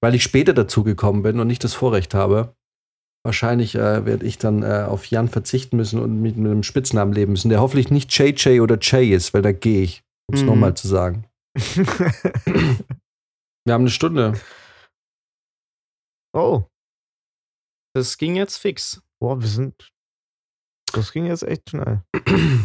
weil 0.00 0.14
ich 0.14 0.22
später 0.22 0.52
dazu 0.54 0.84
gekommen 0.84 1.22
bin 1.22 1.40
und 1.40 1.48
nicht 1.48 1.64
das 1.64 1.74
Vorrecht 1.74 2.14
habe, 2.14 2.54
wahrscheinlich 3.24 3.74
äh, 3.74 4.06
werde 4.06 4.24
ich 4.24 4.38
dann 4.38 4.62
äh, 4.62 4.84
auf 4.88 5.06
Jan 5.06 5.28
verzichten 5.28 5.76
müssen 5.76 5.98
und 5.98 6.22
mit, 6.22 6.36
mit 6.36 6.50
einem 6.52 6.62
Spitznamen 6.62 7.12
leben 7.12 7.32
müssen, 7.32 7.48
der 7.48 7.60
hoffentlich 7.60 7.90
nicht 7.90 8.16
JJ 8.16 8.60
oder 8.60 8.78
Jay 8.80 9.12
ist, 9.12 9.34
weil 9.34 9.42
da 9.42 9.50
gehe 9.50 9.82
ich, 9.82 10.02
um 10.28 10.34
es 10.36 10.42
Mhm. 10.42 10.46
nochmal 10.48 10.76
zu 10.76 10.86
sagen. 10.86 11.24
Wir 13.64 13.72
haben 13.74 13.82
eine 13.82 13.90
Stunde. 13.90 14.38
oh, 16.32 16.64
Das 17.94 18.16
ging 18.18 18.36
jetzt 18.36 18.58
fix. 18.58 19.02
boah, 19.20 19.40
wir 19.40 19.48
sind. 19.48 19.90
Das 20.92 21.12
ging 21.12 21.26
jetzt 21.26 21.42
echt 21.42 21.70
schnell. 21.70 22.02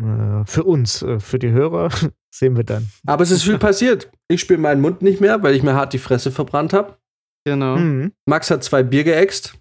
Äh, 0.00 0.44
für 0.44 0.62
uns, 0.62 1.02
äh, 1.02 1.18
für 1.18 1.40
die 1.40 1.50
Hörer 1.50 1.90
Sehen 2.30 2.56
wir 2.56 2.64
dann. 2.64 2.88
Aber 3.06 3.22
es 3.22 3.30
ist 3.30 3.42
viel 3.42 3.58
passiert. 3.58 4.10
Ich 4.28 4.40
spiele 4.40 4.58
meinen 4.58 4.80
Mund 4.80 5.02
nicht 5.02 5.20
mehr, 5.20 5.42
weil 5.42 5.54
ich 5.54 5.62
mir 5.62 5.74
hart 5.74 5.92
die 5.92 5.98
Fresse 5.98 6.30
verbrannt 6.30 6.72
habe. 6.72 6.96
Genau. 7.44 7.76
Mhm. 7.76 8.12
Max 8.26 8.50
hat 8.50 8.62
zwei 8.62 8.82
Bier 8.82 9.04
geäxt. 9.04 9.58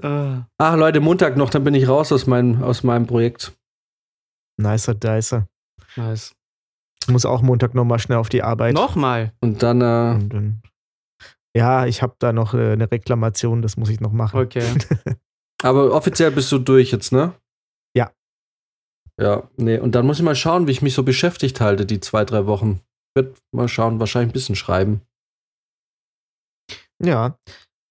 Ach 0.00 0.76
Leute, 0.76 1.00
Montag 1.00 1.36
noch, 1.36 1.50
dann 1.50 1.64
bin 1.64 1.74
ich 1.74 1.88
raus 1.88 2.12
aus 2.12 2.26
meinem, 2.26 2.62
aus 2.62 2.82
meinem 2.82 3.06
Projekt. 3.06 3.52
Nicer 4.56 4.94
Dicer. 4.94 5.48
nice. 5.96 6.34
Ich 7.02 7.08
muss 7.12 7.24
auch 7.24 7.42
Montag 7.42 7.74
nochmal 7.74 7.98
schnell 7.98 8.18
auf 8.18 8.28
die 8.28 8.42
Arbeit. 8.42 8.74
Nochmal. 8.74 9.32
Und 9.40 9.62
dann, 9.62 9.80
äh, 9.80 10.14
Und 10.14 10.28
dann, 10.32 10.62
ja, 11.58 11.86
ich 11.86 12.02
habe 12.02 12.14
da 12.20 12.32
noch 12.32 12.54
äh, 12.54 12.72
eine 12.72 12.88
Reklamation, 12.90 13.62
das 13.62 13.76
muss 13.76 13.88
ich 13.88 13.98
noch 13.98 14.12
machen. 14.12 14.38
Okay. 14.38 14.62
aber 15.62 15.92
offiziell 15.92 16.30
bist 16.30 16.52
du 16.52 16.58
durch 16.58 16.92
jetzt, 16.92 17.10
ne? 17.10 17.34
Ja. 17.96 18.12
Ja, 19.20 19.50
nee, 19.56 19.76
und 19.78 19.96
dann 19.96 20.06
muss 20.06 20.18
ich 20.18 20.24
mal 20.24 20.36
schauen, 20.36 20.68
wie 20.68 20.70
ich 20.70 20.82
mich 20.82 20.94
so 20.94 21.02
beschäftigt 21.02 21.60
halte, 21.60 21.84
die 21.84 21.98
zwei, 21.98 22.24
drei 22.24 22.46
Wochen. 22.46 22.80
Wird 23.16 23.36
mal 23.52 23.66
schauen, 23.66 23.98
wahrscheinlich 23.98 24.30
ein 24.30 24.32
bisschen 24.34 24.54
schreiben. 24.54 25.00
Ja, 27.02 27.36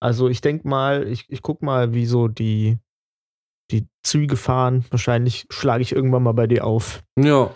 also 0.01 0.29
ich 0.29 0.39
denke 0.39 0.65
mal, 0.67 1.05
ich, 1.07 1.29
ich 1.29 1.41
guck 1.41 1.61
mal, 1.61 1.93
wie 1.93 2.05
so 2.05 2.29
die, 2.29 2.77
die 3.71 3.85
Züge 4.05 4.37
fahren. 4.37 4.85
Wahrscheinlich 4.91 5.45
schlage 5.49 5.81
ich 5.81 5.91
irgendwann 5.91 6.23
mal 6.23 6.33
bei 6.33 6.47
dir 6.47 6.65
auf. 6.65 7.03
Ja. 7.19 7.53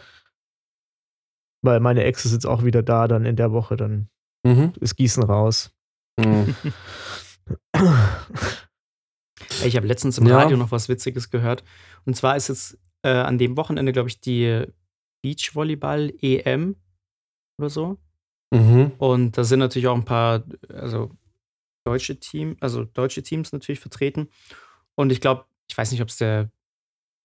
Weil 1.64 1.80
meine 1.80 2.04
Ex 2.04 2.26
ist 2.26 2.34
jetzt 2.34 2.48
auch 2.48 2.64
wieder 2.66 2.84
da, 2.84 3.08
dann 3.08 3.26
in 3.26 3.38
der 3.38 3.54
Woche, 3.54 3.78
dann 3.78 4.10
Mhm. 4.46 4.74
ist 4.82 4.96
Gießen 4.96 5.22
raus. 5.24 5.72
Mhm. 6.20 6.56
Ich 9.66 9.76
habe 9.76 9.88
letztens 9.88 10.18
im 10.18 10.28
Ja. 10.28 10.38
Radio 10.38 10.58
noch 10.58 10.72
was 10.72 10.90
Witziges 10.90 11.30
gehört. 11.30 11.64
Und 12.06 12.16
zwar 12.16 12.36
ist 12.36 12.48
jetzt 12.50 12.78
äh, 13.04 13.10
an 13.10 13.38
dem 13.38 13.58
Wochenende, 13.58 13.92
glaube 13.92 14.10
ich, 14.10 14.22
die 14.22 14.66
Beachvolleyball-EM 15.24 16.76
oder 17.60 17.70
so. 17.70 17.98
Mhm. 18.54 18.92
Und 18.98 19.38
da 19.38 19.44
sind 19.44 19.60
natürlich 19.60 19.88
auch 19.88 19.96
ein 19.96 20.06
paar, 20.06 20.44
also 20.70 21.12
deutsche 21.86 22.20
Team, 22.20 22.58
also 22.60 22.84
deutsche 22.86 23.24
Teams 23.24 23.52
natürlich 23.52 23.80
vertreten. 23.80 24.30
Und 24.96 25.12
ich 25.12 25.22
glaube, 25.22 25.46
ich 25.70 25.78
weiß 25.78 25.92
nicht, 25.92 26.02
ob 26.02 26.10
es 26.10 26.18
der, 26.18 26.52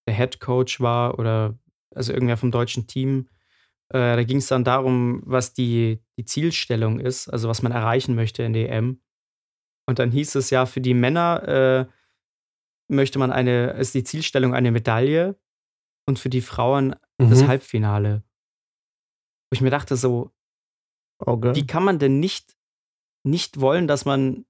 der 0.09 0.15
Head 0.15 0.41
Coach 0.41 0.81
war 0.81 1.19
oder 1.19 1.59
also 1.95 2.13
irgendwer 2.13 2.37
vom 2.37 2.51
deutschen 2.51 2.87
Team. 2.87 3.29
Äh, 3.93 4.17
da 4.17 4.25
ging 4.25 4.39
es 4.39 4.49
dann 4.49 4.65
darum, 4.65 5.23
was 5.25 5.53
die, 5.55 6.03
die 6.19 6.25
Zielstellung 6.25 6.99
ist, 7.01 7.29
also 7.29 7.49
was 7.49 7.63
man 7.63 7.73
erreichen 7.73 8.15
möchte 8.15 8.43
in 8.43 8.53
der 8.53 8.71
EM. 8.71 9.01
Und 9.89 9.99
dann 10.01 10.11
hieß 10.11 10.35
es 10.35 10.51
ja, 10.51 10.67
für 10.67 10.81
die 10.81 10.95
Männer 10.95 11.87
äh, 11.89 11.93
möchte 12.93 13.19
man 13.19 13.31
eine, 13.31 13.71
ist 13.73 13.95
die 13.95 14.03
Zielstellung 14.05 14.55
eine 14.55 14.73
Medaille 14.73 15.39
und 16.09 16.19
für 16.19 16.29
die 16.31 16.41
Frauen 16.41 16.97
das 17.19 17.43
Mhm. 17.43 17.47
Halbfinale. 17.49 18.23
Wo 19.51 19.55
ich 19.55 19.61
mir 19.61 19.71
dachte, 19.71 19.97
so, 19.97 20.33
Auge. 21.25 21.55
wie 21.55 21.67
kann 21.67 21.85
man 21.85 21.99
denn 21.99 22.19
nicht, 22.21 22.57
nicht 23.25 23.61
wollen, 23.61 23.87
dass 23.87 24.05
man 24.05 24.45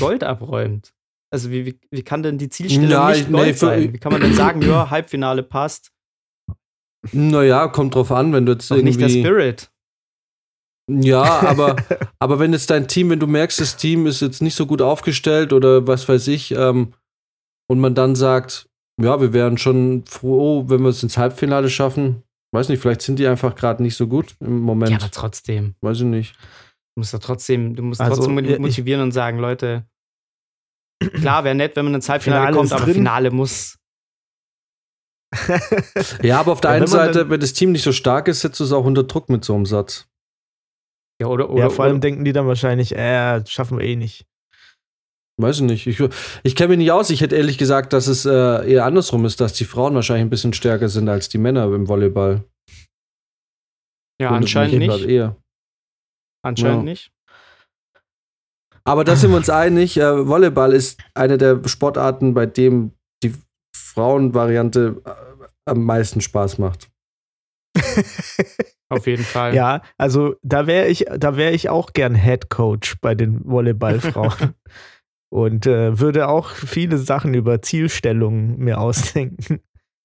Gold 0.00 0.24
abräumt? 0.24 0.92
Also 1.32 1.50
wie, 1.50 1.66
wie, 1.66 1.80
wie 1.90 2.02
kann 2.02 2.22
denn 2.22 2.38
die 2.38 2.48
Zielstellung 2.48 2.90
Ja, 2.90 3.08
nicht 3.10 3.22
ich- 3.22 3.32
Gold 3.32 3.46
nee, 3.46 3.52
sein? 3.52 3.92
Wie 3.92 3.98
kann 3.98 4.12
man 4.12 4.20
denn 4.20 4.34
sagen, 4.34 4.60
ja, 4.62 4.90
Halbfinale 4.90 5.42
passt? 5.44 5.92
Naja, 7.12 7.68
kommt 7.68 7.94
drauf 7.94 8.10
an, 8.12 8.32
wenn 8.32 8.46
du 8.46 8.52
jetzt 8.52 8.70
Doch 8.70 8.76
nicht 8.76 9.00
der 9.00 9.08
irgendwie. 9.08 9.22
Spirit. 9.22 9.70
Ja, 10.90 11.22
aber, 11.48 11.76
aber 12.18 12.38
wenn 12.38 12.52
jetzt 12.52 12.70
dein 12.70 12.88
Team, 12.88 13.10
wenn 13.10 13.20
du 13.20 13.26
merkst, 13.26 13.60
das 13.60 13.76
Team 13.76 14.06
ist 14.06 14.20
jetzt 14.20 14.42
nicht 14.42 14.54
so 14.54 14.66
gut 14.66 14.82
aufgestellt 14.82 15.52
oder 15.52 15.86
was 15.86 16.08
weiß 16.08 16.28
ich, 16.28 16.52
ähm, 16.52 16.94
und 17.70 17.80
man 17.80 17.94
dann 17.94 18.14
sagt, 18.14 18.68
ja, 19.00 19.20
wir 19.20 19.32
wären 19.32 19.56
schon 19.58 20.04
froh, 20.06 20.64
wenn 20.68 20.82
wir 20.82 20.90
es 20.90 21.02
ins 21.02 21.16
Halbfinale 21.16 21.70
schaffen. 21.70 22.22
Weiß 22.52 22.68
nicht, 22.68 22.80
vielleicht 22.80 23.02
sind 23.02 23.18
die 23.18 23.26
einfach 23.26 23.54
gerade 23.56 23.82
nicht 23.82 23.96
so 23.96 24.06
gut 24.06 24.36
im 24.40 24.60
Moment. 24.60 24.90
Ja, 24.92 24.98
aber 24.98 25.10
trotzdem. 25.10 25.74
Weiß 25.80 25.98
ich 25.98 26.04
nicht. 26.04 26.34
Du 26.94 27.00
musst 27.00 27.12
doch 27.14 27.18
trotzdem, 27.18 27.74
du 27.74 27.82
musst 27.82 28.00
Also, 28.00 28.16
trotzdem 28.22 28.38
ja, 28.44 28.52
ich- 28.52 28.58
motivieren 28.60 29.00
und 29.02 29.12
sagen, 29.12 29.38
Leute, 29.38 29.86
klar, 31.14 31.42
wäre 31.42 31.54
nett, 31.56 31.74
wenn 31.74 31.86
man 31.86 31.94
ins 31.94 32.08
Halbfinale 32.08 32.46
Finale 32.48 32.56
kommt, 32.56 32.72
aber 32.72 32.84
drin. 32.84 32.94
Finale 32.94 33.30
muss. 33.30 33.78
Ja, 36.22 36.40
aber 36.40 36.52
auf 36.52 36.60
der 36.60 36.70
Ja, 36.70 36.74
einen 36.76 36.82
wenn 36.82 36.88
Seite, 36.88 37.18
dann- 37.20 37.30
wenn 37.30 37.40
das 37.40 37.52
Team 37.52 37.72
nicht 37.72 37.82
so 37.82 37.92
stark 37.92 38.28
ist, 38.28 38.40
setzt 38.40 38.60
du 38.60 38.64
es 38.64 38.72
auch 38.72 38.84
unter 38.84 39.02
Druck 39.04 39.28
mit 39.28 39.44
so 39.44 39.54
einem 39.54 39.66
Satz. 39.66 40.06
Ja, 41.20 41.28
oder, 41.28 41.50
oder, 41.50 41.64
ja, 41.64 41.70
vor 41.70 41.84
allem 41.84 41.94
oder 41.94 42.00
denken 42.02 42.24
die 42.24 42.32
dann 42.32 42.46
wahrscheinlich, 42.46 42.94
äh, 42.94 43.44
schaffen 43.46 43.78
wir 43.78 43.84
eh 43.86 43.96
nicht. 43.96 44.26
Weiß 45.40 45.56
ich 45.56 45.62
nicht. 45.62 45.86
Ich, 45.88 46.00
ich 46.44 46.54
kenne 46.56 46.68
mich 46.68 46.78
nicht 46.78 46.92
aus. 46.92 47.10
Ich 47.10 47.20
hätte 47.20 47.34
ehrlich 47.36 47.58
gesagt, 47.58 47.92
dass 47.92 48.06
es 48.06 48.24
äh, 48.24 48.30
eher 48.70 48.84
andersrum 48.84 49.24
ist, 49.24 49.40
dass 49.40 49.52
die 49.52 49.64
Frauen 49.64 49.94
wahrscheinlich 49.94 50.24
ein 50.24 50.30
bisschen 50.30 50.52
stärker 50.52 50.88
sind 50.88 51.08
als 51.08 51.28
die 51.28 51.38
Männer 51.38 51.64
im 51.74 51.88
Volleyball. 51.88 52.44
ja, 54.20 54.28
Wundert 54.30 54.42
anscheinend 54.42 54.78
nicht. 54.78 55.04
Eher. 55.06 55.36
Anscheinend 56.44 56.78
Ja. 56.78 56.82
nicht. 56.84 57.10
Aber 58.84 59.02
da 59.02 59.16
sind 59.16 59.30
wir 59.30 59.38
uns 59.38 59.50
einig, 59.50 59.96
äh, 59.96 60.28
Volleyball 60.28 60.72
ist 60.72 61.00
eine 61.14 61.38
der 61.38 61.66
Sportarten, 61.66 62.34
bei 62.34 62.46
dem 62.46 62.92
Frauenvariante 63.94 65.00
äh, 65.04 65.10
am 65.66 65.84
meisten 65.84 66.20
Spaß 66.20 66.58
macht. 66.58 66.90
Auf 68.88 69.06
jeden 69.06 69.24
Fall. 69.24 69.54
Ja, 69.54 69.82
also 69.98 70.34
da 70.42 70.66
wäre 70.66 70.88
ich, 70.88 71.06
da 71.16 71.36
wäre 71.36 71.52
ich 71.52 71.68
auch 71.68 71.92
gern 71.92 72.14
Head 72.14 72.50
Coach 72.50 72.96
bei 73.00 73.14
den 73.14 73.44
Volleyballfrauen. 73.44 74.54
Und 75.32 75.66
äh, 75.66 75.98
würde 75.98 76.28
auch 76.28 76.50
viele 76.50 76.98
Sachen 76.98 77.34
über 77.34 77.60
Zielstellungen 77.60 78.56
mir 78.58 78.78
ausdenken. 78.78 79.60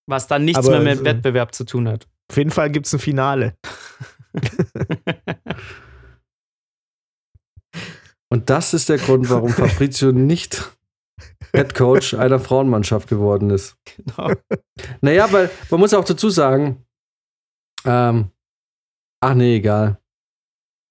Was 0.07 0.25
dann 0.25 0.45
nichts 0.45 0.65
Aber 0.67 0.79
mehr 0.79 0.95
mit 0.95 1.05
Wettbewerb 1.05 1.53
zu 1.53 1.65
tun 1.65 1.87
hat. 1.87 2.07
Auf 2.31 2.37
jeden 2.37 2.49
Fall 2.49 2.71
gibt 2.71 2.87
es 2.87 2.93
ein 2.93 2.99
Finale. 2.99 3.53
Und 8.29 8.49
das 8.49 8.73
ist 8.73 8.89
der 8.89 8.97
Grund, 8.97 9.29
warum 9.29 9.49
Fabrizio 9.49 10.11
nicht 10.11 10.71
Head 11.55 11.73
Coach 11.75 12.13
einer 12.15 12.39
Frauenmannschaft 12.39 13.07
geworden 13.09 13.49
ist. 13.49 13.75
genau. 13.95 14.31
Naja, 15.01 15.31
weil 15.31 15.49
man 15.69 15.79
muss 15.79 15.93
auch 15.93 16.05
dazu 16.05 16.29
sagen, 16.29 16.85
ähm, 17.85 18.29
ach 19.21 19.33
nee, 19.33 19.57
egal. 19.57 19.97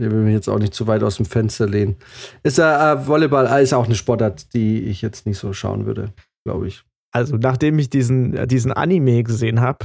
Ich 0.00 0.08
will 0.10 0.22
mich 0.22 0.34
jetzt 0.34 0.48
auch 0.48 0.58
nicht 0.60 0.74
zu 0.74 0.86
weit 0.86 1.02
aus 1.02 1.16
dem 1.16 1.26
Fenster 1.26 1.66
lehnen. 1.66 1.96
Ist 2.44 2.58
äh, 2.58 3.06
Volleyball 3.06 3.46
äh, 3.46 3.62
ist 3.62 3.72
auch 3.72 3.86
eine 3.86 3.96
Sportart, 3.96 4.54
die 4.54 4.84
ich 4.84 5.02
jetzt 5.02 5.26
nicht 5.26 5.38
so 5.38 5.52
schauen 5.52 5.86
würde, 5.86 6.12
glaube 6.46 6.68
ich. 6.68 6.84
Also, 7.12 7.36
nachdem 7.36 7.78
ich 7.80 7.90
diesen, 7.90 8.36
äh, 8.36 8.46
diesen 8.46 8.70
Anime 8.72 9.24
gesehen 9.24 9.60
habe 9.60 9.84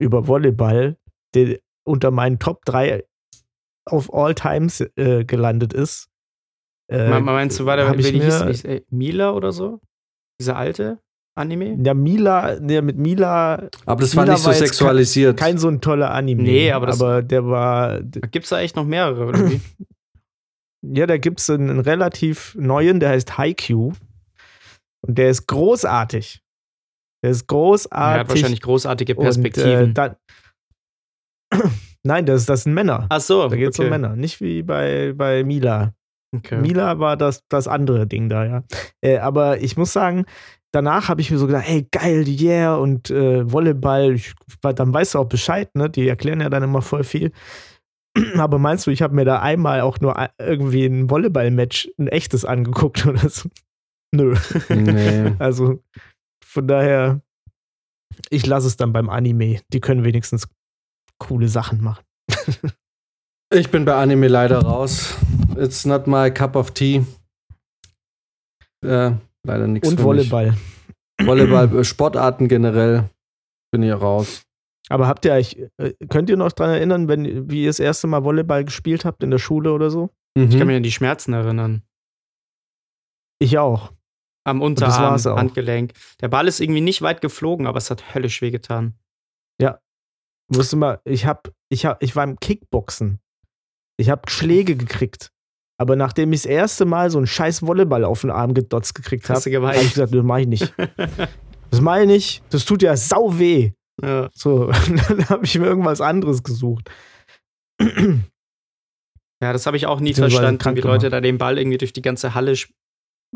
über 0.00 0.28
Volleyball, 0.28 0.96
der 1.34 1.58
unter 1.84 2.10
meinen 2.12 2.38
Top 2.38 2.64
3 2.64 3.04
of 3.90 4.12
all 4.14 4.34
times 4.36 4.80
äh, 4.96 5.24
gelandet 5.24 5.72
ist. 5.72 6.08
Äh, 6.88 7.08
Me- 7.08 7.20
Meinst 7.20 7.58
du, 7.58 7.66
war 7.66 7.76
der, 7.76 7.88
hab 7.88 7.96
ich 7.98 8.06
die 8.12 8.20
hieß, 8.20 8.40
mir- 8.40 8.46
nicht, 8.46 8.64
äh, 8.66 8.84
Mila 8.90 9.32
oder 9.32 9.50
so? 9.50 9.80
Dieser 10.40 10.56
alte 10.56 10.98
Anime? 11.36 11.78
Ja, 11.84 11.94
Mila, 11.94 12.56
der 12.56 12.82
mit 12.82 12.96
Mila, 12.98 13.68
Aber 13.86 14.00
das 14.00 14.16
war 14.16 14.24
Mila 14.24 14.34
nicht 14.34 14.42
so 14.42 14.46
war 14.48 14.54
jetzt 14.54 14.66
sexualisiert. 14.66 15.38
kein 15.38 15.58
so 15.58 15.68
ein 15.68 15.80
toller 15.80 16.10
Anime. 16.12 16.42
Nee, 16.42 16.72
aber 16.72 16.86
das- 16.86 16.98
der 16.98 17.46
war, 17.46 18.00
Gibt 18.02 18.44
es 18.44 18.50
da 18.50 18.60
echt 18.60 18.74
noch 18.76 18.84
mehrere, 18.84 19.26
oder 19.26 19.50
wie? 19.50 19.60
ja, 20.82 21.06
da 21.06 21.18
gibt 21.18 21.40
es 21.40 21.48
einen, 21.50 21.70
einen 21.70 21.80
relativ 21.80 22.54
neuen, 22.58 23.00
der 23.00 23.10
heißt 23.10 23.38
Haikyuu. 23.38 23.92
Und 25.06 25.16
der 25.18 25.30
ist 25.30 25.46
großartig. 25.46 26.42
Der 27.22 27.30
ist 27.30 27.42
Er 27.42 27.46
großartig. 27.46 28.20
hat 28.20 28.28
wahrscheinlich 28.28 28.60
großartige 28.60 29.14
Und, 29.14 29.22
Perspektiven. 29.24 29.90
äh, 29.90 29.92
dann, 29.94 30.16
Nein, 32.02 32.24
das, 32.24 32.46
das 32.46 32.62
sind 32.64 32.72
Männer. 32.72 33.06
Ach 33.10 33.20
so, 33.20 33.46
Da 33.48 33.56
geht 33.56 33.70
es 33.70 33.78
okay. 33.78 33.84
um 33.86 33.90
Männer, 33.90 34.16
nicht 34.16 34.40
wie 34.40 34.62
bei, 34.62 35.12
bei 35.14 35.44
Mila. 35.44 35.92
Okay. 36.36 36.60
Mila 36.60 36.98
war 36.98 37.16
das, 37.16 37.42
das 37.48 37.66
andere 37.68 38.06
Ding 38.06 38.28
da, 38.28 38.44
ja. 38.44 38.62
Äh, 39.00 39.18
aber 39.18 39.60
ich 39.60 39.76
muss 39.76 39.92
sagen, 39.92 40.24
danach 40.72 41.08
habe 41.08 41.20
ich 41.20 41.30
mir 41.30 41.38
so 41.38 41.46
gedacht, 41.46 41.64
hey, 41.66 41.86
geil, 41.90 42.24
yeah, 42.28 42.76
und 42.76 43.10
äh, 43.10 43.50
Volleyball, 43.50 44.12
ich, 44.14 44.34
weil 44.62 44.74
dann 44.74 44.94
weißt 44.94 45.14
du 45.14 45.18
auch 45.18 45.24
Bescheid, 45.28 45.74
ne? 45.74 45.90
Die 45.90 46.08
erklären 46.08 46.40
ja 46.40 46.48
dann 46.48 46.62
immer 46.62 46.82
voll 46.82 47.02
viel. 47.04 47.32
Aber 48.36 48.58
meinst 48.58 48.86
du, 48.86 48.90
ich 48.90 49.02
habe 49.02 49.14
mir 49.14 49.24
da 49.24 49.40
einmal 49.40 49.80
auch 49.80 49.98
nur 50.00 50.16
ein- 50.16 50.30
irgendwie 50.38 50.84
ein 50.86 51.10
Volleyball-Match, 51.10 51.90
ein 51.98 52.06
echtes 52.08 52.44
angeguckt 52.44 53.04
oder 53.06 53.28
so? 53.28 53.48
Nö. 54.14 54.36
Nee. 54.68 55.32
Also 55.40 55.82
von 56.44 56.66
daher, 56.68 57.20
ich 58.28 58.46
lasse 58.46 58.66
es 58.66 58.76
dann 58.76 58.92
beim 58.92 59.08
Anime. 59.08 59.60
Die 59.72 59.80
können 59.80 60.04
wenigstens 60.04 60.48
coole 61.18 61.48
Sachen 61.48 61.82
machen. 61.82 62.04
Ich 63.52 63.68
bin 63.72 63.84
bei 63.84 63.94
Anime 63.96 64.28
leider 64.28 64.60
raus. 64.60 65.16
It's 65.56 65.84
not 65.84 66.06
my 66.06 66.30
cup 66.30 66.56
of 66.56 66.70
tea. 66.72 67.04
Äh, 68.84 69.12
leider 69.46 69.66
nichts 69.66 69.88
Und 69.88 69.98
für 69.98 70.04
Volleyball. 70.04 70.52
Mich. 71.18 71.26
Volleyball, 71.28 71.78
äh, 71.78 71.84
Sportarten 71.84 72.48
generell 72.48 73.10
bin 73.72 73.82
ich 73.82 73.92
raus. 73.92 74.42
Aber 74.88 75.06
habt 75.06 75.24
ihr 75.24 75.32
euch, 75.32 75.56
äh, 75.76 75.92
könnt 76.08 76.30
ihr 76.30 76.36
noch 76.36 76.52
dran 76.52 76.70
erinnern, 76.70 77.08
wenn, 77.08 77.50
wie 77.50 77.62
ihr 77.62 77.68
das 77.68 77.78
erste 77.78 78.06
Mal 78.06 78.24
Volleyball 78.24 78.64
gespielt 78.64 79.04
habt 79.04 79.22
in 79.22 79.30
der 79.30 79.38
Schule 79.38 79.72
oder 79.72 79.90
so? 79.90 80.10
Ich 80.34 80.48
kann 80.50 80.60
Mhm. 80.60 80.66
mich 80.66 80.76
an 80.76 80.82
die 80.82 80.92
Schmerzen 80.92 81.32
erinnern. 81.32 81.82
Ich 83.40 83.58
auch. 83.58 83.92
Am 84.44 84.62
Unterarm, 84.62 85.14
auch. 85.14 85.36
Handgelenk. 85.36 85.92
Der 86.20 86.28
Ball 86.28 86.48
ist 86.48 86.60
irgendwie 86.60 86.80
nicht 86.80 87.02
weit 87.02 87.20
geflogen, 87.20 87.66
aber 87.66 87.78
es 87.78 87.90
hat 87.90 88.14
höllisch 88.14 88.40
wehgetan. 88.42 88.94
Musste 90.52 90.74
mal, 90.74 91.00
ich 91.04 91.26
hab, 91.26 91.52
ich 91.68 91.86
hab, 91.86 92.02
ich 92.02 92.16
war 92.16 92.24
im 92.24 92.40
Kickboxen. 92.40 93.20
Ich 93.96 94.10
habe 94.10 94.28
Schläge 94.28 94.74
gekriegt. 94.74 95.30
Aber 95.80 95.96
nachdem 95.96 96.30
ich 96.34 96.42
das 96.42 96.50
erste 96.50 96.84
Mal 96.84 97.10
so 97.10 97.16
einen 97.16 97.26
scheiß 97.26 97.62
Volleyball 97.66 98.04
auf 98.04 98.20
den 98.20 98.30
Arm 98.30 98.52
gedotzt 98.52 98.94
gekriegt 98.94 99.30
habe, 99.30 99.40
habe 99.40 99.76
ich 99.76 99.94
gesagt, 99.94 100.14
das 100.14 100.22
mach 100.22 100.36
ich 100.38 100.46
nicht. 100.46 100.74
Das 101.70 101.80
mach 101.80 101.98
ich 101.98 102.06
nicht. 102.08 102.42
Das 102.50 102.64
tut 102.64 102.82
ja 102.82 102.96
sau 102.96 103.38
weh. 103.38 103.70
Ja. 104.02 104.28
So, 104.34 104.72
dann 105.08 105.28
habe 105.28 105.44
ich 105.44 105.56
mir 105.56 105.66
irgendwas 105.66 106.00
anderes 106.00 106.42
gesucht. 106.42 106.90
Ja, 107.80 109.52
das 109.52 109.66
habe 109.66 109.76
ich 109.76 109.86
auch 109.86 110.00
nie 110.00 110.12
verstanden, 110.12 110.76
wie 110.76 110.80
Leute 110.80 111.10
da 111.10 111.20
den 111.20 111.38
Ball 111.38 111.58
irgendwie 111.58 111.78
durch 111.78 111.92
die 111.92 112.02
ganze 112.02 112.34
Halle 112.34 112.56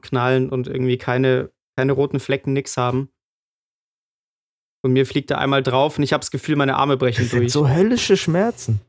knallen 0.03 0.51
und 0.51 0.67
irgendwie 0.67 0.99
keine, 0.99 1.53
keine 1.77 1.93
roten 1.93 2.19
Flecken, 2.19 2.55
nix 2.55 2.77
haben. 2.77 3.09
Und 4.83 4.93
mir 4.93 5.07
fliegt 5.07 5.31
er 5.31 5.39
einmal 5.39 5.63
drauf 5.63 5.97
und 5.97 6.03
ich 6.03 6.13
habe 6.13 6.23
das 6.23 6.33
Gefühl, 6.33 6.57
meine 6.57 6.75
Arme 6.75 6.97
brechen 6.97 7.31
durch. 7.31 7.53
So 7.53 7.69
höllische 7.69 8.17
Schmerzen. 8.17 8.81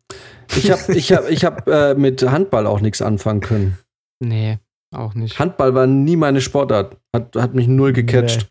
Ich 0.56 0.72
habe 0.72 0.94
ich 0.94 1.12
hab, 1.12 1.30
ich 1.30 1.46
hab, 1.46 1.68
äh, 1.68 1.96
mit 1.96 2.22
Handball 2.30 2.68
auch 2.68 2.82
nichts 2.82 3.02
anfangen 3.02 3.42
können. 3.42 3.78
Nee, 4.20 4.60
auch 4.94 5.14
nicht. 5.14 5.40
Handball 5.40 5.74
war 5.76 5.88
nie 5.88 6.16
meine 6.16 6.42
Sportart. 6.42 6.98
Hat, 7.16 7.36
hat 7.36 7.54
mich 7.54 7.68
null 7.68 7.94
gecatcht. 7.94 8.50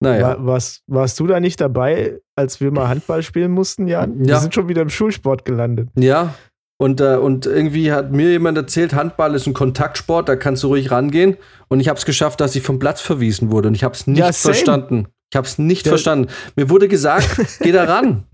Naja. 0.00 0.22
War, 0.38 0.46
warst, 0.46 0.82
warst 0.86 1.18
du 1.20 1.26
da 1.26 1.40
nicht 1.40 1.60
dabei, 1.60 2.18
als 2.36 2.60
wir 2.60 2.70
mal 2.70 2.88
Handball 2.88 3.22
spielen 3.22 3.52
mussten, 3.52 3.86
Jan? 3.86 4.18
Wir 4.20 4.26
Ja. 4.34 4.40
sind 4.40 4.52
schon 4.54 4.68
wieder 4.68 4.82
im 4.82 4.90
Schulsport 4.90 5.44
gelandet. 5.44 5.88
Ja. 5.98 6.34
Und, 6.76 7.00
äh, 7.00 7.16
und 7.16 7.46
irgendwie 7.46 7.92
hat 7.92 8.10
mir 8.12 8.30
jemand 8.30 8.58
erzählt, 8.58 8.92
Handball 8.94 9.34
ist 9.34 9.46
ein 9.46 9.54
Kontaktsport, 9.54 10.28
da 10.28 10.34
kannst 10.36 10.62
du 10.64 10.66
ruhig 10.68 10.90
rangehen. 10.90 11.36
Und 11.68 11.80
ich 11.80 11.88
habe 11.88 11.98
es 11.98 12.04
geschafft, 12.04 12.40
dass 12.40 12.56
ich 12.56 12.62
vom 12.62 12.78
Platz 12.80 13.00
verwiesen 13.00 13.50
wurde. 13.52 13.68
Und 13.68 13.74
ich 13.74 13.84
habe 13.84 13.94
es 13.94 14.06
nicht 14.06 14.18
Ja, 14.18 14.32
verstanden. 14.32 15.06
Ich 15.32 15.36
habe 15.36 15.46
es 15.46 15.58
nicht 15.58 15.86
Der- 15.86 15.92
verstanden. 15.92 16.28
Mir 16.56 16.68
wurde 16.68 16.88
gesagt, 16.88 17.40
geh 17.60 17.72
da 17.72 17.84
ran. 17.84 18.24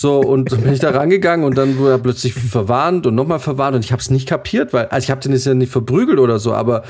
So, 0.00 0.20
und 0.20 0.50
dann 0.50 0.62
bin 0.62 0.72
ich 0.72 0.78
da 0.78 0.92
rangegangen 0.92 1.44
und 1.44 1.58
dann 1.58 1.76
wurde 1.76 1.90
er 1.90 1.98
plötzlich 1.98 2.32
verwarnt 2.32 3.06
und 3.06 3.14
nochmal 3.14 3.38
verwarnt 3.38 3.76
und 3.76 3.84
ich 3.84 3.92
habe 3.92 4.00
es 4.00 4.08
nicht 4.08 4.26
kapiert, 4.26 4.72
weil, 4.72 4.86
also 4.86 5.04
ich 5.04 5.10
habe 5.10 5.20
den 5.20 5.32
jetzt 5.32 5.44
ja 5.44 5.52
nicht 5.52 5.70
verprügelt 5.70 6.18
oder 6.18 6.38
so, 6.38 6.54
aber 6.54 6.84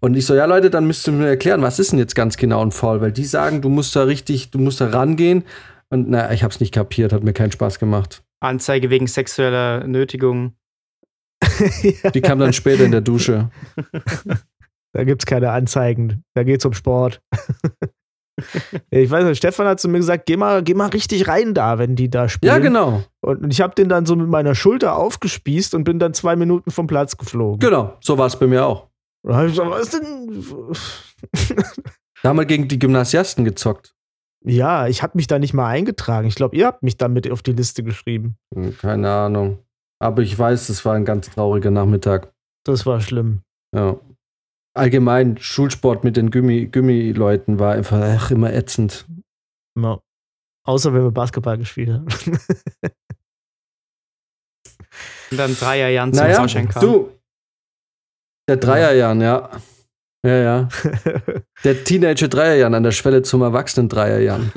und 0.00 0.14
ich 0.14 0.26
so, 0.26 0.34
ja 0.34 0.44
Leute, 0.44 0.68
dann 0.68 0.86
müsst 0.86 1.08
ihr 1.08 1.14
mir 1.14 1.26
erklären, 1.26 1.62
was 1.62 1.78
ist 1.78 1.92
denn 1.92 1.98
jetzt 1.98 2.14
ganz 2.14 2.36
genau 2.36 2.60
ein 2.62 2.70
Foul, 2.70 3.00
weil 3.00 3.12
die 3.12 3.24
sagen, 3.24 3.62
du 3.62 3.70
musst 3.70 3.96
da 3.96 4.02
richtig, 4.02 4.50
du 4.50 4.58
musst 4.58 4.78
da 4.82 4.88
rangehen 4.88 5.44
und 5.88 6.10
na, 6.10 6.30
ich 6.34 6.42
habe 6.42 6.52
es 6.52 6.60
nicht 6.60 6.74
kapiert, 6.74 7.14
hat 7.14 7.24
mir 7.24 7.32
keinen 7.32 7.50
Spaß 7.50 7.78
gemacht. 7.78 8.22
Anzeige 8.40 8.90
wegen 8.90 9.06
sexueller 9.06 9.86
Nötigung. 9.86 10.52
Die 12.14 12.20
kam 12.20 12.40
dann 12.40 12.52
später 12.52 12.84
in 12.84 12.92
der 12.92 13.00
Dusche. 13.00 13.48
Da 14.92 15.04
gibt 15.04 15.22
es 15.22 15.26
keine 15.26 15.52
Anzeigen. 15.52 16.24
Da 16.34 16.42
geht 16.42 16.58
es 16.58 16.64
um 16.64 16.72
Sport. 16.72 17.22
ich 18.90 19.10
weiß 19.10 19.24
nicht, 19.24 19.38
Stefan 19.38 19.66
hat 19.66 19.80
zu 19.80 19.88
mir 19.88 19.98
gesagt, 19.98 20.26
geh 20.26 20.36
mal, 20.36 20.62
geh 20.62 20.74
mal 20.74 20.88
richtig 20.88 21.28
rein 21.28 21.54
da, 21.54 21.78
wenn 21.78 21.96
die 21.96 22.08
da 22.10 22.28
spielen. 22.28 22.52
Ja, 22.52 22.58
genau, 22.58 23.02
Und 23.20 23.52
ich 23.52 23.60
habe 23.60 23.74
den 23.74 23.88
dann 23.88 24.06
so 24.06 24.16
mit 24.16 24.28
meiner 24.28 24.54
Schulter 24.54 24.96
aufgespießt 24.96 25.74
und 25.74 25.84
bin 25.84 25.98
dann 25.98 26.14
zwei 26.14 26.36
Minuten 26.36 26.70
vom 26.70 26.86
Platz 26.86 27.16
geflogen. 27.16 27.58
genau, 27.60 27.96
so 28.00 28.16
war 28.18 28.26
es 28.26 28.36
bei 28.36 28.46
mir 28.46 28.64
auch. 28.66 28.88
Da 29.22 29.36
hab 29.36 29.44
ich 29.46 29.52
gesagt, 29.52 29.70
was 29.70 29.90
denn? 29.90 30.44
Da 32.22 32.28
haben 32.28 32.36
wir 32.38 32.44
gegen 32.46 32.68
die 32.68 32.78
Gymnasiasten 32.78 33.44
gezockt. 33.44 33.94
ja, 34.44 34.86
ich 34.88 35.02
habe 35.02 35.12
mich 35.16 35.26
da 35.26 35.38
nicht 35.38 35.54
mal 35.54 35.68
eingetragen. 35.68 36.26
Ich 36.28 36.34
glaube, 36.34 36.56
ihr 36.56 36.66
habt 36.66 36.82
mich 36.82 36.96
damit 36.96 37.30
auf 37.30 37.42
die 37.42 37.52
Liste 37.52 37.82
geschrieben. 37.82 38.36
Hm, 38.54 38.76
Keine 38.78 39.10
Ahnung. 39.10 39.58
Aber 40.02 40.22
ich 40.22 40.38
weiß, 40.38 40.68
es 40.70 40.84
war 40.84 40.94
ein 40.94 41.04
ganz 41.04 41.30
trauriger 41.30 41.70
Nachmittag. 41.70 42.32
Das 42.64 42.86
war 42.86 43.00
schlimm. 43.00 43.42
Ja. 43.74 43.96
Allgemein, 44.74 45.36
Schulsport 45.38 46.04
mit 46.04 46.16
den 46.16 46.30
Gummi- 46.30 46.70
Gummi-Leuten 46.70 47.58
war 47.58 47.72
einfach 47.74 47.98
ach, 48.00 48.30
immer 48.30 48.52
ätzend. 48.52 49.06
Ja. 49.78 50.00
Außer 50.66 50.92
wenn 50.94 51.02
wir 51.02 51.10
Basketball 51.10 51.58
gespielt 51.58 51.90
haben. 51.90 52.06
Und 55.30 55.36
dann 55.36 55.54
Dreierjahren 55.56 56.12
zum 56.12 56.22
Naja, 56.24 56.36
Vorschein 56.36 56.68
kam. 56.68 56.82
du. 56.82 57.10
Der 58.48 58.56
Dreierjahren, 58.58 59.20
ja. 59.20 59.50
Ja, 60.24 60.36
ja. 60.36 60.68
Der 61.64 61.82
Teenager 61.84 62.28
Dreierjahren 62.28 62.74
an 62.74 62.82
der 62.82 62.90
Schwelle 62.92 63.22
zum 63.22 63.40
Erwachsenen 63.42 63.88
Dreierjahren. 63.88 64.52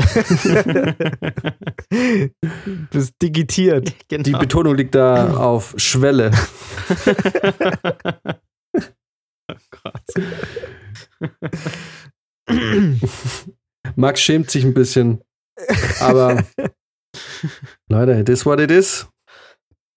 Bist 2.91 3.14
digitiert. 3.22 3.94
genau. 4.10 4.23
Die 4.23 4.31
Betonung 4.34 4.76
liegt 4.76 4.95
da 4.95 5.38
auf 5.38 5.73
Schwelle. 5.77 6.31
Gott. 9.72 10.03
Max 13.95 14.22
schämt 14.22 14.49
sich 14.49 14.64
ein 14.64 14.74
bisschen. 14.74 15.24
Aber 15.99 16.44
Leute, 17.90 18.14
it 18.14 18.30
is 18.30 18.45
what 18.45 18.60
it 18.60 18.72
is. 18.72 19.07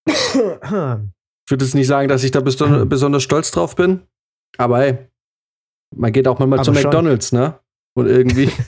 Ich 0.07 0.35
würde 0.35 1.65
jetzt 1.65 1.75
nicht 1.75 1.87
sagen, 1.87 2.07
dass 2.07 2.23
ich 2.23 2.31
da 2.31 2.41
beson 2.41 2.87
besonders 2.89 3.23
stolz 3.23 3.51
drauf 3.51 3.75
bin. 3.75 4.07
Aber 4.57 4.79
hey, 4.79 5.09
man 5.95 6.11
geht 6.11 6.27
auch 6.27 6.39
mal 6.39 6.45
Aber 6.45 6.63
zu 6.63 6.73
schon. 6.73 6.83
McDonalds, 6.83 7.31
ne? 7.31 7.59
Und 7.95 8.07
irgendwie. 8.07 8.51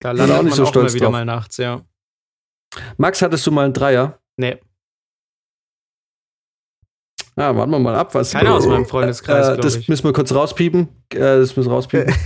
Da 0.00 0.12
auch 0.12 0.16
landet 0.16 0.44
nicht 0.44 0.50
man 0.50 0.56
so 0.56 0.62
auch 0.62 0.68
stolz 0.68 0.92
immer 0.92 0.94
wieder 0.94 1.04
drauf. 1.06 1.12
mal 1.12 1.24
nachts, 1.26 1.58
ja. 1.58 1.84
Max, 2.96 3.20
hattest 3.20 3.46
du 3.46 3.50
mal 3.50 3.66
einen 3.66 3.74
Dreier? 3.74 4.18
Nee, 4.38 4.58
Ja, 7.36 7.56
warten 7.56 7.70
wir 7.72 7.78
mal 7.78 7.96
ab, 7.96 8.14
was. 8.14 8.32
keiner 8.32 8.54
aus 8.54 8.66
meinem 8.66 8.86
Freundeskreis, 8.86 9.48
äh, 9.48 9.60
das 9.60 9.76
ich. 9.76 9.88
müssen 9.88 10.04
wir 10.04 10.12
kurz 10.12 10.32
rauspiepen. 10.32 10.88
Äh, 11.12 11.18
das 11.18 11.56
müssen 11.56 11.70
wir 11.70 11.74
rauspiepen. 11.74 12.14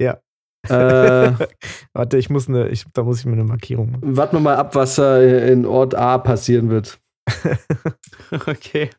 Ja. 0.00 0.20
Äh, 0.68 1.32
Warte, 1.92 2.18
ich 2.18 2.28
muss 2.28 2.48
eine, 2.48 2.68
ich, 2.68 2.84
da 2.92 3.04
muss 3.04 3.20
ich 3.20 3.24
mir 3.24 3.32
eine 3.32 3.44
Markierung 3.44 3.92
machen. 3.92 4.16
warten 4.16 4.36
wir 4.36 4.40
mal 4.40 4.56
ab, 4.56 4.74
was 4.74 4.98
äh, 4.98 5.52
in 5.52 5.64
Ort 5.64 5.94
A 5.94 6.18
passieren 6.18 6.70
wird. 6.70 6.98
okay. 8.32 8.90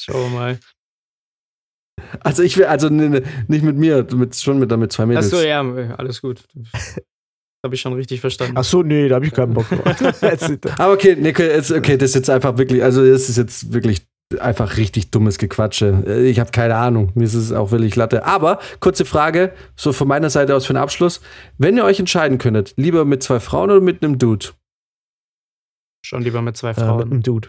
Schauen 0.00 0.32
wir 0.32 0.38
mal. 0.38 0.58
Also 2.20 2.42
ich 2.42 2.56
will, 2.56 2.64
also 2.64 2.88
ne, 2.88 3.10
ne, 3.10 3.22
nicht 3.48 3.62
mit 3.62 3.76
mir, 3.76 4.06
mit, 4.14 4.34
schon 4.34 4.58
mit, 4.58 4.74
mit 4.74 4.92
zwei 4.92 5.04
Mädels. 5.04 5.26
Achso, 5.26 5.44
ja, 5.44 5.60
alles 5.96 6.22
gut. 6.22 6.42
Habe 7.62 7.74
ich 7.74 7.80
schon 7.82 7.92
richtig 7.92 8.22
verstanden. 8.22 8.54
Ach 8.56 8.64
so, 8.64 8.82
nee, 8.82 9.08
da 9.08 9.16
habe 9.16 9.26
ich 9.26 9.34
keinen 9.34 9.52
Bock 9.52 9.68
drauf. 9.68 10.22
Aber 10.78 10.92
okay, 10.94 11.16
Nico, 11.16 11.42
jetzt, 11.42 11.70
okay, 11.70 11.98
das 11.98 12.10
ist 12.10 12.14
jetzt 12.14 12.30
einfach 12.30 12.56
wirklich, 12.56 12.82
also 12.82 13.06
das 13.06 13.28
ist 13.28 13.36
jetzt 13.36 13.74
wirklich 13.74 14.06
einfach 14.38 14.76
richtig 14.76 15.10
dummes 15.10 15.38
Gequatsche. 15.38 16.04
Äh, 16.06 16.28
Ich 16.30 16.38
habe 16.38 16.50
keine 16.52 16.76
Ahnung, 16.76 17.10
mir 17.14 17.24
ist 17.24 17.34
es 17.34 17.52
auch 17.52 17.70
wirklich 17.72 17.96
Latte. 17.96 18.24
Aber 18.24 18.60
kurze 18.78 19.04
Frage, 19.04 19.52
so 19.76 19.92
von 19.92 20.06
meiner 20.08 20.30
Seite 20.30 20.54
aus 20.54 20.66
für 20.66 20.72
den 20.72 20.82
Abschluss. 20.82 21.20
Wenn 21.58 21.76
ihr 21.76 21.84
euch 21.84 21.98
entscheiden 21.98 22.38
könntet, 22.38 22.74
lieber 22.76 23.04
mit 23.04 23.22
zwei 23.22 23.40
Frauen 23.40 23.70
oder 23.70 23.80
mit 23.80 24.02
einem 24.04 24.18
Dude? 24.18 24.46
Schon 26.04 26.22
lieber 26.22 26.42
mit 26.42 26.56
zwei 26.56 26.68
äh, 26.70 26.74
mit 26.74 26.78
Frauen. 26.78 27.02
einem 27.10 27.22
Dude. 27.22 27.48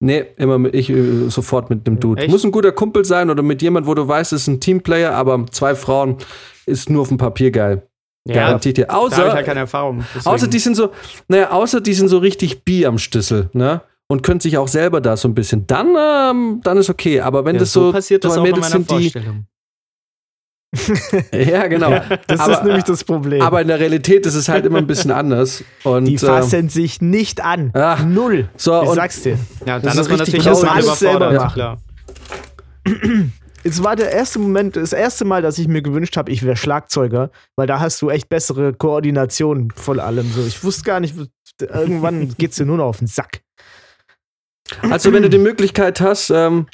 Nee, 0.00 0.24
immer 0.36 0.58
mit, 0.58 0.74
ich 0.74 0.90
äh, 0.90 1.28
sofort 1.28 1.70
mit 1.70 1.86
einem 1.86 2.00
Dude. 2.00 2.22
Echt? 2.22 2.30
Muss 2.30 2.44
ein 2.44 2.50
guter 2.50 2.72
Kumpel 2.72 3.04
sein 3.04 3.30
oder 3.30 3.42
mit 3.42 3.62
jemand, 3.62 3.86
wo 3.86 3.94
du 3.94 4.06
weißt, 4.06 4.32
es 4.32 4.42
ist 4.42 4.48
ein 4.48 4.60
Teamplayer, 4.60 5.14
aber 5.14 5.46
zwei 5.50 5.74
Frauen 5.74 6.16
ist 6.66 6.90
nur 6.90 7.02
auf 7.02 7.08
dem 7.08 7.18
Papier 7.18 7.50
geil. 7.52 7.86
ja, 8.26 8.34
Garantiert 8.34 8.78
dir. 8.78 8.86
da 8.86 8.94
habe 8.94 9.06
ich 9.08 9.12
Außer, 9.14 9.32
halt 9.32 9.46
keine 9.46 9.60
Erfahrung. 9.60 10.04
Deswegen. 10.14 10.26
außer 10.34 10.48
die 10.48 10.58
sind 10.58 10.74
so, 10.76 10.90
naja, 11.28 11.50
außer 11.50 11.80
die 11.80 11.94
sind 11.94 12.08
so 12.08 12.18
richtig 12.18 12.64
bi 12.64 12.84
am 12.86 12.98
Schlüssel, 12.98 13.50
ne? 13.52 13.82
Und 14.12 14.22
können 14.22 14.40
sich 14.40 14.58
auch 14.58 14.68
selber 14.68 15.00
da 15.00 15.16
so 15.16 15.26
ein 15.26 15.34
bisschen. 15.34 15.66
Dann, 15.66 15.94
ähm, 15.98 16.60
dann 16.62 16.76
ist 16.76 16.90
okay. 16.90 17.20
Aber 17.22 17.46
wenn 17.46 17.54
ja, 17.56 17.60
das 17.60 17.72
so, 17.72 17.90
passiert 17.92 18.22
das 18.24 18.34
zwei 18.34 18.40
auch 18.42 18.44
in 18.44 18.50
meiner 18.52 18.66
sind, 18.68 18.90
die. 18.90 19.10
Vorstellung. 19.10 19.46
Ja, 21.32 21.66
genau. 21.66 21.90
Das 22.26 22.40
Aber- 22.40 22.52
ist 22.52 22.64
nämlich 22.64 22.84
das 22.84 23.04
Problem. 23.04 23.40
Aber 23.42 23.62
in 23.62 23.68
der 23.68 23.80
Realität 23.80 24.26
ist 24.26 24.34
es 24.34 24.48
halt 24.50 24.66
immer 24.66 24.78
ein 24.78 24.86
bisschen 24.86 25.10
anders. 25.22 25.64
Und, 25.84 26.04
die 26.04 26.14
äh, 26.14 26.18
fassen 26.18 26.68
sich 26.68 27.00
nicht 27.00 27.42
an. 27.42 27.70
ach, 27.74 28.04
Null. 28.04 28.48
so, 28.56 28.82
Ich 28.82 28.88
und 28.90 28.94
sag's 28.96 29.22
dir. 29.22 29.38
Ja, 29.66 29.78
Das 29.78 29.82
dann 29.82 29.92
ist 29.92 29.98
ist 30.00 30.08
man 30.10 30.18
natürlich 30.18 30.48
auch 30.50 30.64
Alles 30.64 30.98
selber 30.98 31.32
machen. 31.32 31.52
Klar. 31.54 31.78
Es 33.64 33.82
war 33.82 33.96
der 33.96 34.10
erste 34.12 34.38
Moment, 34.40 34.76
das 34.76 34.92
erste 34.92 35.24
Mal, 35.24 35.40
dass 35.40 35.58
ich 35.58 35.68
mir 35.68 35.82
gewünscht 35.82 36.16
habe, 36.16 36.30
ich 36.32 36.42
wäre 36.42 36.56
Schlagzeuger, 36.56 37.30
weil 37.56 37.66
da 37.66 37.78
hast 37.80 38.02
du 38.02 38.10
echt 38.10 38.28
bessere 38.28 38.72
Koordination 38.74 39.70
von 39.74 40.00
allem. 40.00 40.30
So, 40.32 40.44
ich 40.46 40.62
wusste 40.64 40.82
gar 40.84 41.00
nicht, 41.00 41.14
irgendwann 41.60 42.34
geht's 42.38 42.56
dir 42.56 42.66
nur 42.66 42.76
noch 42.78 42.86
auf 42.86 42.98
den 42.98 43.06
Sack. 43.06 43.40
Also, 44.82 45.12
wenn 45.12 45.22
du 45.22 45.30
die 45.30 45.38
Möglichkeit 45.38 46.00
hast, 46.00 46.30
ähm, 46.30 46.66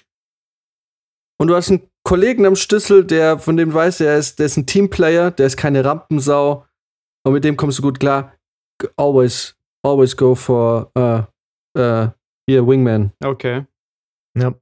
und 1.40 1.48
du 1.48 1.54
hast 1.54 1.70
einen 1.70 1.88
Kollegen 2.04 2.46
am 2.46 2.56
Schlüssel, 2.56 3.04
der 3.04 3.38
von 3.38 3.56
dem 3.56 3.70
du 3.70 3.74
weißt, 3.74 4.00
der 4.00 4.18
ist, 4.18 4.38
der 4.38 4.46
ist 4.46 4.56
ein 4.56 4.66
Teamplayer, 4.66 5.30
der 5.30 5.46
ist 5.46 5.56
keine 5.56 5.84
Rampensau, 5.84 6.66
und 7.24 7.32
mit 7.32 7.44
dem 7.44 7.56
kommst 7.56 7.78
du 7.78 7.82
gut 7.82 8.00
klar. 8.00 8.34
Always, 8.96 9.56
always 9.84 10.16
go 10.16 10.34
for 10.34 10.90
uh, 10.96 11.22
uh, 11.78 12.08
hier, 12.48 12.66
Wingman. 12.66 13.12
Okay. 13.22 13.66
Ja. 14.36 14.54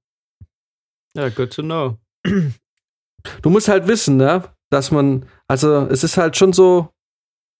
Ja, 1.16 1.28
good 1.30 1.52
to 1.52 1.62
know. 1.62 1.98
Du 3.42 3.50
musst 3.50 3.66
halt 3.66 3.88
wissen, 3.88 4.18
ne, 4.18 4.44
dass 4.70 4.92
man, 4.92 5.28
also 5.48 5.86
es 5.86 6.04
ist 6.04 6.16
halt 6.16 6.36
schon 6.36 6.52
so, 6.52 6.94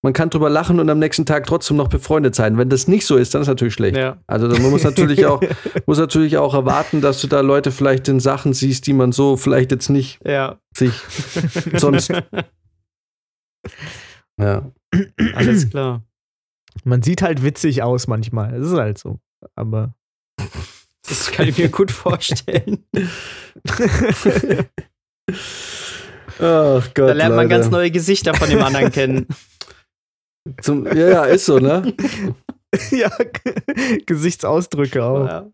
man 0.03 0.13
kann 0.13 0.31
drüber 0.31 0.49
lachen 0.51 0.79
und 0.79 0.89
am 0.89 0.99
nächsten 0.99 1.27
Tag 1.27 1.47
trotzdem 1.47 1.77
noch 1.77 1.89
befreundet 1.89 2.35
sein. 2.35 2.59
Wenn 2.59 2.69
das 2.69 2.87
nicht 2.87 3.07
so 3.07 3.17
ist, 3.17 3.35
dann 3.35 3.43
ist 3.43 3.49
natürlich 3.49 3.75
schlecht. 3.75 3.97
Ja. 3.97 4.19
Also 4.27 4.47
man 4.49 4.71
muss 4.71 4.85
natürlich 4.85 5.27
auch, 5.27 5.41
muss 5.87 5.99
natürlich 5.99 6.37
auch 6.37 6.55
erwarten, 6.55 7.01
dass 7.01 7.21
du 7.21 7.27
da 7.27 7.41
Leute 7.41 7.73
vielleicht 7.73 8.07
in 8.09 8.21
Sachen 8.21 8.53
siehst, 8.53 8.87
die 8.87 8.93
man 8.93 9.11
so 9.13 9.37
vielleicht 9.37 9.73
jetzt 9.73 9.89
nicht 9.89 10.21
Ja. 10.25 10.59
sich 10.77 10.93
sonst. 11.77 12.13
Ja. 14.39 14.71
Alles 15.35 15.71
klar. 15.71 16.05
Man 16.85 17.03
sieht 17.03 17.23
halt 17.23 17.43
witzig 17.43 17.83
aus 17.83 18.07
manchmal. 18.07 18.53
Das 18.61 18.69
ist 18.69 18.77
halt 18.77 18.99
so. 18.99 19.19
Aber 19.57 19.95
Das 21.09 21.33
kann 21.33 21.49
ich 21.49 21.57
mir 21.59 21.69
gut 21.71 21.91
vorstellen. 21.91 22.85
Ach 26.39 26.85
Gott. 26.95 27.09
Da 27.09 27.13
lernt 27.13 27.35
man 27.35 27.47
Leute. 27.47 27.49
ganz 27.49 27.71
neue 27.71 27.91
Gesichter 27.91 28.35
von 28.35 28.49
dem 28.51 28.63
anderen 28.63 28.93
kennen. 28.93 29.27
Zum, 30.61 30.87
ja, 30.87 31.09
ja, 31.09 31.25
ist 31.25 31.47
so, 31.47 31.59
ne? 31.59 31.95
ja, 32.91 33.11
Gesichtsausdrücke 34.07 35.05
auch. 35.05 35.27
Ja. 35.27 35.47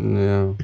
Ja. 0.00 0.54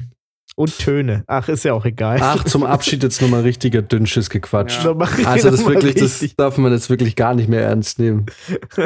Und 0.55 0.77
Töne. 0.77 1.23
Ach, 1.27 1.47
ist 1.47 1.63
ja 1.63 1.73
auch 1.73 1.85
egal. 1.85 2.19
Ach, 2.21 2.43
zum 2.43 2.63
Abschied 2.63 3.01
jetzt 3.03 3.21
nochmal 3.21 3.41
richtiger 3.41 3.81
Dünnschiss 3.81 4.29
gequatscht. 4.29 4.83
Ja. 4.83 4.95
Also 5.25 5.49
das 5.49 5.65
wirklich, 5.65 5.95
das 5.95 6.23
darf 6.35 6.57
man 6.57 6.71
jetzt 6.73 6.89
wirklich 6.89 7.15
gar 7.15 7.33
nicht 7.33 7.49
mehr 7.49 7.61
ernst 7.61 7.99
nehmen. 7.99 8.25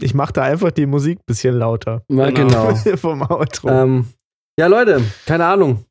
Ich 0.00 0.14
mach 0.14 0.32
da 0.32 0.42
einfach 0.42 0.72
die 0.72 0.86
Musik 0.86 1.20
ein 1.20 1.24
bisschen 1.26 1.54
lauter. 1.54 2.02
Genau. 2.08 2.32
genau. 2.32 2.74
Vom 2.96 3.22
Outro. 3.22 3.68
Ähm, 3.68 4.06
ja, 4.58 4.66
Leute, 4.66 5.00
keine 5.26 5.46
Ahnung. 5.46 5.84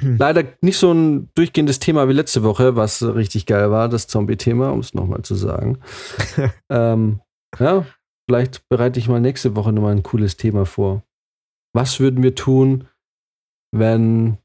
Hm. 0.00 0.16
Leider 0.18 0.44
nicht 0.62 0.78
so 0.78 0.92
ein 0.92 1.30
durchgehendes 1.34 1.78
Thema 1.78 2.08
wie 2.08 2.12
letzte 2.12 2.42
Woche, 2.42 2.76
was 2.76 3.02
richtig 3.02 3.46
geil 3.46 3.70
war, 3.70 3.88
das 3.88 4.06
Zombie-Thema, 4.06 4.70
um 4.70 4.80
es 4.80 4.94
nochmal 4.94 5.22
zu 5.22 5.34
sagen. 5.34 5.78
ähm, 6.70 7.20
ja, 7.58 7.84
vielleicht 8.28 8.68
bereite 8.68 8.98
ich 8.98 9.08
mal 9.08 9.20
nächste 9.20 9.56
Woche 9.56 9.72
nochmal 9.72 9.92
ein 9.92 10.02
cooles 10.02 10.36
Thema 10.36 10.64
vor. 10.64 11.02
Was 11.74 12.00
würden 12.00 12.22
wir 12.22 12.34
tun, 12.34 12.88
wenn. 13.72 14.38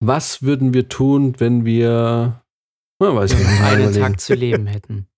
Was 0.00 0.42
würden 0.42 0.74
wir 0.74 0.88
tun, 0.88 1.38
wenn 1.38 1.64
wir. 1.64 2.42
Na, 3.00 3.14
weiß 3.14 3.32
ich 3.32 3.38
nicht. 3.38 3.60
einen. 3.60 3.92
Tag 3.92 4.20
zu 4.20 4.34
leben 4.34 4.66
hätten. 4.66 5.08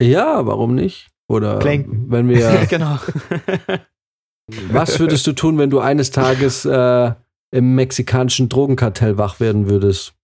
Ja, 0.00 0.46
warum 0.46 0.74
nicht? 0.74 1.08
Oder 1.28 1.58
Planken. 1.58 2.10
wenn 2.10 2.28
wir. 2.28 2.66
genau. 2.70 2.98
Was 4.70 4.98
würdest 4.98 5.26
du 5.26 5.32
tun, 5.32 5.58
wenn 5.58 5.70
du 5.70 5.80
eines 5.80 6.10
Tages 6.10 6.64
äh, 6.64 7.12
im 7.50 7.74
mexikanischen 7.74 8.48
Drogenkartell 8.48 9.18
wach 9.18 9.40
werden 9.40 9.68
würdest? 9.68 10.14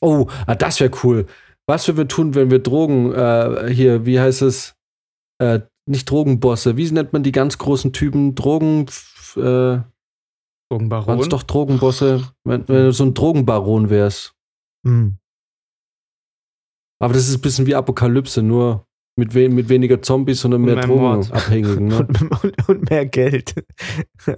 Oh, 0.00 0.26
ah, 0.46 0.54
das 0.54 0.80
wäre 0.80 0.90
cool. 1.02 1.26
Was 1.66 1.88
würden 1.88 1.98
wir 1.98 2.08
tun, 2.08 2.34
wenn 2.34 2.50
wir 2.50 2.58
Drogen 2.58 3.12
äh, 3.12 3.72
hier, 3.72 4.04
wie 4.04 4.20
heißt 4.20 4.42
es? 4.42 4.74
Äh, 5.38 5.60
nicht 5.86 6.10
Drogenbosse, 6.10 6.76
wie 6.76 6.90
nennt 6.90 7.12
man 7.12 7.22
die 7.22 7.32
ganz 7.32 7.58
großen 7.58 7.92
Typen? 7.92 8.34
Drogen, 8.34 8.86
äh, 9.36 9.80
waren 10.70 11.20
es 11.20 11.28
doch 11.28 11.42
Drogenbosse, 11.42 12.28
wenn, 12.44 12.68
wenn 12.68 12.84
du 12.84 12.92
so 12.92 13.04
ein 13.04 13.14
Drogenbaron 13.14 13.90
wärst. 13.90 14.34
Hm. 14.86 15.18
Aber 17.00 17.14
das 17.14 17.28
ist 17.28 17.36
ein 17.36 17.40
bisschen 17.40 17.66
wie 17.66 17.74
Apokalypse, 17.74 18.42
nur 18.42 18.86
mit, 19.16 19.34
we 19.34 19.48
mit 19.48 19.68
weniger 19.68 20.00
Zombies, 20.02 20.40
sondern 20.40 20.62
mehr. 20.62 20.76
Drogenabhängigen. 20.76 21.86
Ne? 21.88 21.98
und, 22.08 22.44
und, 22.44 22.68
und 22.68 22.90
mehr 22.90 23.06
Geld. 23.06 23.54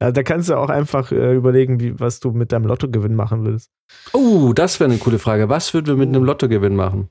ja, 0.00 0.12
da 0.12 0.22
kannst 0.22 0.48
du 0.48 0.56
auch 0.56 0.68
einfach 0.70 1.12
äh, 1.12 1.34
überlegen, 1.34 1.80
wie, 1.80 1.98
was 1.98 2.20
du 2.20 2.30
mit 2.32 2.52
deinem 2.52 2.66
Lottogewinn 2.66 3.14
machen 3.14 3.44
würdest. 3.44 3.70
Oh, 4.12 4.52
das 4.52 4.80
wäre 4.80 4.90
eine 4.90 4.98
coole 4.98 5.18
Frage. 5.18 5.48
Was 5.48 5.74
würden 5.74 5.86
wir 5.86 5.96
mit 5.96 6.08
einem 6.08 6.24
Lottogewinn 6.24 6.76
machen? 6.76 7.08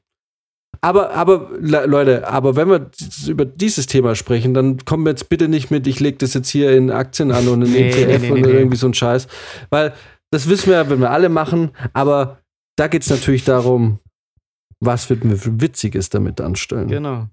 Aber, 0.81 1.11
aber, 1.15 1.49
Le- 1.59 1.87
Leute, 1.87 2.27
aber 2.27 2.55
wenn 2.55 2.69
wir 2.69 2.91
über 3.27 3.45
dieses 3.45 3.87
Thema 3.87 4.13
sprechen, 4.13 4.53
dann 4.53 4.85
kommen 4.85 5.05
wir 5.05 5.09
jetzt 5.09 5.27
bitte 5.29 5.47
nicht 5.47 5.71
mit, 5.71 5.87
ich 5.87 5.99
lege 5.99 6.17
das 6.17 6.35
jetzt 6.35 6.49
hier 6.49 6.71
in 6.71 6.91
Aktien 6.91 7.31
an 7.31 7.47
und 7.47 7.63
in 7.63 7.71
Nee, 7.71 7.89
ETF 7.89 8.21
nee, 8.21 8.29
nee, 8.29 8.31
und 8.43 8.45
irgendwie 8.45 8.77
so 8.77 8.87
ein 8.87 8.93
Scheiß. 8.93 9.27
Weil 9.71 9.93
das 10.29 10.47
wissen 10.49 10.67
wir 10.67 10.75
ja, 10.75 10.89
wenn 10.89 10.99
wir 10.99 11.09
alle 11.09 11.29
machen, 11.29 11.71
aber 11.93 12.39
da 12.77 12.87
geht 12.87 13.01
es 13.01 13.09
natürlich 13.09 13.43
darum, 13.43 13.99
was 14.79 15.09
würden 15.09 15.29
wir 15.29 15.37
für 15.37 15.59
Witziges 15.61 16.09
damit 16.09 16.39
anstellen. 16.41 16.87
Genau. 16.87 17.27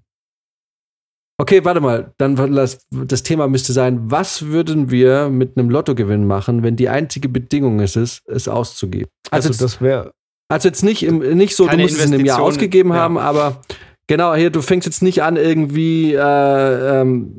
Okay, 1.37 1.65
warte 1.65 1.81
mal, 1.81 2.13
dann 2.17 2.35
lass, 2.37 2.87
das 2.89 3.23
Thema 3.23 3.47
müsste 3.49 3.73
sein, 3.73 4.09
was 4.09 4.43
würden 4.45 4.89
wir 4.89 5.29
mit 5.29 5.57
einem 5.57 5.69
Lottogewinn 5.69 6.25
machen, 6.25 6.63
wenn 6.63 6.77
die 6.77 6.87
einzige 6.87 7.27
Bedingung 7.27 7.81
ist, 7.81 7.97
es, 7.97 8.21
es 8.25 8.47
auszugeben? 8.47 9.09
Also, 9.31 9.49
jetzt- 9.49 9.61
das 9.61 9.81
wäre. 9.81 10.11
also 10.49 10.69
jetzt 10.69 10.83
nicht, 10.83 11.03
im, 11.03 11.19
nicht 11.19 11.55
so, 11.55 11.67
du 11.67 11.77
musst 11.77 11.97
es 11.99 12.05
in 12.05 12.13
einem 12.13 12.25
Jahr 12.25 12.41
ausgegeben 12.41 12.91
ja. 12.91 12.95
haben, 12.95 13.17
aber 13.17 13.61
genau, 14.07 14.33
hier, 14.33 14.49
du 14.49 14.61
fängst 14.61 14.85
jetzt 14.85 15.03
nicht 15.03 15.23
an 15.23 15.35
irgendwie, 15.35 16.13
äh, 16.13 17.01
ähm, 17.01 17.35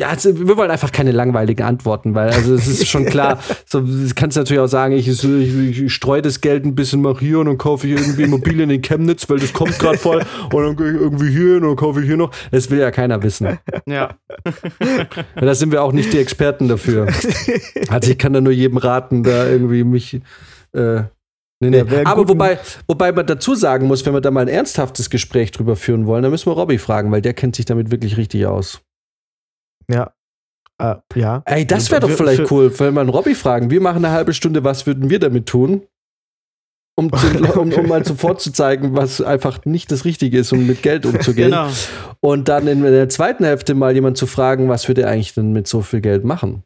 ja, 0.00 0.14
es, 0.14 0.24
wir 0.24 0.56
wollen 0.56 0.70
einfach 0.70 0.92
keine 0.92 1.12
langweiligen 1.12 1.62
Antworten, 1.62 2.14
weil 2.14 2.30
also 2.30 2.54
es 2.54 2.66
ist 2.66 2.88
schon 2.88 3.04
klar, 3.04 3.38
so 3.66 3.80
du 3.80 4.08
kannst 4.14 4.38
natürlich 4.38 4.60
auch 4.60 4.66
sagen, 4.66 4.94
ich, 4.96 5.06
ich, 5.06 5.24
ich 5.24 5.92
streue 5.92 6.22
das 6.22 6.40
Geld 6.40 6.64
ein 6.64 6.74
bisschen 6.74 7.02
nach 7.02 7.20
hier 7.20 7.38
und 7.38 7.46
dann 7.46 7.58
kaufe 7.58 7.86
ich 7.86 8.00
irgendwie 8.00 8.22
Immobilien 8.22 8.70
in 8.70 8.80
Chemnitz, 8.80 9.28
weil 9.28 9.38
das 9.38 9.52
kommt 9.52 9.78
gerade 9.78 9.98
voll 9.98 10.22
und 10.54 10.62
dann 10.62 10.74
gehe 10.74 10.92
ich 10.92 11.00
irgendwie 11.00 11.30
hier 11.30 11.54
hin 11.54 11.56
und 11.56 11.68
dann 11.68 11.76
kaufe 11.76 12.00
ich 12.00 12.06
hier 12.06 12.16
noch. 12.16 12.30
Das 12.50 12.70
will 12.70 12.78
ja 12.78 12.90
keiner 12.90 13.22
wissen. 13.22 13.58
Ja. 13.86 14.14
Da 15.34 15.54
sind 15.54 15.72
wir 15.72 15.82
auch 15.82 15.92
nicht 15.92 16.12
die 16.12 16.18
Experten 16.18 16.68
dafür. 16.68 17.06
Also 17.88 18.10
ich 18.10 18.18
kann 18.18 18.32
da 18.32 18.40
nur 18.40 18.52
jedem 18.52 18.78
raten, 18.78 19.22
da 19.22 19.46
irgendwie 19.48 19.84
mich. 19.84 20.20
Äh, 20.72 21.02
nee, 21.60 21.70
nee. 21.70 21.84
Aber 22.04 22.28
wobei, 22.28 22.58
wobei 22.86 23.12
man 23.12 23.26
dazu 23.26 23.54
sagen 23.54 23.86
muss, 23.86 24.06
wenn 24.06 24.14
wir 24.14 24.20
da 24.20 24.30
mal 24.30 24.42
ein 24.42 24.48
ernsthaftes 24.48 25.10
Gespräch 25.10 25.50
drüber 25.50 25.76
führen 25.76 26.06
wollen, 26.06 26.22
dann 26.22 26.30
müssen 26.30 26.46
wir 26.46 26.54
Robby 26.54 26.78
fragen, 26.78 27.10
weil 27.10 27.22
der 27.22 27.34
kennt 27.34 27.56
sich 27.56 27.64
damit 27.64 27.90
wirklich 27.90 28.16
richtig 28.16 28.46
aus. 28.46 28.82
Ja. 29.90 30.12
Äh, 30.78 30.96
ja. 31.14 31.42
Ey, 31.44 31.66
das 31.66 31.90
wäre 31.90 32.00
doch 32.00 32.10
vielleicht 32.10 32.46
für- 32.48 32.52
cool, 32.54 32.78
wenn 32.78 32.94
wir 32.94 33.00
einen 33.00 33.10
Robby 33.10 33.34
fragen. 33.34 33.70
Wir 33.70 33.80
machen 33.80 34.04
eine 34.04 34.14
halbe 34.14 34.32
Stunde, 34.32 34.64
was 34.64 34.86
würden 34.86 35.10
wir 35.10 35.18
damit 35.18 35.46
tun? 35.46 35.86
Um, 36.98 37.12
zu, 37.12 37.26
um, 37.60 37.72
um 37.72 37.86
mal 37.86 38.04
sofort 38.04 38.40
zu 38.40 38.52
zeigen, 38.52 38.94
was 38.96 39.20
einfach 39.20 39.64
nicht 39.64 39.90
das 39.92 40.04
Richtige 40.04 40.38
ist, 40.38 40.52
um 40.52 40.66
mit 40.66 40.82
Geld 40.82 41.06
umzugehen. 41.06 41.50
Genau. 41.50 41.68
Und 42.20 42.48
dann 42.48 42.66
in 42.66 42.82
der 42.82 43.08
zweiten 43.08 43.44
Hälfte 43.44 43.74
mal 43.74 43.94
jemand 43.94 44.16
zu 44.18 44.26
fragen, 44.26 44.68
was 44.68 44.88
würde 44.88 45.02
er 45.02 45.10
eigentlich 45.10 45.34
denn 45.34 45.52
mit 45.52 45.66
so 45.66 45.82
viel 45.82 46.00
Geld 46.00 46.24
machen? 46.24 46.62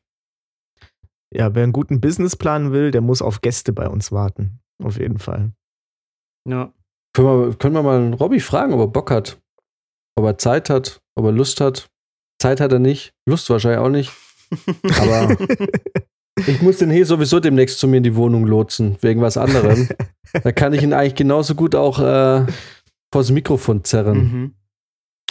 Ja, 1.33 1.55
wer 1.55 1.65
einen 1.65 1.73
guten 1.73 2.01
Businessplan 2.01 2.73
will, 2.73 2.91
der 2.91 3.01
muss 3.01 3.21
auf 3.23 3.41
Gäste 3.41 3.73
bei 3.73 3.89
uns 3.89 4.13
warten. 4.13 4.61
Auf 4.83 4.99
jeden 4.99 5.19
Fall. 5.19 5.51
Ja. 6.49 6.73
Können 7.15 7.27
wir, 7.51 7.55
können 7.57 7.75
wir 7.75 7.83
mal 7.83 7.99
einen 7.99 8.15
Robby 8.15 8.41
fragen, 8.41 8.73
ob 8.73 8.81
er 8.81 8.87
Bock 8.89 9.11
hat? 9.11 9.41
Ob 10.17 10.25
er 10.25 10.39
Zeit 10.39 10.71
hat, 10.71 11.01
ob 11.17 11.25
er 11.27 11.33
Lust 11.33 11.61
hat? 11.61 11.89
Zeit 12.45 12.61
hat 12.61 12.73
er 12.73 12.79
nicht, 12.79 13.15
Lust 13.27 13.49
wahrscheinlich 13.49 13.81
auch 13.81 13.89
nicht. 13.89 14.13
Aber 15.01 15.35
ich 16.47 16.61
muss 16.61 16.77
den 16.77 16.91
hier 16.91 17.07
sowieso 17.07 17.41
demnächst 17.41 17.79
zu 17.79 17.89
mir 17.89 17.97
in 17.97 18.03
die 18.03 18.17
Wohnung 18.17 18.47
lotsen, 18.47 18.99
wegen 19.01 19.23
was 19.23 19.39
anderem. 19.39 19.89
Da 20.43 20.53
kann 20.53 20.75
ich 20.75 20.83
ihn 20.83 20.93
eigentlich 20.93 21.15
genauso 21.15 21.55
gut 21.55 21.75
auch 21.75 21.99
äh, 22.01 22.45
vors 23.11 23.31
Mikrofon 23.31 23.83
zerren. 23.83 24.19
Mhm. 24.19 24.55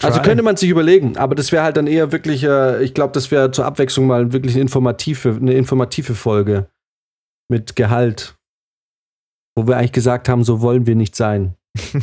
Also 0.02 0.22
könnte 0.22 0.42
man 0.42 0.58
sich 0.58 0.72
überlegen, 0.72 1.16
aber 1.16 1.36
das 1.36 1.52
wäre 1.52 1.64
halt 1.64 1.78
dann 1.78 1.86
eher 1.86 2.12
wirklich, 2.12 2.44
äh, 2.44 2.84
ich 2.84 2.96
glaube, 2.96 3.14
das 3.14 3.30
wäre 3.30 3.52
zur 3.52 3.66
Abwechslung 3.66 4.08
mal 4.08 4.34
wirklich 4.34 4.56
eine 4.56 4.62
informative, 4.62 5.38
eine 5.40 5.54
informative 5.54 6.16
Folge 6.16 6.68
mit 7.48 7.76
Gehalt. 7.76 8.36
Wo 9.56 9.68
wir 9.68 9.78
eigentlich 9.78 9.92
gesagt 9.92 10.30
haben, 10.30 10.44
so 10.44 10.62
wollen 10.62 10.88
wir 10.88 10.96
nicht 10.96 11.16
sein. 11.16 11.54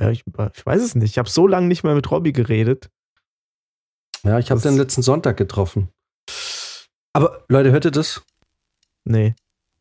ja, 0.00 0.10
ich, 0.10 0.24
ich 0.26 0.66
weiß 0.66 0.82
es 0.82 0.94
nicht. 0.94 1.10
Ich 1.10 1.18
habe 1.18 1.28
so 1.28 1.46
lange 1.46 1.66
nicht 1.66 1.84
mehr 1.84 1.94
mit 1.94 2.10
Robby 2.10 2.32
geredet. 2.32 2.88
Ja, 4.22 4.38
ich 4.38 4.50
habe 4.50 4.60
den 4.60 4.76
letzten 4.76 5.02
Sonntag 5.02 5.36
getroffen. 5.36 5.88
Aber 7.12 7.44
Leute, 7.48 7.72
hört 7.72 7.84
ihr 7.86 7.90
das? 7.90 8.22
Nee. 9.04 9.34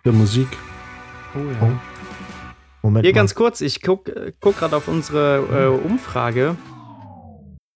Der 0.06 0.14
Musik. 0.14 0.48
Oh, 1.36 1.40
ja. 1.40 1.62
Oh. 1.62 1.72
Moment. 2.82 3.06
Hier 3.06 3.14
mal. 3.14 3.20
ganz 3.20 3.36
kurz, 3.36 3.62
ich 3.62 3.82
guck, 3.82 4.08
äh, 4.08 4.32
guck 4.40 4.58
gerade 4.58 4.76
auf 4.76 4.88
unsere 4.88 5.40
äh, 5.52 5.86
Umfrage 5.86 6.56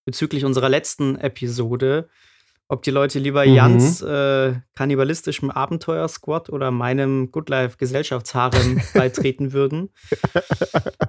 bezüglich 0.06 0.46
unserer 0.46 0.70
letzten 0.70 1.18
Episode, 1.18 2.10
ob 2.70 2.84
die 2.84 2.92
Leute 2.92 3.20
lieber 3.20 3.46
Mhm. 3.46 3.54
Jans 3.54 4.02
äh, 4.02 4.54
kannibalistischem 4.76 5.52
Abenteuer-Squad 5.52 6.50
oder 6.50 6.72
meinem 6.72 7.32
Good 7.32 7.50
Life 7.50 7.78
Gesellschaftsharem 7.78 8.82
beitreten 8.94 9.52
würden. 9.52 9.90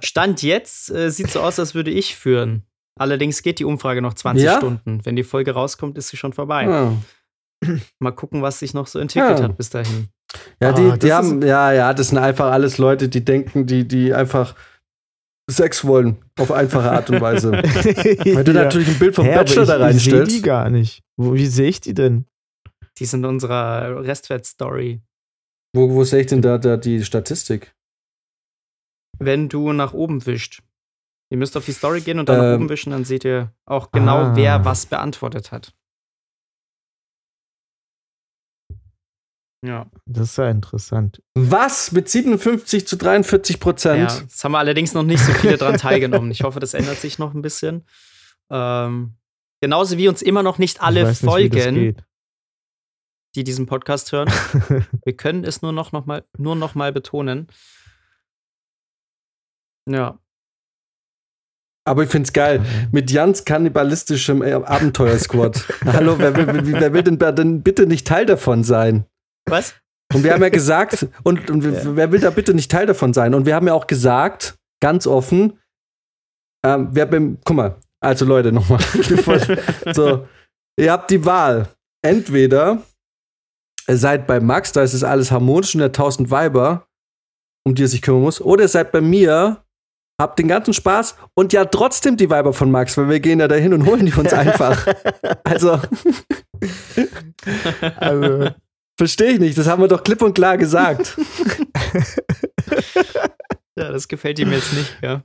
Stand 0.02 0.42
jetzt 0.42 0.90
äh, 0.90 1.10
sieht 1.10 1.30
so 1.30 1.40
aus, 1.40 1.58
als 1.60 1.74
würde 1.76 1.92
ich 1.92 2.16
führen. 2.16 2.66
Allerdings 2.98 3.42
geht 3.42 3.58
die 3.58 3.64
Umfrage 3.64 4.00
noch 4.02 4.14
20 4.14 4.44
Ja? 4.44 4.56
Stunden. 4.58 5.04
Wenn 5.04 5.16
die 5.16 5.24
Folge 5.24 5.52
rauskommt, 5.52 5.98
ist 5.98 6.08
sie 6.08 6.16
schon 6.16 6.32
vorbei. 6.32 6.64
Ja, 6.64 6.96
Mal 7.98 8.12
gucken, 8.12 8.42
was 8.42 8.58
sich 8.60 8.74
noch 8.74 8.86
so 8.86 8.98
entwickelt 8.98 9.38
Ja. 9.38 9.44
hat 9.44 9.56
bis 9.56 9.70
dahin. 9.70 10.08
ja 10.60 10.68
Ah, 10.70 10.72
die, 10.72 10.88
das 10.90 10.98
die 11.00 11.12
haben, 11.12 11.42
ja, 11.42 11.72
ja, 11.72 11.92
das 11.94 12.08
sind 12.08 12.18
einfach 12.18 12.52
alles 12.52 12.78
Leute, 12.78 13.08
die 13.08 13.24
denken, 13.24 13.66
die, 13.66 13.86
die 13.88 14.12
einfach 14.14 14.54
Sex 15.50 15.84
wollen. 15.84 16.18
Auf 16.38 16.50
einfache 16.52 16.90
Art 16.90 17.10
und 17.10 17.20
Weise. 17.20 17.52
Wenn 17.52 18.44
du 18.44 18.52
Ja. 18.52 18.64
natürlich 18.64 18.88
ein 18.88 18.98
Bild 18.98 19.14
vom 19.14 19.26
Hä, 19.26 19.34
Bachelor 19.34 19.66
da 19.66 19.90
ich, 19.90 19.96
ich 19.96 20.02
sehe 20.04 20.12
die 20.12 20.18
reinstellst. 20.20 20.42
gar 20.44 20.70
nicht. 20.70 21.02
Wo, 21.16 21.34
wie 21.34 21.46
sehe 21.46 21.68
ich 21.68 21.80
die 21.80 21.94
denn? 21.94 22.26
Die 22.98 23.04
sind 23.06 23.24
unserer 23.24 24.04
Restwert-Story. 24.04 25.00
Wo, 25.74 25.90
wo 25.90 26.04
sehe 26.04 26.20
ich 26.20 26.26
denn 26.28 26.40
da, 26.42 26.58
da 26.58 26.76
die 26.76 27.04
Statistik? 27.04 27.74
Wenn 29.18 29.48
du 29.48 29.72
nach 29.72 29.92
oben 29.92 30.24
wischt. 30.26 30.62
Ihr 31.34 31.38
müsst 31.38 31.56
auf 31.56 31.64
die 31.64 31.72
Story 31.72 32.00
gehen 32.00 32.20
und 32.20 32.28
dann 32.28 32.38
nach 32.38 32.44
Ähm. 32.44 32.54
oben 32.60 32.68
wischen, 32.68 32.92
dann 32.92 33.04
seht 33.04 33.24
ihr 33.24 33.52
auch 33.66 33.90
genau, 33.90 34.18
Ah. 34.18 34.36
wer 34.36 34.64
was 34.64 34.86
beantwortet 34.86 35.50
hat. 35.50 35.74
Ja. 39.66 39.90
Das 40.06 40.30
ist 40.30 40.36
ja 40.38 40.48
interessant. 40.48 41.20
Was? 41.34 41.90
Mit 41.90 42.08
57 42.08 42.86
zu 42.86 42.96
43 42.96 43.58
Prozent? 43.58 44.12
ja. 44.12 44.20
Es 44.28 44.44
haben 44.44 44.54
allerdings 44.54 44.94
noch 44.94 45.02
nicht 45.02 45.24
so 45.24 45.32
viele 45.32 45.56
dran 45.56 45.76
teilgenommen. 45.78 46.30
Ich 46.30 46.44
hoffe, 46.44 46.60
das 46.60 46.72
ändert 46.72 46.98
sich 46.98 47.18
noch 47.18 47.34
ein 47.34 47.42
bisschen. 47.42 47.84
Ähm, 48.48 49.16
genauso 49.60 49.98
wie 49.98 50.06
uns 50.06 50.22
immer 50.22 50.44
noch 50.44 50.58
nicht 50.58 50.82
alle 50.82 51.08
nicht, 51.08 51.20
folgen, 51.20 51.96
die 53.34 53.42
diesen 53.42 53.66
Podcast 53.66 54.12
hören. 54.12 54.28
Wir 55.04 55.16
können 55.16 55.42
es 55.42 55.62
nur 55.62 55.72
noch, 55.72 55.90
noch 55.90 56.06
mal, 56.06 56.24
nur 56.38 56.54
noch 56.54 56.76
mal 56.76 56.92
betonen. 56.92 57.48
Ja. 59.90 60.20
Aber 61.86 62.02
ich 62.04 62.10
find's 62.10 62.32
geil. 62.32 62.64
Mit 62.92 63.10
Jans 63.10 63.44
kannibalistischem 63.44 64.42
äh, 64.42 64.52
Abenteuersquad. 64.52 65.64
Hallo, 65.84 66.18
wer 66.18 66.34
will, 66.34 66.46
wer- 66.80 66.92
will 66.94 67.02
denn, 67.02 67.18
denn 67.18 67.62
bitte 67.62 67.86
nicht 67.86 68.06
Teil 68.06 68.24
davon 68.26 68.64
sein? 68.64 69.04
Was? 69.46 69.74
Und 70.14 70.24
wir 70.24 70.32
haben 70.32 70.42
ja 70.42 70.48
gesagt, 70.48 71.08
und, 71.24 71.50
und 71.50 71.62
wer 71.96 72.12
will 72.12 72.20
da 72.20 72.30
bitte 72.30 72.54
nicht 72.54 72.70
Teil 72.70 72.86
davon 72.86 73.12
sein? 73.12 73.34
Und 73.34 73.46
wir 73.46 73.54
haben 73.54 73.66
ja 73.66 73.74
auch 73.74 73.86
gesagt, 73.86 74.56
ganz 74.80 75.06
offen, 75.06 75.58
ähm, 76.64 76.88
wer 76.92 77.06
beim, 77.06 77.38
guck 77.44 77.56
mal, 77.56 77.76
also 78.00 78.24
Leute, 78.24 78.52
nochmal, 78.52 78.80
so, 79.92 80.26
ihr 80.78 80.92
habt 80.92 81.10
die 81.10 81.24
Wahl. 81.24 81.68
Entweder 82.02 82.82
ihr 83.88 83.96
seid 83.96 84.26
bei 84.26 84.40
Max, 84.40 84.72
da 84.72 84.82
ist 84.82 84.94
es 84.94 85.04
alles 85.04 85.30
harmonisch 85.30 85.74
und 85.74 85.80
der 85.80 85.92
tausend 85.92 86.30
Weiber, 86.30 86.86
um 87.66 87.74
die 87.74 87.84
er 87.84 87.88
sich 87.88 88.02
kümmern 88.02 88.22
muss, 88.22 88.40
oder 88.40 88.62
ihr 88.64 88.68
seid 88.68 88.92
bei 88.92 89.00
mir, 89.00 89.63
habt 90.20 90.38
den 90.38 90.48
ganzen 90.48 90.72
Spaß 90.74 91.16
und 91.34 91.52
ja 91.52 91.64
trotzdem 91.64 92.16
die 92.16 92.30
Weiber 92.30 92.52
von 92.52 92.70
Max, 92.70 92.96
weil 92.96 93.08
wir 93.08 93.20
gehen 93.20 93.40
ja 93.40 93.48
dahin 93.48 93.74
und 93.74 93.86
holen 93.86 94.06
die 94.06 94.12
uns 94.12 94.32
einfach. 94.34 94.86
Also, 95.44 95.80
Also, 97.96 98.50
verstehe 98.98 99.32
ich 99.32 99.40
nicht, 99.40 99.58
das 99.58 99.66
haben 99.66 99.82
wir 99.82 99.88
doch 99.88 100.02
klipp 100.04 100.22
und 100.22 100.34
klar 100.34 100.56
gesagt. 100.58 101.16
Ja, 103.76 103.90
das 103.90 104.06
gefällt 104.06 104.38
ihm 104.38 104.52
jetzt 104.52 104.72
nicht, 104.72 104.96
ja. 105.02 105.24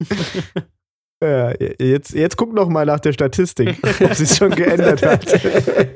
ja, 1.20 1.52
jetzt, 1.80 2.12
jetzt 2.12 2.36
guck 2.36 2.52
noch 2.54 2.68
mal 2.68 2.86
nach 2.86 3.00
der 3.00 3.12
Statistik, 3.12 3.76
ob 3.82 4.14
sie 4.14 4.22
es 4.22 4.36
schon 4.36 4.54
geändert 4.54 5.04
hat. 5.04 5.26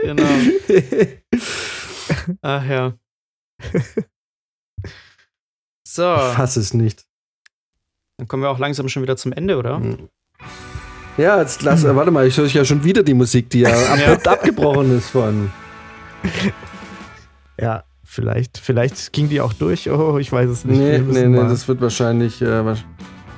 Genau. 0.01 0.27
Ach 2.43 2.67
ja. 2.67 2.99
So, 5.87 6.15
Ich 6.17 6.35
fass 6.35 6.57
es 6.57 6.75
nicht. 6.75 7.07
Dann 8.17 8.29
kommen 8.29 8.43
wir 8.43 8.51
auch 8.51 8.59
langsam 8.59 8.89
schon 8.89 9.03
wieder 9.03 9.17
zum 9.17 9.33
Ende, 9.33 9.57
oder? 9.57 9.81
Ja, 11.17 11.41
jetzt 11.41 11.63
lass, 11.63 11.85
äh, 11.85 11.95
warte 11.95 12.11
mal, 12.11 12.27
ich 12.27 12.37
höre 12.37 12.47
ja 12.47 12.65
schon 12.65 12.83
wieder 12.85 13.03
die 13.03 13.15
Musik, 13.15 13.51
die 13.51 13.61
ja 13.61 13.69
abrupt 13.93 14.27
abgebrochen 14.29 14.97
ist 14.97 15.11
von. 15.11 15.51
Ja, 17.61 17.85
vielleicht, 18.03 18.59
vielleicht 18.59 19.13
ging 19.13 19.29
die 19.29 19.41
auch 19.41 19.53
durch. 19.53 19.89
Oh, 19.89 20.19
ich 20.19 20.33
weiß 20.33 20.51
es 20.51 20.65
nicht. 20.65 20.77
Nee, 20.77 20.99
nee, 20.99 21.27
nee, 21.29 21.29
mal- 21.29 21.49
das 21.49 21.69
wird 21.69 21.81
wahrscheinlich. 21.81 22.43
Äh, 22.43 22.75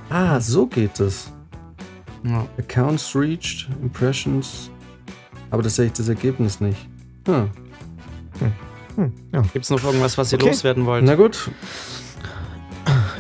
ah, 0.09 0.41
so 0.41 0.67
geht 0.67 0.99
es. 1.01 1.31
Ja. 2.25 2.47
Accounts 2.59 3.15
reached, 3.15 3.69
Impressions. 3.83 4.71
Aber 5.51 5.63
das 5.63 5.77
sehe 5.77 5.87
ich 5.87 5.93
das 5.93 6.09
Ergebnis 6.09 6.61
nicht. 6.63 6.89
Hm. 7.27 7.51
Hm, 8.97 9.13
ja. 9.35 9.43
Gibt's 9.53 9.69
noch 9.69 9.85
irgendwas, 9.85 10.17
was 10.17 10.33
ihr 10.33 10.39
Okay. 10.39 10.49
loswerden 10.49 10.87
wollt? 10.87 11.05
Na 11.05 11.15
gut. 11.15 11.51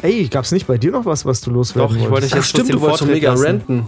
Ey, 0.03 0.29
gab's 0.29 0.53
nicht 0.53 0.67
bei 0.67 0.79
dir 0.79 0.91
noch 0.93 1.05
was, 1.07 1.25
was 1.25 1.41
du 1.41 1.51
loswerden 1.51 1.89
Doch, 1.89 1.95
ich 1.97 2.03
wollte 2.11 2.13
wolltest? 2.13 2.35
jetzt 2.35 2.45
Ach, 2.45 2.49
stimmt, 2.49 2.73
du 2.73 2.81
wolltest 2.81 3.01
so 3.01 3.07
mega 3.07 3.35
renten. 3.35 3.87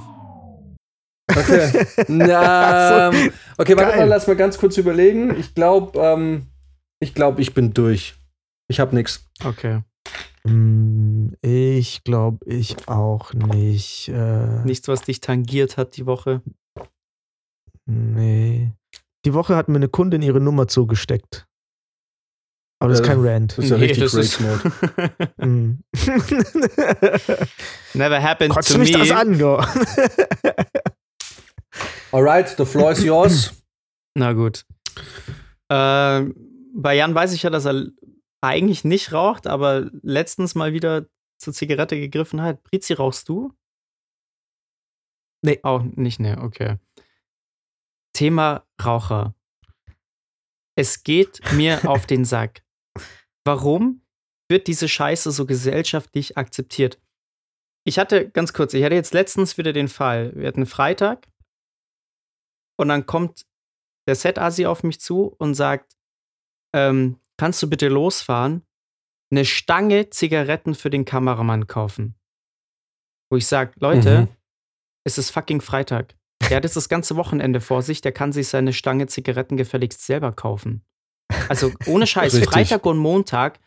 Okay. 1.30 1.86
Na, 2.08 3.08
ähm, 3.12 3.30
okay, 3.58 3.76
warte 3.76 3.90
Geil. 3.90 3.96
mal, 3.98 4.08
lass 4.08 4.26
mal 4.26 4.36
ganz 4.36 4.58
kurz 4.58 4.76
überlegen. 4.78 5.38
Ich 5.38 5.54
glaube, 5.54 5.98
ähm, 6.00 6.46
ich 7.00 7.14
glaube, 7.14 7.42
ich 7.42 7.52
bin 7.54 7.74
durch. 7.74 8.14
Ich 8.68 8.80
habe 8.80 8.94
nichts. 8.94 9.24
Okay. 9.44 9.82
Hm, 10.46 11.34
Ich 11.42 12.02
glaube, 12.04 12.44
ich 12.46 12.76
auch 12.88 13.34
nicht. 13.34 14.08
Äh, 14.08 14.64
Nichts, 14.64 14.88
was 14.88 15.02
dich 15.02 15.20
tangiert 15.20 15.76
hat 15.76 15.96
die 15.96 16.06
Woche. 16.06 16.42
Nee. 17.86 18.72
Die 19.24 19.34
Woche 19.34 19.56
hat 19.56 19.68
mir 19.68 19.76
eine 19.76 19.88
Kundin 19.88 20.22
ihre 20.22 20.40
Nummer 20.40 20.68
zugesteckt. 20.68 21.46
Aber 22.80 22.90
das 22.90 23.00
ist 23.00 23.06
Äh, 23.06 23.08
kein 23.08 23.26
Rant. 23.26 23.58
Das 23.58 23.64
ist 23.64 23.70
ja 23.72 23.76
Nee, 23.78 23.86
richtig 23.86 24.04
das 24.04 24.14
ist- 24.14 24.40
Rage-Mode. 24.40 25.32
Hm. 25.40 25.82
Never 27.94 28.22
happened 28.22 28.54
Kotzt 28.54 28.72
to 28.72 28.78
mich 28.78 28.92
me. 28.92 28.98
das 28.98 29.10
an, 29.10 29.36
go. 29.38 29.60
Alright, 32.12 32.48
the 32.56 32.64
floor 32.64 32.92
is 32.92 33.02
yours. 33.02 33.52
Na 34.14 34.32
gut. 34.32 34.64
Ähm, 35.70 36.34
bei 36.74 36.94
Jan 36.96 37.14
weiß 37.14 37.32
ich 37.34 37.42
ja, 37.42 37.50
dass 37.50 37.66
er 37.66 37.86
eigentlich 38.40 38.84
nicht 38.84 39.12
raucht, 39.12 39.46
aber 39.46 39.90
letztens 40.02 40.54
mal 40.54 40.72
wieder 40.72 41.06
zur 41.38 41.52
Zigarette 41.52 41.96
gegriffen 41.98 42.40
hat. 42.40 42.62
Prizi, 42.64 42.94
rauchst 42.94 43.28
du? 43.28 43.52
Nee. 45.42 45.60
Auch 45.62 45.82
nicht, 45.82 46.18
ne, 46.20 46.38
okay. 46.42 46.78
Thema 48.12 48.64
Raucher. 48.82 49.34
Es 50.76 51.02
geht 51.04 51.40
mir 51.52 51.88
auf 51.88 52.06
den 52.06 52.24
Sack. 52.24 52.62
Warum 53.48 54.02
wird 54.50 54.66
diese 54.66 54.88
Scheiße 54.88 55.30
so 55.30 55.46
gesellschaftlich 55.46 56.36
akzeptiert? 56.36 57.00
Ich 57.86 57.98
hatte, 57.98 58.28
ganz 58.28 58.52
kurz, 58.52 58.74
ich 58.74 58.84
hatte 58.84 58.94
jetzt 58.94 59.14
letztens 59.14 59.56
wieder 59.56 59.72
den 59.72 59.88
Fall. 59.88 60.36
Wir 60.36 60.48
hatten 60.48 60.66
Freitag 60.66 61.26
und 62.78 62.88
dann 62.88 63.06
kommt 63.06 63.46
der 64.06 64.16
Set-Asi 64.16 64.66
auf 64.66 64.82
mich 64.82 65.00
zu 65.00 65.34
und 65.38 65.54
sagt, 65.54 65.96
ähm, 66.74 67.18
kannst 67.38 67.62
du 67.62 67.70
bitte 67.70 67.88
losfahren, 67.88 68.66
eine 69.32 69.46
Stange 69.46 70.10
Zigaretten 70.10 70.74
für 70.74 70.90
den 70.90 71.06
Kameramann 71.06 71.66
kaufen? 71.66 72.14
Wo 73.30 73.38
ich 73.38 73.46
sage, 73.46 73.72
Leute, 73.80 74.22
Mhm. 74.22 74.28
es 75.06 75.16
ist 75.16 75.30
fucking 75.30 75.62
Freitag. 75.62 76.14
Der 76.50 76.58
hat 76.58 76.64
jetzt 76.64 76.76
das 76.76 76.90
ganze 76.90 77.16
Wochenende 77.16 77.62
vor 77.62 77.80
sich, 77.80 78.02
der 78.02 78.12
kann 78.12 78.32
sich 78.32 78.48
seine 78.48 78.74
Stange 78.74 79.06
Zigaretten 79.06 79.56
gefälligst 79.56 80.04
selber 80.04 80.32
kaufen. 80.32 80.84
Also 81.48 81.72
ohne 81.86 82.06
Scheiß. 82.08 82.38
Freitag 82.40 82.84
und 82.86 82.98
Montag 82.98 83.58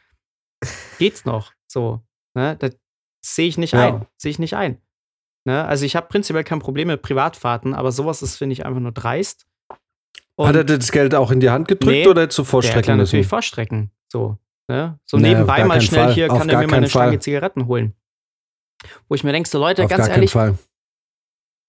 geht's 0.98 1.26
noch. 1.26 1.54
So, 1.68 2.02
ne? 2.34 2.56
Das 2.58 2.76
sehe 3.24 3.48
ich 3.48 3.58
nicht 3.58 3.74
Ja. 3.74 3.88
ein. 3.96 4.06
Sehe 4.18 4.32
ich 4.32 4.40
nicht 4.40 4.56
ein. 4.56 4.82
Ne? 5.46 5.66
Also 5.66 5.86
ich 5.86 5.96
habe 5.96 6.08
prinzipiell 6.08 6.44
kein 6.44 6.60
Problem 6.60 6.88
mit 6.88 7.02
Privatfahrten, 7.02 7.74
aber 7.74 7.92
sowas 7.92 8.22
ist, 8.22 8.36
finde 8.38 8.54
ich, 8.54 8.66
einfach 8.66 8.80
nur 8.80 8.92
dreist. 8.92 9.48
Und 10.36 10.48
Hat 10.48 10.56
er 10.56 10.64
dir 10.64 10.78
das 10.78 10.92
Geld 10.92 11.14
auch 11.16 11.32
in 11.32 11.40
die 11.40 11.50
Hand 11.50 11.68
gedrückt 11.68 11.92
Nee, 11.92 12.08
oder 12.08 12.28
der 12.28 12.46
vorstrecken 12.46 12.98
müssen? 12.98 13.16
natürlich 13.16 13.28
vorstrecken. 13.28 13.92
So, 14.12 14.38
ne? 14.68 15.00
so 15.06 15.18
Nee, 15.18 15.30
nebenbei 15.30 15.64
mal 15.66 15.82
schnell 15.82 16.06
Fall. 16.06 16.14
hier 16.14 16.32
Auf 16.32 16.38
kann 16.40 16.50
er 16.50 16.60
mir 16.60 16.68
mal 16.68 16.78
eine 16.78 16.90
Fall. 16.90 17.08
Stange 17.08 17.20
Zigaretten 17.20 17.68
holen. 17.68 17.94
Wo 19.08 19.16
ich 19.16 19.24
mir 19.24 19.32
denke, 19.32 19.48
so 19.50 19.60
Leute, 19.60 19.84
Auf 19.84 19.90
ganz 19.90 20.08
ehrlich, 20.08 20.34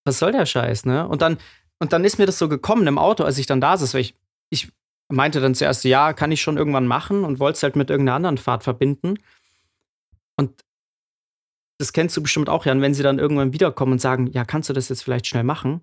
was 0.04 0.18
soll 0.18 0.32
der 0.32 0.46
Scheiß, 0.46 0.84
ne? 0.86 1.06
Und 1.06 1.22
dann, 1.22 1.38
und 1.78 1.92
dann 1.92 2.04
ist 2.04 2.18
mir 2.18 2.26
das 2.26 2.38
so 2.38 2.48
gekommen 2.48 2.86
im 2.86 2.98
Auto, 2.98 3.24
als 3.24 3.38
ich 3.38 3.46
dann 3.46 3.60
da 3.60 3.76
saß, 3.76 3.94
weil 3.94 4.00
ich, 4.00 4.14
ich 4.50 4.72
meinte 5.08 5.40
dann 5.40 5.54
zuerst, 5.54 5.84
ja, 5.84 6.12
kann 6.12 6.32
ich 6.32 6.40
schon 6.40 6.56
irgendwann 6.56 6.86
machen 6.86 7.24
und 7.24 7.38
wollte 7.38 7.56
es 7.56 7.62
halt 7.62 7.76
mit 7.76 7.90
irgendeiner 7.90 8.16
anderen 8.16 8.38
Fahrt 8.38 8.64
verbinden. 8.64 9.14
Und 10.36 10.62
das 11.78 11.92
kennst 11.92 12.16
du 12.16 12.22
bestimmt 12.22 12.48
auch, 12.48 12.64
Jan, 12.64 12.80
wenn 12.80 12.94
sie 12.94 13.02
dann 13.02 13.18
irgendwann 13.18 13.52
wiederkommen 13.52 13.92
und 13.92 14.00
sagen, 14.00 14.28
ja, 14.28 14.44
kannst 14.44 14.68
du 14.68 14.72
das 14.72 14.88
jetzt 14.88 15.02
vielleicht 15.02 15.26
schnell 15.26 15.44
machen? 15.44 15.82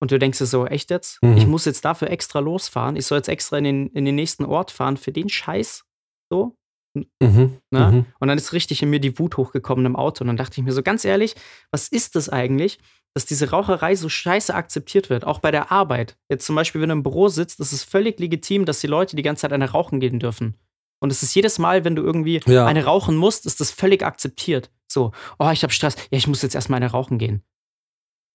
Und 0.00 0.10
du 0.10 0.18
denkst 0.18 0.38
dir 0.38 0.46
so, 0.46 0.66
echt 0.66 0.90
jetzt? 0.90 1.22
Mhm. 1.22 1.36
Ich 1.36 1.46
muss 1.46 1.66
jetzt 1.66 1.84
dafür 1.84 2.10
extra 2.10 2.38
losfahren. 2.40 2.96
Ich 2.96 3.06
soll 3.06 3.18
jetzt 3.18 3.28
extra 3.28 3.58
in 3.58 3.64
den, 3.64 3.86
in 3.88 4.04
den 4.06 4.14
nächsten 4.14 4.46
Ort 4.46 4.70
fahren 4.70 4.96
für 4.96 5.12
den 5.12 5.28
Scheiß. 5.28 5.84
So. 6.30 6.56
Mhm. 6.94 7.58
Ne? 7.70 7.92
Mhm. 7.92 8.06
Und 8.18 8.28
dann 8.28 8.38
ist 8.38 8.52
richtig 8.52 8.82
in 8.82 8.90
mir 8.90 9.00
die 9.00 9.18
Wut 9.18 9.36
hochgekommen 9.36 9.84
im 9.84 9.96
Auto. 9.96 10.22
Und 10.22 10.28
dann 10.28 10.38
dachte 10.38 10.58
ich 10.58 10.64
mir 10.64 10.72
so, 10.72 10.82
ganz 10.82 11.04
ehrlich, 11.04 11.34
was 11.70 11.88
ist 11.88 12.16
das 12.16 12.30
eigentlich, 12.30 12.78
dass 13.14 13.26
diese 13.26 13.50
Raucherei 13.50 13.94
so 13.96 14.08
scheiße 14.08 14.54
akzeptiert 14.54 15.10
wird? 15.10 15.24
Auch 15.24 15.38
bei 15.40 15.50
der 15.50 15.72
Arbeit. 15.72 16.16
Jetzt 16.28 16.46
zum 16.46 16.56
Beispiel, 16.56 16.80
wenn 16.80 16.88
du 16.90 16.94
im 16.94 17.02
Büro 17.02 17.28
sitzt, 17.28 17.60
ist 17.60 17.72
es 17.72 17.82
völlig 17.84 18.18
legitim, 18.20 18.64
dass 18.64 18.80
die 18.80 18.86
Leute 18.86 19.16
die 19.16 19.22
ganze 19.22 19.42
Zeit 19.42 19.52
eine 19.52 19.70
rauchen 19.70 20.00
gehen 20.00 20.18
dürfen. 20.20 20.56
Und 21.02 21.10
es 21.10 21.22
ist 21.22 21.34
jedes 21.34 21.58
Mal, 21.58 21.84
wenn 21.84 21.96
du 21.96 22.02
irgendwie 22.02 22.40
Ja. 22.46 22.66
eine 22.66 22.84
rauchen 22.84 23.16
musst, 23.16 23.46
ist 23.46 23.60
das 23.60 23.70
völlig 23.70 24.02
akzeptiert. 24.04 24.70
So, 24.86 25.12
oh, 25.38 25.50
ich 25.50 25.62
habe 25.62 25.72
Stress. 25.72 25.96
Ja, 26.10 26.18
ich 26.18 26.26
muss 26.26 26.42
jetzt 26.42 26.54
erstmal 26.54 26.76
eine 26.78 26.90
rauchen 26.90 27.18
gehen. 27.18 27.42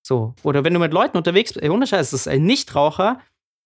So. 0.05 0.33
Oder 0.43 0.63
wenn 0.63 0.73
du 0.73 0.79
mit 0.79 0.93
Leuten 0.93 1.17
unterwegs 1.17 1.53
bist, 1.53 1.63
ey, 1.63 1.69
ohne 1.69 1.87
Scheiß, 1.87 2.11
das 2.11 2.21
ist 2.21 2.27
ein 2.27 2.43
Nichtraucher, 2.45 3.19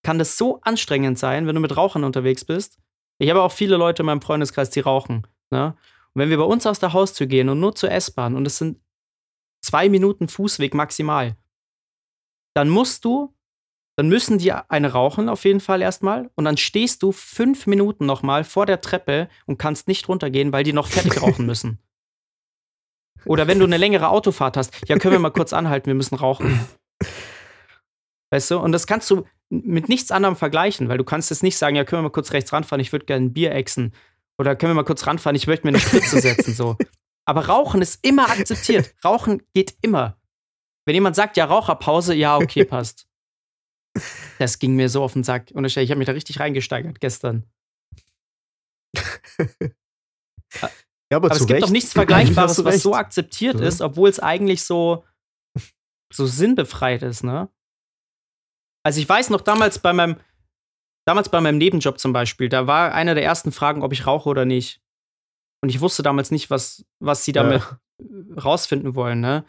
kann 0.03 0.19
das 0.19 0.37
so 0.37 0.61
anstrengend 0.61 1.19
sein, 1.19 1.47
wenn 1.47 1.55
du 1.55 1.61
mit 1.61 1.75
Rauchern 1.75 2.03
unterwegs 2.03 2.45
bist. 2.45 2.77
Ich 3.19 3.29
habe 3.29 3.41
auch 3.41 3.51
viele 3.51 3.75
Leute 3.75 4.01
in 4.03 4.05
meinem 4.05 4.21
Freundeskreis, 4.21 4.69
die 4.69 4.79
rauchen. 4.79 5.27
Ne? 5.51 5.75
Und 6.13 6.21
wenn 6.21 6.29
wir 6.29 6.37
bei 6.37 6.43
uns 6.43 6.65
aus 6.65 6.79
der 6.79 6.93
Haustür 6.93 7.27
gehen 7.27 7.49
und 7.49 7.59
nur 7.59 7.75
zur 7.75 7.91
S-Bahn 7.91 8.35
und 8.35 8.45
es 8.47 8.57
sind 8.57 8.79
zwei 9.61 9.89
Minuten 9.89 10.27
Fußweg 10.27 10.73
maximal, 10.73 11.35
dann 12.53 12.69
musst 12.69 13.05
du 13.05 13.33
dann 13.99 14.07
müssen 14.07 14.37
die 14.37 14.53
eine 14.53 14.93
rauchen 14.93 15.27
auf 15.27 15.43
jeden 15.43 15.59
Fall 15.59 15.81
erstmal 15.81 16.31
und 16.35 16.45
dann 16.45 16.55
stehst 16.55 17.03
du 17.03 17.11
fünf 17.11 17.67
Minuten 17.67 18.05
nochmal 18.05 18.45
vor 18.45 18.65
der 18.65 18.79
Treppe 18.79 19.27
und 19.45 19.57
kannst 19.57 19.89
nicht 19.89 20.07
runtergehen, 20.07 20.53
weil 20.53 20.63
die 20.63 20.71
noch 20.71 20.87
fertig 20.87 21.21
rauchen 21.21 21.45
müssen. 21.45 21.79
Oder 23.25 23.47
wenn 23.47 23.59
du 23.59 23.65
eine 23.65 23.75
längere 23.75 24.07
Autofahrt 24.07 24.55
hast, 24.55 24.87
ja, 24.87 24.97
können 24.97 25.11
wir 25.11 25.19
mal 25.19 25.31
kurz 25.31 25.51
anhalten, 25.51 25.87
wir 25.87 25.95
müssen 25.95 26.15
rauchen. 26.15 26.65
Weißt 28.31 28.51
du? 28.51 28.59
Und 28.59 28.71
das 28.71 28.87
kannst 28.87 29.11
du 29.11 29.25
mit 29.49 29.89
nichts 29.89 30.11
anderem 30.11 30.37
vergleichen, 30.37 30.87
weil 30.87 30.97
du 30.97 31.03
kannst 31.03 31.29
jetzt 31.29 31.43
nicht 31.43 31.57
sagen, 31.57 31.75
ja, 31.75 31.83
können 31.83 31.99
wir 31.99 32.03
mal 32.03 32.13
kurz 32.13 32.31
rechts 32.31 32.53
ranfahren, 32.53 32.79
ich 32.79 32.93
würde 32.93 33.05
gerne 33.05 33.25
ein 33.25 33.33
Bier 33.33 33.51
exen. 33.51 33.93
Oder 34.37 34.55
können 34.55 34.69
wir 34.69 34.75
mal 34.75 34.85
kurz 34.85 35.05
ranfahren, 35.05 35.35
ich 35.35 35.47
möchte 35.47 35.67
mir 35.67 35.71
eine 35.71 35.79
Spritze 35.81 36.21
setzen, 36.21 36.53
so. 36.53 36.77
Aber 37.25 37.47
Rauchen 37.47 37.81
ist 37.81 38.03
immer 38.05 38.29
akzeptiert. 38.29 38.93
Rauchen 39.05 39.43
geht 39.53 39.75
immer. 39.81 40.19
Wenn 40.85 40.95
jemand 40.95 41.15
sagt, 41.15 41.37
ja, 41.37 41.45
Raucherpause, 41.45 42.15
ja, 42.15 42.37
okay, 42.37 42.65
passt. 42.65 43.07
Das 44.39 44.59
ging 44.59 44.75
mir 44.75 44.89
so 44.89 45.03
auf 45.03 45.13
den 45.13 45.23
Sack. 45.23 45.51
Und 45.53 45.65
ich 45.65 45.77
habe 45.77 45.95
mich 45.97 46.05
da 46.07 46.13
richtig 46.13 46.39
reingesteigert 46.39 46.99
gestern. 46.99 47.45
Ja, 51.11 51.17
aber, 51.17 51.27
Aber 51.27 51.35
es 51.35 51.39
gibt 51.41 51.51
Recht. 51.53 51.63
doch 51.63 51.71
nichts 51.71 51.93
Vergleichbares, 51.93 52.63
was 52.63 52.83
so 52.83 52.93
akzeptiert 52.93 53.59
Ja. 53.59 53.65
ist, 53.65 53.81
obwohl 53.81 54.09
es 54.09 54.19
eigentlich 54.19 54.63
so, 54.63 55.03
so 56.13 56.27
sinnbefreit 56.27 57.01
ist, 57.01 57.23
ne? 57.23 57.49
Also 58.85 59.01
ich 59.01 59.09
weiß 59.09 59.31
noch 59.31 59.41
damals 59.41 59.79
bei 59.79 59.91
meinem, 59.91 60.19
damals 61.07 61.29
bei 61.29 61.41
meinem 61.41 61.57
Nebenjob 61.57 61.99
zum 61.99 62.13
Beispiel, 62.13 62.47
da 62.47 62.67
war 62.67 62.93
eine 62.93 63.15
der 63.15 63.23
ersten 63.23 63.51
Fragen, 63.51 63.81
ob 63.81 63.91
ich 63.91 64.05
rauche 64.05 64.29
oder 64.29 64.45
nicht. 64.45 64.81
Und 65.61 65.69
ich 65.69 65.81
wusste 65.81 66.03
damals 66.03 66.31
nicht, 66.31 66.49
was, 66.49 66.85
was 66.99 67.25
sie 67.25 67.31
damit 67.31 67.61
äh, 67.99 68.39
rausfinden 68.39 68.95
wollen, 68.95 69.19
ne? 69.19 69.43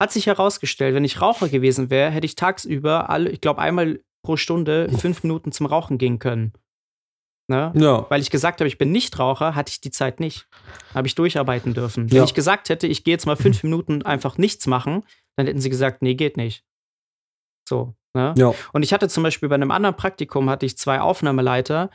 Hat 0.00 0.12
sich 0.12 0.26
herausgestellt, 0.26 0.94
wenn 0.94 1.04
ich 1.04 1.20
Raucher 1.20 1.48
gewesen 1.48 1.88
wäre, 1.90 2.10
hätte 2.10 2.26
ich 2.26 2.34
tagsüber 2.34 3.08
alle, 3.10 3.30
ich 3.30 3.40
glaube, 3.40 3.60
einmal 3.60 4.00
pro 4.24 4.36
Stunde 4.36 4.88
fünf 4.98 5.22
Minuten 5.22 5.52
zum 5.52 5.66
Rauchen 5.66 5.96
gehen 5.98 6.18
können. 6.18 6.52
Ne? 7.48 7.72
Ja. 7.76 8.06
Weil 8.08 8.20
ich 8.20 8.30
gesagt 8.30 8.60
habe, 8.60 8.68
ich 8.68 8.78
bin 8.78 8.92
Nichtraucher, 8.92 9.54
hatte 9.54 9.70
ich 9.70 9.80
die 9.80 9.90
Zeit 9.90 10.20
nicht. 10.20 10.48
Habe 10.94 11.06
ich 11.06 11.14
durcharbeiten 11.14 11.74
dürfen. 11.74 12.10
Wenn 12.10 12.18
Ja. 12.18 12.24
ich 12.24 12.34
gesagt 12.34 12.68
hätte, 12.68 12.86
ich 12.86 13.04
gehe 13.04 13.12
jetzt 13.12 13.26
mal 13.26 13.36
fünf 13.36 13.62
Minuten 13.62 14.02
einfach 14.02 14.38
nichts 14.38 14.66
machen, 14.66 15.04
dann 15.36 15.46
hätten 15.46 15.60
sie 15.60 15.70
gesagt, 15.70 16.02
nee, 16.02 16.14
geht 16.14 16.36
nicht. 16.36 16.64
So. 17.68 17.94
Ne? 18.14 18.34
Ja. 18.36 18.54
Und 18.72 18.82
ich 18.82 18.92
hatte 18.92 19.08
zum 19.08 19.22
Beispiel 19.22 19.48
bei 19.48 19.54
einem 19.56 19.70
anderen 19.70 19.96
Praktikum 19.96 20.48
hatte 20.50 20.66
ich 20.66 20.76
zwei 20.78 21.00
Aufnahmeleiter, 21.00 21.90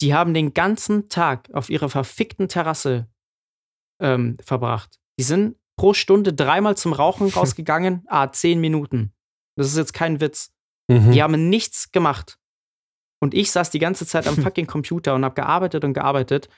die 0.00 0.14
haben 0.14 0.34
den 0.34 0.54
ganzen 0.54 1.08
Tag 1.08 1.48
auf 1.52 1.70
ihrer 1.70 1.88
verfickten 1.88 2.48
Terrasse 2.48 3.08
ähm, 4.00 4.36
verbracht. 4.42 4.98
Die 5.18 5.24
sind 5.24 5.56
pro 5.76 5.94
Stunde 5.94 6.32
dreimal 6.32 6.76
zum 6.76 6.92
Rauchen 6.92 7.28
rausgegangen, 7.36 8.04
ah, 8.08 8.30
zehn 8.30 8.60
Minuten. 8.60 9.12
Das 9.56 9.68
ist 9.68 9.76
jetzt 9.76 9.94
kein 9.94 10.20
Witz. 10.20 10.52
Mhm. 10.88 11.12
Die 11.12 11.22
haben 11.22 11.48
nichts 11.48 11.92
gemacht. 11.92 12.38
Und 13.20 13.34
ich 13.34 13.50
saß 13.50 13.70
die 13.70 13.78
ganze 13.78 14.06
Zeit 14.06 14.26
am 14.26 14.36
fucking 14.42 14.66
Computer 14.66 15.14
und 15.14 15.24
habe 15.24 15.34
gearbeitet 15.34 15.84
und 15.84 15.94
gearbeitet. 15.94 16.48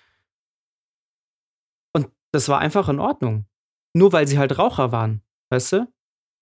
Und 1.94 2.08
das 2.32 2.48
war 2.48 2.58
einfach 2.58 2.88
in 2.88 2.98
Ordnung. 2.98 3.46
Nur 3.94 4.12
weil 4.12 4.26
sie 4.26 4.38
halt 4.38 4.58
Raucher 4.58 4.92
waren, 4.92 5.22
weißt 5.50 5.72
du? 5.72 5.92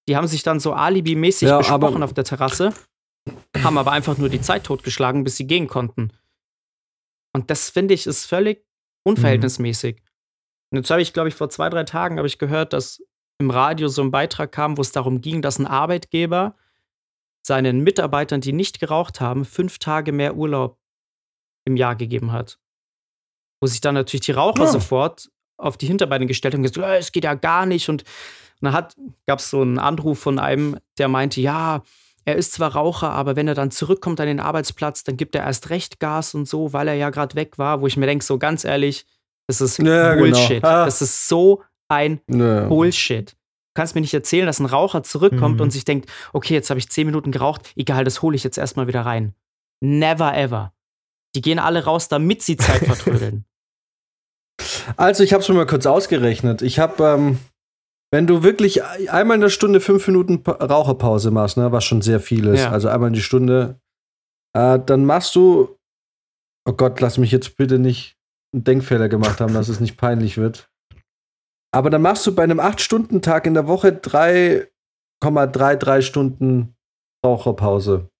Die 0.08 0.16
haben 0.16 0.26
sich 0.26 0.42
dann 0.42 0.60
so 0.60 0.72
alibimäßig 0.72 1.48
Ja, 1.48 1.58
besprochen 1.58 2.02
auf 2.02 2.12
der 2.12 2.24
Terrasse, 2.24 2.74
haben 3.62 3.78
aber 3.78 3.92
einfach 3.92 4.18
nur 4.18 4.28
die 4.28 4.40
Zeit 4.40 4.64
totgeschlagen, 4.64 5.24
bis 5.24 5.36
sie 5.36 5.46
gehen 5.46 5.66
konnten. 5.66 6.12
Und 7.34 7.50
das 7.50 7.68
finde 7.70 7.94
ich 7.94 8.06
ist 8.06 8.24
völlig 8.26 8.64
unverhältnismäßig. 9.04 10.02
Und 10.70 10.78
jetzt 10.78 10.90
habe 10.90 11.02
ich, 11.02 11.12
glaube 11.12 11.28
ich, 11.28 11.34
vor 11.34 11.50
zwei, 11.50 11.68
drei 11.68 11.84
Tagen 11.84 12.16
habe 12.16 12.26
ich 12.26 12.38
gehört, 12.38 12.72
dass 12.72 13.02
im 13.38 13.50
Radio 13.50 13.88
so 13.88 14.02
ein 14.02 14.10
Beitrag 14.10 14.52
kam, 14.52 14.76
wo 14.76 14.82
es 14.82 14.92
darum 14.92 15.20
ging, 15.20 15.42
dass 15.42 15.58
ein 15.58 15.66
Arbeitgeber 15.66 16.56
seinen 17.46 17.80
Mitarbeitern, 17.80 18.40
die 18.40 18.52
nicht 18.52 18.80
geraucht 18.80 19.20
haben, 19.20 19.44
fünf 19.44 19.78
Tage 19.78 20.12
mehr 20.12 20.36
Urlaub 20.36 20.78
im 21.66 21.76
Jahr 21.76 21.96
gegeben 21.96 22.32
hat. 22.32 22.58
Wo 23.60 23.66
sich 23.66 23.80
dann 23.80 23.94
natürlich 23.94 24.24
die 24.26 24.32
Raucher 24.32 24.64
Ja. 24.64 24.70
sofort 24.70 25.30
auf 25.56 25.76
die 25.76 25.86
Hinterbeine 25.86 26.26
gestellt 26.26 26.54
haben 26.54 26.60
und 26.60 26.70
gesagt, 26.72 26.86
"Äh, 26.86 26.98
es 26.98 27.12
geht 27.12 27.24
ja 27.24 27.34
gar 27.34 27.66
nicht. 27.66 27.88
Und, 27.88 28.02
und 28.60 28.72
dann 28.72 28.88
gab 29.26 29.38
es 29.40 29.50
so 29.50 29.60
einen 29.60 29.78
Anruf 29.78 30.18
von 30.20 30.38
einem, 30.38 30.78
der 30.98 31.08
meinte, 31.08 31.40
ja, 31.40 31.82
er 32.24 32.36
ist 32.36 32.52
zwar 32.52 32.74
Raucher, 32.74 33.10
aber 33.10 33.36
wenn 33.36 33.48
er 33.48 33.54
dann 33.54 33.70
zurückkommt 33.70 34.20
an 34.20 34.26
den 34.26 34.40
Arbeitsplatz, 34.40 35.04
dann 35.04 35.16
gibt 35.16 35.34
er 35.34 35.44
erst 35.44 35.70
recht 35.70 36.00
Gas 36.00 36.34
und 36.34 36.48
so, 36.48 36.72
weil 36.72 36.88
er 36.88 36.94
ja 36.94 37.10
gerade 37.10 37.34
weg 37.36 37.58
war, 37.58 37.80
wo 37.80 37.86
ich 37.86 37.96
mir 37.96 38.06
denke, 38.06 38.24
so 38.24 38.38
ganz 38.38 38.64
ehrlich, 38.64 39.06
das 39.46 39.60
ist 39.60 39.78
Ja, 39.78 40.14
genau. 40.14 40.24
Bullshit. 40.32 40.64
Ah. 40.64 40.84
Das 40.86 41.02
ist 41.02 41.28
so 41.28 41.62
ein 41.88 42.20
Nö. 42.26 42.66
Bullshit. 42.68 43.32
Du 43.32 43.36
kannst 43.80 43.94
mir 43.94 44.00
nicht 44.00 44.14
erzählen, 44.14 44.46
dass 44.46 44.60
ein 44.60 44.66
Raucher 44.66 45.02
zurückkommt 45.02 45.56
Mhm. 45.56 45.62
und 45.62 45.70
sich 45.70 45.84
denkt, 45.84 46.10
okay, 46.32 46.54
jetzt 46.54 46.70
habe 46.70 46.78
ich 46.78 46.88
zehn 46.88 47.06
Minuten 47.06 47.30
geraucht, 47.32 47.72
egal, 47.76 48.04
das 48.04 48.22
hole 48.22 48.36
ich 48.36 48.44
jetzt 48.44 48.56
erstmal 48.56 48.86
wieder 48.86 49.02
rein. 49.02 49.34
Never 49.80 50.34
ever. 50.36 50.72
Die 51.34 51.42
gehen 51.42 51.58
alle 51.58 51.84
raus, 51.84 52.08
damit 52.08 52.42
sie 52.42 52.56
Zeit 52.56 52.84
vertrödeln. 52.86 53.44
Also, 54.96 55.24
ich 55.24 55.32
habe 55.32 55.42
es 55.42 55.48
mir 55.48 55.56
mal 55.56 55.66
kurz 55.66 55.84
ausgerechnet. 55.86 56.62
Ich 56.62 56.78
habe, 56.78 57.02
ähm, 57.04 57.38
wenn 58.14 58.28
du 58.28 58.44
wirklich 58.44 58.80
einmal 59.10 59.34
in 59.34 59.40
der 59.40 59.48
Stunde 59.48 59.80
fünf 59.80 60.06
Minuten 60.06 60.44
Pa- 60.44 60.52
Raucherpause 60.64 61.32
machst, 61.32 61.56
ne, 61.56 61.72
was 61.72 61.82
schon 61.84 62.00
sehr 62.00 62.20
viel 62.20 62.46
ist, 62.46 62.60
Ja. 62.60 62.70
also 62.70 62.86
einmal 62.88 63.08
in 63.08 63.14
die 63.14 63.20
Stunde, 63.22 63.80
äh, 64.56 64.78
dann 64.78 65.04
machst 65.04 65.34
du, 65.34 65.76
oh 66.64 66.72
Gott, 66.72 67.00
lass 67.00 67.18
mich 67.18 67.32
jetzt 67.32 67.56
bitte 67.56 67.80
nicht 67.80 68.16
einen 68.54 68.62
Denkfehler 68.62 69.08
gemacht 69.08 69.40
haben, 69.40 69.52
dass 69.52 69.68
es 69.68 69.80
nicht 69.80 69.96
peinlich 69.96 70.36
wird. 70.38 70.70
Aber 71.74 71.90
dann 71.90 72.02
machst 72.02 72.24
du 72.24 72.32
bei 72.32 72.44
einem 72.44 72.60
8-Stunden-Tag 72.60 73.46
in 73.46 73.54
der 73.54 73.66
Woche 73.66 73.88
3,33 73.90 76.02
Stunden 76.02 76.76
Raucherpause. 77.26 78.10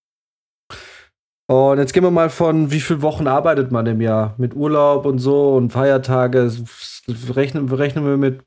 Und 1.48 1.78
jetzt 1.78 1.92
gehen 1.92 2.02
wir 2.02 2.10
mal 2.10 2.30
von, 2.30 2.72
wie 2.72 2.80
viele 2.80 3.02
Wochen 3.02 3.28
arbeitet 3.28 3.70
man 3.70 3.86
im 3.86 4.00
Jahr? 4.00 4.34
Mit 4.38 4.56
Urlaub 4.56 5.06
und 5.06 5.20
so 5.20 5.54
und 5.54 5.70
Feiertage. 5.72 6.50
Rechnen, 7.06 7.68
rechnen 7.70 8.04
wir 8.06 8.16
mit 8.16 8.42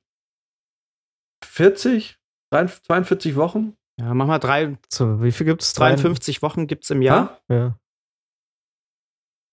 40? 1.44 2.18
42 2.52 3.36
Wochen? 3.36 3.74
Ja, 4.00 4.14
mach 4.14 4.28
mal 4.28 4.40
drei, 4.40 4.78
So, 4.92 5.22
wie 5.24 5.32
viel 5.32 5.46
gibt's? 5.46 5.74
53 5.74 6.42
Wochen 6.42 6.68
gibt 6.68 6.84
es 6.84 6.90
im 6.92 7.02
Jahr. 7.02 7.40
Ha? 7.50 7.54
Ja. 7.54 7.80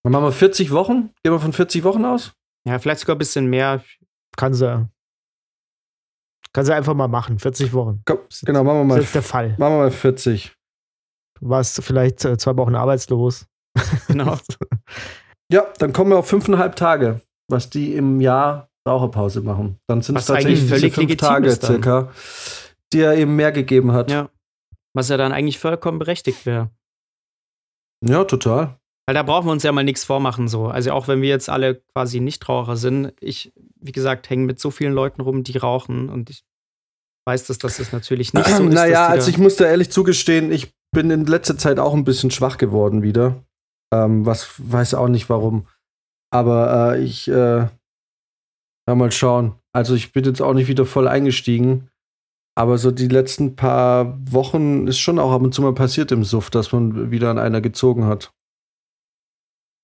Dann 0.05 0.13
machen 0.13 0.25
wir 0.25 0.33
40 0.33 0.71
Wochen? 0.71 1.11
Gehen 1.23 1.33
wir 1.33 1.41
von 1.41 1.53
40 1.53 1.83
Wochen 1.85 2.05
aus? 2.05 2.35
Ja, 2.67 2.79
vielleicht 2.79 3.01
sogar 3.01 3.17
ein 3.17 3.19
bisschen 3.19 3.47
mehr. 3.47 3.83
Kann 4.37 4.53
sie. 4.55 4.89
Kann 6.53 6.65
sie 6.65 6.75
einfach 6.75 6.95
mal 6.95 7.09
machen. 7.09 7.39
40 7.39 7.73
Wochen. 7.73 8.03
Komm, 8.05 8.19
genau, 8.43 8.63
machen 8.65 8.77
wir 8.81 8.83
Das 8.85 8.97
mal, 8.97 9.03
ist 9.03 9.15
der 9.15 9.23
Fall. 9.23 9.49
machen 9.59 9.73
wir 9.75 9.79
mal 9.79 9.91
40. 9.91 10.55
Du 11.41 11.49
warst 11.49 11.83
vielleicht 11.83 12.25
äh, 12.25 12.37
zwei 12.39 12.57
Wochen 12.57 12.75
arbeitslos. 12.75 13.47
Genau. 14.09 14.39
Ja, 15.53 15.71
dann 15.79 15.93
kommen 15.93 16.11
wir 16.11 16.17
auf 16.19 16.27
fünfeinhalb 16.27 16.75
Tage, 16.75 17.21
was 17.51 17.69
die 17.69 17.95
im 17.95 18.19
Jahr 18.23 18.71
Raucherpause 18.87 19.41
machen. 19.41 19.79
Dann 19.87 20.03
sind 20.03 20.19
es 20.19 20.27
tatsächlich 20.27 20.61
diese 20.61 20.75
völlig 20.77 20.95
fünf 20.95 21.17
Tage 21.17 21.51
circa, 21.51 22.13
die 22.93 23.01
er 23.01 23.17
eben 23.17 23.37
mehr 23.37 23.53
gegeben 23.53 23.93
hat. 23.93 24.11
ja. 24.11 24.29
Was 24.97 25.09
ja 25.09 25.17
dann 25.17 25.33
eigentlich 25.33 25.59
vollkommen 25.59 25.99
berechtigt 25.99 26.47
wäre. 26.47 26.71
ja 28.05 28.23
total. 28.25 28.79
Weil 29.07 29.15
da 29.15 29.23
brauchen 29.23 29.47
wir 29.47 29.53
uns 29.53 29.65
ja 29.65 29.73
mal 29.73 29.83
nichts 29.83 30.05
vormachen, 30.05 30.49
so. 30.49 30.69
Also 30.69 30.93
auch 30.93 31.09
wenn 31.09 31.21
wir 31.21 31.29
jetzt 31.29 31.51
alle 31.51 31.83
quasi 31.93 32.21
Nichtraucher 32.21 32.77
sind, 32.77 33.13
ich, 33.21 33.53
wie 33.81 33.93
gesagt, 33.93 34.31
hänge 34.31 34.47
mit 34.47 34.61
so 34.61 34.71
vielen 34.71 34.95
Leuten 34.95 35.21
rum, 35.21 35.43
die 35.43 35.59
rauchen 35.59 36.09
und 36.09 36.31
ich 36.31 36.45
weiß, 37.27 37.47
dass 37.47 37.59
das 37.59 37.93
natürlich 37.93 38.33
nicht 38.33 38.47
so 38.47 38.63
ist. 38.69 38.73
naja, 38.73 39.07
also 39.07 39.31
ich 39.31 39.39
muss 39.39 39.57
da 39.57 39.65
ehrlich 39.65 39.91
zugestehen, 39.91 40.53
ich 40.53 40.73
bin 40.93 41.11
in 41.11 41.27
letzter 41.27 41.59
Zeit 41.59 41.79
auch 41.79 41.93
ein 41.93 42.05
bisschen 42.05 42.31
schwach 42.31 42.57
geworden 42.57 43.03
wieder. 43.03 43.45
Ähm, 43.93 44.25
was 44.25 44.55
weiß 44.59 44.95
auch 44.95 45.09
nicht 45.09 45.29
warum. 45.29 45.67
Aber 46.31 46.95
äh, 46.95 47.03
ich 47.03 47.29
äh, 47.29 47.67
ja, 48.89 48.95
mal 48.95 49.13
schauen. 49.13 49.55
Also 49.73 49.95
ich 49.95 50.13
bin 50.13 50.25
jetzt 50.25 50.43
auch 50.43 50.55
nicht 50.55 50.69
wieder 50.69 50.87
voll 50.87 51.09
eingestiegen. 51.09 51.89
Aber 52.57 52.79
so 52.79 52.93
die 52.93 53.09
letzten 53.09 53.57
paar 53.57 54.17
Wochen 54.31 54.87
ist 54.87 54.99
schon 55.01 55.19
auch 55.19 55.33
ab 55.33 55.43
und 55.43 55.53
zu 55.53 55.61
mal 55.63 55.75
passiert 55.75 56.13
im 56.13 56.23
Suff, 56.23 56.51
dass 56.51 56.71
man 56.71 57.11
wieder 57.11 57.31
an 57.31 57.39
einer 57.39 57.61
gezogen 57.61 58.05
hat. 58.07 58.33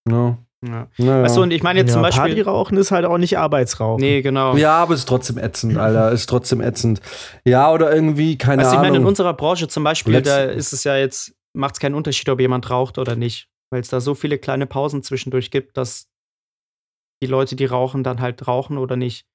Ja. 0.08 0.38
Ja. 0.64 0.88
Naja. 0.98 1.22
Weißt 1.22 1.36
du, 1.38 1.42
und 1.42 1.52
ich 1.52 1.62
meine 1.62 1.80
jetzt 1.80 1.88
ja, 1.88 1.94
zum 1.94 2.02
Beispiel. 2.02 2.22
Partyrauchen 2.22 2.76
ist 2.76 2.90
halt 2.90 3.06
auch 3.06 3.16
nicht 3.16 3.38
Arbeitsrauchen. 3.38 4.00
Nee, 4.00 4.20
genau. 4.20 4.56
ja, 4.56 4.76
aber 4.76 4.92
es 4.92 5.00
ist 5.00 5.08
trotzdem 5.08 5.38
ätzend, 5.38 5.78
Alter. 5.78 6.12
Ist 6.12 6.28
trotzdem 6.28 6.60
ätzend. 6.60 7.00
Ja, 7.46 7.72
oder 7.72 7.92
irgendwie, 7.92 8.36
keine 8.36 8.62
Weißt 8.62 8.72
du, 8.72 8.76
ich 8.76 8.80
meine, 8.82 8.88
in 8.88 8.94
Ahnung. 8.96 9.08
unserer 9.08 9.32
Branche 9.32 9.68
zum 9.68 9.82
Beispiel, 9.84 10.14
Letzt- 10.14 10.26
da 10.28 10.44
ist 10.44 10.72
es 10.74 10.84
ja 10.84 10.96
jetzt, 10.96 11.32
macht 11.54 11.76
es 11.76 11.80
keinen 11.80 11.94
Unterschied, 11.94 12.28
ob 12.28 12.40
jemand 12.40 12.68
raucht 12.68 12.98
oder 12.98 13.16
nicht. 13.16 13.48
Weil 13.70 13.80
es 13.80 13.88
da 13.88 14.00
so 14.00 14.14
viele 14.14 14.36
kleine 14.36 14.66
Pausen 14.66 15.02
zwischendurch 15.02 15.50
gibt, 15.50 15.78
dass 15.78 16.08
die 17.22 17.26
Leute, 17.26 17.56
die 17.56 17.66
rauchen, 17.66 18.02
dann 18.02 18.20
halt 18.20 18.46
rauchen 18.46 18.78
oder 18.78 18.96
nicht. 18.96 19.26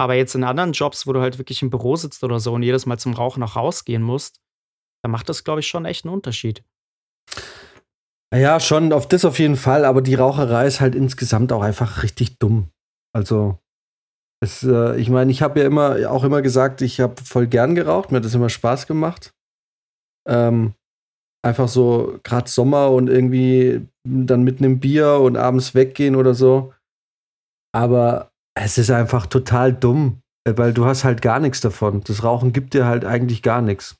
Aber 0.00 0.14
jetzt 0.14 0.34
in 0.34 0.44
anderen 0.44 0.72
Jobs, 0.72 1.06
wo 1.06 1.12
du 1.12 1.20
halt 1.20 1.38
wirklich 1.38 1.62
im 1.62 1.70
Büro 1.70 1.96
sitzt 1.96 2.22
oder 2.22 2.38
so 2.38 2.54
und 2.54 2.62
jedes 2.62 2.86
Mal 2.86 2.98
zum 2.98 3.14
Rauchen 3.14 3.42
auch 3.42 3.56
rausgehen 3.56 4.02
musst, 4.02 4.40
da 5.02 5.08
macht 5.08 5.28
das, 5.28 5.44
glaube 5.44 5.60
ich, 5.60 5.66
schon 5.66 5.84
echt 5.84 6.04
einen 6.04 6.14
Unterschied. 6.14 6.64
Ja, 8.34 8.60
schon, 8.60 8.92
auf 8.92 9.08
das 9.08 9.24
auf 9.24 9.38
jeden 9.38 9.56
Fall, 9.56 9.84
aber 9.84 10.02
die 10.02 10.14
Raucherei 10.14 10.66
ist 10.66 10.80
halt 10.80 10.94
insgesamt 10.94 11.50
auch 11.50 11.62
einfach 11.62 12.02
richtig 12.02 12.38
dumm. 12.38 12.70
Also, 13.14 13.58
es, 14.40 14.62
äh, 14.62 15.00
ich 15.00 15.08
meine, 15.08 15.30
ich 15.30 15.42
habe 15.42 15.60
ja 15.60 15.66
immer, 15.66 16.10
auch 16.10 16.24
immer 16.24 16.42
gesagt, 16.42 16.82
ich 16.82 17.00
habe 17.00 17.20
voll 17.22 17.46
gern 17.46 17.74
geraucht, 17.74 18.10
mir 18.10 18.18
hat 18.18 18.24
das 18.24 18.34
immer 18.34 18.50
Spaß 18.50 18.86
gemacht. 18.86 19.32
Ähm, 20.28 20.74
Einfach 21.42 21.68
so, 21.68 22.18
gerade 22.24 22.48
Sommer 22.48 22.90
und 22.90 23.08
irgendwie 23.08 23.86
dann 24.04 24.42
mit 24.42 24.58
einem 24.58 24.80
Bier 24.80 25.20
und 25.20 25.36
abends 25.36 25.74
weggehen 25.74 26.16
oder 26.16 26.34
so. 26.34 26.72
Aber 27.72 28.30
es 28.54 28.78
ist 28.78 28.90
einfach 28.90 29.26
total 29.26 29.72
dumm, 29.72 30.20
äh, 30.44 30.54
weil 30.56 30.72
du 30.72 30.84
hast 30.84 31.04
halt 31.04 31.22
gar 31.22 31.40
nichts 31.40 31.60
davon. 31.60 32.02
Das 32.04 32.24
Rauchen 32.24 32.52
gibt 32.52 32.74
dir 32.74 32.86
halt 32.86 33.04
eigentlich 33.04 33.42
gar 33.42 33.62
nichts. 33.62 33.96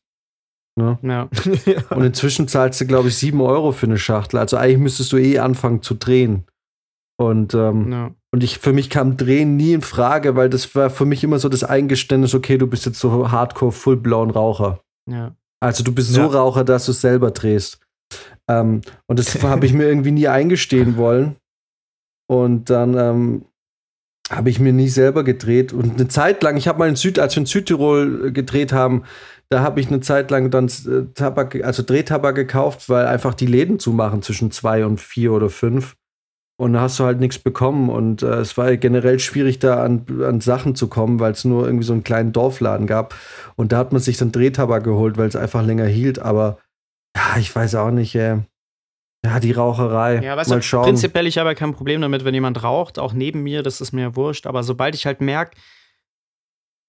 Ne? 0.77 0.98
Ja. 1.02 1.28
Und 1.90 2.05
inzwischen 2.05 2.48
zahlst 2.48 2.81
du, 2.81 2.86
glaube 2.86 3.09
ich, 3.09 3.16
7 3.16 3.40
Euro 3.40 3.73
für 3.73 3.86
eine 3.86 3.98
Schachtel. 3.98 4.39
Also 4.39 4.56
eigentlich 4.56 4.78
müsstest 4.78 5.12
du 5.12 5.19
eh 5.19 5.39
anfangen 5.39 5.82
zu 5.82 5.94
drehen. 5.94 6.44
Und, 7.20 7.52
ähm, 7.55 7.90
ja. 7.90 8.10
und 8.32 8.44
ich, 8.44 8.59
für 8.59 8.73
mich 8.73 8.90
kam 8.90 9.16
Drehen 9.16 9.56
nie 9.56 9.73
in 9.73 9.82
Frage, 9.82 10.36
weil 10.36 10.48
das 10.48 10.73
war 10.77 10.89
für 10.89 11.05
mich 11.05 11.24
immer 11.24 11.40
so 11.40 11.48
das 11.48 11.65
Eingeständnis, 11.65 12.32
okay, 12.32 12.59
du 12.59 12.69
bist 12.69 12.86
jetzt 12.86 13.01
so 13.01 13.32
hardcore 13.32 13.73
full-blauen 13.73 14.31
Raucher. 14.31 14.81
ja. 15.10 15.35
Also 15.61 15.83
du 15.85 15.93
bist 15.93 16.11
so 16.13 16.23
Ja. 16.23 16.27
Raucher, 16.27 16.65
dass 16.65 16.87
du 16.87 16.93
es 16.93 17.01
selber 17.01 17.31
drehst. 17.31 17.81
Ähm, 18.49 18.81
und 19.07 19.19
das 19.19 19.35
habe 19.43 19.67
ich 19.67 19.73
mir 19.73 19.89
irgendwie 19.89 20.13
nie 20.13 20.29
eingestehen 20.29 20.97
wollen. 20.97 21.37
Und 22.31 22.71
dann 22.71 22.97
ähm, 22.97 23.45
habe 24.31 24.51
ich 24.51 24.61
mir 24.61 24.73
nie 24.73 24.89
selber 24.89 25.25
gedreht. 25.25 25.73
Und 25.73 25.95
eine 25.95 26.09
Zeit 26.09 26.43
lang, 26.43 26.57
ich 26.57 26.69
habe 26.69 26.79
mal 26.79 26.89
in 26.89 26.97
Süd, 26.97 27.19
als 27.19 27.35
wir 27.35 27.41
in 27.41 27.47
Südtirol 27.47 28.27
äh, 28.27 28.33
gedreht 28.33 28.73
haben, 28.73 29.05
da 29.51 29.61
habe 29.61 29.81
ich 29.81 29.89
eine 29.89 30.01
Zeit 30.01 30.31
lang 30.31 30.51
dann 30.51 30.67
äh, 30.67 31.13
Tabak, 31.15 31.63
also 31.65 31.83
Drehtabak 31.83 32.35
gekauft, 32.35 32.89
weil 32.89 33.07
einfach 33.07 33.35
die 33.35 33.47
Läden 33.47 33.79
zumachen 33.79 34.23
zwischen 34.23 34.51
zwei 34.51 34.85
und 34.85 35.01
vier 35.01 35.33
oder 35.33 35.49
fünf. 35.49 35.97
Und 36.61 36.73
da 36.73 36.81
hast 36.81 36.99
du 36.99 37.05
halt 37.05 37.21
nichts 37.21 37.39
bekommen. 37.39 37.89
Und 37.89 38.23
äh, 38.23 38.41
es 38.41 38.57
war 38.59 38.77
generell 38.77 39.21
schwierig, 39.21 39.61
da 39.61 39.83
an, 39.83 40.05
an 40.25 40.41
Sachen 40.41 40.75
zu 40.75 40.89
kommen, 40.89 41.21
weil 41.21 41.33
es 41.33 41.45
nur 41.45 41.65
irgendwie 41.65 41.85
so 41.85 41.93
einen 41.93 42.03
kleinen 42.03 42.33
Dorfladen 42.33 42.89
gab. 42.89 43.15
Und 43.55 43.71
da 43.71 43.79
hat 43.79 43.93
man 43.93 44.03
sich 44.03 44.17
dann 44.17 44.33
Drehtabak 44.33 44.83
geholt, 44.83 45.17
weil 45.17 45.29
es 45.29 45.37
einfach 45.37 45.65
länger 45.65 45.87
hielt. 45.87 46.19
Aber 46.19 46.59
ja, 47.17 47.39
ich 47.39 47.55
weiß 47.55 47.77
auch 47.77 47.93
nicht, 47.93 48.17
äh, 48.17 48.39
ja, 49.25 49.41
die 49.41 49.53
Raucherei. 49.53 50.21
Ja, 50.21 50.37
weißt 50.37 50.51
Mal 50.51 50.57
du, 50.57 50.63
schauen. 50.63 50.85
prinzipiell, 50.85 51.29
ich 51.29 51.39
habe 51.39 51.49
ja 51.49 51.55
kein 51.55 51.75
Problem 51.75 52.01
damit, 52.01 52.25
wenn 52.25 52.35
jemand 52.35 52.63
raucht, 52.63 52.99
auch 52.99 53.13
neben 53.13 53.43
mir, 53.45 53.63
das 53.63 53.81
ist 53.81 53.93
mir 53.93 54.17
wurscht. 54.17 54.47
Aber 54.47 54.65
sobald 54.65 54.97
ich 54.97 55.07
halt 55.07 55.21
merke, 55.21 55.57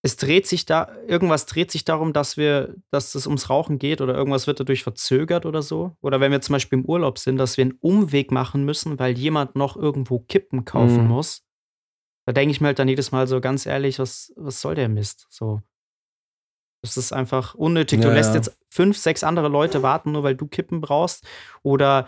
es 0.02 0.16
dreht 0.16 0.48
sich 0.48 0.66
da, 0.66 0.90
irgendwas 1.08 1.46
dreht 1.46 1.72
sich 1.72 1.84
darum, 1.84 2.14
dass 2.14 2.38
wir, 2.38 2.76
dass 2.90 3.16
es 3.16 3.28
ums 3.28 3.50
Rauchen 3.50 3.80
geht 3.80 4.00
oder 4.00 4.16
irgendwas 4.16 4.48
wird 4.48 4.60
dadurch 4.60 4.84
verzögert 4.84 5.46
oder 5.46 5.62
so. 5.62 5.98
Oder 6.02 6.20
wenn 6.22 6.32
wir 6.32 6.40
zum 6.42 6.54
Beispiel 6.54 6.80
im 6.80 6.86
Urlaub 6.86 7.18
sind, 7.20 7.38
dass 7.38 7.58
wir 7.58 7.64
einen 7.64 7.78
Umweg 7.82 8.32
machen 8.32 8.64
müssen, 8.64 8.98
weil 8.98 9.18
jemand 9.18 9.56
noch 9.56 9.76
irgendwo 9.76 10.20
Kippen 10.20 10.64
kaufen 10.64 11.04
Mhm. 11.04 11.10
muss. 11.10 11.44
Da 12.26 12.32
denke 12.34 12.52
ich 12.52 12.62
mir 12.62 12.68
halt 12.68 12.80
dann 12.80 12.88
jedes 12.88 13.12
Mal 13.12 13.28
so 13.28 13.42
ganz 13.42 13.66
ehrlich, 13.66 14.00
was, 14.00 14.32
was 14.38 14.62
soll 14.62 14.76
der 14.76 14.88
Mist? 14.88 15.26
So. 15.30 15.62
Das 16.82 16.96
ist 16.96 17.12
einfach 17.12 17.56
unnötig. 17.56 18.00
Du 18.00 18.08
Ja, 18.08 18.14
lässt 18.14 18.30
ja. 18.30 18.36
jetzt 18.36 18.58
fünf, 18.70 18.98
sechs 18.98 19.24
andere 19.24 19.50
Leute 19.50 19.84
warten, 19.84 20.14
nur 20.14 20.24
weil 20.24 20.36
du 20.36 20.48
Kippen 20.48 20.80
brauchst. 20.80 21.28
Oder 21.62 22.08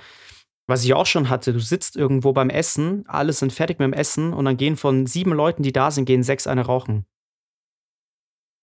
was 0.67 0.85
ich 0.85 0.93
auch 0.93 1.05
schon 1.07 1.29
hatte, 1.29 1.51
du 1.51 1.59
sitzt 1.59 1.97
irgendwo 1.97 2.31
beim 2.31 2.49
Essen, 2.49 3.03
alle 3.07 3.33
sind 3.33 3.51
fertig 3.51 3.79
mit 3.79 3.87
dem 3.87 3.93
Essen 3.93 4.31
und 4.31 4.45
dann 4.45 4.55
gehen 4.55 4.77
von 4.77 5.07
sieben 5.07 5.33
Leuten, 5.33 5.63
die 5.63 5.73
da 5.73 5.91
sind, 5.91 6.05
gehen 6.05 6.23
sechs 6.23 6.47
eine 6.47 6.61
rauchen. 6.65 7.05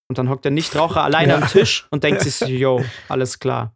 Und 0.09 0.19
dann 0.19 0.29
hockt 0.29 0.45
der 0.45 0.53
Nichtraucher 0.53 1.03
alleine 1.05 1.33
Ja. 1.35 1.39
am 1.39 1.49
Tisch 1.49 1.87
und 1.91 2.03
denkt 2.05 2.23
sich 2.23 2.35
so, 2.35 2.47
yo, 2.47 2.85
alles 3.09 3.39
klar. 3.39 3.75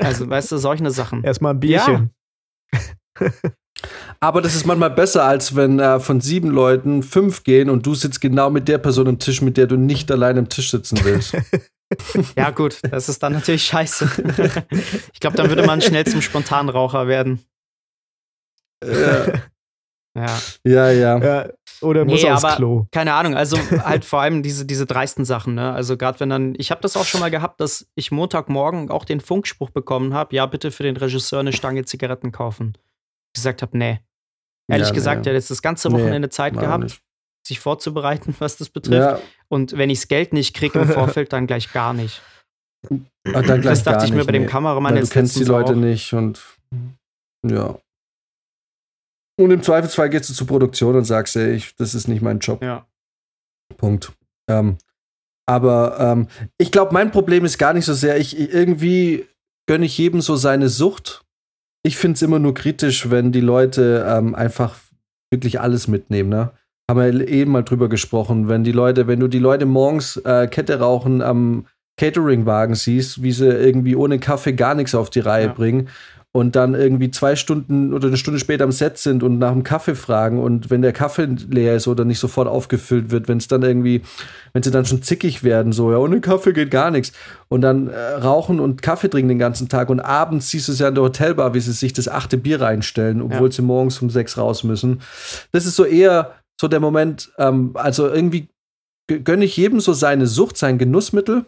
Also, 0.00 0.28
weißt 0.28 0.52
du, 0.52 0.58
solche 0.58 0.88
Sachen. 0.90 1.24
Erstmal 1.24 1.54
ein 1.54 1.60
Bierchen. 1.60 2.10
Aber 4.20 4.40
das 4.42 4.54
ist 4.54 4.64
manchmal 4.64 4.90
besser, 4.90 5.24
als 5.24 5.56
wenn 5.56 5.80
äh, 5.80 5.98
von 5.98 6.20
sieben 6.20 6.50
Leuten 6.50 7.02
fünf 7.02 7.42
gehen 7.42 7.68
und 7.68 7.84
du 7.84 7.94
sitzt 7.96 8.20
genau 8.20 8.48
mit 8.50 8.68
der 8.68 8.78
Person 8.78 9.08
am 9.08 9.18
Tisch, 9.18 9.42
mit 9.42 9.56
der 9.56 9.66
du 9.66 9.76
nicht 9.76 10.10
allein 10.12 10.38
am 10.38 10.48
Tisch 10.48 10.70
sitzen 10.70 10.98
willst. 11.04 11.36
Ja, 12.38 12.48
gut, 12.48 12.80
das 12.90 13.10
ist 13.10 13.22
dann 13.22 13.34
natürlich 13.34 13.64
scheiße. 13.66 14.08
ich 15.12 15.20
glaube, 15.20 15.36
dann 15.36 15.50
würde 15.50 15.66
man 15.66 15.82
schnell 15.82 16.06
zum 16.06 16.22
Spontanraucher 16.22 17.06
werden. 17.06 17.44
ja, 18.82 19.26
Ja. 20.16 20.38
ja, 20.64 20.90
ja. 20.90 21.18
Ja, 21.18 21.48
oder 21.82 22.04
Nee, 22.04 22.12
muss 22.12 22.24
aufs 22.24 22.44
aber- 22.44 22.56
Klo. 22.56 22.86
Keine 22.90 23.14
Ahnung, 23.14 23.34
also 23.36 23.56
halt 23.84 24.04
vor 24.04 24.20
allem 24.20 24.42
diese, 24.42 24.64
diese 24.66 24.86
dreisten 24.86 25.24
Sachen, 25.24 25.54
ne? 25.54 25.72
Also 25.72 25.96
gerade 25.96 26.20
wenn 26.20 26.30
dann, 26.30 26.54
ich 26.56 26.70
habe 26.70 26.80
das 26.80 26.96
auch 26.96 27.04
schon 27.04 27.20
mal 27.20 27.30
gehabt, 27.30 27.60
dass 27.60 27.86
ich 27.94 28.10
Montagmorgen 28.12 28.90
auch 28.90 29.04
den 29.04 29.20
Funkspruch 29.20 29.70
bekommen 29.70 30.14
habe, 30.14 30.34
ja, 30.36 30.46
bitte 30.46 30.70
für 30.70 30.82
den 30.82 30.96
Regisseur 30.96 31.40
eine 31.40 31.52
Stange 31.52 31.84
Zigaretten 31.84 32.32
kaufen. 32.32 32.72
Ich 33.34 33.40
gesagt 33.40 33.62
habe, 33.62 33.76
nee. 33.76 34.00
Ehrlich 34.70 34.88
Ja, 34.88 34.94
gesagt, 34.94 35.18
nee. 35.18 35.22
der 35.24 35.32
hat 35.34 35.40
jetzt 35.40 35.50
das 35.50 35.62
ganze 35.62 35.88
Nee, 35.88 35.94
Wochenende 35.94 36.28
Zeit 36.30 36.54
Mach 36.54 36.62
gehabt, 36.62 36.84
nicht. 36.84 37.02
sich 37.46 37.58
vorzubereiten, 37.60 38.34
was 38.40 38.56
das 38.56 38.68
betrifft. 38.68 39.00
Ja, 39.00 39.18
Und 39.48 39.76
wenn 39.76 39.90
ich 39.90 40.00
das 40.00 40.08
Geld 40.08 40.32
nicht 40.32 40.54
kriege 40.54 40.78
im 40.78 40.88
Vorfeld, 40.88 41.32
dann 41.32 41.46
gleich 41.46 41.72
gar 41.72 41.92
nicht. 41.94 42.22
ah, 42.88 42.96
dann 43.42 43.44
gleich 43.44 43.62
das 43.64 43.82
dachte 43.84 43.98
gar 43.98 44.04
ich 44.04 44.10
mir 44.10 44.16
nicht, 44.18 44.26
bei 44.26 44.32
dem 44.32 44.42
nee. 44.42 44.48
Kameramann 44.48 44.92
Weil 44.94 45.00
du 45.00 45.04
jetzt 45.04 45.12
kennst 45.12 45.36
die 45.36 45.44
Leute 45.44 45.72
auch. 45.72 45.76
nicht 45.76 46.12
und 46.12 46.42
ja. 47.46 47.76
Und 49.40 49.50
im 49.50 49.62
Zweifelsfall 49.62 50.10
gehst 50.10 50.28
du 50.30 50.34
zur 50.34 50.46
Produktion 50.46 50.94
und 50.96 51.04
sagst, 51.04 51.36
ey, 51.36 51.52
ich, 51.54 51.74
das 51.76 51.94
ist 51.94 52.08
nicht 52.08 52.22
mein 52.22 52.38
Job. 52.38 52.62
Ja. 52.62 52.86
Punkt. 53.76 54.12
Ähm, 54.48 54.76
aber 55.46 55.98
ähm, 55.98 56.28
ich 56.58 56.70
glaube, 56.70 56.92
mein 56.92 57.10
Problem 57.10 57.44
ist 57.44 57.58
gar 57.58 57.72
nicht 57.72 57.84
so 57.84 57.94
sehr, 57.94 58.18
ich 58.18 58.38
irgendwie 58.38 59.26
gönne 59.66 59.86
ich 59.86 59.96
jedem 59.98 60.20
so 60.20 60.36
seine 60.36 60.68
Sucht. 60.68 61.24
Ich 61.84 61.96
finde 61.96 62.16
es 62.16 62.22
immer 62.22 62.38
nur 62.38 62.54
kritisch, 62.54 63.10
wenn 63.10 63.32
die 63.32 63.40
Leute 63.40 64.06
ähm, 64.08 64.34
einfach 64.34 64.76
wirklich 65.32 65.60
alles 65.60 65.88
mitnehmen, 65.88 66.28
ne? 66.28 66.52
Haben 66.90 67.00
wir 67.00 67.28
eben 67.28 67.52
mal 67.52 67.62
drüber 67.62 67.88
gesprochen, 67.88 68.48
wenn 68.48 68.64
die 68.64 68.72
Leute, 68.72 69.06
wenn 69.06 69.20
du 69.20 69.28
die 69.28 69.38
Leute 69.38 69.66
morgens 69.66 70.16
äh, 70.18 70.46
Kette 70.48 70.80
rauchen 70.80 71.22
am 71.22 71.66
Catering-Wagen 71.96 72.74
siehst, 72.74 73.22
wie 73.22 73.32
sie 73.32 73.46
irgendwie 73.48 73.96
ohne 73.96 74.18
Kaffee 74.18 74.52
gar 74.52 74.74
nichts 74.74 74.94
auf 74.94 75.08
die 75.08 75.20
Reihe 75.20 75.46
Ja. 75.46 75.52
bringen 75.52 75.88
und 76.34 76.56
dann 76.56 76.74
irgendwie 76.74 77.10
zwei 77.10 77.36
Stunden 77.36 77.92
oder 77.92 78.08
eine 78.08 78.16
Stunde 78.16 78.40
später 78.40 78.64
am 78.64 78.72
Set 78.72 78.96
sind 78.96 79.22
und 79.22 79.38
nach 79.38 79.52
dem 79.52 79.62
Kaffee 79.64 79.94
fragen 79.94 80.38
und 80.40 80.70
wenn 80.70 80.80
der 80.80 80.94
Kaffee 80.94 81.26
leer 81.50 81.76
ist 81.76 81.86
oder 81.88 82.06
nicht 82.06 82.18
sofort 82.18 82.48
aufgefüllt 82.48 83.10
wird, 83.10 83.28
wenn 83.28 83.36
es 83.36 83.48
dann 83.48 83.62
irgendwie, 83.62 84.00
wenn 84.54 84.62
sie 84.62 84.70
dann 84.70 84.86
schon 84.86 85.02
zickig 85.02 85.44
werden, 85.44 85.72
so, 85.72 85.92
ja, 85.92 85.98
ohne 85.98 86.22
Kaffee 86.22 86.54
geht 86.54 86.70
gar 86.70 86.90
nichts 86.90 87.12
und 87.48 87.60
dann 87.60 87.88
äh, 87.88 87.98
rauchen 88.14 88.60
und 88.60 88.80
Kaffee 88.80 89.08
trinken 89.10 89.28
den 89.28 89.38
ganzen 89.38 89.68
Tag 89.68 89.90
und 89.90 90.00
abends 90.00 90.48
siehst 90.48 90.68
du 90.68 90.72
es 90.72 90.78
ja 90.78 90.88
in 90.88 90.94
der 90.94 91.04
Hotelbar, 91.04 91.52
wie 91.52 91.60
sie 91.60 91.72
sich 91.72 91.92
das 91.92 92.08
achte 92.08 92.38
Bier 92.38 92.62
reinstellen, 92.62 93.20
obwohl 93.20 93.48
Ja. 93.48 93.52
sie 93.52 93.62
morgens 93.62 94.00
um 94.00 94.08
sechs 94.08 94.38
raus 94.38 94.64
müssen. 94.64 95.00
Das 95.52 95.66
ist 95.66 95.76
so 95.76 95.84
eher 95.84 96.32
so 96.58 96.66
der 96.66 96.80
Moment, 96.80 97.30
ähm, 97.38 97.72
also 97.74 98.08
irgendwie 98.08 98.48
gö- 99.10 99.18
gönne 99.22 99.44
ich 99.44 99.56
jedem 99.58 99.80
so 99.80 99.92
seine 99.92 100.26
Sucht, 100.26 100.56
sein 100.56 100.78
Genussmittel. 100.78 101.44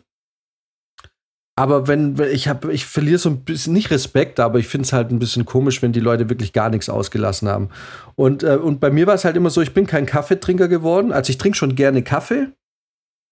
Aber 1.56 1.86
wenn 1.86 2.16
ich 2.32 2.48
habe, 2.48 2.72
ich 2.72 2.84
verliere 2.84 3.18
so 3.18 3.30
ein 3.30 3.44
bisschen 3.44 3.72
nicht 3.72 3.90
Respekt, 3.90 4.40
aber 4.40 4.58
ich 4.58 4.66
finde 4.66 4.86
es 4.86 4.92
halt 4.92 5.10
ein 5.10 5.20
bisschen 5.20 5.44
komisch, 5.44 5.82
wenn 5.82 5.92
die 5.92 6.00
Leute 6.00 6.28
wirklich 6.28 6.52
gar 6.52 6.68
nichts 6.68 6.88
ausgelassen 6.88 7.48
haben. 7.48 7.68
Und, 8.16 8.42
äh, 8.42 8.56
und 8.56 8.80
bei 8.80 8.90
mir 8.90 9.06
war 9.06 9.14
es 9.14 9.24
halt 9.24 9.36
immer 9.36 9.50
so, 9.50 9.60
ich 9.60 9.72
bin 9.72 9.86
kein 9.86 10.06
Kaffeetrinker 10.06 10.66
geworden. 10.66 11.12
Also 11.12 11.30
ich 11.30 11.38
trinke 11.38 11.56
schon 11.56 11.76
gerne 11.76 12.02
Kaffee 12.02 12.48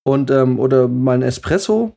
und 0.05 0.31
ähm, 0.31 0.61
oder 0.61 0.87
mal 0.87 1.17
ein 1.17 1.23
Espresso, 1.23 1.97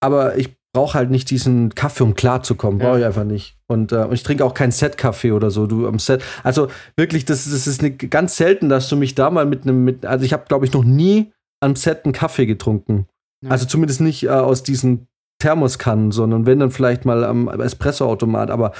aber 0.00 0.38
ich 0.38 0.56
brauche 0.72 0.94
halt 0.94 1.10
nicht 1.10 1.30
diesen 1.30 1.74
Kaffee, 1.74 2.04
um 2.04 2.14
klarzukommen. 2.14 2.78
Brauche 2.78 2.98
ich 2.98 3.04
einfach 3.04 3.24
nicht. 3.24 3.56
Und, 3.66 3.92
äh, 3.92 4.04
und 4.04 4.12
ich 4.12 4.22
trinke 4.22 4.44
auch 4.44 4.54
keinen 4.54 4.72
Set-Kaffee 4.72 5.32
oder 5.32 5.50
so. 5.50 5.66
Du 5.66 5.86
am 5.88 5.98
Set. 5.98 6.22
Also 6.42 6.68
wirklich, 6.96 7.24
das, 7.24 7.44
das 7.44 7.66
ist 7.66 7.82
ne, 7.82 7.92
ganz 7.92 8.36
selten, 8.36 8.68
dass 8.68 8.88
du 8.88 8.96
mich 8.96 9.14
da 9.14 9.30
mal 9.30 9.46
mit 9.46 9.62
einem, 9.62 9.84
mit, 9.84 10.04
also 10.04 10.24
ich 10.24 10.32
habe, 10.34 10.44
glaube 10.48 10.66
ich, 10.66 10.72
noch 10.72 10.84
nie 10.84 11.32
am 11.60 11.76
Set 11.76 12.04
einen 12.04 12.12
Kaffee 12.12 12.46
getrunken. 12.46 13.06
Ja. 13.42 13.50
Also 13.50 13.66
zumindest 13.66 14.02
nicht 14.02 14.24
äh, 14.24 14.28
aus 14.28 14.62
diesen 14.62 15.08
Thermoskannen, 15.38 16.12
sondern 16.12 16.46
wenn 16.46 16.60
dann 16.60 16.70
vielleicht 16.70 17.04
mal 17.04 17.24
am 17.24 17.48
Espressoautomat. 17.48 18.50
Aber 18.50 18.72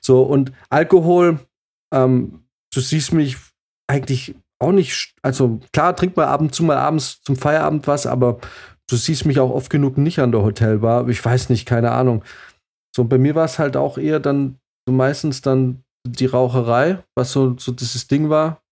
so 0.00 0.22
und 0.22 0.52
Alkohol, 0.70 1.38
ähm, 1.92 2.44
du 2.72 2.80
siehst 2.80 3.12
mich 3.12 3.36
eigentlich 3.88 4.34
auch 4.58 4.72
nicht, 4.72 5.14
also 5.22 5.60
klar, 5.72 5.94
trink 5.94 6.16
mal 6.16 6.26
ab 6.26 6.40
und 6.40 6.54
zu 6.54 6.64
mal 6.64 6.76
abends 6.76 7.20
zum 7.22 7.36
Feierabend 7.36 7.86
was, 7.86 8.06
aber 8.06 8.38
du 8.88 8.96
siehst 8.96 9.24
mich 9.24 9.38
auch 9.38 9.50
oft 9.50 9.70
genug 9.70 9.98
nicht 9.98 10.18
an 10.18 10.32
der 10.32 10.42
Hotelbar. 10.42 11.08
Ich 11.08 11.24
weiß 11.24 11.50
nicht, 11.50 11.66
keine 11.66 11.92
Ahnung. 11.92 12.24
So, 12.94 13.04
bei 13.04 13.18
mir 13.18 13.34
war 13.34 13.44
es 13.44 13.58
halt 13.58 13.76
auch 13.76 13.98
eher 13.98 14.20
dann 14.20 14.58
so 14.86 14.92
meistens 14.92 15.42
dann 15.42 15.84
die 16.06 16.26
Raucherei, 16.26 16.98
was 17.14 17.32
so, 17.32 17.56
so 17.58 17.72
dieses 17.72 18.08
Ding 18.08 18.30
war, 18.30 18.62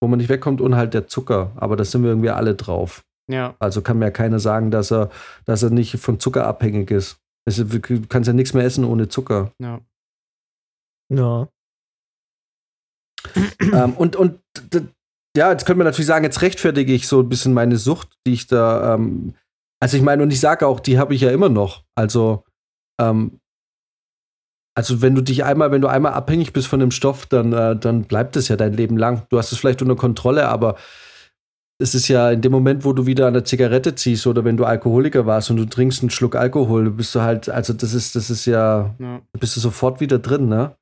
wo 0.00 0.08
man 0.08 0.18
nicht 0.18 0.28
wegkommt, 0.28 0.60
und 0.60 0.76
halt 0.76 0.94
der 0.94 1.06
Zucker. 1.06 1.52
Aber 1.56 1.76
da 1.76 1.84
sind 1.84 2.02
wir 2.02 2.10
irgendwie 2.10 2.30
alle 2.30 2.54
drauf. 2.54 3.04
Ja. 3.32 3.56
Also 3.58 3.82
kann 3.82 3.98
mir 3.98 4.06
ja 4.06 4.10
keiner 4.10 4.38
sagen, 4.38 4.70
dass 4.70 4.92
er, 4.92 5.10
dass 5.46 5.62
er 5.62 5.70
nicht 5.70 5.98
von 5.98 6.20
Zucker 6.20 6.46
abhängig 6.46 6.90
ist. 6.90 7.18
Es 7.44 7.56
Du 7.56 7.80
kannst 8.08 8.28
ja 8.28 8.32
nichts 8.32 8.54
mehr 8.54 8.64
essen 8.64 8.84
ohne 8.84 9.08
Zucker. 9.08 9.52
Ja. 9.58 9.80
Ja. 11.08 11.48
ähm, 13.60 13.94
und 13.94 14.16
und 14.16 14.38
ja, 15.36 15.50
jetzt 15.50 15.64
könnte 15.64 15.78
man 15.78 15.86
natürlich 15.86 16.06
sagen, 16.06 16.24
jetzt 16.24 16.42
rechtfertige 16.42 16.92
ich 16.92 17.08
so 17.08 17.20
ein 17.20 17.28
bisschen 17.28 17.54
meine 17.54 17.78
Sucht, 17.78 18.18
die 18.26 18.34
ich 18.34 18.46
da. 18.46 18.94
Ähm, 18.94 19.34
also 19.80 19.96
ich 19.96 20.02
meine, 20.02 20.22
und 20.22 20.32
ich 20.32 20.40
sage 20.40 20.66
auch, 20.66 20.78
die 20.78 20.98
habe 20.98 21.14
ich 21.14 21.22
ja 21.22 21.30
immer 21.30 21.48
noch. 21.48 21.84
Also, 21.96 22.44
ähm, 23.00 23.40
also 24.76 25.02
wenn 25.02 25.14
du 25.14 25.22
dich 25.22 25.44
einmal, 25.44 25.70
wenn 25.70 25.82
du 25.82 25.88
einmal 25.88 26.12
abhängig 26.12 26.52
bist 26.52 26.68
von 26.68 26.80
dem 26.80 26.90
Stoff, 26.90 27.26
dann, 27.26 27.52
äh, 27.52 27.76
dann 27.76 28.04
bleibt 28.04 28.36
es 28.36 28.48
ja 28.48 28.56
dein 28.56 28.74
Leben 28.74 28.96
lang. 28.96 29.26
Du 29.30 29.38
hast 29.38 29.52
es 29.52 29.58
vielleicht 29.58 29.82
unter 29.82 29.96
Kontrolle, 29.96 30.48
aber 30.48 30.76
es 31.82 31.94
ist 31.94 32.08
ja 32.08 32.30
in 32.30 32.40
dem 32.40 32.52
Moment, 32.52 32.84
wo 32.84 32.92
du 32.92 33.04
wieder 33.06 33.26
an 33.26 33.34
der 33.34 33.44
Zigarette 33.44 33.94
ziehst 33.94 34.26
oder 34.26 34.44
wenn 34.44 34.56
du 34.56 34.64
Alkoholiker 34.64 35.26
warst 35.26 35.50
und 35.50 35.56
du 35.56 35.64
trinkst 35.66 36.00
einen 36.02 36.10
Schluck 36.10 36.36
Alkohol, 36.36 36.90
bist 36.90 37.14
du 37.14 37.20
halt, 37.20 37.48
also 37.48 37.72
das 37.72 37.92
ist, 37.92 38.14
das 38.16 38.30
ist 38.30 38.46
ja, 38.46 38.94
Ja. 38.98 39.20
bist 39.38 39.56
du 39.56 39.60
sofort 39.60 40.00
wieder 40.00 40.18
drin, 40.18 40.48
ne? 40.48 40.74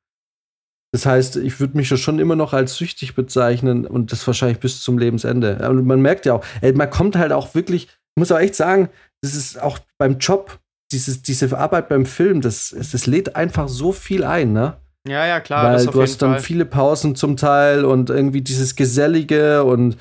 Das 0.92 1.06
heißt, 1.06 1.36
ich 1.36 1.60
würde 1.60 1.76
mich 1.76 1.88
ja 1.88 1.96
schon 1.96 2.18
immer 2.18 2.34
noch 2.36 2.52
als 2.52 2.76
süchtig 2.76 3.14
bezeichnen 3.14 3.86
und 3.86 4.10
das 4.10 4.26
wahrscheinlich 4.26 4.58
bis 4.58 4.82
zum 4.82 4.98
Lebensende. 4.98 5.68
Und 5.68 5.86
man 5.86 6.00
merkt 6.02 6.26
ja 6.26 6.34
auch, 6.34 6.44
ey, 6.60 6.72
man 6.72 6.90
kommt 6.90 7.16
halt 7.16 7.30
auch 7.32 7.54
wirklich, 7.54 7.84
ich 7.84 8.18
muss 8.18 8.32
auch 8.32 8.40
echt 8.40 8.56
sagen, 8.56 8.88
das 9.22 9.34
ist 9.36 9.62
auch 9.62 9.78
beim 9.98 10.18
Job, 10.18 10.58
dieses, 10.92 11.22
diese 11.22 11.56
Arbeit 11.56 11.88
beim 11.88 12.06
Film, 12.06 12.40
das, 12.40 12.74
das 12.76 13.06
lädt 13.06 13.36
einfach 13.36 13.68
so 13.68 13.92
viel 13.92 14.24
ein, 14.24 14.52
ne? 14.52 14.78
Ja, 15.06 15.24
ja, 15.26 15.40
klar. 15.40 15.72
Weil 15.72 15.86
du 15.86 16.02
hast 16.02 16.20
dann 16.22 16.32
Fall. 16.32 16.40
viele 16.40 16.64
Pausen 16.66 17.14
zum 17.14 17.36
Teil 17.36 17.84
und 17.84 18.10
irgendwie 18.10 18.42
dieses 18.42 18.74
Gesellige 18.74 19.62
und 19.64 19.96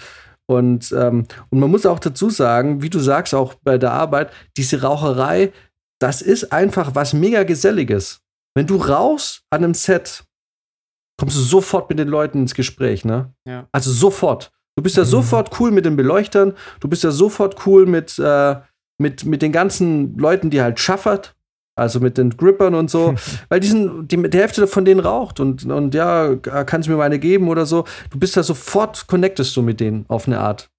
und, 0.50 0.92
ähm, 0.94 1.26
und 1.52 1.60
man 1.60 1.70
muss 1.70 1.86
auch 1.86 2.00
dazu 2.00 2.30
sagen, 2.32 2.82
wie 2.82 2.90
du 2.90 3.00
sagst, 3.00 3.36
auch 3.36 3.54
bei 3.64 3.78
der 3.78 3.92
Arbeit, 3.94 4.32
diese 4.58 4.82
Raucherei, 4.82 5.54
das 6.02 6.22
ist 6.24 6.52
einfach 6.52 6.96
was 6.96 7.14
mega 7.14 7.44
Geselliges. 7.44 8.22
Wenn 8.56 8.66
du 8.66 8.78
rauchst 8.78 9.44
an 9.52 9.64
einem 9.64 9.74
Set, 9.76 10.24
kommst 11.20 11.38
du 11.38 11.42
sofort 11.42 11.90
mit 11.90 12.00
den 12.00 12.08
Leuten 12.08 12.40
ins 12.40 12.56
Gespräch, 12.56 13.06
ne? 13.06 13.32
Ja. 13.46 13.68
Also 13.72 13.92
sofort. 13.92 14.52
Du 14.76 14.82
bist 14.82 14.98
ja 14.98 15.04
Mhm. 15.04 15.08
sofort 15.10 15.60
cool 15.60 15.70
mit 15.72 15.86
den 15.86 15.96
Beleuchtern, 15.96 16.54
du 16.80 16.88
bist 16.88 17.04
ja 17.04 17.12
sofort 17.12 17.68
cool 17.68 17.86
mit, 17.86 18.18
äh, 18.18 18.56
mit, 18.98 19.26
mit 19.26 19.42
den 19.44 19.52
ganzen 19.52 20.18
Leuten, 20.18 20.50
die 20.50 20.62
halt 20.62 20.80
schaffert, 20.80 21.36
also 21.80 22.00
mit 22.00 22.18
den 22.18 22.36
Grippern 22.38 22.76
und 22.76 22.90
so, 22.90 23.16
weil 23.50 23.60
die 23.60 23.68
sind, 23.68 24.12
die, 24.12 24.30
die 24.30 24.38
Hälfte 24.38 24.68
von 24.68 24.86
denen 24.86 25.00
raucht 25.00 25.40
und, 25.40 25.66
und 25.66 25.96
ja, 25.96 26.36
kannst 26.36 26.88
du 26.88 26.92
mir 26.92 26.98
mal 26.98 27.06
eine 27.06 27.20
geben 27.20 27.48
oder 27.48 27.66
so. 27.66 27.86
Du 28.10 28.20
bist 28.20 28.36
ja 28.36 28.44
sofort, 28.44 29.08
connectest 29.08 29.56
du 29.56 29.62
mit 29.62 29.80
denen 29.80 30.06
auf 30.08 30.28
eine 30.28 30.40
Art. 30.40 30.70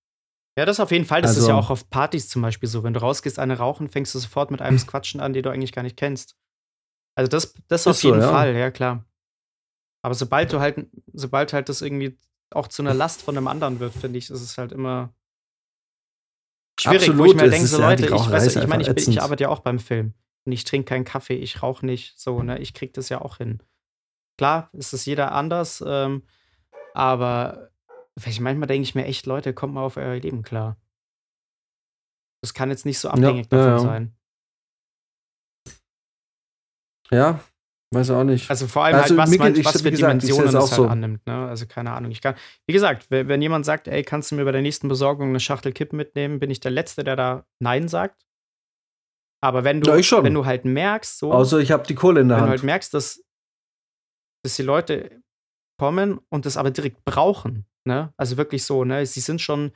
Ja, 0.58 0.66
das 0.66 0.80
auf 0.80 0.90
jeden 0.90 1.04
Fall. 1.06 1.22
Das 1.22 1.32
ist 1.32 1.38
Also- 1.38 1.48
ja 1.50 1.54
auch 1.56 1.70
auf 1.70 1.88
Partys 1.90 2.28
zum 2.28 2.42
Beispiel 2.42 2.68
so. 2.68 2.82
Wenn 2.82 2.92
du 2.94 3.00
rausgehst, 3.00 3.38
eine 3.38 3.56
rauchen, 3.58 3.88
fängst 3.88 4.14
du 4.14 4.18
sofort 4.18 4.50
mit 4.50 4.60
einem 4.60 4.78
Quatschen 4.86 5.20
an, 5.20 5.32
den 5.32 5.42
du 5.42 5.50
eigentlich 5.50 5.72
gar 5.72 5.82
nicht 5.82 5.96
kennst. 5.96 6.36
Also 7.16 7.28
das, 7.28 7.54
das 7.68 7.86
auf 7.86 7.94
Ist 7.96 8.02
so, 8.02 8.08
jeden 8.08 8.20
ja. 8.20 8.30
Fall, 8.30 8.54
ja 8.54 8.70
klar. 8.70 9.04
Aber 10.02 10.14
sobald 10.14 10.52
du 10.52 10.60
halt, 10.60 10.86
sobald 11.12 11.52
halt 11.52 11.68
das 11.68 11.82
irgendwie 11.82 12.18
auch 12.52 12.68
zu 12.68 12.82
einer 12.82 12.94
Last 12.94 13.22
von 13.22 13.36
einem 13.36 13.46
anderen 13.48 13.80
wird, 13.80 13.92
finde 13.92 14.18
ich, 14.18 14.30
ist 14.30 14.40
es 14.40 14.58
halt 14.58 14.72
immer 14.72 15.12
schwierig, 16.80 17.00
wo 17.00 17.24
ich 17.24 17.32
Absolut, 17.32 17.36
mir 17.36 17.50
denke, 17.50 17.64
ist 17.64 17.70
so 17.70 17.80
ja, 17.80 17.90
Leute, 17.90 18.06
ich 18.06 18.10
weiß, 18.12 18.46
ist 18.46 18.56
ich 18.56 18.66
meine, 18.66 18.82
ich, 18.82 19.08
ich 19.08 19.22
arbeite 19.22 19.44
ja 19.44 19.48
auch 19.50 19.60
beim 19.60 19.78
Film. 19.78 20.14
Und 20.50 20.54
ich 20.54 20.64
trinke 20.64 20.88
keinen 20.88 21.04
Kaffee, 21.04 21.36
ich 21.36 21.62
rauche 21.62 21.86
nicht, 21.86 22.18
so, 22.18 22.42
ne? 22.42 22.58
Ich 22.58 22.74
krieg 22.74 22.92
das 22.92 23.08
ja 23.08 23.20
auch 23.20 23.36
hin. 23.36 23.62
Klar, 24.36 24.68
ist 24.72 24.92
es 24.92 25.04
jeder 25.06 25.30
anders, 25.30 25.80
ähm, 25.86 26.24
aber 26.92 27.70
vielleicht 28.18 28.40
manchmal 28.40 28.66
denke 28.66 28.82
ich 28.82 28.96
mir 28.96 29.04
echt, 29.04 29.26
Leute, 29.26 29.54
kommt 29.54 29.74
mal 29.74 29.84
auf 29.84 29.96
euer 29.96 30.16
Leben 30.16 30.42
klar. 30.42 30.76
Das 32.42 32.52
kann 32.52 32.68
jetzt 32.68 32.84
nicht 32.84 32.98
so 32.98 33.10
abhängig 33.10 33.46
ja, 33.52 33.58
davon 33.58 33.70
ja. 33.70 33.78
sein. 33.78 34.16
Ja, 37.12 37.40
weiß 37.94 38.10
auch 38.10 38.24
nicht. 38.24 38.50
Also 38.50 38.66
vor 38.66 38.82
allem 38.82 38.96
Also, 38.96 39.10
halt, 39.10 39.18
was, 39.18 39.30
mir 39.30 39.38
man, 39.38 39.54
ich- 39.54 39.64
was 39.64 39.82
für 39.82 39.88
gesagt, 39.92 40.22
Dimensionen 40.22 40.48
es 40.48 40.54
halt 40.56 40.66
so. 40.66 40.88
annimmt. 40.88 41.24
Ne? 41.28 41.46
Also 41.46 41.66
keine 41.68 41.92
Ahnung. 41.92 42.10
Ich 42.10 42.20
kann, 42.20 42.34
wie 42.66 42.72
gesagt, 42.72 43.08
wenn, 43.12 43.28
wenn 43.28 43.40
jemand 43.40 43.64
sagt, 43.64 43.86
ey, 43.86 44.02
kannst 44.02 44.32
du 44.32 44.34
mir 44.34 44.44
bei 44.44 44.52
der 44.52 44.62
nächsten 44.62 44.88
Besorgung 44.88 45.28
eine 45.28 45.38
Schachtel 45.38 45.72
Kippen 45.72 45.96
mitnehmen, 45.96 46.40
bin 46.40 46.50
ich 46.50 46.58
der 46.58 46.72
Letzte, 46.72 47.04
der 47.04 47.14
da 47.14 47.46
Nein 47.60 47.86
sagt. 47.86 48.26
Aber 49.42 49.64
wenn 49.64 49.80
du, 49.80 49.90
Ja, 49.90 50.24
wenn 50.24 50.34
du 50.34 50.44
halt 50.44 50.64
merkst, 50.64 51.18
so, 51.18 51.32
Außer 51.32 51.58
ich 51.58 51.70
habe 51.72 51.86
die 51.86 51.94
Kohle 51.94 52.20
in 52.20 52.28
der 52.28 52.36
wenn 52.36 52.44
du 52.44 52.50
Hand. 52.50 52.58
halt 52.58 52.62
merkst, 52.64 52.92
dass, 52.92 53.24
dass 54.44 54.56
die 54.56 54.62
Leute 54.62 55.22
kommen 55.78 56.20
und 56.28 56.44
das 56.46 56.56
aber 56.56 56.70
direkt 56.70 57.04
brauchen, 57.04 57.64
ne? 57.84 58.12
Also 58.18 58.36
wirklich 58.36 58.64
so, 58.64 58.84
ne? 58.84 59.06
Sie 59.06 59.20
sind 59.20 59.40
schon, 59.40 59.72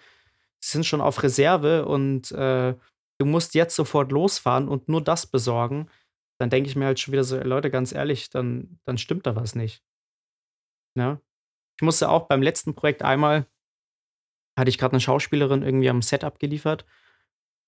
sie 0.62 0.72
sind 0.72 0.84
schon 0.84 1.00
auf 1.00 1.22
Reserve 1.22 1.86
und 1.86 2.30
äh, 2.32 2.74
du 3.18 3.26
musst 3.26 3.54
jetzt 3.54 3.74
sofort 3.74 4.12
losfahren 4.12 4.68
und 4.68 4.88
nur 4.88 5.02
das 5.02 5.26
besorgen, 5.26 5.88
dann 6.38 6.50
denke 6.50 6.68
ich 6.68 6.76
mir 6.76 6.84
halt 6.84 7.00
schon 7.00 7.12
wieder 7.12 7.24
so, 7.24 7.38
Leute, 7.38 7.70
ganz 7.70 7.92
ehrlich, 7.92 8.28
dann, 8.28 8.78
dann 8.84 8.98
stimmt 8.98 9.26
da 9.26 9.34
was 9.36 9.54
nicht. 9.54 9.82
Ne? 10.94 11.20
Ich 11.78 11.82
musste 11.82 12.10
auch 12.10 12.26
beim 12.26 12.42
letzten 12.42 12.74
Projekt 12.74 13.02
einmal, 13.02 13.46
hatte 14.58 14.68
ich 14.68 14.78
gerade 14.78 14.92
eine 14.92 15.00
Schauspielerin 15.00 15.62
irgendwie 15.62 15.88
am 15.88 16.02
Set 16.02 16.22
abgeliefert. 16.22 16.84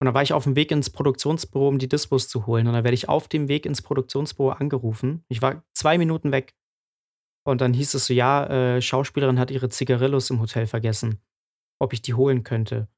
Und 0.01 0.07
da 0.07 0.15
war 0.15 0.23
ich 0.23 0.33
auf 0.33 0.45
dem 0.45 0.57
Weg 0.57 0.71
ins 0.71 0.91
Produktionsbüro, 0.91 1.69
um 1.69 1.79
die 1.79 1.89
Dispos 1.89 2.29
zu 2.29 2.47
holen. 2.47 2.67
Und 2.67 2.75
dann 2.75 2.85
werde 2.85 2.95
ich 2.95 3.09
auf 3.09 3.29
dem 3.29 3.49
Weg 3.49 3.65
ins 3.65 3.81
Produktionsbüro 3.83 4.51
angerufen. 4.51 5.25
Ich 5.29 5.41
war 5.41 5.65
zwei 5.75 5.97
Minuten 5.97 6.33
weg. 6.33 6.55
Und 7.47 7.61
dann 7.61 7.73
hieß 7.73 7.95
es 7.95 8.07
so, 8.07 8.13
ja, 8.15 8.47
äh, 8.47 8.83
Schauspielerin 8.83 9.39
hat 9.39 9.51
ihre 9.51 9.69
Zigarillos 9.69 10.29
im 10.31 10.41
Hotel 10.41 10.67
vergessen. 10.67 11.21
Ob 11.81 11.93
ich 11.93 12.03
die 12.03 12.15
holen 12.15 12.43
könnte. 12.43 12.81
Und 12.81 12.89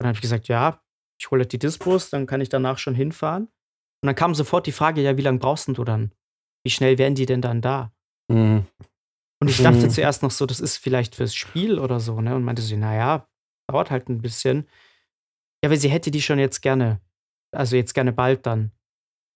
dann 0.00 0.08
habe 0.08 0.16
ich 0.16 0.22
gesagt, 0.22 0.48
ja, 0.48 0.82
ich 1.20 1.30
hole 1.30 1.46
die 1.46 1.58
Dispos, 1.58 2.10
dann 2.10 2.26
kann 2.26 2.40
ich 2.40 2.48
danach 2.48 2.78
schon 2.78 2.94
hinfahren. 2.94 3.44
Und 3.44 4.06
dann 4.06 4.14
kam 4.14 4.34
sofort 4.34 4.66
die 4.66 4.72
Frage, 4.72 5.02
ja, 5.02 5.16
wie 5.16 5.22
lange 5.22 5.38
brauchst 5.38 5.68
denn 5.68 5.74
du 5.74 5.84
dann? 5.84 6.12
Wie 6.64 6.70
schnell 6.70 6.98
wären 6.98 7.14
die 7.14 7.26
denn 7.26 7.42
dann 7.42 7.60
da? 7.62 7.92
Mhm. 8.30 8.66
Und 9.42 9.48
ich 9.48 9.62
dachte 9.62 9.86
Mhm. 9.86 9.90
zuerst 9.90 10.22
noch 10.22 10.30
so, 10.30 10.44
das 10.46 10.60
ist 10.60 10.76
vielleicht 10.76 11.14
fürs 11.14 11.34
Spiel 11.34 11.78
oder 11.78 12.00
so, 12.00 12.20
ne? 12.20 12.34
Und 12.34 12.44
meinte 12.44 12.60
so, 12.62 12.76
naja, 12.76 13.26
dauert 13.70 13.90
halt 13.90 14.08
ein 14.08 14.20
bisschen. 14.20 14.68
Ja, 15.62 15.68
aber 15.68 15.76
sie 15.76 15.88
hätte 15.90 16.10
die 16.10 16.22
schon 16.22 16.38
jetzt 16.38 16.60
gerne. 16.62 17.00
Also 17.54 17.76
jetzt 17.76 17.94
gerne 17.94 18.12
bald 18.12 18.46
dann. 18.46 18.70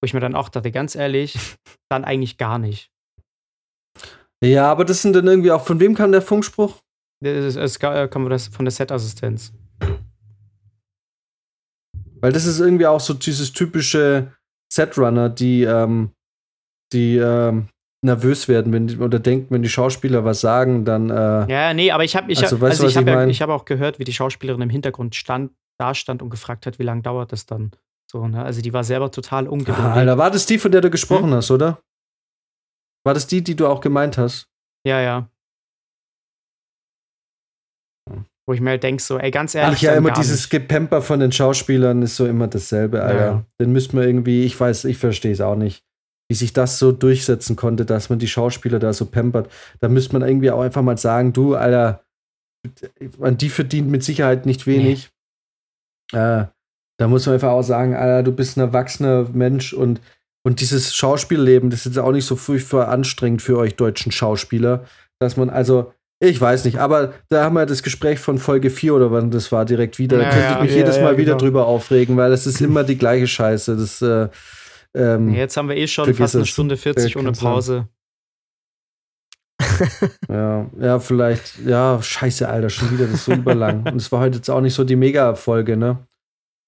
Wo 0.01 0.07
ich 0.07 0.15
mir 0.15 0.21
dann 0.21 0.35
auch 0.35 0.49
dachte, 0.49 0.71
ganz 0.71 0.95
ehrlich, 0.95 1.37
dann 1.91 2.05
eigentlich 2.05 2.39
gar 2.39 2.59
nicht. 2.59 2.91
Ja, 4.43 4.71
aber 4.71 4.85
das 4.85 5.03
sind 5.03 5.15
dann 5.15 5.27
irgendwie 5.27 5.51
auch, 5.53 5.65
von 5.65 5.81
wem 5.81 5.95
kam 5.95 6.13
der 6.13 6.23
Funkspruch? 6.23 6.81
Es, 7.23 7.57
es 7.57 7.79
ga- 7.79 8.09
kam 8.09 8.29
das 8.29 8.49
von 8.49 8.65
der 8.65 8.73
Set-Assistenz. 8.73 9.53
Weil 12.21 12.33
das 12.33 12.47
ist 12.47 12.61
irgendwie 12.61 12.87
auch 12.87 13.01
so 13.01 13.15
dieses 13.15 13.53
typische 13.53 14.33
Setrunner, 14.73 15.29
die, 15.29 15.63
ähm, 15.65 16.11
die 16.93 17.17
ähm, 17.17 17.69
nervös 18.03 18.49
werden, 18.49 18.73
wenn 18.73 18.87
die, 18.87 18.99
oder 18.99 19.19
denken, 19.19 19.55
wenn 19.55 19.63
die 19.63 19.69
Schauspieler 19.69 20.25
was 20.25 20.41
sagen, 20.41 20.85
dann 20.85 21.11
äh, 21.11 21.51
Ja, 21.51 21.73
nee, 21.75 21.91
aber 21.91 22.05
ich 22.05 22.17
habe 22.17 22.31
ich 22.31 22.39
Also, 22.43 22.57
hab, 22.57 22.63
also 22.65 22.85
was 22.85 22.91
ich 22.91 22.97
hab 22.97 23.29
ich 23.29 23.43
hab 23.43 23.51
auch 23.51 23.65
gehört, 23.65 23.99
wie 23.99 24.05
die 24.05 24.13
Schauspielerin 24.13 24.63
im 24.63 24.71
Hintergrund 24.71 25.15
stand, 25.15 25.53
da 25.79 25.95
stand 25.95 26.23
und 26.23 26.31
gefragt 26.31 26.67
hat, 26.67 26.79
wie 26.79 26.85
lange 26.85 27.03
dauert 27.03 27.33
das 27.33 27.47
dann. 27.47 27.73
So, 28.11 28.27
ne? 28.29 28.45
Also 28.45 28.63
die 28.63 28.73
war 28.73 28.85
selber 28.85 29.11
total 29.11 29.47
ah, 29.47 29.51
ungeduldig. 29.51 29.85
Alter, 29.85 30.19
war 30.19 30.31
das 30.31 30.47
die, 30.47 30.59
von 30.59 30.71
der 30.73 30.81
du 30.81 30.91
gesprochen 30.91 31.31
Hm? 31.31 31.35
hast, 31.35 31.51
oder? 31.51 31.81
War 33.05 33.15
das 33.15 33.27
die, 33.27 33.43
die 33.43 33.57
du 33.57 33.67
auch 33.67 33.81
gemeint 33.81 34.17
hast? 34.19 34.47
Ja, 34.87 35.01
ja. 35.01 35.29
Wo 38.47 38.53
ich 38.53 38.61
mir 38.61 38.71
halt 38.71 38.83
denke, 38.83 39.03
so, 39.03 39.19
ey, 39.19 39.31
ganz 39.31 39.55
ehrlich. 39.55 39.79
Ach 39.79 39.83
ja, 39.83 39.95
immer 39.95 40.11
dieses 40.11 40.43
nicht. 40.43 40.51
Gepemper 40.51 41.01
von 41.01 41.19
den 41.21 41.33
Schauspielern 41.33 42.03
ist 42.03 42.17
so 42.17 42.27
immer 42.27 42.47
dasselbe, 42.47 43.03
Alter. 43.03 43.25
ja. 43.25 43.47
Den 43.59 43.73
müssten 43.73 43.97
wir 43.97 44.07
irgendwie, 44.07 44.45
ich 44.45 44.59
weiß, 44.59 44.85
ich 44.85 44.99
verstehe 44.99 45.33
es 45.33 45.41
auch 45.41 45.57
nicht, 45.57 45.83
wie 46.29 46.35
sich 46.35 46.53
das 46.53 46.79
so 46.79 46.93
durchsetzen 46.93 47.57
konnte, 47.57 47.87
dass 47.87 48.11
man 48.11 48.19
die 48.19 48.29
Schauspieler 48.29 48.79
da 48.79 48.93
so 48.93 49.07
pampert. 49.07 49.51
Da 49.81 49.89
müsste 49.89 50.13
man 50.19 50.29
irgendwie 50.29 50.51
auch 50.51 50.61
einfach 50.61 50.83
mal 50.83 50.99
sagen, 50.99 51.33
du, 51.33 51.55
Alter, 51.55 52.05
die 52.67 53.49
verdient 53.49 53.89
mit 53.91 54.05
Sicherheit 54.05 54.45
nicht 54.45 54.67
wenig. 54.67 55.11
Äh, 56.15 56.47
da 56.99 57.09
muss 57.09 57.27
man 57.27 57.35
einfach 57.35 57.51
auch 57.51 57.63
sagen, 57.63 57.95
Alter, 57.95 58.23
du 58.23 58.33
bist 58.33 58.57
ein 58.57 58.61
erwachsener 58.61 59.27
Mensch 59.33 59.73
und, 59.73 60.01
und 60.45 60.61
dieses 60.61 60.95
Schauspielleben, 60.95 61.71
das 61.71 61.87
ist 61.87 61.99
auch 61.99 62.13
nicht 62.13 62.25
so 62.27 62.37
furchtbar 62.37 62.89
anstrengend 62.89 63.43
für 63.43 63.59
euch 63.59 63.75
deutschen 63.75 64.13
Schauspieler, 64.13 64.85
dass 65.19 65.37
man 65.37 65.51
also, 65.51 65.93
ich 66.21 66.41
weiß 66.41 66.65
nicht, 66.65 66.79
aber 66.79 67.13
da 67.29 67.45
haben 67.45 67.55
wir 67.55 67.67
das 67.67 67.83
Gespräch 67.83 68.21
von 68.21 68.39
Folge 68.39 68.71
4 68.71 68.95
oder 68.95 69.11
wann 69.11 69.31
das 69.31 69.51
war 69.51 69.65
direkt 69.65 69.99
wieder. 69.99 70.19
Da 70.19 70.25
Ja, 70.25 70.31
könnte 70.31 70.53
ich 70.55 70.61
mich 70.63 70.71
Ja, 70.71 70.77
jedes 70.79 70.97
ja, 70.99 71.03
Mal 71.03 71.17
wieder 71.19 71.33
genau. 71.33 71.39
drüber 71.45 71.67
aufregen, 71.67 72.17
weil 72.17 72.33
es 72.33 72.47
ist 72.47 72.61
immer 72.63 72.85
die 72.85 72.97
gleiche 72.97 73.27
Scheiße. 73.27 73.77
Das, 73.77 74.01
äh, 74.01 74.29
ähm, 74.95 75.35
Jetzt 75.35 75.57
haben 75.57 75.69
wir 75.69 75.77
eh 75.77 75.89
schon 75.89 76.15
fast 76.15 76.37
eine. 76.37 76.47
Stunde 76.47 76.77
40 76.77 77.15
Ja, 77.15 77.21
ohne. 77.21 77.33
Pause. 77.33 77.89
ja, 80.29 80.67
ja, 80.79 80.99
vielleicht, 80.99 81.59
ja, 81.65 82.03
scheiße, 82.03 82.49
Alter, 82.49 82.71
schon 82.71 82.91
wieder, 82.91 83.05
das 83.07 83.15
ist 83.15 83.25
so 83.27 83.33
überlang. 83.33 83.87
Und 83.87 83.97
es 83.97 84.11
war 84.13 84.21
heute 84.21 84.37
jetzt 84.37 84.51
auch 84.51 84.61
nicht 84.61 84.75
so 84.75 84.85
die 84.85 84.97
Mega-Folge, 84.97 85.77
ne? 85.77 86.07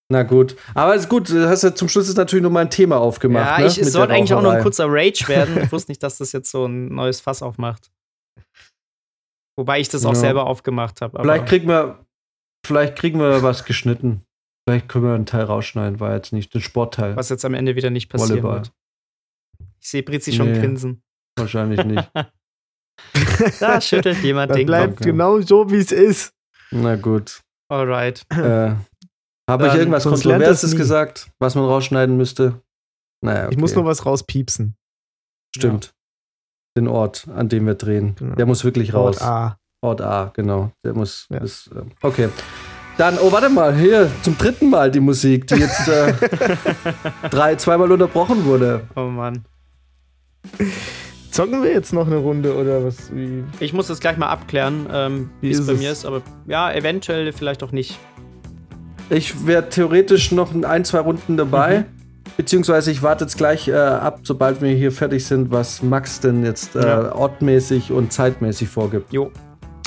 Na 0.09 0.23
gut. 0.23 0.57
Aber 0.75 0.95
ist 0.95 1.09
gut, 1.09 1.29
du 1.31 1.49
hast 1.49 1.65
ja 1.65 1.75
zum 1.75 1.89
Schluss 1.89 2.07
jetzt 2.07 2.17
natürlich 2.17 2.43
nochmal 2.45 2.63
ein 2.65 2.71
Thema 2.71 2.99
aufgemacht. 2.99 3.45
Ja, 3.47 3.59
ne? 3.59 3.67
ich, 3.67 3.79
es 3.79 3.93
sollte 3.93 4.15
eigentlich 4.15 4.33
auch 4.35 4.43
noch 4.43 4.53
ein 4.53 4.63
kurzer 4.63 4.87
Rage 4.89 5.25
werden. 5.29 5.59
Ich 5.65 5.73
wusste 5.73 5.91
nicht, 5.91 6.03
dass 6.03 6.19
das 6.19 6.31
jetzt 6.33 6.51
so 6.51 6.67
ein 6.67 6.95
neues 6.95 7.21
Fass 7.21 7.43
aufmacht. 7.43 7.91
Wobei 9.59 9.81
ich 9.81 9.89
das 9.89 10.05
auch 10.05 10.11
Ja. 10.13 10.21
selber 10.21 10.47
aufgemacht 10.47 11.01
habe. 11.01 11.19
Vielleicht 11.21 11.47
kriegen 11.47 11.67
wir, 11.69 12.07
vielleicht 12.65 12.97
kriegen 12.97 13.19
wir 13.19 13.43
was 13.43 13.65
geschnitten. 13.65 14.23
Vielleicht 14.69 14.89
können 14.89 15.05
wir 15.07 15.15
einen 15.15 15.27
Teil 15.27 15.45
rausschneiden, 15.45 15.99
war 15.99 16.15
jetzt 16.15 16.33
nicht 16.33 16.53
den 16.55 16.61
Sportteil. 16.61 17.17
was 17.17 17.29
jetzt 17.29 17.45
am 17.45 17.55
Ende 17.55 17.75
wieder 17.75 17.91
nicht 17.91 18.09
passieren 18.09 18.43
Volleyball. 18.43 18.59
wird. 18.65 18.73
Ich 19.81 19.89
sehe 19.89 20.03
Britzi 20.03 20.33
schon 20.33 20.53
Nee. 20.53 20.59
grinsen. 20.61 21.03
Wahrscheinlich 21.37 21.85
nicht. 21.85 22.11
Da 23.61 23.81
schüttelt 23.81 24.23
jemand 24.23 24.51
Das 24.51 24.57
den 24.57 24.67
bleibt 24.67 24.97
Kopf. 24.97 25.07
genau 25.07 25.41
so, 25.41 25.71
wie 25.71 25.77
es 25.79 25.93
ist. 25.93 26.33
Na 26.71 26.97
gut. 26.97 27.41
Alright. 27.69 28.25
Äh, 28.31 28.75
Habe 29.49 29.69
ich 29.69 29.75
irgendwas 29.75 30.05
Kontroverses 30.05 30.77
gesagt, 30.77 31.31
was 31.39 31.55
man 31.55 31.65
rausschneiden 31.65 32.17
müsste? 32.17 32.61
Naja, 33.25 33.45
okay. 33.47 33.55
Ich 33.55 33.59
muss 33.59 33.75
nur 33.75 33.85
was 33.85 34.05
rauspiepsen. 34.05 34.77
Stimmt. 35.55 35.95
Den 36.77 36.89
Ort, 36.89 37.27
an 37.35 37.49
dem 37.49 37.67
wir 37.67 37.75
drehen. 37.75 38.15
Genau. 38.17 38.35
Der 38.35 38.47
muss 38.47 38.65
wirklich 38.65 38.93
raus. 38.93 39.21
Ort 39.21 39.23
A. 39.23 39.59
Ort 39.83 40.01
A, 40.03 40.31
genau. 40.35 40.73
Der 40.85 40.95
muss. 40.95 41.27
Ja. 41.31 41.39
Ist, 41.39 41.71
ähm, 41.75 41.93
okay. 42.03 42.29
Dann, 42.99 43.19
oh, 43.19 43.31
warte 43.31 43.49
mal, 43.51 43.75
hier, 43.77 44.11
zum 44.23 44.39
dritten 44.39 44.71
Mal 44.71 44.91
die 44.91 45.01
Musik, 45.01 45.47
die 45.49 45.57
jetzt 45.57 45.87
äh, 45.87 46.15
drei, 47.31 47.57
zweimal 47.57 47.93
unterbrochen 47.93 48.45
wurde. 48.45 48.87
Oh 48.97 49.03
Mann. 49.05 49.45
Zocken 51.37 51.63
wir 51.63 51.71
jetzt 51.71 51.93
noch 51.93 52.07
eine 52.07 52.17
Runde 52.17 52.57
oder 52.57 52.83
was? 52.83 53.15
Wie? 53.15 53.45
Ich 53.61 53.75
muss 53.75 53.89
das 53.89 54.01
gleich 54.01 54.17
mal 54.17 54.29
abklären, 54.29 54.87
ähm, 54.91 55.29
wie 55.43 55.51
Wie 55.51 55.53
es 55.53 55.67
bei 55.67 55.75
mir 55.75 55.93
ist, 55.93 56.07
aber 56.07 56.23
ja, 56.47 56.73
eventuell 56.73 57.31
vielleicht 57.31 57.63
auch 57.63 57.73
nicht. 57.73 57.99
Ich 59.11 59.47
wäre 59.47 59.69
theoretisch 59.69 60.33
noch 60.33 60.55
in 60.55 60.65
ein, 60.65 60.87
zwei 60.87 61.01
Runden 61.01 61.37
dabei. 61.37 61.81
Mhm. 61.81 61.85
Beziehungsweise 62.39 62.91
ich 62.91 63.03
warte 63.03 63.25
jetzt 63.25 63.37
gleich 63.37 63.69
äh, 63.69 63.75
ab, 63.75 64.21
sobald 64.23 64.63
wir 64.63 64.71
hier 64.71 64.91
fertig 64.91 65.27
sind, 65.27 65.51
was 65.51 65.83
Max 65.83 66.21
denn 66.21 66.43
jetzt 66.43 66.75
äh, 66.75 66.81
Ja. 66.87 67.15
ortmäßig 67.15 67.93
und 67.93 68.15
zeitmäßig 68.15 68.69
vorgibt. 68.69 69.13
Jo. 69.13 69.31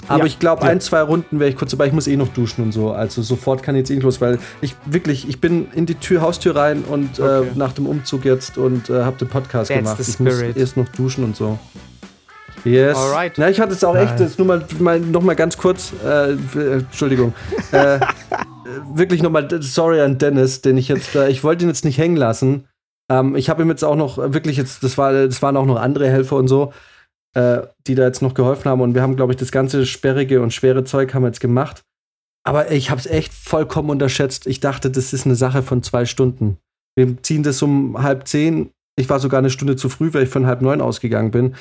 Aber 0.10 0.20
Ja. 0.20 0.26
ich 0.26 0.40
glaube, 0.40 0.64
Ja. 0.66 0.70
ein, 0.72 0.82
zwei 0.82 1.02
Runden 1.02 1.40
wäre 1.40 1.50
ich 1.50 1.56
kurz 1.56 1.72
dabei. 1.72 1.88
Ich 1.88 1.94
muss 1.94 2.08
eh 2.08 2.18
noch 2.18 2.28
duschen 2.30 2.64
und 2.66 2.72
so. 2.74 2.92
Also 2.92 3.22
sofort 3.22 3.64
kann 3.64 3.76
ich 3.76 3.80
jetzt 3.80 3.92
eh 3.92 4.00
los, 4.00 4.20
weil 4.20 4.40
ich 4.62 4.76
wirklich, 4.86 5.30
ich 5.30 5.40
bin 5.40 5.68
in 5.74 5.86
die 5.86 5.96
Tür, 5.96 6.22
Haustür 6.22 6.56
rein 6.56 6.84
und 6.84 7.20
Okay. 7.20 7.44
äh, 7.44 7.52
nach 7.56 7.72
dem 7.74 7.86
Umzug 7.88 8.26
jetzt 8.26 8.58
und 8.58 8.90
äh, 8.90 9.04
habe 9.04 9.18
den 9.18 9.28
Podcast 9.30 9.70
That's 9.70 9.80
gemacht. 9.84 10.00
Ich 10.00 10.20
muss 10.20 10.42
erst 10.56 10.76
noch 10.78 10.90
duschen 10.90 11.24
und 11.24 11.36
so. 11.36 11.58
Yes. 12.66 12.98
Alright. 12.98 13.34
Na, 13.38 13.50
ich 13.50 13.60
hatte 13.62 13.72
jetzt 13.72 13.86
auch 13.86 13.96
echt, 13.96 14.12
Nice. 14.14 14.20
jetzt 14.22 14.38
nur 14.40 14.48
mal, 14.48 14.66
mal 14.80 15.00
noch 15.00 15.22
mal 15.22 15.36
ganz 15.36 15.58
kurz, 15.58 15.94
äh, 16.04 16.36
w- 16.54 16.74
Entschuldigung, 16.80 17.34
äh, 17.72 17.96
äh, 17.96 18.00
wirklich 18.94 19.24
noch 19.24 19.30
mal 19.32 19.48
sorry 19.62 20.02
an 20.02 20.18
Dennis, 20.18 20.60
den 20.62 20.78
ich 20.78 20.90
jetzt, 20.90 21.16
äh, 21.16 21.30
ich 21.30 21.44
wollte 21.44 21.64
ihn 21.64 21.70
jetzt 21.70 21.86
nicht 21.86 21.98
hängen 21.98 22.18
lassen. 22.18 22.66
Ähm, 23.10 23.36
ich 23.38 23.50
habe 23.50 23.62
ihm 23.62 23.70
jetzt 23.70 23.84
auch 23.86 23.96
noch 23.96 24.18
äh, 24.18 24.34
wirklich 24.34 24.58
jetzt, 24.58 24.84
das 24.84 24.98
war, 24.98 25.14
das 25.14 25.42
waren 25.42 25.56
auch 25.56 25.66
noch 25.66 25.80
andere 25.80 26.10
Helfer 26.10 26.36
und 26.36 26.48
so, 26.50 26.74
äh, 27.34 27.62
die 27.88 27.96
da 27.96 28.06
jetzt 28.06 28.22
noch 28.22 28.34
geholfen 28.34 28.66
haben 28.66 28.82
und 28.82 28.96
wir 28.96 29.02
haben, 29.02 29.16
glaube 29.16 29.34
ich, 29.34 29.38
das 29.38 29.52
ganze 29.52 29.86
sperrige 29.86 30.42
und 30.42 30.54
schwere 30.54 30.84
Zeug 30.84 31.14
haben 31.14 31.24
wir 31.24 31.28
jetzt 31.28 31.40
gemacht. 31.40 31.84
Aber 32.44 32.72
ich 32.72 32.90
habe 32.90 33.00
es 33.00 33.06
echt 33.06 33.34
vollkommen 33.34 33.90
unterschätzt. 33.90 34.48
Ich 34.48 34.60
dachte, 34.60 34.90
das 34.90 35.14
ist 35.14 35.26
eine 35.26 35.36
Sache 35.36 35.62
von 35.62 35.84
zwei 35.84 36.06
Stunden. 36.06 36.58
Wir 36.96 37.22
ziehen 37.22 37.44
das 37.44 37.62
um 37.62 38.02
halb 38.02 38.28
zehn. 38.28 38.72
Ich 38.96 39.10
war 39.10 39.20
sogar 39.20 39.40
eine 39.40 39.50
Stunde 39.50 39.76
zu 39.76 39.90
früh, 39.90 40.14
weil 40.14 40.24
ich 40.24 40.30
von 40.30 40.46
halb 40.46 40.62
neun 40.62 40.82
ausgegangen 40.82 41.32
bin. 41.32 41.56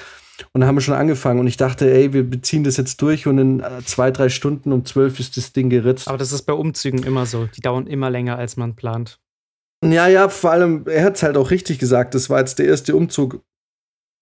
Und 0.52 0.60
dann 0.60 0.68
haben 0.68 0.76
wir 0.76 0.82
schon 0.82 0.94
angefangen 0.94 1.40
und 1.40 1.46
ich 1.48 1.56
dachte, 1.56 1.92
ey, 1.92 2.12
wir 2.12 2.28
beziehen 2.28 2.64
das 2.64 2.76
jetzt 2.76 3.02
durch 3.02 3.26
und 3.26 3.38
in 3.38 3.60
äh, 3.60 3.82
zwei, 3.84 4.10
drei 4.10 4.28
Stunden 4.28 4.72
um 4.72 4.84
zwölf 4.84 5.18
ist 5.18 5.36
das 5.36 5.52
Ding 5.52 5.68
geritzt. 5.68 6.08
Aber 6.08 6.18
das 6.18 6.32
ist 6.32 6.42
bei 6.42 6.52
Umzügen 6.52 7.02
immer 7.02 7.26
so. 7.26 7.46
Die 7.46 7.60
dauern 7.60 7.86
immer 7.86 8.08
länger, 8.08 8.38
als 8.38 8.56
man 8.56 8.76
plant. 8.76 9.18
Ja, 9.84 10.08
ja, 10.08 10.28
vor 10.28 10.50
allem, 10.50 10.84
er 10.86 11.04
hat 11.04 11.16
es 11.16 11.22
halt 11.22 11.36
auch 11.36 11.50
richtig 11.50 11.78
gesagt. 11.78 12.14
Das 12.14 12.30
war 12.30 12.40
jetzt 12.40 12.58
der 12.58 12.66
erste 12.66 12.96
Umzug, 12.96 13.42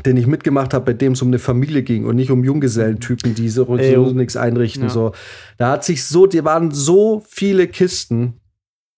den 0.05 0.17
ich 0.17 0.27
mitgemacht 0.27 0.75
habe, 0.75 0.85
bei 0.85 0.93
dem 0.93 1.13
es 1.13 1.23
um 1.23 1.29
eine 1.29 1.39
Familie 1.39 1.83
ging 1.83 2.05
und 2.05 2.17
nicht 2.17 2.31
um 2.31 2.45
Junggesellentypen, 2.45 3.35
die 3.35 3.49
so, 3.49 3.77
Ey, 3.77 3.95
so 3.95 4.05
oh. 4.07 4.11
nichts 4.11 4.37
einrichten. 4.37 4.85
Ja. 4.85 4.89
So. 4.91 5.13
Da 5.57 5.71
hat 5.73 5.85
sich 5.85 6.05
so, 6.05 6.27
die 6.27 6.45
waren 6.45 6.71
so 6.71 7.23
viele 7.29 7.67
Kisten. 7.67 8.41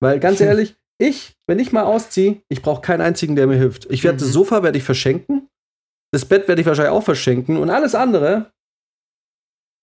Weil 0.01 0.19
ganz 0.21 0.41
ehrlich, 0.43 0.77
ich, 1.01 1.37
wenn 1.47 1.61
ich 1.61 1.73
mal 1.73 1.85
ausziehe, 1.85 2.43
ich 2.49 2.63
brauche 2.63 2.81
keinen 2.83 3.01
einzigen, 3.01 3.37
der 3.37 3.47
mir 3.47 3.57
hilft. 3.57 3.87
Ich 3.91 4.03
werde 4.03 4.17
Mhm. 4.17 4.21
das 4.21 4.33
Sofa 4.33 4.63
werde 4.63 4.77
ich 4.79 4.85
verschenken, 4.85 5.49
das 6.13 6.25
Bett 6.25 6.49
werde 6.49 6.61
ich 6.61 6.67
wahrscheinlich 6.67 6.93
auch 6.93 7.05
verschenken 7.05 7.57
und 7.57 7.71
alles 7.71 7.95
andere, 7.95 8.51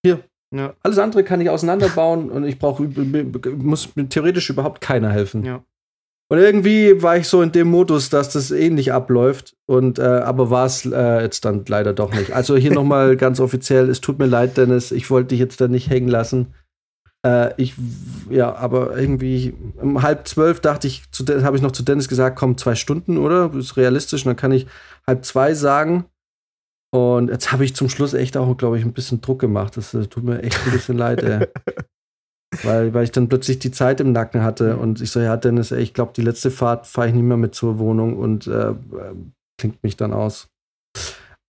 Ja. 0.06 0.74
alles 0.84 1.00
andere 1.00 1.24
kann 1.24 1.42
ich 1.42 1.50
auseinanderbauen 1.50 2.30
und 2.30 2.44
ich 2.46 2.60
brauche 2.60 2.84
muss 2.84 3.96
mir 3.96 4.08
theoretisch 4.10 4.50
überhaupt 4.50 4.80
keiner 4.82 5.12
helfen. 5.12 5.44
Ja. 5.44 5.64
Und 6.28 6.40
irgendwie 6.40 7.02
war 7.04 7.18
ich 7.18 7.28
so 7.28 7.42
in 7.42 7.52
dem 7.52 7.70
Modus, 7.70 8.10
dass 8.10 8.30
das 8.30 8.50
ähnlich 8.50 8.92
abläuft. 8.92 9.56
Und 9.68 10.00
äh, 10.00 10.04
aber 10.04 10.50
war 10.50 10.66
es 10.66 10.86
äh, 10.86 11.22
jetzt 11.22 11.46
dann 11.46 11.64
leider 11.68 11.94
doch 11.94 12.14
nicht. 12.14 12.32
Also 12.32 12.56
hier 12.56 12.74
nochmal 12.74 13.16
ganz 13.18 13.40
offiziell, 13.40 13.90
es 13.90 14.02
tut 14.02 14.18
mir 14.18 14.26
leid, 14.26 14.58
Dennis, 14.58 14.92
ich 14.92 15.10
wollte 15.12 15.30
dich 15.30 15.40
jetzt 15.40 15.62
da 15.62 15.68
nicht 15.68 15.90
hängen 15.90 16.08
lassen. 16.08 16.54
Äh, 17.24 17.54
ich, 17.58 17.76
ja, 18.30 18.56
aber 18.56 18.98
irgendwie 18.98 19.54
um 19.80 20.02
halb 20.02 20.28
zwölf 20.28 20.60
dachte 20.60 20.88
ich, 20.88 21.04
habe 21.44 21.58
ich 21.58 21.64
noch 21.64 21.72
zu 21.72 21.84
Dennis 21.84 22.08
gesagt, 22.08 22.38
komm, 22.38 22.58
zwei 22.58 22.74
Stunden, 22.74 23.18
oder? 23.18 23.50
Das 23.50 23.66
ist 23.66 23.78
realistisch. 23.78 24.26
Und 24.26 24.30
dann 24.30 24.38
kann 24.38 24.52
ich 24.52 24.66
halb 25.06 25.26
zwei 25.26 25.54
sagen. 25.54 26.06
Und 26.92 27.30
jetzt 27.30 27.52
habe 27.52 27.66
ich 27.66 27.76
zum 27.76 27.90
Schluss 27.90 28.14
echt 28.14 28.36
auch, 28.36 28.56
glaube 28.58 28.80
ich, 28.80 28.86
ein 28.86 28.94
bisschen 28.94 29.22
Druck 29.22 29.40
gemacht. 29.40 29.78
Das 29.78 29.94
äh, 29.94 30.08
tut 30.08 30.24
mir 30.24 30.42
echt 30.42 30.58
ein 30.66 30.72
bisschen 30.72 30.98
leid, 30.98 31.22
ey. 31.22 31.48
Weil, 32.64 32.94
weil 32.94 33.04
ich 33.04 33.12
dann 33.12 33.28
plötzlich 33.28 33.60
die 33.60 33.72
Zeit 33.72 34.00
im 34.00 34.12
Nacken 34.12 34.42
hatte 34.44 34.78
und 34.78 35.02
ich 35.02 35.12
so, 35.12 35.20
ja, 35.20 35.36
Dennis, 35.36 35.72
ey, 35.72 35.82
ich 35.82 35.94
glaube, 35.94 36.14
die 36.16 36.22
letzte 36.22 36.52
Fahrt 36.52 36.88
fahre 36.88 37.10
ich 37.10 37.14
nicht 37.14 37.24
mehr 37.24 37.38
mit 37.38 37.54
zur 37.54 37.80
Wohnung 37.80 38.18
und 38.18 38.48
äh, 38.48 38.70
äh, 38.70 38.76
klingt 39.60 39.84
mich 39.84 39.98
dann 39.98 40.14
aus. 40.14 40.48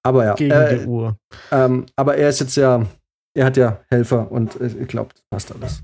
Aber 0.03 0.25
ja, 0.25 0.35
Gegen 0.35 0.51
äh, 0.53 0.79
die 0.79 0.87
Uhr. 0.87 1.17
ähm, 1.53 1.87
aber 1.97 2.17
er 2.17 2.29
ist 2.29 2.41
jetzt 2.41 2.57
ja, 2.57 2.87
er 3.35 3.45
hat 3.45 3.57
ja 3.57 3.81
Helfer 3.91 4.31
und 4.33 4.61
äh, 4.61 4.67
ich 4.67 4.89
glaube, 4.89 5.11
das 5.15 5.23
passt 5.31 5.53
alles. 5.55 5.83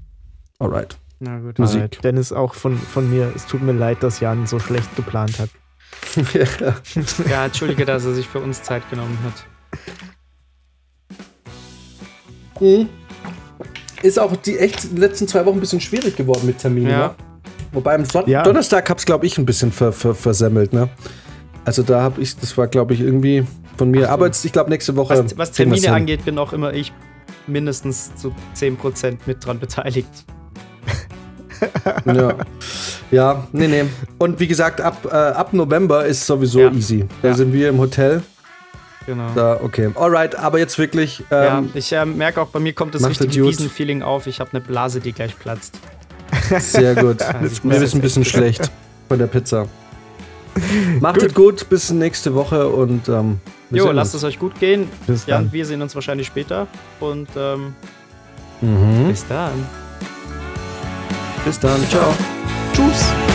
Alright. 0.59 0.97
Na 1.21 1.39
gut. 1.39 1.59
Musik. 1.59 1.77
Alright. 1.83 2.05
Dennis, 2.05 2.33
auch 2.33 2.55
von, 2.55 2.77
von 2.77 3.09
mir, 3.11 3.33
es 3.35 3.47
tut 3.47 3.63
mir 3.63 3.73
leid, 3.73 4.03
dass 4.03 4.21
Jan 4.21 4.47
so 4.47 4.59
schlecht 4.59 4.95
geplant 4.97 5.39
hat. 5.39 5.51
ja. 6.35 6.75
Ja, 7.31 7.45
entschuldige, 7.45 7.85
dass 7.85 8.05
er 8.05 8.15
sich 8.15 8.27
für 8.27 8.41
uns 8.41 8.63
Zeit 8.63 8.89
genommen 8.91 9.19
hat. 9.25 9.47
Mhm. 12.61 12.89
Ist 14.03 14.19
auch 14.19 14.35
die 14.37 14.59
echt 14.59 14.93
die 14.93 15.01
letzten 15.01 15.29
zwei 15.29 15.45
Wochen 15.47 15.57
ein 15.59 15.61
bisschen 15.61 15.81
schwierig 15.81 16.16
geworden 16.16 16.47
mit 16.47 16.59
Terminen. 16.59 16.91
Ja. 16.91 16.99
ne? 17.09 17.15
Wobei 17.73 17.95
am 17.95 18.05
Son 18.05 18.24
Ja. 18.29 18.43
Donnerstag 18.43 18.89
hab's, 18.91 19.05
glaube 19.07 19.27
ich, 19.27 19.39
ein 19.39 19.47
bisschen 19.47 19.73
ver 19.73 19.93
ver 19.93 20.15
versemmelt. 20.15 20.73
Ne? 20.73 20.89
Also 21.65 21.83
da 21.83 22.03
habe 22.03 22.20
ich, 22.20 22.37
das 22.37 22.57
war, 22.59 22.66
glaube 22.66 22.93
ich, 22.95 23.01
irgendwie 23.01 23.45
von 23.77 23.91
mir. 23.91 24.07
So. 24.07 24.09
Aber 24.11 24.27
jetzt, 24.27 24.45
ich 24.45 24.53
glaube, 24.53 24.70
nächste 24.70 24.97
Woche. 24.97 25.24
Was, 25.24 25.39
was 25.39 25.53
Termine 25.53 25.93
angeht, 25.93 26.24
bin 26.24 26.37
auch 26.39 26.53
immer 26.53 26.73
ich 26.74 26.93
mindestens 27.47 28.15
zu 28.16 28.35
10% 28.57 29.19
mit 29.27 29.45
dran 29.45 29.59
beteiligt. 29.59 30.09
Ja. 32.07 32.35
ja, 33.12 33.47
nee, 33.53 33.69
nee. 33.69 33.85
Und 34.19 34.41
wie 34.41 34.49
gesagt, 34.49 34.81
ab, 34.81 35.07
äh, 35.11 35.15
ab 35.15 35.53
November 35.53 36.05
ist 36.05 36.27
sowieso 36.27 36.61
Ja. 36.61 36.73
easy. 36.73 37.05
Da 37.23 37.29
Ja. 37.29 37.35
sind 37.35 37.53
wir 37.53 37.69
im 37.69 37.79
Hotel. 37.79 38.23
Genau. 39.07 39.29
Da, 39.35 39.59
okay. 39.62 39.91
Alright, 39.95 40.35
aber 40.37 40.59
jetzt 40.59 40.79
wirklich. 40.79 41.23
ja, 41.31 41.59
Ähm, 41.59 41.70
ich 41.74 41.93
äh, 41.93 42.05
merke 42.05 42.41
auch, 42.41 42.49
bei 42.49 42.61
mir 42.61 42.73
kommt 42.73 42.95
das 42.95 43.07
richtige. 43.09 43.45
Wiesenfeeling 43.45 44.03
auf. 44.03 44.27
Ich 44.27 44.41
habe 44.41 44.51
eine 44.53 44.61
Blase, 44.61 45.01
die 45.01 45.12
gleich 45.12 45.39
platzt. 45.39 45.79
Sehr 46.59 46.95
gut. 46.95 47.20
Alles 47.23 47.62
Mir 47.65 47.77
ist 47.77 47.95
ein 47.95 48.01
bisschen 48.01 48.24
schlecht 48.24 48.70
von 49.09 49.19
der 49.19 49.27
Pizza. 49.27 49.66
Macht 51.01 51.23
es 51.23 51.33
gut, 51.35 51.69
bis 51.69 51.91
nächste 51.91 52.35
Woche 52.35 52.69
und 52.69 53.09
ähm, 53.09 53.41
Jo, 53.70 53.91
lasst 53.91 54.15
es 54.15 54.23
euch 54.23 54.39
gut 54.39 54.59
gehen. 54.61 54.89
Bis 55.07 55.24
Jan, 55.27 55.45
dann. 55.45 55.53
wir 55.53 55.65
sehen 55.65 55.81
uns 55.81 55.95
wahrscheinlich 55.95 56.27
später. 56.27 56.66
Und 57.01 57.29
ähm, 57.37 57.74
Mhm. 58.61 59.09
bis 59.09 59.27
dann. 59.27 59.66
Bis 61.45 61.59
dann. 61.59 61.81
Ciao. 61.89 62.15
Tschüss. 62.74 63.32